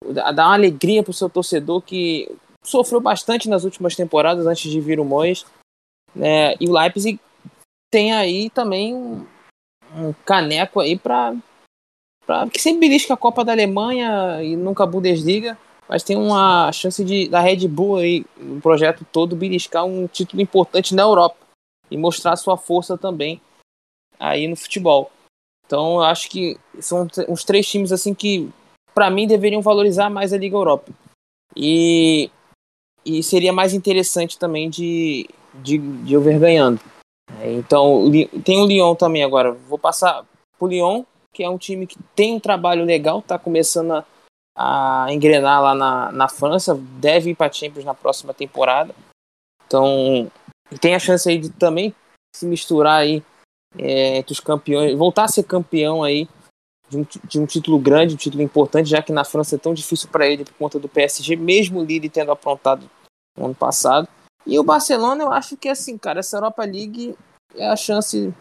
dar 0.05 0.33
uma 0.33 0.53
alegria 0.53 1.01
para 1.01 1.11
o 1.11 1.13
seu 1.13 1.29
torcedor 1.29 1.81
que 1.81 2.29
sofreu 2.63 2.99
bastante 2.99 3.49
nas 3.49 3.63
últimas 3.63 3.95
temporadas 3.95 4.45
antes 4.45 4.69
de 4.69 4.81
vir 4.81 4.99
o 4.99 5.05
Moyes. 5.05 5.45
Né, 6.13 6.55
e 6.59 6.67
o 6.67 6.73
Leipzig 6.73 7.19
tem 7.91 8.13
aí 8.13 8.49
também 8.49 8.93
um, 8.93 9.25
um 9.95 10.13
caneco 10.25 10.79
aí 10.79 10.97
para 10.97 11.35
que 12.51 12.61
sempre 12.61 12.81
belisca 12.81 13.13
a 13.13 13.17
Copa 13.17 13.43
da 13.43 13.51
Alemanha 13.51 14.41
e 14.43 14.55
nunca 14.55 14.83
a 14.83 14.87
Bundesliga 14.87 15.57
mas 15.87 16.03
tem 16.03 16.15
uma 16.15 16.71
chance 16.71 17.03
de 17.03 17.27
da 17.27 17.39
Red 17.39 17.67
Bull 17.67 17.97
aí, 17.97 18.25
no 18.37 18.61
projeto 18.61 19.05
todo, 19.11 19.35
beliscar 19.35 19.85
um 19.85 20.07
título 20.07 20.41
importante 20.41 20.95
na 20.95 21.03
Europa 21.03 21.37
e 21.89 21.97
mostrar 21.97 22.35
sua 22.35 22.57
força 22.57 22.97
também 22.97 23.41
aí 24.19 24.47
no 24.47 24.55
futebol. 24.55 25.11
Então 25.65 25.95
eu 25.95 26.01
acho 26.01 26.29
que 26.29 26.57
são 26.79 27.07
uns 27.27 27.43
três 27.43 27.67
times 27.67 27.91
assim 27.91 28.13
que 28.13 28.49
para 28.93 29.09
mim 29.09 29.27
deveriam 29.27 29.61
valorizar 29.61 30.09
mais 30.09 30.33
a 30.33 30.37
Liga 30.37 30.55
Europa. 30.55 30.91
E, 31.55 32.29
e 33.05 33.21
seria 33.21 33.53
mais 33.53 33.73
interessante 33.73 34.37
também 34.37 34.69
de, 34.69 35.29
de, 35.55 35.77
de 35.77 36.13
eu 36.13 36.21
ver 36.21 36.39
ganhando. 36.39 36.79
É, 37.39 37.51
então 37.53 38.09
tem 38.43 38.61
o 38.61 38.65
Lyon 38.65 38.95
também 38.95 39.23
agora. 39.23 39.51
Vou 39.51 39.77
passar 39.77 40.25
pro 40.57 40.67
Lyon, 40.67 41.03
que 41.33 41.43
é 41.43 41.49
um 41.49 41.57
time 41.57 41.87
que 41.87 41.97
tem 42.15 42.33
um 42.35 42.39
trabalho 42.39 42.85
legal, 42.85 43.21
tá 43.21 43.37
começando 43.39 43.91
a, 43.91 44.05
a 44.55 45.07
engrenar 45.09 45.61
lá 45.61 45.75
na, 45.75 46.11
na 46.11 46.27
França, 46.27 46.75
deve 46.75 47.31
ir 47.31 47.35
para 47.35 47.51
Champions 47.51 47.85
na 47.85 47.93
próxima 47.93 48.33
temporada. 48.33 48.93
Então, 49.65 50.31
tem 50.79 50.95
a 50.95 50.99
chance 50.99 51.27
aí 51.27 51.37
de 51.37 51.49
também 51.49 51.93
se 52.35 52.45
misturar 52.45 53.01
aí 53.01 53.23
é, 53.77 54.17
entre 54.17 54.33
os 54.33 54.39
campeões, 54.39 54.97
voltar 54.97 55.25
a 55.25 55.27
ser 55.27 55.43
campeão 55.43 56.03
aí 56.03 56.27
de 56.89 56.97
um, 56.97 57.05
de 57.27 57.39
um 57.39 57.45
título 57.45 57.79
grande, 57.79 58.13
um 58.13 58.17
título 58.17 58.43
importante, 58.43 58.89
já 58.89 59.01
que 59.01 59.11
na 59.11 59.23
França 59.23 59.55
é 59.55 59.59
tão 59.59 59.73
difícil 59.73 60.09
para 60.09 60.27
ele 60.27 60.45
por 60.45 60.53
conta 60.53 60.79
do 60.79 60.89
PSG, 60.89 61.35
mesmo 61.35 61.79
o 61.79 61.83
Lille 61.83 62.09
tendo 62.09 62.31
aprontado 62.31 62.89
no 63.37 63.45
ano 63.45 63.55
passado. 63.55 64.07
E 64.45 64.59
o 64.59 64.63
Barcelona, 64.63 65.23
eu 65.23 65.31
acho 65.31 65.57
que 65.57 65.69
assim, 65.69 65.97
cara, 65.97 66.19
essa 66.19 66.37
Europa 66.37 66.63
League 66.63 67.15
é 67.55 67.67
a 67.67 67.75
chance 67.75 68.33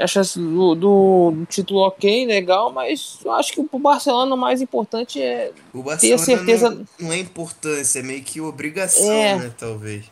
a 0.00 0.06
chance 0.06 0.38
do, 0.38 0.74
do, 0.74 1.30
do, 1.32 1.46
título 1.46 1.80
ok, 1.80 2.26
legal, 2.26 2.72
mas 2.72 3.18
eu 3.24 3.32
acho 3.32 3.52
que 3.52 3.60
o 3.60 3.78
Barcelona 3.78 4.34
o 4.34 4.38
mais 4.38 4.62
importante 4.62 5.20
é 5.20 5.52
ter 6.00 6.18
certeza. 6.18 6.70
Não, 6.70 6.86
não, 6.98 7.12
é 7.12 7.18
importância, 7.18 8.00
é 8.00 8.02
meio 8.02 8.22
que 8.22 8.40
obrigação, 8.40 9.10
é, 9.10 9.36
né? 9.36 9.54
Talvez. 9.58 10.06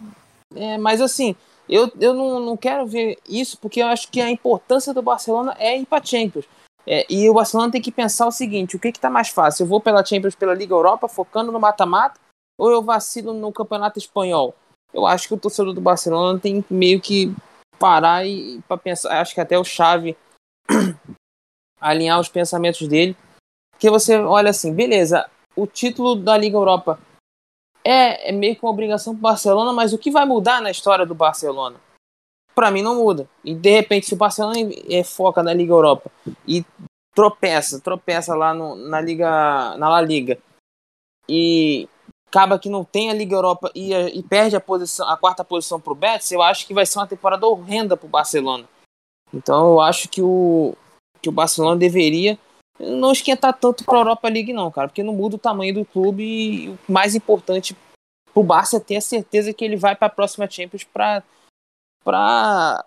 É, 0.54 0.76
mas 0.78 1.00
assim, 1.00 1.34
eu, 1.68 1.90
eu 2.00 2.14
não, 2.14 2.40
não 2.40 2.56
quero 2.56 2.86
ver 2.86 3.18
isso 3.28 3.58
porque 3.58 3.80
eu 3.80 3.86
acho 3.86 4.10
que 4.10 4.20
a 4.20 4.30
importância 4.30 4.92
do 4.92 5.02
Barcelona 5.02 5.56
é 5.58 5.78
ir 5.78 5.86
para 5.86 6.04
Champions. 6.04 6.44
É, 6.86 7.04
e 7.08 7.28
o 7.28 7.34
Barcelona 7.34 7.70
tem 7.70 7.82
que 7.82 7.92
pensar 7.92 8.26
o 8.26 8.32
seguinte: 8.32 8.76
o 8.76 8.78
que 8.78 8.88
está 8.88 9.10
mais 9.10 9.28
fácil? 9.28 9.64
Eu 9.64 9.68
vou 9.68 9.80
pela 9.80 10.04
Champions, 10.04 10.34
pela 10.34 10.54
Liga 10.54 10.74
Europa, 10.74 11.08
focando 11.08 11.52
no 11.52 11.60
mata-mata, 11.60 12.18
ou 12.58 12.70
eu 12.70 12.82
vacilo 12.82 13.34
no 13.34 13.52
Campeonato 13.52 13.98
Espanhol? 13.98 14.54
Eu 14.92 15.06
acho 15.06 15.28
que 15.28 15.34
o 15.34 15.38
torcedor 15.38 15.74
do 15.74 15.80
Barcelona 15.82 16.38
tem 16.38 16.64
meio 16.70 16.98
que 16.98 17.34
parar 17.78 18.26
e 18.26 18.60
para 18.66 18.76
pensar, 18.76 19.20
acho 19.20 19.34
que 19.34 19.40
até 19.40 19.58
o 19.58 19.64
chave 19.64 20.16
alinhar 21.80 22.18
os 22.20 22.28
pensamentos 22.28 22.86
dele, 22.88 23.16
que 23.78 23.90
você 23.90 24.18
olha 24.18 24.50
assim, 24.50 24.74
beleza, 24.74 25.28
o 25.54 25.66
título 25.66 26.16
da 26.16 26.36
Liga 26.36 26.56
Europa 26.56 26.98
é, 27.84 28.30
é 28.30 28.32
meio 28.32 28.56
que 28.56 28.62
uma 28.64 28.72
obrigação 28.72 29.14
para 29.14 29.18
o 29.18 29.22
Barcelona, 29.22 29.72
mas 29.72 29.92
o 29.92 29.98
que 29.98 30.10
vai 30.10 30.26
mudar 30.26 30.60
na 30.60 30.70
história 30.70 31.06
do 31.06 31.14
Barcelona? 31.14 31.80
Para 32.54 32.70
mim 32.70 32.82
não 32.82 32.96
muda. 32.96 33.28
E 33.44 33.54
de 33.54 33.70
repente, 33.70 34.06
se 34.06 34.14
o 34.14 34.16
Barcelona 34.16 34.56
é, 34.90 35.04
foca 35.04 35.42
na 35.42 35.54
Liga 35.54 35.72
Europa 35.72 36.10
e 36.46 36.64
tropeça, 37.14 37.80
tropeça 37.80 38.34
lá 38.34 38.52
no, 38.52 38.74
na 38.74 39.00
Liga, 39.00 39.76
na 39.76 39.88
La 39.88 40.00
Liga 40.00 40.38
e 41.28 41.88
acaba 42.28 42.58
que 42.58 42.68
não 42.68 42.84
tem 42.84 43.10
a 43.10 43.14
Liga 43.14 43.34
Europa 43.34 43.70
e, 43.74 43.92
e 43.92 44.22
perde 44.22 44.54
a 44.54 44.60
posição, 44.60 45.08
a 45.08 45.16
quarta 45.16 45.42
posição 45.42 45.80
para 45.80 45.92
o 45.92 45.96
Betis, 45.96 46.30
eu 46.30 46.42
acho 46.42 46.66
que 46.66 46.74
vai 46.74 46.84
ser 46.84 46.98
uma 46.98 47.06
temporada 47.06 47.46
horrenda 47.46 47.96
para 47.96 48.06
o 48.06 48.10
Barcelona. 48.10 48.68
Então 49.32 49.72
eu 49.72 49.80
acho 49.80 50.08
que 50.08 50.22
o 50.22 50.74
que 51.20 51.28
o 51.28 51.32
Barcelona 51.32 51.76
deveria 51.76 52.38
não 52.78 53.10
esquentar 53.10 53.52
tanto 53.58 53.84
para 53.84 53.96
a 53.96 54.00
Europa 54.00 54.28
League 54.28 54.52
não, 54.52 54.70
cara, 54.70 54.86
porque 54.86 55.02
não 55.02 55.12
muda 55.12 55.34
o 55.34 55.38
tamanho 55.38 55.74
do 55.74 55.84
clube 55.84 56.22
e 56.22 56.68
o 56.68 56.78
mais 56.88 57.14
importante 57.14 57.76
para 58.32 58.40
o 58.40 58.44
Barça 58.44 58.76
é 58.76 58.80
ter 58.80 58.96
a 58.96 59.00
certeza 59.00 59.52
que 59.52 59.64
ele 59.64 59.76
vai 59.76 59.96
para 59.96 60.06
a 60.06 60.10
próxima 60.10 60.48
Champions 60.48 60.84
para 60.84 61.22
para 62.04 62.84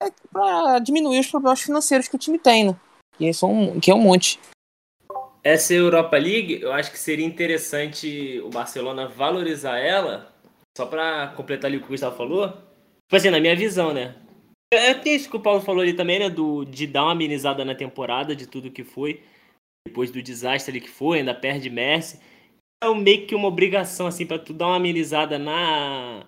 é, 0.00 0.10
para 0.30 0.78
diminuir 0.78 1.18
os 1.18 1.26
problemas 1.26 1.60
financeiros 1.60 2.06
que 2.06 2.14
o 2.14 2.18
time 2.18 2.38
tem, 2.38 2.68
né? 2.68 2.76
Que 3.18 3.32
são 3.32 3.80
que 3.80 3.90
é 3.90 3.94
um 3.94 4.00
monte 4.00 4.38
essa 5.44 5.74
Europa 5.74 6.16
League, 6.16 6.62
eu 6.62 6.72
acho 6.72 6.90
que 6.90 6.98
seria 6.98 7.26
interessante 7.26 8.40
o 8.42 8.48
Barcelona 8.48 9.06
valorizar 9.06 9.78
ela, 9.78 10.34
só 10.76 10.86
para 10.86 11.28
completar 11.36 11.68
ali 11.68 11.76
o 11.76 11.80
que 11.80 11.86
o 11.86 11.90
Gustavo 11.90 12.16
falou. 12.16 12.48
Tipo 12.48 13.16
assim, 13.16 13.28
na 13.28 13.38
minha 13.38 13.54
visão, 13.54 13.92
né? 13.92 14.16
É, 14.72 14.94
tem 14.94 15.14
isso 15.14 15.28
que 15.28 15.36
o 15.36 15.40
Paulo 15.40 15.60
falou 15.60 15.82
ali 15.82 15.92
também, 15.92 16.18
né? 16.18 16.30
Do, 16.30 16.64
de 16.64 16.86
dar 16.86 17.04
uma 17.04 17.12
amenizada 17.12 17.62
na 17.62 17.74
temporada 17.74 18.34
de 18.34 18.46
tudo 18.46 18.70
que 18.70 18.82
foi. 18.82 19.22
Depois 19.86 20.10
do 20.10 20.22
desastre 20.22 20.72
ali 20.72 20.80
que 20.80 20.88
foi, 20.88 21.18
ainda 21.18 21.34
perde 21.34 21.68
Messi. 21.68 22.18
É 22.82 22.92
meio 22.92 23.26
que 23.26 23.34
uma 23.34 23.48
obrigação, 23.48 24.06
assim, 24.06 24.24
para 24.24 24.38
tu 24.38 24.54
dar 24.54 24.68
uma 24.68 24.76
amenizada 24.76 25.38
na, 25.38 26.26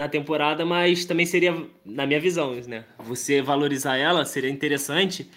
na 0.00 0.08
temporada, 0.08 0.66
mas 0.66 1.06
também 1.06 1.24
seria, 1.24 1.66
na 1.84 2.06
minha 2.06 2.20
visão, 2.20 2.54
né? 2.54 2.84
Você 2.98 3.40
valorizar 3.40 3.96
ela 3.96 4.24
seria 4.26 4.50
interessante 4.50 5.30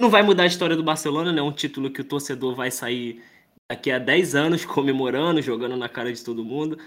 não 0.00 0.10
vai 0.10 0.22
mudar 0.22 0.44
a 0.44 0.46
história 0.46 0.76
do 0.76 0.82
Barcelona, 0.82 1.32
né? 1.32 1.42
Um 1.42 1.52
título 1.52 1.90
que 1.90 2.00
o 2.00 2.04
torcedor 2.04 2.54
vai 2.54 2.70
sair 2.70 3.22
daqui 3.70 3.90
a 3.90 3.98
10 3.98 4.34
anos 4.34 4.64
comemorando, 4.66 5.42
jogando 5.42 5.76
na 5.76 5.88
cara 5.88 6.12
de 6.12 6.24
todo 6.24 6.44
mundo. 6.44 6.78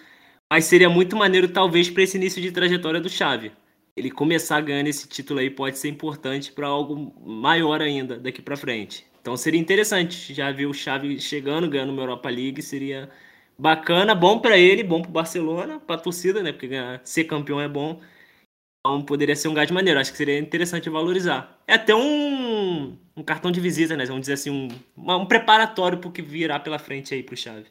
Mas 0.51 0.66
seria 0.66 0.89
muito 0.89 1.16
maneiro, 1.16 1.47
talvez, 1.47 1.89
para 1.89 2.03
esse 2.03 2.18
início 2.18 2.41
de 2.41 2.51
trajetória 2.51 2.99
do 2.99 3.09
Xavi. 3.09 3.51
Ele 3.95 4.09
começar 4.11 4.59
ganhando 4.61 4.88
esse 4.88 5.07
título 5.07 5.39
aí 5.39 5.49
pode 5.49 5.78
ser 5.78 5.89
importante 5.89 6.51
para 6.51 6.68
algo 6.68 7.14
maior 7.26 7.82
ainda 7.82 8.18
daqui 8.20 8.41
para 8.41 8.57
frente. 8.57 9.05
Então 9.22 9.38
seria 9.38 9.59
interessante 9.59 10.34
já 10.34 10.51
ver 10.51 10.66
o 10.66 10.74
Xavi 10.74 11.20
chegando, 11.20 11.70
ganhando 11.70 11.93
uma 11.93 12.01
Europa 12.01 12.30
League, 12.30 12.61
seria 12.61 13.09
bacana, 13.57 14.16
bom 14.16 14.39
para 14.39 14.57
ele, 14.57 14.84
bom 14.84 15.01
para 15.01 15.09
o 15.09 15.14
Barcelona, 15.14 15.80
para 15.80 15.95
a 15.95 15.99
torcida, 15.99 16.41
né? 16.43 16.51
Porque 16.51 16.68
ganhar, 16.68 17.01
ser 17.03 17.26
campeão 17.26 17.61
é 17.61 17.68
bom. 17.68 18.01
Então 18.86 19.01
poderia 19.01 19.36
ser 19.36 19.47
um 19.47 19.53
gás 19.53 19.72
maneiro, 19.72 19.99
acho 19.99 20.11
que 20.11 20.18
seria 20.18 20.38
interessante 20.38 20.89
valorizar. 20.89 21.57
É 21.66 21.76
até 21.76 21.95
um, 21.95 22.42
um 23.24 23.26
cartão 23.26 23.51
de 23.51 23.61
visita, 23.61 23.95
né? 23.95 24.05
Vamos 24.05 24.21
dizer 24.21 24.34
assim, 24.34 24.49
um, 24.49 24.67
um 24.97 25.26
preparatório 25.26 25.97
para 25.97 26.09
o 26.09 26.11
que 26.11 26.21
virá 26.21 26.59
pela 26.59 26.78
frente 26.78 27.13
aí 27.13 27.24
pro 27.24 27.38
Chave. 27.38 27.67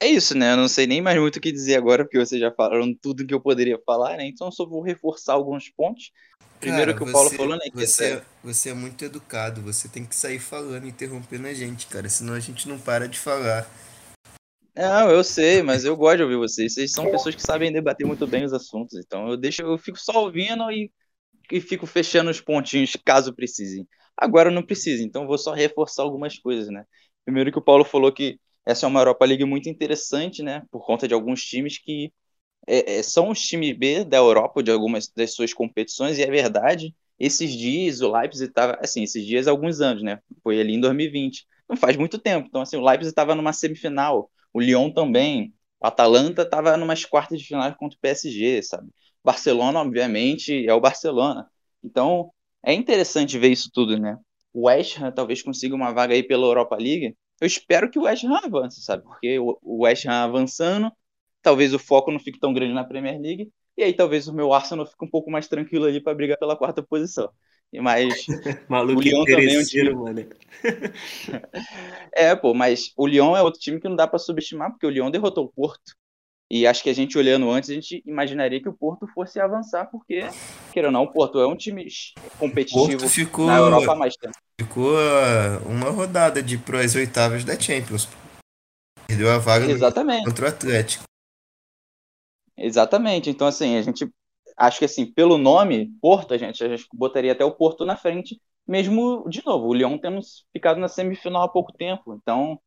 É 0.00 0.06
isso, 0.06 0.36
né? 0.36 0.52
Eu 0.52 0.58
não 0.58 0.68
sei 0.68 0.86
nem 0.86 1.00
mais 1.00 1.18
muito 1.18 1.36
o 1.36 1.40
que 1.40 1.50
dizer 1.50 1.76
agora, 1.76 2.04
porque 2.04 2.18
vocês 2.18 2.38
já 2.38 2.52
falaram 2.52 2.94
tudo 2.94 3.26
que 3.26 3.32
eu 3.32 3.40
poderia 3.40 3.80
falar, 3.86 4.18
né? 4.18 4.26
Então 4.26 4.52
só 4.52 4.66
vou 4.66 4.82
reforçar 4.82 5.32
alguns 5.32 5.70
pontos. 5.70 6.12
Primeiro 6.60 6.92
cara, 6.92 7.04
que 7.04 7.08
o 7.08 7.12
Paulo 7.12 7.30
você, 7.30 7.36
falou, 7.36 7.56
né? 7.56 7.64
Que 7.64 7.86
você, 7.86 8.04
é, 8.04 8.22
você 8.42 8.68
é 8.68 8.74
muito 8.74 9.02
educado, 9.02 9.62
você 9.62 9.88
tem 9.88 10.04
que 10.04 10.14
sair 10.14 10.38
falando, 10.38 10.86
interrompendo 10.86 11.46
a 11.46 11.54
gente, 11.54 11.86
cara, 11.86 12.08
senão 12.10 12.34
a 12.34 12.40
gente 12.40 12.68
não 12.68 12.78
para 12.78 13.08
de 13.08 13.18
falar. 13.18 13.66
Não, 14.76 15.08
eu 15.08 15.24
sei, 15.24 15.62
mas 15.62 15.84
eu 15.84 15.96
gosto 15.96 16.18
de 16.18 16.22
ouvir 16.24 16.36
vocês. 16.36 16.74
Vocês 16.74 16.92
são 16.92 17.10
pessoas 17.10 17.34
que 17.34 17.42
sabem 17.42 17.72
debater 17.72 18.06
muito 18.06 18.26
bem 18.26 18.44
os 18.44 18.52
assuntos. 18.52 18.98
Então 18.98 19.28
eu 19.28 19.36
deixo, 19.36 19.62
eu 19.62 19.78
fico 19.78 19.98
só 19.98 20.24
ouvindo 20.24 20.70
e, 20.70 20.90
e 21.50 21.60
fico 21.60 21.86
fechando 21.86 22.30
os 22.30 22.40
pontinhos 22.40 22.96
caso 23.04 23.34
precisem. 23.34 23.86
Agora 24.16 24.50
não 24.50 24.62
precisa, 24.62 25.02
então 25.02 25.26
vou 25.26 25.38
só 25.38 25.52
reforçar 25.52 26.02
algumas 26.02 26.38
coisas, 26.38 26.68
né? 26.68 26.84
Primeiro 27.24 27.50
que 27.52 27.58
o 27.58 27.62
Paulo 27.62 27.84
falou 27.84 28.12
que 28.12 28.38
essa 28.66 28.86
é 28.86 28.88
uma 28.88 29.00
Europa 29.00 29.24
League 29.24 29.44
muito 29.44 29.68
interessante, 29.68 30.42
né? 30.42 30.62
Por 30.70 30.86
conta 30.86 31.06
de 31.08 31.14
alguns 31.14 31.42
times 31.44 31.78
que 31.78 32.12
é, 32.66 32.98
é, 32.98 33.02
são 33.02 33.30
os 33.30 33.40
times 33.40 33.76
B 33.76 34.04
da 34.04 34.16
Europa, 34.18 34.62
de 34.62 34.70
algumas 34.70 35.08
das 35.08 35.34
suas 35.34 35.52
competições, 35.52 36.18
e 36.18 36.22
é 36.22 36.26
verdade. 36.30 36.94
Esses 37.18 37.52
dias 37.52 38.00
o 38.00 38.10
Leipzig 38.10 38.48
estava, 38.48 38.78
assim, 38.82 39.02
esses 39.02 39.24
dias 39.24 39.46
alguns 39.46 39.80
anos, 39.80 40.02
né? 40.02 40.18
Foi 40.42 40.60
ali 40.60 40.74
em 40.74 40.80
2020. 40.80 41.46
Não 41.68 41.76
faz 41.76 41.96
muito 41.96 42.18
tempo. 42.18 42.46
Então, 42.48 42.62
assim, 42.62 42.76
o 42.76 42.84
Leipzig 42.84 43.10
estava 43.10 43.34
numa 43.34 43.52
semifinal 43.52 44.30
o 44.52 44.60
Lyon 44.60 44.90
também. 44.90 45.54
O 45.80 45.86
Atalanta 45.86 46.42
estava 46.42 46.76
numas 46.76 47.04
quartas 47.04 47.38
de 47.40 47.46
final 47.46 47.74
contra 47.76 47.96
o 47.96 48.00
PSG, 48.00 48.62
sabe? 48.62 48.88
Barcelona, 49.24 49.80
obviamente, 49.80 50.66
é 50.66 50.74
o 50.74 50.80
Barcelona. 50.80 51.48
Então, 51.82 52.30
é 52.64 52.72
interessante 52.72 53.38
ver 53.38 53.48
isso 53.48 53.70
tudo, 53.72 53.98
né? 53.98 54.16
O 54.52 54.66
West 54.66 55.00
Ham 55.00 55.10
talvez 55.10 55.42
consiga 55.42 55.74
uma 55.74 55.92
vaga 55.92 56.14
aí 56.14 56.22
pela 56.22 56.46
Europa 56.46 56.76
League. 56.76 57.16
Eu 57.40 57.46
espero 57.46 57.90
que 57.90 57.98
o 57.98 58.02
West 58.02 58.24
Ham 58.24 58.36
avance, 58.36 58.82
sabe? 58.82 59.02
Porque 59.02 59.38
o 59.38 59.82
West 59.82 60.06
Ham 60.06 60.24
avançando, 60.24 60.92
talvez 61.42 61.74
o 61.74 61.78
foco 61.78 62.12
não 62.12 62.20
fique 62.20 62.38
tão 62.38 62.52
grande 62.52 62.74
na 62.74 62.84
Premier 62.84 63.20
League. 63.20 63.50
E 63.76 63.82
aí 63.82 63.92
talvez 63.92 64.28
o 64.28 64.34
meu 64.34 64.52
Arsenal 64.52 64.86
fique 64.86 65.04
um 65.04 65.10
pouco 65.10 65.30
mais 65.30 65.48
tranquilo 65.48 65.86
ali 65.86 66.00
para 66.00 66.14
brigar 66.14 66.38
pela 66.38 66.56
quarta 66.56 66.82
posição. 66.82 67.28
Mas 67.72 68.26
Maluco 68.68 69.00
o 69.00 69.02
Lyon 69.02 69.24
também 69.24 69.56
é 69.56 69.58
um 69.58 69.64
time, 69.64 69.94
mano. 69.94 70.28
é, 72.14 72.36
pô, 72.36 72.54
mas 72.54 72.92
o 72.96 73.06
Lyon 73.06 73.36
é 73.36 73.42
outro 73.42 73.60
time 73.60 73.80
que 73.80 73.88
não 73.88 73.96
dá 73.96 74.06
para 74.06 74.18
subestimar, 74.18 74.70
porque 74.70 74.86
o 74.86 74.90
Lyon 74.90 75.10
derrotou 75.10 75.46
o 75.46 75.52
Porto. 75.52 75.96
E 76.54 76.68
acho 76.68 76.84
que 76.84 76.88
a 76.88 76.94
gente 76.94 77.18
olhando 77.18 77.50
antes, 77.50 77.68
a 77.68 77.74
gente 77.74 78.00
imaginaria 78.06 78.62
que 78.62 78.68
o 78.68 78.72
Porto 78.72 79.08
fosse 79.08 79.40
avançar, 79.40 79.90
porque, 79.90 80.20
queira 80.72 80.86
ou 80.86 80.92
não, 80.92 81.02
o 81.02 81.12
Porto 81.12 81.40
é 81.40 81.48
um 81.48 81.56
time 81.56 81.84
competitivo 82.38 83.08
ficou, 83.08 83.46
na 83.46 83.56
Europa 83.56 83.90
há 83.90 83.96
mais 83.96 84.14
tempo. 84.14 84.38
Ficou 84.60 84.96
ah, 84.96 85.58
uma 85.66 85.90
rodada 85.90 86.40
de 86.40 86.56
para 86.56 86.78
as 86.78 86.94
oitavas 86.94 87.42
da 87.42 87.58
Champions. 87.58 88.08
Perdeu 89.08 89.32
a 89.32 89.38
vaga 89.38 89.68
Exatamente. 89.68 90.26
contra 90.26 90.44
o 90.44 90.48
Atlético. 90.48 91.02
Exatamente. 92.56 93.28
Então, 93.28 93.48
assim, 93.48 93.76
a 93.76 93.82
gente 93.82 94.08
acho 94.56 94.78
que 94.78 94.84
assim, 94.84 95.06
pelo 95.06 95.36
nome, 95.36 95.90
Porto, 96.00 96.34
a 96.34 96.38
gente, 96.38 96.62
a 96.62 96.68
gente 96.68 96.86
botaria 96.94 97.32
até 97.32 97.44
o 97.44 97.50
Porto 97.50 97.84
na 97.84 97.96
frente, 97.96 98.40
mesmo, 98.64 99.28
de 99.28 99.44
novo, 99.44 99.66
o 99.66 99.74
Lyon 99.74 99.98
temos 99.98 100.46
ficado 100.52 100.78
na 100.78 100.86
semifinal 100.86 101.42
há 101.42 101.48
pouco 101.48 101.72
tempo, 101.72 102.14
então, 102.14 102.60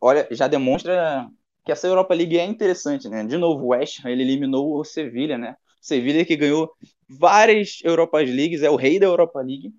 olha, 0.00 0.26
já 0.30 0.48
demonstra 0.48 1.28
que 1.64 1.72
essa 1.72 1.86
Europa 1.86 2.14
League 2.14 2.38
é 2.38 2.44
interessante, 2.44 3.08
né? 3.08 3.24
De 3.24 3.36
novo, 3.36 3.64
o 3.64 3.68
West 3.68 4.04
Ham, 4.04 4.10
ele 4.10 4.22
eliminou 4.22 4.78
o 4.78 4.84
Sevilha, 4.84 5.38
né? 5.38 5.56
Sevilha 5.80 6.24
que 6.24 6.36
ganhou 6.36 6.70
várias 7.08 7.78
Europas 7.82 8.28
Leagues, 8.28 8.62
é 8.62 8.70
o 8.70 8.76
rei 8.76 8.98
da 8.98 9.06
Europa 9.06 9.40
League, 9.40 9.72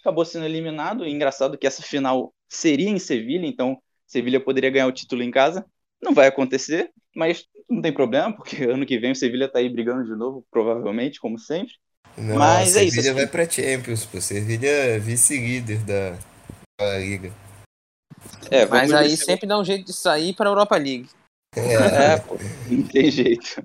acabou 0.00 0.24
sendo 0.24 0.46
eliminado. 0.46 1.06
engraçado 1.06 1.58
que 1.58 1.66
essa 1.66 1.82
final 1.82 2.32
seria 2.48 2.88
em 2.88 2.98
Sevilha, 2.98 3.46
então 3.46 3.80
Sevilha 4.06 4.40
poderia 4.40 4.70
ganhar 4.70 4.86
o 4.86 4.92
título 4.92 5.22
em 5.22 5.30
casa. 5.30 5.64
Não 6.02 6.14
vai 6.14 6.26
acontecer, 6.26 6.90
mas 7.14 7.44
não 7.68 7.80
tem 7.80 7.92
problema, 7.92 8.34
porque 8.34 8.64
ano 8.64 8.86
que 8.86 8.98
vem 8.98 9.12
o 9.12 9.16
Sevilha 9.16 9.48
tá 9.48 9.58
aí 9.58 9.68
brigando 9.68 10.04
de 10.04 10.16
novo, 10.16 10.44
provavelmente, 10.50 11.20
como 11.20 11.38
sempre. 11.38 11.74
Não, 12.16 12.36
Mas 12.36 12.76
é 12.76 12.84
isso, 12.84 12.96
Sevilha 12.96 13.12
assim. 13.12 13.20
vai 13.20 13.26
pra 13.26 13.48
Champions, 13.48 14.04
pô. 14.04 14.20
Sevilha 14.20 14.66
é 14.66 14.98
vice-líder 14.98 15.78
da, 15.84 16.18
da 16.78 16.98
Liga. 16.98 17.32
É, 18.50 18.66
Mas 18.66 18.92
aí 18.92 19.16
sempre 19.16 19.46
dá 19.46 19.58
um 19.58 19.64
jeito 19.64 19.86
de 19.86 19.92
sair 19.92 20.34
para 20.34 20.48
a 20.48 20.52
Europa 20.52 20.76
League. 20.76 21.08
É, 21.54 22.18
pô, 22.26 22.36
não 22.68 22.82
tem 22.86 23.10
jeito. 23.10 23.62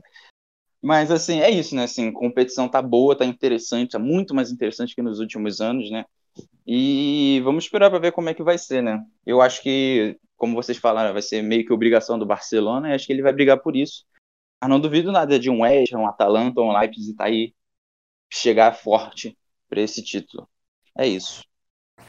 Mas 0.82 1.10
assim, 1.10 1.40
é 1.42 1.50
isso, 1.50 1.76
né? 1.76 1.84
Assim, 1.84 2.10
a 2.10 2.14
competição 2.14 2.70
tá 2.70 2.82
boa, 2.82 3.18
tá 3.18 3.26
interessante, 3.26 3.92
tá 3.92 4.00
muito 4.00 4.34
mais 4.34 4.52
interessante 4.52 4.94
que 4.94 5.02
nos 5.02 5.20
últimos 5.20 5.60
anos, 5.60 5.90
né? 5.90 6.06
E 6.68 7.42
vamos 7.44 7.64
esperar 7.64 7.90
para 7.90 8.00
ver 8.00 8.12
como 8.12 8.30
é 8.30 8.34
que 8.34 8.44
vai 8.44 8.58
ser, 8.58 8.82
né? 8.82 9.04
Eu 9.26 9.42
acho 9.42 9.62
que, 9.62 10.18
como 10.36 10.56
vocês 10.56 10.78
falaram, 10.78 11.14
vai 11.14 11.22
ser 11.22 11.42
meio 11.42 11.66
que 11.66 11.74
obrigação 11.74 12.20
do 12.20 12.26
Barcelona, 12.26 12.90
e 12.90 12.94
acho 12.94 13.08
que 13.08 13.14
ele 13.14 13.22
vai 13.22 13.34
brigar 13.34 13.60
por 13.60 13.76
isso. 13.76 14.06
Mas 14.62 14.70
não 14.70 14.80
duvido 14.80 15.12
nada 15.12 15.40
de 15.40 15.50
um 15.50 15.62
West, 15.62 15.94
um 15.94 16.08
Atalanta, 16.08 16.62
um 16.62 16.78
Leipzig 16.78 17.16
tá 17.16 17.26
aí 17.26 17.54
chegar 18.32 18.74
forte 18.74 19.38
para 19.70 19.82
esse 19.82 20.04
título. 20.04 20.48
É 20.98 21.08
isso. 21.08 21.44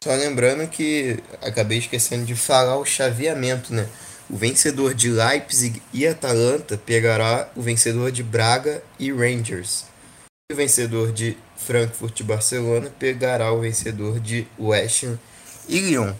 Só 0.03 0.13
lembrando 0.13 0.69
que 0.69 1.17
acabei 1.41 1.79
esquecendo 1.79 2.25
de 2.25 2.35
falar 2.35 2.77
o 2.77 2.85
chaveamento, 2.85 3.73
né? 3.73 3.87
O 4.29 4.35
vencedor 4.35 4.93
de 4.93 5.09
Leipzig 5.09 5.81
e 5.93 6.05
Atalanta 6.05 6.77
pegará 6.77 7.49
o 7.55 7.61
vencedor 7.61 8.11
de 8.11 8.21
Braga 8.21 8.83
e 8.99 9.09
Rangers. 9.09 9.85
O 10.51 10.55
vencedor 10.55 11.13
de 11.13 11.37
Frankfurt 11.55 12.19
e 12.19 12.23
Barcelona 12.23 12.91
pegará 12.99 13.53
o 13.53 13.61
vencedor 13.61 14.19
de 14.19 14.45
West 14.59 15.03
Ham 15.03 15.17
e 15.69 15.79
Lyon. 15.79 16.13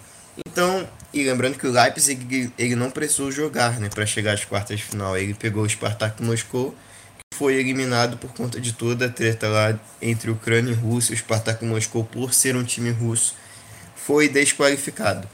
Então, 0.47 0.87
e 1.13 1.21
lembrando 1.23 1.57
que 1.57 1.67
o 1.67 1.71
Leipzig 1.71 2.51
ele 2.57 2.75
não 2.75 2.89
precisou 2.89 3.29
jogar, 3.29 3.77
né, 3.77 3.89
para 3.89 4.05
chegar 4.05 4.33
às 4.33 4.45
quartas 4.45 4.77
de 4.77 4.85
final. 4.85 5.17
Ele 5.17 5.33
pegou 5.33 5.63
o 5.63 5.69
Spartak 5.69 6.23
Moscou, 6.23 6.71
que 7.17 7.37
foi 7.37 7.55
eliminado 7.55 8.17
por 8.17 8.33
conta 8.33 8.61
de 8.61 8.71
toda 8.71 9.07
a 9.07 9.09
treta 9.09 9.49
lá 9.49 9.77
entre 10.01 10.31
Ucrânia 10.31 10.71
e 10.71 10.75
Rússia. 10.75 11.13
O 11.13 11.17
Spartak 11.17 11.65
Moscou, 11.65 12.05
por 12.05 12.33
ser 12.33 12.55
um 12.55 12.63
time 12.63 12.91
russo, 12.91 13.35
foi 13.97 14.29
desqualificado. 14.29 15.27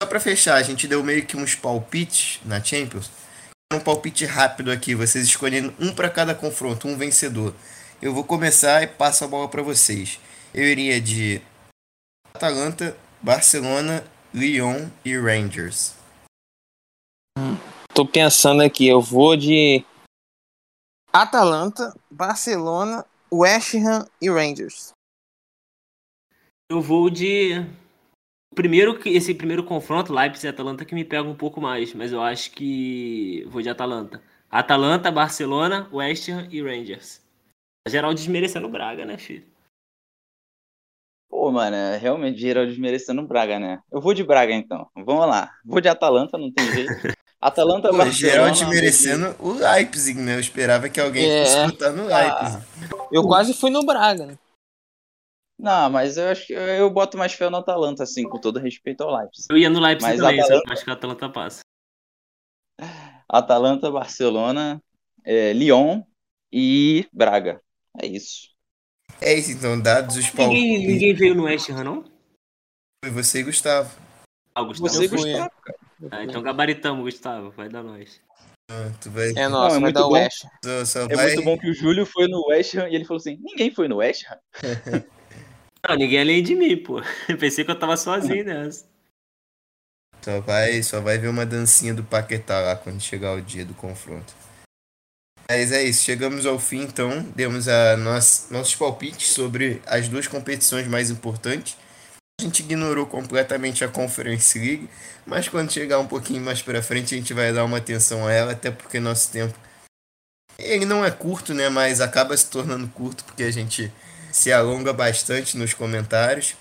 Só 0.00 0.08
para 0.08 0.20
fechar, 0.20 0.54
a 0.54 0.62
gente 0.62 0.86
deu 0.86 1.02
meio 1.02 1.26
que 1.26 1.36
uns 1.36 1.56
palpites 1.56 2.40
na 2.44 2.62
Champions. 2.62 3.10
Um 3.72 3.80
palpite 3.80 4.24
rápido 4.24 4.70
aqui, 4.70 4.94
vocês 4.94 5.24
escolhendo 5.24 5.74
um 5.78 5.92
para 5.92 6.08
cada 6.08 6.34
confronto, 6.34 6.86
um 6.86 6.96
vencedor. 6.96 7.54
Eu 8.00 8.14
vou 8.14 8.22
começar 8.22 8.82
e 8.82 8.86
passo 8.86 9.24
a 9.24 9.28
bola 9.28 9.48
para 9.48 9.62
vocês. 9.62 10.20
Eu 10.54 10.64
iria 10.64 11.00
de 11.00 11.42
Atalanta, 12.32 12.96
Barcelona, 13.20 14.04
Lyon 14.32 14.88
e 15.04 15.18
Rangers. 15.18 15.94
Tô 17.92 18.06
pensando 18.06 18.62
aqui, 18.62 18.86
eu 18.86 19.00
vou 19.00 19.36
de 19.36 19.84
Atalanta, 21.12 21.92
Barcelona, 22.08 23.04
West 23.32 23.74
Ham 23.74 24.06
e 24.20 24.30
Rangers. 24.30 24.92
Eu 26.70 26.80
vou 26.80 27.10
de. 27.10 27.66
Primeiro 28.54 28.98
que 28.98 29.10
esse 29.10 29.34
primeiro 29.34 29.62
confronto, 29.62 30.12
Leipzig 30.12 30.46
e 30.46 30.50
Atalanta, 30.50 30.84
que 30.84 30.94
me 30.94 31.04
pega 31.04 31.28
um 31.28 31.34
pouco 31.34 31.60
mais, 31.60 31.92
mas 31.94 32.12
eu 32.12 32.20
acho 32.22 32.50
que 32.52 33.44
vou 33.48 33.62
de 33.62 33.68
Atalanta. 33.68 34.20
Atalanta, 34.50 35.10
Barcelona, 35.10 35.88
West 35.92 36.28
Ham 36.28 36.48
e 36.50 36.62
Rangers. 36.62 37.20
Geral 37.86 38.14
desmerecendo 38.14 38.66
o 38.66 38.70
Braga, 38.70 39.04
né, 39.04 39.18
filho? 39.18 39.44
Pô, 41.30 41.50
mano, 41.52 41.76
é 41.76 41.96
realmente 41.98 42.38
geral 42.40 42.66
desmerecendo 42.66 43.20
o 43.22 43.26
Braga, 43.26 43.60
né? 43.60 43.80
Eu 43.92 44.00
vou 44.00 44.14
de 44.14 44.24
Braga 44.24 44.52
então. 44.52 44.88
Vamos 44.96 45.26
lá. 45.26 45.54
Vou 45.64 45.80
de 45.80 45.88
Atalanta, 45.88 46.38
não 46.38 46.50
tem 46.50 46.64
jeito. 46.72 46.90
Atalanta, 47.40 47.90
Pô, 47.90 47.98
Barcelona. 47.98 48.32
geral 48.32 48.50
desmerecendo 48.50 49.36
o 49.38 49.52
Leipzig, 49.52 50.18
né? 50.20 50.34
Eu 50.34 50.40
esperava 50.40 50.88
que 50.88 50.98
alguém 51.00 51.24
É. 51.30 51.44
fosse 51.44 51.66
votar 51.66 51.92
no 51.92 52.06
Leipzig. 52.06 52.64
Eu 53.12 53.22
quase 53.24 53.54
fui 53.54 53.70
no 53.70 53.84
Braga, 53.84 54.26
né? 54.26 54.38
Não, 55.58 55.90
mas 55.90 56.16
eu 56.16 56.28
acho 56.28 56.46
que 56.46 56.52
eu 56.52 56.88
boto 56.88 57.18
mais 57.18 57.32
fé 57.32 57.50
no 57.50 57.56
Atalanta, 57.56 58.04
assim, 58.04 58.28
com 58.28 58.38
todo 58.40 58.60
respeito 58.60 59.02
ao 59.02 59.16
Leipzig. 59.16 59.46
Eu 59.50 59.58
ia 59.58 59.68
no 59.68 59.80
Leipzig 59.80 60.10
Mas 60.12 60.20
também, 60.20 60.40
Atalanta- 60.40 60.72
acho 60.72 60.84
que 60.84 60.90
a 60.90 60.92
Atalanta 60.92 61.28
passa. 61.28 61.60
Atalanta, 63.28 63.90
Barcelona, 63.90 64.80
é, 65.24 65.52
Lyon 65.52 66.02
e 66.52 67.06
Braga. 67.12 67.60
É 68.00 68.06
isso. 68.06 68.48
É 69.20 69.34
isso, 69.34 69.50
então, 69.50 69.80
dados 69.80 70.16
os 70.16 70.26
Ninguém, 70.32 70.46
palpites. 70.46 70.86
ninguém 70.88 71.14
veio 71.14 71.34
no 71.34 71.44
West 71.44 71.68
Ham, 71.70 71.82
não? 71.84 72.04
Foi 73.04 73.12
você 73.12 73.40
e 73.40 73.42
Gustavo. 73.42 73.90
Ah, 74.54 74.62
Gustavo. 74.62 74.88
Você, 74.88 75.08
fui, 75.08 75.18
Gustavo. 75.32 75.50
Ah, 76.12 76.24
então 76.24 76.40
gabaritamos, 76.42 77.02
Gustavo. 77.02 77.50
Vai 77.50 77.68
dar 77.68 77.82
nós. 77.82 78.20
Ah, 78.70 78.92
tu 79.00 79.10
vai, 79.10 79.30
É 79.34 79.48
nossa, 79.48 79.76
é 79.76 79.80
vai 79.80 79.92
dar 79.92 80.06
o. 80.06 80.12
West. 80.12 80.44
só, 80.64 80.84
só 80.84 81.00
É 81.10 81.16
vai, 81.16 81.26
muito 81.28 81.42
bom 81.42 81.58
que 81.58 81.68
o 81.68 81.74
Júlio 81.74 82.06
foi 82.06 82.28
no 82.28 82.46
West 82.48 82.74
Ham 82.76 82.88
e 82.88 82.94
ele 82.94 83.04
falou 83.04 83.18
assim: 83.18 83.36
ninguém 83.40 83.70
foi 83.72 83.88
no 83.88 83.96
West 83.96 84.24
Ham. 84.30 84.38
Não, 85.86 85.96
ninguém 85.96 86.20
além 86.20 86.42
de 86.42 86.54
mim, 86.54 86.76
pô. 86.76 87.00
Eu 87.28 87.36
pensei 87.38 87.64
que 87.64 87.70
eu 87.70 87.78
tava 87.78 87.96
sozinho 87.96 88.44
nessa. 88.44 88.86
só 90.22 90.40
vai, 90.40 90.82
só 90.82 91.00
vai 91.00 91.18
ver 91.18 91.28
uma 91.28 91.46
dancinha 91.46 91.94
do 91.94 92.04
Paquetá 92.04 92.60
lá 92.60 92.76
quando 92.76 93.00
chegar 93.00 93.34
o 93.34 93.42
dia 93.42 93.64
do 93.64 93.74
confronto. 93.74 94.34
Mas 95.50 95.72
é 95.72 95.82
isso, 95.82 96.04
chegamos 96.04 96.44
ao 96.44 96.58
fim 96.58 96.82
então, 96.82 97.22
demos 97.34 97.68
a 97.68 97.96
nossa, 97.96 98.52
nossos 98.52 98.74
palpites 98.74 99.30
sobre 99.30 99.80
as 99.86 100.06
duas 100.06 100.26
competições 100.26 100.86
mais 100.86 101.10
importantes. 101.10 101.74
A 102.38 102.44
gente 102.44 102.60
ignorou 102.60 103.06
completamente 103.06 103.82
a 103.82 103.88
Conference 103.88 104.58
League, 104.58 104.90
mas 105.24 105.48
quando 105.48 105.72
chegar 105.72 105.98
um 106.00 106.06
pouquinho 106.06 106.42
mais 106.42 106.60
pra 106.60 106.82
frente 106.82 107.14
a 107.14 107.18
gente 107.18 107.32
vai 107.32 107.50
dar 107.50 107.64
uma 107.64 107.78
atenção 107.78 108.26
a 108.26 108.32
ela, 108.32 108.52
até 108.52 108.70
porque 108.70 109.00
nosso 109.00 109.32
tempo 109.32 109.58
ele 110.58 110.84
não 110.84 111.02
é 111.02 111.10
curto, 111.10 111.54
né, 111.54 111.70
mas 111.70 112.00
acaba 112.00 112.36
se 112.36 112.50
tornando 112.50 112.86
curto 112.88 113.24
porque 113.24 113.44
a 113.44 113.50
gente 113.50 113.90
se 114.38 114.52
alonga 114.52 114.92
bastante 114.92 115.56
nos 115.56 115.74
comentários. 115.74 116.54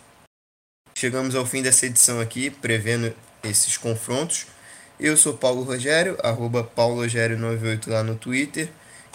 Chegamos 0.95 1.35
ao 1.35 1.45
fim 1.45 1.61
dessa 1.61 1.85
edição 1.85 2.19
aqui, 2.19 2.49
prevendo 2.49 3.13
esses 3.43 3.77
confrontos. 3.77 4.47
Eu 4.99 5.15
sou 5.15 5.37
Paulo 5.37 5.61
Rogério, 5.61 6.17
arroba 6.23 6.63
paulorogério98 6.63 7.87
lá 7.87 8.01
no 8.01 8.15
Twitter. 8.15 8.67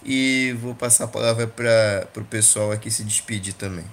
E 0.05 0.53
vou 0.61 0.77
passar 0.77 1.07
a 1.07 1.09
palavra 1.09 1.49
para 1.49 2.23
o 2.23 2.25
pessoal 2.25 2.71
aqui 2.71 2.89
se 2.89 3.03
despedir 3.03 3.55
também. 3.55 3.85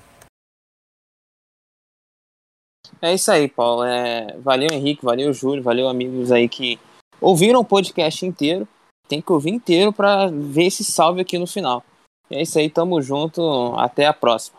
É 3.01 3.11
isso 3.11 3.31
aí, 3.31 3.47
Paulo. 3.47 3.83
É, 3.83 4.37
valeu, 4.37 4.69
Henrique, 4.71 5.03
valeu, 5.03 5.33
Júlio, 5.33 5.63
valeu, 5.63 5.87
amigos 5.87 6.31
aí 6.31 6.47
que 6.47 6.79
ouviram 7.19 7.59
o 7.59 7.65
podcast 7.65 8.23
inteiro. 8.23 8.67
Tem 9.07 9.19
que 9.19 9.31
ouvir 9.31 9.49
inteiro 9.49 9.91
para 9.91 10.27
ver 10.27 10.65
esse 10.65 10.83
salve 10.83 11.21
aqui 11.21 11.39
no 11.39 11.47
final. 11.47 11.83
É 12.29 12.43
isso 12.43 12.59
aí, 12.59 12.69
tamo 12.69 13.01
junto. 13.01 13.73
Até 13.75 14.05
a 14.05 14.13
próxima. 14.13 14.58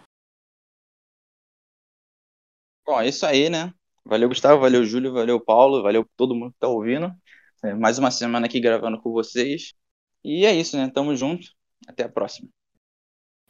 Bom, 2.85 3.01
é 3.01 3.09
isso 3.09 3.25
aí, 3.27 3.49
né? 3.49 3.73
Valeu, 4.05 4.29
Gustavo, 4.29 4.61
valeu, 4.61 4.85
Júlio, 4.85 5.13
valeu, 5.13 5.41
Paulo, 5.41 5.83
valeu 5.83 6.09
todo 6.17 6.35
mundo 6.35 6.53
que 6.53 6.59
tá 6.59 6.69
ouvindo. 6.69 7.13
É, 7.63 7.75
mais 7.75 7.99
uma 7.99 8.11
semana 8.11 8.47
aqui 8.47 8.59
gravando 8.59 9.01
com 9.01 9.13
vocês. 9.13 9.75
E 10.25 10.45
é 10.45 10.55
isso, 10.55 10.77
né? 10.77 10.91
Tamo 10.93 11.15
junto. 11.15 11.49
Até 11.87 12.05
a 12.05 12.09
próxima. 12.09 12.49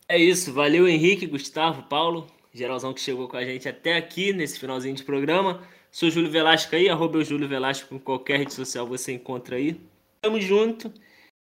É 0.09 0.19
isso, 0.19 0.53
valeu 0.53 0.89
Henrique, 0.89 1.27
Gustavo, 1.27 1.85
Paulo, 1.85 2.27
geralzão 2.53 2.93
que 2.93 3.01
chegou 3.01 3.29
com 3.29 3.37
a 3.37 3.45
gente 3.45 3.69
até 3.69 3.97
aqui 3.97 4.33
nesse 4.33 4.59
finalzinho 4.59 4.95
de 4.95 5.05
programa. 5.05 5.63
Sou 5.91 6.11
Júlio 6.11 6.31
Velasco 6.31 6.75
aí, 6.75 6.89
arroba 6.89 7.19
eu 7.19 7.25
Júlio 7.25 7.49
Velasco, 7.49 7.95
em 7.95 7.99
qualquer 7.99 8.39
rede 8.39 8.53
social 8.53 8.87
você 8.87 9.13
encontra 9.13 9.57
aí. 9.57 9.81
Tamo 10.21 10.41
junto. 10.41 10.93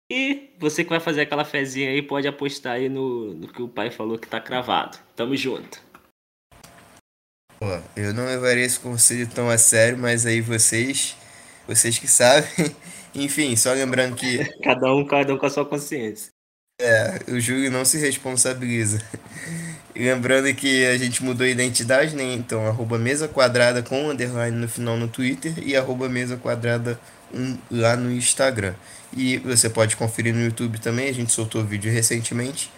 E 0.09 0.51
você 0.59 0.83
que 0.83 0.89
vai 0.89 0.99
fazer 0.99 1.21
aquela 1.21 1.45
fezinha 1.45 1.89
aí, 1.89 2.01
pode 2.01 2.27
apostar 2.27 2.73
aí 2.75 2.87
no, 2.87 3.33
no 3.33 3.47
que 3.47 3.61
o 3.61 3.67
pai 3.67 3.91
falou 3.91 4.17
que 4.17 4.27
tá 4.27 4.39
cravado. 4.39 4.97
Tamo 5.15 5.35
junto. 5.35 5.92
Pô, 7.63 7.79
eu 7.95 8.13
não 8.13 8.25
levaria 8.25 8.65
esse 8.65 8.77
conselho 8.77 9.25
tão 9.25 9.49
a 9.49 9.57
sério, 9.57 9.97
mas 9.97 10.25
aí 10.25 10.41
vocês, 10.41 11.15
vocês 11.65 11.97
que 11.97 12.09
sabem. 12.09 12.75
Enfim, 13.15 13.55
só 13.55 13.71
lembrando 13.71 14.17
que 14.17 14.39
Cada 14.61 14.93
um, 14.93 15.05
cada 15.05 15.33
um 15.33 15.37
com 15.37 15.45
a 15.45 15.49
sua 15.49 15.65
consciência. 15.65 16.29
é, 16.81 17.21
o 17.29 17.39
Júlio 17.39 17.71
não 17.71 17.85
se 17.85 17.97
responsabiliza. 17.97 19.01
Lembrando 19.95 20.53
que 20.53 20.85
a 20.87 20.97
gente 20.97 21.23
mudou 21.23 21.45
a 21.45 21.49
identidade, 21.49 22.17
né? 22.17 22.33
Então, 22.33 22.67
arroba 22.67 22.99
mesa 22.99 23.29
quadrada 23.29 23.81
com 23.81 24.09
underline 24.09 24.57
no 24.57 24.67
final 24.67 24.97
no 24.97 25.07
Twitter 25.07 25.53
e 25.65 25.73
arroba 25.77 26.09
mesa 26.09 26.35
quadrada 26.35 26.99
1 27.33 27.57
lá 27.71 27.95
no 27.95 28.11
Instagram. 28.11 28.73
E 29.15 29.37
você 29.37 29.69
pode 29.69 29.95
conferir 29.95 30.33
no 30.33 30.43
YouTube 30.43 30.81
também, 30.81 31.07
a 31.07 31.13
gente 31.13 31.31
soltou 31.31 31.63
vídeo 31.63 31.89
recentemente. 31.89 32.69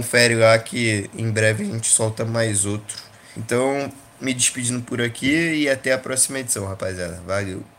Confere 0.00 0.36
lá 0.36 0.58
que 0.58 1.10
em 1.14 1.30
breve 1.30 1.64
a 1.64 1.66
gente 1.66 1.88
solta 1.88 2.24
mais 2.24 2.64
outro. 2.64 2.96
Então, 3.36 3.90
me 4.22 4.32
despedindo 4.32 4.82
por 4.82 5.00
aqui 5.00 5.30
e 5.32 5.68
até 5.68 5.92
a 5.92 5.98
próxima 5.98 6.38
edição, 6.38 6.66
rapaziada. 6.66 7.20
Valeu! 7.26 7.71